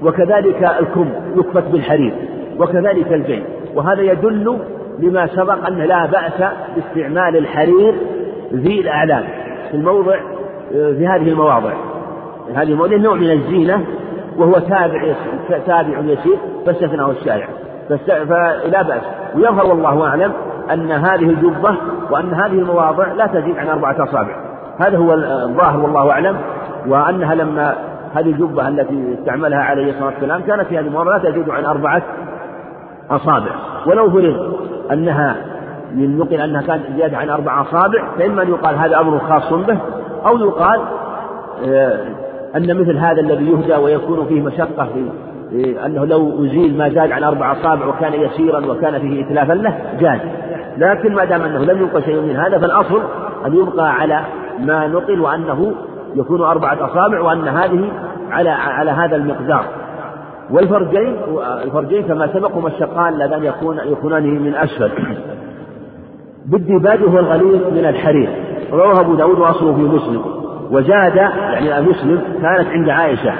وكذلك 0.04 0.72
الكم 0.80 1.10
يكفت 1.36 1.64
بالحرير 1.72 2.14
وكذلك 2.60 3.14
الجيب 3.14 3.44
وهذا 3.76 4.02
يدل 4.02 4.58
لما 5.00 5.28
سبق 5.28 5.68
أن 5.68 5.78
لا 5.78 6.06
بأس 6.06 6.52
باستعمال 6.76 7.38
الحرير 7.38 7.96
في 8.52 8.80
الأعلام 8.80 9.24
في 9.72 9.78
الموضع 9.78 10.16
آه، 10.76 10.92
في 10.92 11.08
هذه 11.08 11.30
المواضع. 11.30 11.74
هذه 12.56 12.72
المواضع 12.72 12.96
نوع 12.96 13.16
من 13.16 13.32
الزينة 13.32 13.86
وهو 14.38 14.54
تابع 14.54 15.14
تابع 15.50 16.00
يسير 16.00 16.38
فاستثناه 16.66 17.12
الشارع. 17.12 17.48
فلا 18.06 18.82
بأس. 18.82 19.02
ويظهر 19.36 19.66
والله 19.66 20.08
أعلم 20.08 20.32
أن 20.74 20.92
هذه 20.92 21.30
الجبة 21.30 21.78
وأن 22.12 22.34
هذه 22.34 22.60
المواضع 22.60 23.14
لا 23.14 23.28
تزيد 23.28 23.58
عن 23.58 23.68
أربعة 23.68 24.04
أصابع. 24.04 24.45
هذا 24.80 24.98
هو 24.98 25.14
الظاهر 25.14 25.80
والله 25.80 26.12
أعلم 26.12 26.38
وأنها 26.88 27.36
لما 27.36 27.76
هذه 28.16 28.30
الجبة 28.30 28.68
التي 28.68 29.18
استعملها 29.20 29.60
عليه 29.60 29.90
الصلاة 29.90 30.06
والسلام 30.06 30.42
كانت 30.42 30.68
في 30.68 30.78
هذه 30.80 30.86
المواضع 30.86 31.18
لا 31.18 31.32
تزيد 31.32 31.50
عن 31.50 31.66
أربعة 31.66 32.02
أصابع 33.10 33.52
ولو 33.88 34.12
فرض 34.12 34.56
أنها 34.92 35.36
من 35.96 36.18
نقل 36.18 36.42
أنها 36.42 36.62
كانت 36.62 36.84
زيادة 36.96 37.18
عن 37.18 37.30
أربع 37.30 37.62
أصابع 37.62 38.08
فإما 38.18 38.42
أن 38.42 38.50
يقال 38.50 38.76
هذا 38.76 39.00
أمر 39.00 39.20
خاص 39.20 39.54
به 39.54 39.78
أو 40.26 40.38
يقال 40.38 40.80
آه، 41.68 42.00
أن 42.56 42.82
مثل 42.82 42.98
هذا 42.98 43.22
الذي 43.22 43.52
يهدى 43.52 43.76
ويكون 43.76 44.26
فيه 44.26 44.42
مشقة 44.42 44.86
في 44.86 45.10
أنه 45.86 46.06
لو 46.06 46.46
أزيل 46.46 46.78
ما 46.78 46.90
زاد 46.90 47.12
عن 47.12 47.24
أربع 47.24 47.52
أصابع 47.52 47.86
وكان 47.86 48.14
يسيرا 48.14 48.66
وكان 48.66 49.00
فيه 49.00 49.26
إتلافا 49.26 49.54
له 49.54 49.78
جاز. 50.00 50.20
لكن 50.78 51.16
ما 51.16 51.26
دام 51.26 51.42
أنه 51.42 51.66
لم 51.66 51.82
يبقى 51.82 52.02
شيء 52.02 52.22
من 52.22 52.36
هذا 52.36 52.60
فالأصل 52.60 53.02
أن 53.46 53.56
يبقى 53.56 53.94
على 53.94 54.22
ما 54.60 54.88
نقل 54.88 55.22
وأنه 55.22 55.76
يكون 56.16 56.42
أربعة 56.42 56.86
أصابع 56.86 57.22
وأن 57.22 57.48
هذه 57.48 57.92
على 58.32 58.50
على 58.50 58.92
هذا 58.92 59.16
المقدار. 59.16 59.66
والفرجين 60.52 61.18
الفرجين 61.64 62.04
كما 62.04 62.28
سبق 62.34 62.52
هما 62.52 62.68
الشقان 62.68 63.14
اللذان 63.14 63.44
يكون 63.44 63.78
يكونان 63.78 64.24
من 64.24 64.56
أسفل. 64.56 64.92
بالديباج 66.46 67.00
هو 67.04 67.20
الغليظ 67.20 67.62
من 67.74 67.86
الحرير. 67.86 68.30
رواه 68.72 69.00
أبو 69.00 69.16
داود 69.16 69.40
وأصله 69.40 69.74
في 69.74 69.82
مسلم. 69.82 70.22
وزاد 70.72 71.16
يعني 71.16 71.88
مسلم 71.90 72.22
كانت 72.42 72.68
عند 72.68 72.90
عائشة. 72.90 73.34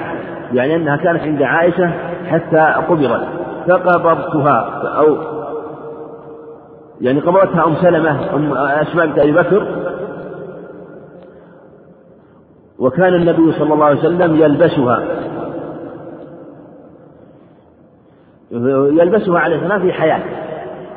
يعني 0.52 0.76
أنها 0.76 0.96
كانت 0.96 1.22
عند 1.22 1.42
عائشة 1.42 1.90
حتى 2.26 2.74
قبضت. 2.88 3.26
فقبضتها 3.68 4.82
أو 4.98 5.16
يعني 7.00 7.20
قبضتها 7.20 7.66
أم 7.66 7.74
سلمة 7.74 8.34
أم 8.34 8.52
أسماء 8.52 9.06
بنت 9.06 9.18
أبي 9.18 9.32
بكر. 9.32 9.85
وكان 12.78 13.14
النبي 13.14 13.52
صلى 13.52 13.74
الله 13.74 13.84
عليه 13.84 13.98
وسلم 13.98 14.36
يلبسها. 14.36 15.02
يلبسها 19.00 19.38
عليه 19.38 19.56
السلام 19.56 19.80
في 19.80 19.92
حياته 19.92 20.24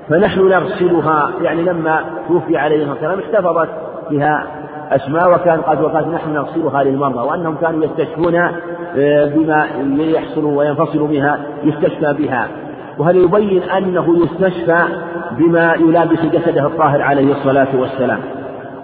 فنحن 0.10 0.48
نغسلها 0.48 1.32
يعني 1.42 1.62
لما 1.62 2.02
توفي 2.28 2.58
عليه 2.58 2.76
الصلاة 2.76 2.92
والسلام 2.92 3.20
احتفظت 3.20 3.70
بها 4.12 4.48
أسماء 4.92 5.34
وكان 5.34 5.62
قد 5.62 5.82
وقالت 5.82 6.08
نحن 6.08 6.34
نغسلها 6.34 6.84
للمرضى 6.84 7.20
وأنهم 7.28 7.56
كانوا 7.56 7.86
يستشفون 7.86 8.36
آه، 8.36 9.26
بما 9.26 9.68
يحصل 10.00 10.46
وينفصل 10.46 11.08
بها 11.08 11.40
يستشفى 11.64 12.14
بها. 12.14 12.48
وهذا 12.98 13.18
يبين 13.18 13.64
أنه 13.64 14.18
يستشفى 14.24 14.84
بما 15.32 15.74
يلابس 15.74 16.20
جسده 16.20 16.66
الطاهر 16.66 17.02
عليه 17.02 17.32
الصلاة 17.32 17.68
والسلام؟ 17.80 18.20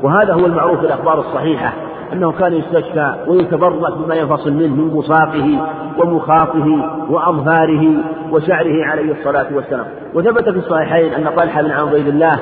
وهذا 0.04 0.34
هو 0.34 0.46
المعروف 0.46 0.80
في 0.80 0.86
الأخبار 0.86 1.20
الصحيحة. 1.20 1.74
أنه 2.14 2.32
كان 2.32 2.54
يستشفى 2.54 3.16
ويتبرك 3.28 3.98
بما 3.98 4.16
ينفصل 4.16 4.54
منه 4.54 4.76
من 4.76 4.90
بصاقه 4.90 5.68
ومخاطه 6.00 6.68
وأظفاره 7.10 8.04
وشعره 8.32 8.86
عليه 8.86 9.12
الصلاة 9.12 9.56
والسلام. 9.56 9.86
وثبت 10.14 10.50
في 10.50 10.58
الصحيحين 10.58 11.14
أن 11.14 11.36
طلحة 11.36 11.62
بن 11.62 11.72
عبيد 11.72 12.08
الله 12.08 12.40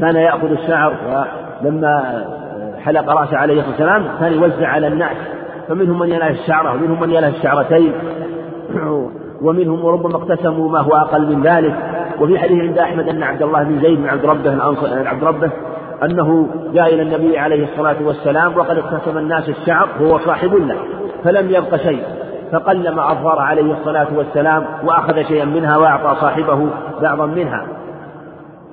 كان 0.00 0.16
يأخذ 0.16 0.50
الشعر 0.50 0.94
لما 1.62 2.24
حلق 2.78 3.10
رأسه 3.10 3.36
عليه 3.36 3.54
الصلاة 3.54 3.70
والسلام 3.70 4.18
كان 4.20 4.32
يوزع 4.32 4.68
على 4.68 4.86
الناس 4.88 5.16
فمنهم 5.68 5.98
من 5.98 6.08
يله 6.08 6.30
الشعرة 6.30 6.72
ومنهم 6.74 7.00
من 7.00 7.10
يله 7.10 7.28
الشعرتين 7.28 7.92
ومنهم 9.42 9.84
وربما 9.84 10.16
اقتسموا 10.16 10.70
ما 10.70 10.80
هو 10.80 10.90
أقل 10.90 11.36
من 11.36 11.42
ذلك. 11.42 11.74
وفي 12.20 12.38
حديث 12.38 12.60
عند 12.62 12.78
أحمد 12.78 13.08
أن 13.08 13.22
عبد 13.22 13.42
الله 13.42 13.62
بن 13.62 13.80
زيد 13.80 13.98
بن 13.98 14.08
عبد 14.08 14.24
ربه 14.24 14.62
عبد 15.08 15.24
ربه 15.24 15.50
أنه 16.04 16.48
جاء 16.72 16.94
إلى 16.94 17.02
النبي 17.02 17.38
عليه 17.38 17.64
الصلاة 17.64 17.96
والسلام 18.02 18.56
وقد 18.56 18.78
اقتسم 18.78 19.18
الناس 19.18 19.48
الشعر 19.48 19.88
وهو 20.00 20.18
صاحب 20.18 20.54
له 20.54 20.76
فلم 21.24 21.50
يبق 21.50 21.76
شيء. 21.76 22.02
فقلم 22.52 22.98
أظفار 22.98 23.38
عليه 23.38 23.72
الصلاة 23.72 24.06
والسلام 24.16 24.64
وأخذ 24.84 25.22
شيئا 25.22 25.44
منها 25.44 25.76
وأعطى 25.76 26.20
صاحبه 26.20 26.68
بعضا 27.02 27.26
منها. 27.26 27.66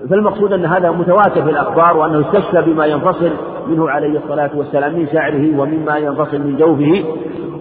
فالمقصود 0.09 0.53
أن 0.53 0.65
هذا 0.65 0.91
متواتر 0.91 1.43
في 1.43 1.49
الأخبار 1.49 1.97
وأنه 1.97 2.21
استشفى 2.21 2.61
بما 2.61 2.85
ينفصل 2.85 3.31
منه 3.67 3.89
عليه 3.89 4.19
الصلاة 4.19 4.49
والسلام 4.55 4.93
من 4.93 5.07
شعره 5.13 5.59
ومما 5.59 5.97
ينفصل 5.97 6.39
من 6.39 6.57
جوفه. 6.57 7.03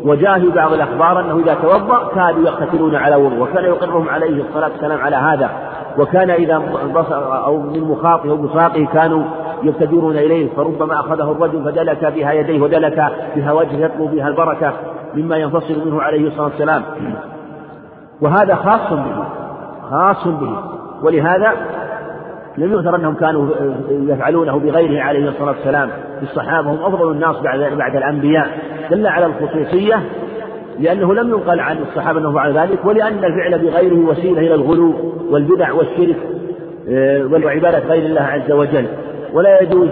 وجاء 0.05 0.41
في 0.41 0.51
بعض 0.51 0.73
الأخبار 0.73 1.21
أنه 1.21 1.39
إذا 1.39 1.55
توضأ 1.55 2.09
كانوا 2.15 2.47
يقتتلون 2.47 2.95
على 2.95 3.17
وضوء 3.17 3.39
وكان 3.39 3.65
يقرهم 3.65 4.09
عليه 4.09 4.43
الصلاة 4.43 4.71
والسلام 4.71 5.01
على 5.01 5.17
هذا. 5.17 5.51
وكان 5.99 6.31
إذا 6.31 6.59
بصر 6.95 7.45
أو 7.45 7.61
من 7.61 7.81
مخاطه 7.81 8.37
بصاقه 8.37 8.87
كانوا 8.93 9.25
يبتدرون 9.67 10.17
إليه 10.17 10.49
فربما 10.57 11.01
أخذه 11.01 11.33
الرجل 11.33 11.65
فدلك 11.65 12.05
بها 12.05 12.33
يديه 12.33 12.61
ودلك 12.61 13.13
بها 13.37 13.53
وجهه 13.53 13.85
يطلب 13.85 14.11
بها 14.11 14.29
البركة 14.29 14.73
مما 15.15 15.37
ينفصل 15.37 15.87
منه 15.87 16.03
عليه 16.03 16.27
الصلاة 16.27 16.45
والسلام. 16.45 16.83
وهذا 18.21 18.55
خاص 18.55 18.93
به 18.93 19.25
خاص 19.91 20.29
به. 20.29 20.57
ولهذا 21.03 21.53
لم 22.59 22.73
يذكر 22.73 22.97
أنهم 22.97 23.15
كانوا 23.15 23.49
يفعلونه 23.91 24.59
بغيره 24.59 25.03
عليه 25.03 25.29
الصلاة 25.29 25.51
والسلام. 25.51 25.91
الصحابة 26.23 26.71
هم 26.71 26.85
أفضل 26.85 27.11
الناس 27.13 27.37
بعد 27.37 27.61
بعد 27.79 27.97
الأنبياء. 27.97 28.59
دل 28.91 29.07
على 29.07 29.27
الخصوصية 29.27 30.01
لأنه 30.79 31.15
لم 31.15 31.29
ينقل 31.29 31.61
عن 31.61 31.77
الصحابة 31.79 32.19
أنه 32.19 32.33
فعل 32.33 32.59
ذلك 32.59 32.85
ولأن 32.85 33.25
الفعل 33.25 33.59
بغيره 33.59 33.99
وسيلة 34.09 34.39
إلى 34.39 34.55
الغلو 34.55 34.95
والبدع 35.31 35.73
والشرك 35.73 36.17
آه، 36.89 37.27
وعبادة 37.45 37.79
غير 37.79 38.07
الله 38.07 38.21
عز 38.21 38.53
وجل. 38.53 38.87
ولا 39.35 39.63
يجوز 39.63 39.89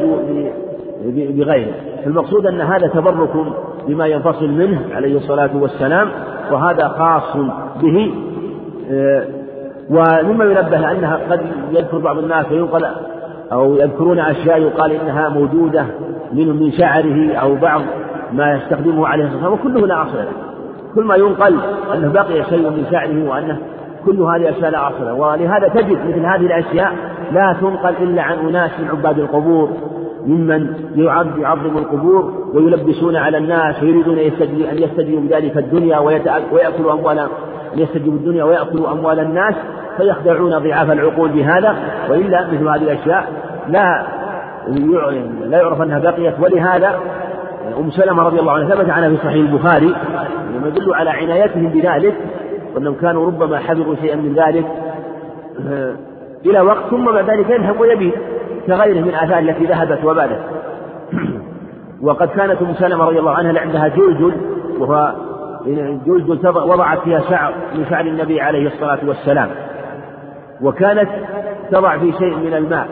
بغيره. 1.15 1.75
المقصود 2.07 2.47
أن 2.47 2.61
هذا 2.61 2.87
تبرك 2.87 3.31
بما 3.89 4.07
ينفصل 4.07 4.49
منه 4.49 4.81
عليه 4.93 5.17
الصلاة 5.17 5.51
والسلام 5.57 6.09
وهذا 6.53 6.89
خاص 6.89 7.37
به. 7.83 8.15
آه، 8.91 9.25
ومما 9.91 10.45
ينبه 10.45 10.93
أنها 10.93 11.21
قد 11.31 11.41
يذكر 11.73 11.99
بعض 11.99 12.19
الناس 12.19 12.53
وينقل 12.53 12.87
أو 13.53 13.75
يذكرون 13.75 14.19
أشياء 14.19 14.61
يقال 14.61 14.93
إنها 14.93 15.29
موجودة 15.29 15.87
من 16.33 16.49
من 16.49 16.73
شعره 16.73 17.35
أو 17.35 17.55
بعض 17.55 17.83
ما 18.33 18.55
يستخدمه 18.55 19.07
عليه 19.07 19.25
الصلاة 19.25 19.51
والسلام 19.51 19.73
وكله 19.73 19.87
لا 19.87 20.03
أصل 20.03 20.17
له. 20.17 20.29
كل 20.95 21.05
ما 21.05 21.17
ينقل 21.17 21.59
أنه 21.95 22.13
بقي 22.13 22.45
شيء 22.45 22.71
من 22.71 22.87
شعره 22.91 23.29
وأنه 23.31 23.59
كل 24.07 24.23
هذه 24.23 24.37
الأشياء 24.37 24.71
لا 24.71 24.89
أصل 24.89 25.05
له 25.05 25.15
ولهذا 25.15 25.69
تجد 25.69 25.99
مثل 26.09 26.27
هذه 26.27 26.47
الأشياء 26.47 26.93
لا 27.33 27.57
تنقل 27.61 27.95
إلا 28.03 28.23
عن 28.23 28.39
أناس 28.39 28.71
من 28.81 28.89
عباد 28.89 29.19
القبور 29.19 29.69
ممن 30.27 30.75
يعظم 31.39 31.79
القبور 31.79 32.33
ويلبسون 32.55 33.17
على 33.17 33.39
الناس 33.39 33.83
ويريدون 33.83 34.19
أن 34.19 34.79
يستجيبوا 34.79 35.21
بذلك 35.21 35.57
الدنيا 35.57 35.99
ويأكلوا 36.53 36.93
أموال 36.93 37.19
أن 37.19 37.29
يستجيبوا 37.77 38.19
الدنيا 38.19 38.45
ويأكلوا 38.45 38.93
أموال 38.93 39.21
الناس 39.21 39.55
فيخدعون 39.97 40.59
ضعاف 40.59 40.91
العقول 40.91 41.31
بهذا. 41.31 41.77
وإلا 42.11 42.47
مثل 42.47 42.69
هذه 42.69 42.83
الأشياء 42.83 43.33
لا 43.69 44.07
لا 45.45 45.59
يعرف 45.59 45.83
أنها 45.83 45.99
بقيت. 45.99 46.35
ولهذا 46.41 47.01
أم 47.79 47.91
سلمة 47.91 48.23
رضي 48.23 48.41
الله 48.41 48.53
عنها 48.53 48.75
ثبت 48.75 48.91
عنها 48.91 49.09
في 49.09 49.17
صحيح 49.17 49.51
البخاري 49.51 49.95
يدل 50.67 50.95
على 50.95 51.11
عنايتهم 51.11 51.69
بذلك 51.69 52.15
وأنهم 52.75 52.95
كانوا 52.95 53.27
ربما 53.27 53.59
حفظوا 53.59 53.95
شيئا 53.95 54.17
من 54.17 54.35
ذلك 54.35 54.67
آه، 55.69 55.95
إلى 56.47 56.61
وقت 56.61 56.91
ثم 56.91 57.05
بعد 57.05 57.31
ذلك 57.31 57.51
يذهب 57.51 57.81
ويبيد 57.81 58.13
كغيره 58.67 59.01
من 59.01 59.09
الآثار 59.09 59.39
التي 59.39 59.65
ذهبت 59.65 60.05
وبادت. 60.05 60.41
وقد 62.03 62.29
كانت 62.29 62.63
أم 62.63 62.75
سلمة 62.75 63.05
رضي 63.05 63.19
الله 63.19 63.35
عنها 63.35 63.61
عندها 63.61 63.89
جلجل 63.89 64.33
وهو 64.79 65.13
جلجل 66.07 66.49
وضعت 66.49 66.99
فيها 66.99 67.21
شعر 67.31 67.55
من 67.75 67.87
شعر 67.91 68.05
النبي 68.05 68.41
عليه 68.41 68.67
الصلاة 68.67 68.99
والسلام. 69.07 69.49
وكانت 70.63 71.09
تضع 71.71 71.99
في 71.99 72.13
شيء 72.13 72.37
من 72.37 72.55
الماء. 72.55 72.87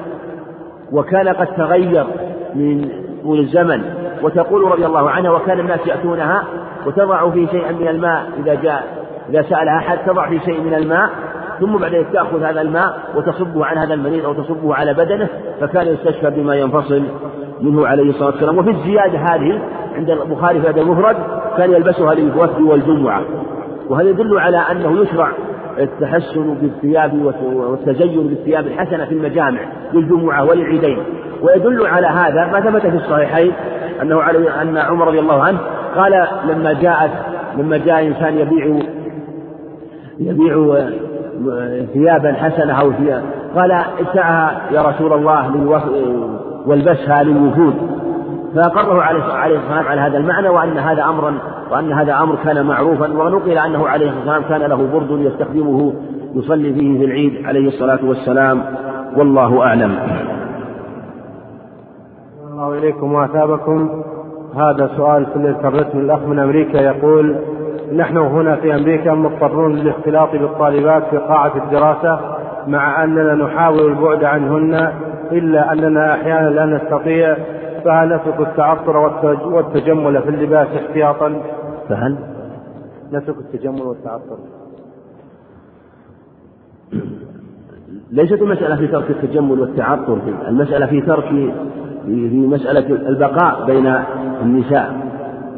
وكان 0.93 1.29
قد 1.29 1.47
تغير 1.47 2.07
من 2.55 2.89
طول 3.23 3.39
الزمن. 3.39 3.85
وتقول 4.23 4.73
رضي 4.73 4.87
الله 4.87 5.11
عنها 5.11 5.31
وكان 5.31 5.61
الناس 5.61 5.81
يأتونها 5.87 6.45
وتضع 6.87 7.31
في 7.31 7.47
شيئا 7.47 7.73
من 7.73 7.89
الماء 7.89 8.31
إذا 8.39 8.55
جاء 8.55 9.00
إذا 9.31 9.43
سألها 9.43 9.77
أحد 9.77 9.99
تضع 10.07 10.29
في 10.29 10.41
شيء 10.41 10.61
من 10.61 10.75
الماء 10.75 11.11
ثم 11.61 11.77
بعد 11.77 11.95
ذلك 11.95 12.07
تأخذ 12.13 12.43
هذا 12.43 12.61
الماء 12.61 12.99
وتصبه 13.17 13.65
عن 13.65 13.79
هذا 13.79 13.95
المريض 13.95 14.25
أو 14.25 14.33
تصبه 14.33 14.75
على 14.75 14.95
بدنه 14.95 15.29
فكان 15.61 15.87
يستشفى 15.87 16.31
بما 16.31 16.55
ينفصل 16.55 17.03
منه 17.61 17.87
عليه 17.87 18.11
الصلاة 18.11 18.31
والسلام. 18.31 18.59
وفي 18.59 18.71
الزيادة 18.71 19.19
هذه 19.19 19.61
عند 19.95 20.11
البخاري 20.11 20.61
في 20.61 20.69
هذا 20.69 20.81
المفرد 20.81 21.17
كان 21.57 21.73
يلبسها 21.73 22.15
للوفد 22.15 22.61
والجمعة. 22.61 23.23
وهذا 23.89 24.09
يدل 24.09 24.39
على 24.39 24.57
أنه 24.57 25.03
يشرع 25.03 25.33
التحسن 25.79 26.55
بالثياب 26.55 27.23
والتزين 27.55 28.29
بالثياب 28.29 28.67
الحسنة 28.67 29.05
في 29.05 29.15
المجامع 29.15 29.61
للجمعة 29.93 30.45
وللعيدين 30.45 30.99
ويدل 31.43 31.87
على 31.87 32.07
هذا 32.07 32.47
ما 32.53 32.61
ثبت 32.61 32.87
في 32.87 32.97
الصحيحين 32.97 33.53
أنه 34.03 34.23
علي 34.23 34.63
أن 34.63 34.77
عمر 34.77 35.09
رضي 35.09 35.21
الله 35.21 35.43
عنه 35.43 35.59
قال 35.97 36.27
لما 36.49 36.73
جاءت 36.73 37.11
لما 37.59 37.77
جاء 37.77 38.07
إنسان 38.07 38.39
يبيع 38.39 38.83
يبيع 40.21 40.81
ثيابا 41.93 42.33
حسنة 42.33 42.81
أو 42.81 42.93
ثياب. 42.93 43.23
قال 43.57 43.73
ابتعها 43.73 44.61
يا 44.73 44.83
رسول 44.83 45.13
الله 45.13 45.67
والبسها 46.67 47.23
للوفود. 47.23 47.75
فأقره 48.55 49.03
عليه 49.03 49.19
الصلاة 49.19 49.53
والسلام 49.53 49.87
على 49.87 50.01
هذا 50.01 50.19
المعنى 50.19 50.49
وأن 50.49 50.79
هذا 50.79 51.05
أمرا 51.05 51.35
وأن 51.73 51.93
هذا 51.93 52.15
أمر 52.15 52.37
كان 52.45 52.67
معروفا 52.67 53.13
ونقل 53.13 53.59
أنه 53.59 53.89
عليه 53.89 54.11
الصلاة 54.11 54.37
والسلام 54.37 54.59
كان 54.59 54.71
له 54.71 54.89
برد 54.93 55.21
يستخدمه 55.21 55.93
يصلي 56.35 56.75
فيه 56.75 56.99
في 56.99 57.05
العيد 57.05 57.47
عليه 57.47 57.69
الصلاة 57.69 57.99
والسلام. 58.05 58.63
والله 59.17 59.63
أعلم. 59.63 59.99
الله 62.53 62.79
إليكم 62.79 63.13
وأثابكم. 63.13 64.03
هذا 64.57 64.91
سؤال 64.97 65.27
في 65.27 65.37
الانترنت 65.37 65.95
من 65.95 66.01
الأخ 66.01 66.23
من 66.23 66.39
أمريكا 66.39 66.79
يقول 66.79 67.37
نحن 67.93 68.17
هنا 68.17 68.57
في 68.57 68.75
أمريكا 68.75 69.15
مضطرون 69.15 69.77
للاختلاط 69.77 70.33
بالطالبات 70.33 71.03
في 71.11 71.17
قاعة 71.17 71.65
الدراسة 71.65 72.21
مع 72.67 73.05
أننا 73.05 73.35
نحاول 73.35 73.87
البعد 73.87 74.25
عنهن 74.25 74.93
إلا 75.33 75.73
أننا 75.73 76.15
أحيانا 76.15 76.49
لا 76.49 76.67
نستطيع 76.67 77.37
فهل 77.85 78.09
نترك 78.15 78.41
التعطر 78.41 78.97
والتجمل 79.45 80.23
في 80.23 80.29
اللباس 80.29 80.69
احتياطا؟ 80.69 81.43
فهل؟ 81.89 82.17
نترك 83.13 83.37
التجمل 83.37 83.83
والتعطر 83.83 84.37
ليست 88.11 88.43
المسألة 88.43 88.77
في 88.77 88.87
ترك 88.87 89.11
التجمل 89.11 89.61
والتعطر 89.61 90.19
المسألة 90.49 90.87
في 90.87 91.01
ترك 91.01 91.29
في 92.05 92.47
مسألة 92.47 93.09
البقاء 93.09 93.67
بين 93.67 93.95
النساء 94.43 95.11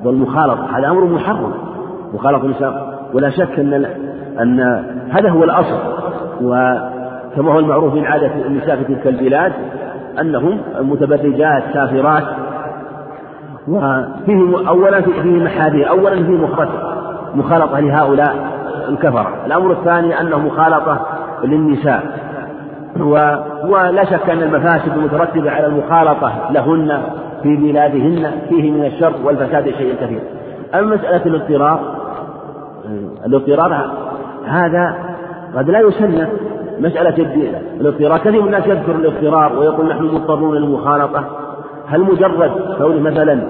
والمخالطة 0.05 0.79
هذا 0.79 0.89
أمر 0.91 1.05
محرم. 1.05 1.72
مخالطة 2.15 2.45
النساء 2.45 2.99
ولا 3.15 3.31
شك 3.31 3.59
أن 3.59 3.87
أن 4.41 4.61
هذا 5.11 5.31
هو 5.31 5.45
الأصل 5.45 5.79
وكما 6.41 7.53
هو 7.53 7.59
المعروف 7.59 7.95
من 7.95 8.05
عادة 8.05 8.33
النساء 8.47 8.77
في 8.77 8.85
تلك 8.85 9.07
البلاد 9.07 9.53
أنهم 10.21 10.61
متبرجات 10.81 11.63
سافرات 11.75 12.25
وفيه 13.69 14.69
أولا 14.69 15.01
فيه 15.01 15.45
محاذير 15.45 15.89
أولا 15.89 16.17
فيه 16.17 16.39
مخالطة 17.35 17.81
لهؤلاء 17.81 18.37
الكفرة. 18.89 19.35
الأمر 19.47 19.73
الثاني 19.73 20.21
أنه 20.21 20.39
مخالطة 20.39 21.07
للنساء 21.45 22.03
و... 23.01 23.37
ولا 23.65 24.05
شك 24.05 24.31
أن 24.31 24.43
المفاسد 24.43 24.93
المترتبة 24.97 25.51
على 25.51 25.67
المخالطة 25.67 26.33
لهن 26.51 27.03
في 27.43 27.57
بلادهن 27.57 28.31
فيه 28.49 28.73
من 28.73 28.85
الشر 28.85 29.13
والفساد 29.25 29.65
شيء 29.65 29.95
كثير. 30.01 30.21
أما 30.75 30.97
مسألة 30.97 31.27
الاضطرار 31.27 32.02
الاضطرار 33.27 33.91
هذا 34.47 34.95
قد 35.57 35.71
لا 35.71 35.81
يسنى 35.81 36.27
مسألة 36.81 37.27
الاضطرار 37.81 38.19
كثير 38.19 38.41
من 38.41 38.47
الناس 38.47 38.67
يذكر 38.67 38.95
الاضطرار 38.95 39.59
ويقول 39.59 39.89
نحن 39.89 40.05
مضطرون 40.05 40.57
للمخالطة. 40.57 41.25
هل 41.87 42.01
مجرد 42.01 42.51
كون 42.79 43.03
مثلا 43.03 43.41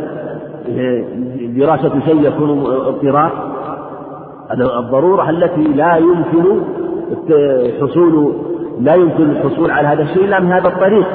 دراسة 1.57 1.93
شيء 2.07 2.27
يكون 2.27 2.67
اضطرار 2.67 3.33
الضرورة 4.79 5.31
التي 5.31 5.63
لا 5.63 5.97
يمكن 5.97 6.45
حصول 7.81 8.33
لا 8.81 8.95
يمكن 8.95 9.31
الحصول 9.31 9.71
على 9.71 9.89
هذا 9.89 10.03
الشيء 10.03 10.25
إلا 10.25 10.41
من 10.41 10.53
هذا 10.53 10.69
الطريق 10.69 11.07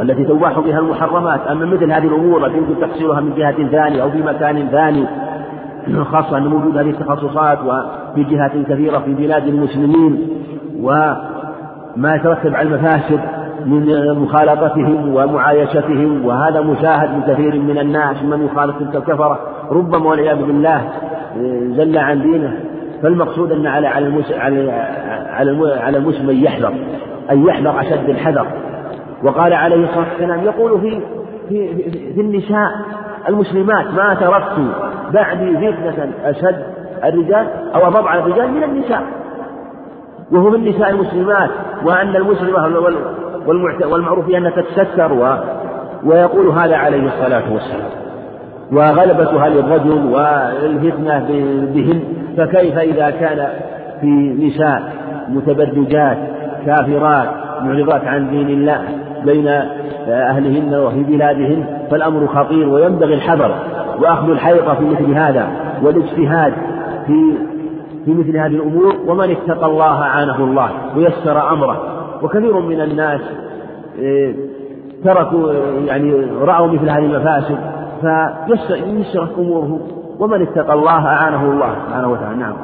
التي 0.00 0.24
تباح 0.24 0.58
بها 0.58 0.78
المحرمات. 0.78 1.40
أما 1.46 1.66
مثل 1.66 1.92
هذه 1.92 2.06
الأمور 2.06 2.46
التي 2.46 2.58
يمكن 2.58 2.80
تحصيلها 2.80 3.20
من 3.20 3.34
جهة 3.34 3.68
ثانية 3.70 4.02
أو 4.02 4.10
في 4.10 4.22
مكان 4.22 4.68
ثاني 4.68 5.04
خاصة 6.04 6.38
أن 6.38 6.46
موجود 6.46 6.76
هذه 6.76 6.90
التخصصات 6.90 7.58
وفي 7.58 8.24
جهات 8.24 8.52
كثيرة 8.68 8.98
في 8.98 9.14
بلاد 9.14 9.48
المسلمين 9.48 10.28
وما 10.80 12.14
يترتب 12.14 12.54
على 12.54 12.68
المفاسد 12.68 13.20
من 13.66 14.12
مخالطتهم 14.18 15.14
ومعايشتهم 15.14 16.26
وهذا 16.26 16.60
مشاهد 16.60 17.10
من 17.10 17.22
كثير 17.22 17.60
من 17.60 17.78
الناس 17.78 18.22
من 18.22 18.44
يخالط 18.44 18.78
تلك 18.78 18.96
الكفرة. 18.96 19.38
ربما 19.70 20.10
والعياذ 20.10 20.44
بالله 20.44 20.88
زل 21.76 21.98
عن 21.98 22.22
دينه. 22.22 22.60
فالمقصود 23.02 23.52
أن 23.52 23.66
على 23.66 23.86
على 23.86 24.24
على 24.40 25.78
على 25.80 25.98
المسلم 25.98 26.30
أن 26.30 26.36
يحذر 26.36 26.74
أن 27.30 27.46
يحذر 27.46 27.80
أشد 27.80 28.08
الحذر. 28.08 28.46
وقال 29.24 29.52
عليه 29.52 29.84
الصلاة 29.84 30.06
والسلام 30.10 30.44
يقول 30.44 30.80
في 30.80 31.00
في 31.48 31.90
في 32.14 32.20
النساء 32.20 32.70
المسلمات 33.28 33.86
ما 33.86 34.14
تركت 34.14 34.58
بعدي 35.12 35.56
فتنة 35.56 36.10
أشد 36.24 36.62
الرجال 37.04 37.46
أو 37.74 37.86
أضب 37.88 38.06
الرجال 38.06 38.50
من 38.50 38.62
النساء. 38.62 39.02
وهو 40.32 40.50
من 40.50 40.54
النساء 40.54 40.90
المسلمات 40.90 41.50
وأن 41.84 42.16
المسلمة 42.16 42.78
والمعروف 43.86 44.30
أنها 44.30 44.50
تتستر 44.50 45.38
ويقول 46.04 46.48
هذا 46.48 46.76
عليه 46.76 47.06
الصلاة 47.06 47.52
والسلام. 47.52 47.90
وغلبتها 48.72 49.48
للرجل 49.48 50.06
والفتنة 50.12 51.26
بهن. 51.74 52.02
فكيف 52.36 52.78
إذا 52.78 53.10
كان 53.10 53.48
في 54.00 54.06
نساء 54.46 54.92
متبرجات 55.28 56.18
كافرات 56.66 57.28
معرضات 57.62 58.04
عن 58.04 58.30
دين 58.30 58.48
الله؟ 58.48 58.84
بين 59.24 59.48
أهلهن 60.08 60.74
وفي 60.74 61.02
بلادهن 61.02 61.64
فالأمر 61.90 62.26
خطير 62.26 62.68
وينبغي 62.68 63.14
الحذر. 63.14 63.54
وأخذ 64.00 64.30
الحيطة 64.30 64.74
في 64.74 64.84
مثل 64.84 65.14
هذا 65.14 65.46
والاجتهاد 65.82 66.52
في 67.06 67.34
في 68.04 68.10
مثل 68.10 68.36
هذه 68.36 68.46
الأمور 68.46 68.96
ومن 69.06 69.30
اتقى 69.30 69.66
الله 69.66 69.98
عانه 70.04 70.36
الله 70.44 70.70
ويسر 70.96 71.52
أمره. 71.52 71.82
وكثير 72.22 72.60
من 72.60 72.80
الناس 72.80 73.20
إيه، 73.98 74.34
تركوا 75.04 75.52
يعني 75.86 76.26
رأوا 76.40 76.66
مثل 76.66 76.90
هذه 76.90 77.04
المفاسد 77.04 77.58
فيسرت 78.46 79.38
أموره. 79.38 79.80
ومن 80.18 80.42
اتقى 80.42 80.72
الله 80.72 81.06
أعانه 81.06 81.44
الله 81.44 81.74
سبحانه 81.86 82.10
وتعالى. 82.10 82.36
نعم. 82.36 82.54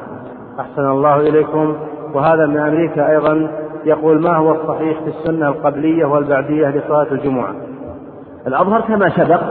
أحسن 0.59 0.89
الله 0.89 1.19
إليكم. 1.19 1.75
وهذا 2.13 2.45
من 2.45 2.57
أمريكا 2.57 3.09
أيضا. 3.09 3.49
يقول 3.85 4.21
ما 4.21 4.37
هو 4.37 4.51
الصحيح 4.51 4.99
في 4.99 5.09
السنة 5.09 5.47
القبلية 5.47 6.05
والبعدية 6.05 6.67
لصلاة 6.67 7.07
الجمعة؟ 7.11 7.55
الأظهر 8.47 8.81
كما 8.81 9.09
سبق 9.09 9.41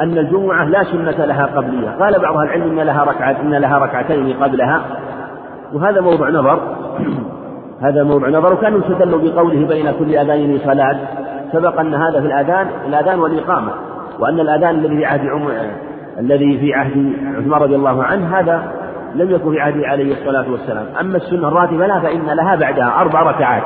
أن 0.00 0.18
الجمعة 0.18 0.64
لا 0.64 0.82
سنة 0.82 1.24
لها 1.24 1.46
قبلية. 1.46 1.88
قال 2.00 2.20
بعض 2.20 2.36
العلم 2.36 2.78
إن 2.78 2.86
لها 2.86 3.04
ركعة 3.04 3.36
إن 3.40 3.54
لها 3.54 3.78
ركعتين 3.78 4.32
قبلها. 4.42 4.82
وهذا 5.72 6.00
موضع 6.00 6.30
نظر. 6.30 6.60
هذا 7.86 8.02
موضع 8.02 8.28
نظر. 8.28 8.52
وكان 8.52 8.76
يستدل 8.76 9.30
بقوله 9.30 9.66
بين 9.66 9.92
كل 9.98 10.16
أذانين 10.16 10.58
صلاة 10.64 10.98
سبق 11.52 11.80
أن 11.80 11.94
هذا 11.94 12.20
في 12.20 12.26
الأذان 12.26 12.66
الأذان 12.86 13.18
والإقامة. 13.20 13.70
وأن 14.20 14.40
الأذان 14.40 14.74
الذي 14.74 14.96
في 14.96 15.04
عهد 15.04 15.26
عم... 15.26 15.48
الذي 16.18 16.58
في 16.58 16.74
عهد 16.74 17.12
عثمان 17.36 17.60
رضي 17.60 17.76
الله 17.76 18.02
عنه 18.04 18.38
هذا 18.38 18.62
لم 19.14 19.30
يكن 19.30 19.50
في 19.50 19.60
عهده 19.60 19.86
عليه 19.86 20.12
الصلاة 20.12 20.50
والسلام. 20.50 20.86
أما 21.00 21.16
السنة 21.16 21.48
الراتبة 21.48 21.86
لا 21.86 22.00
فإن 22.00 22.26
لها 22.26 22.56
بعدها 22.56 23.00
أربع 23.00 23.22
ركعات. 23.22 23.62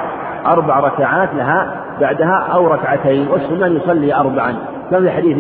أربع 0.47 0.81
ركعات 0.81 1.35
لها 1.35 1.85
بعدها 2.01 2.49
أو 2.55 2.69
ركعتين 2.69 3.29
والسنة 3.29 3.67
يصلي 3.67 4.15
أربعا. 4.15 4.55
كما 4.91 5.01
في 5.01 5.11
حديث 5.11 5.37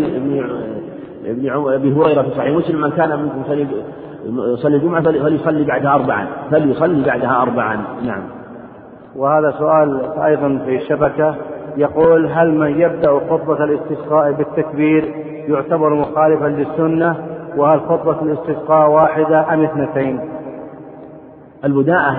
ابن 1.26 1.48
أبي 1.74 1.92
هريرة 1.92 2.22
في 2.22 2.30
صحيح 2.30 2.56
مسلم 2.56 2.80
من 2.80 2.90
كان 2.90 3.22
منكم 3.22 3.42
يصلي 4.52 4.76
الجمعة 4.76 5.02
فليصلي 5.02 5.64
بعدها 5.64 5.94
أربعا. 5.94 6.26
فليصلي 6.50 7.04
بعدها 7.06 7.42
أربعا. 7.42 7.76
نعم. 8.06 8.22
وهذا 9.16 9.50
سؤال 9.58 10.00
أيضا 10.24 10.62
في 10.64 10.76
الشبكة. 10.76 11.34
يقول 11.76 12.26
هل 12.26 12.54
من 12.54 12.80
يبدأ 12.80 13.20
خطبة 13.30 13.64
الاستسقاء 13.64 14.32
بالتكبير 14.32 15.04
يعتبر 15.48 15.94
مخالفا 15.94 16.46
للسنة 16.46 17.16
وهل 17.56 17.80
خطبة 17.80 18.22
الاستسقاء 18.22 18.90
واحدة 18.90 19.54
أم 19.54 19.64
اثنتين؟ 19.64 20.30
البداءة 21.64 22.12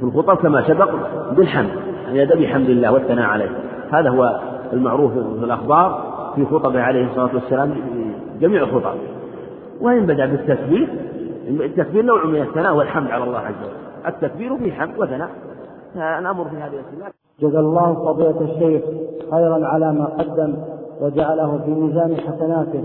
في 0.00 0.02
الخطب 0.02 0.36
كما 0.36 0.68
سبق 0.68 0.90
بالحمد 1.36 1.70
أن 2.08 2.16
يدعو 2.16 2.40
بحمد 2.40 2.68
الله 2.68 2.92
والثناء 2.92 3.26
عليه. 3.26 3.50
هذا 3.92 4.10
هو 4.10 4.40
المعروف 4.72 5.12
في 5.12 5.44
الأخبار 5.44 6.12
في 6.34 6.44
خطبه 6.44 6.82
عليه 6.82 7.06
الصلاة 7.06 7.34
والسلام 7.34 7.74
جميع 8.40 8.62
الخطب. 8.62 8.94
وإن 9.80 10.06
بدأ 10.06 10.26
بالتكبير 10.26 10.88
التكبير 11.48 12.04
نوع 12.04 12.24
من 12.24 12.42
الثناء 12.42 12.74
والحمد 12.74 13.10
على 13.10 13.24
الله 13.24 13.38
عز 13.38 13.54
وجل. 13.62 14.06
التكبير 14.06 14.56
فيه 14.56 14.72
حمد 14.72 14.98
وثناء. 14.98 15.28
الأمر 15.96 16.44
في 16.44 16.56
هذه 16.56 16.72
الأسئلة 16.72 17.12
جزا 17.40 17.60
الله 17.60 17.94
فضيلة 17.94 18.40
الشيخ 18.40 18.82
خيرا 19.30 19.66
على 19.66 19.92
ما 19.92 20.04
قدم 20.04 20.54
وجعله 21.00 21.60
في 21.64 21.70
ميزان 21.70 22.16
حسناته. 22.16 22.84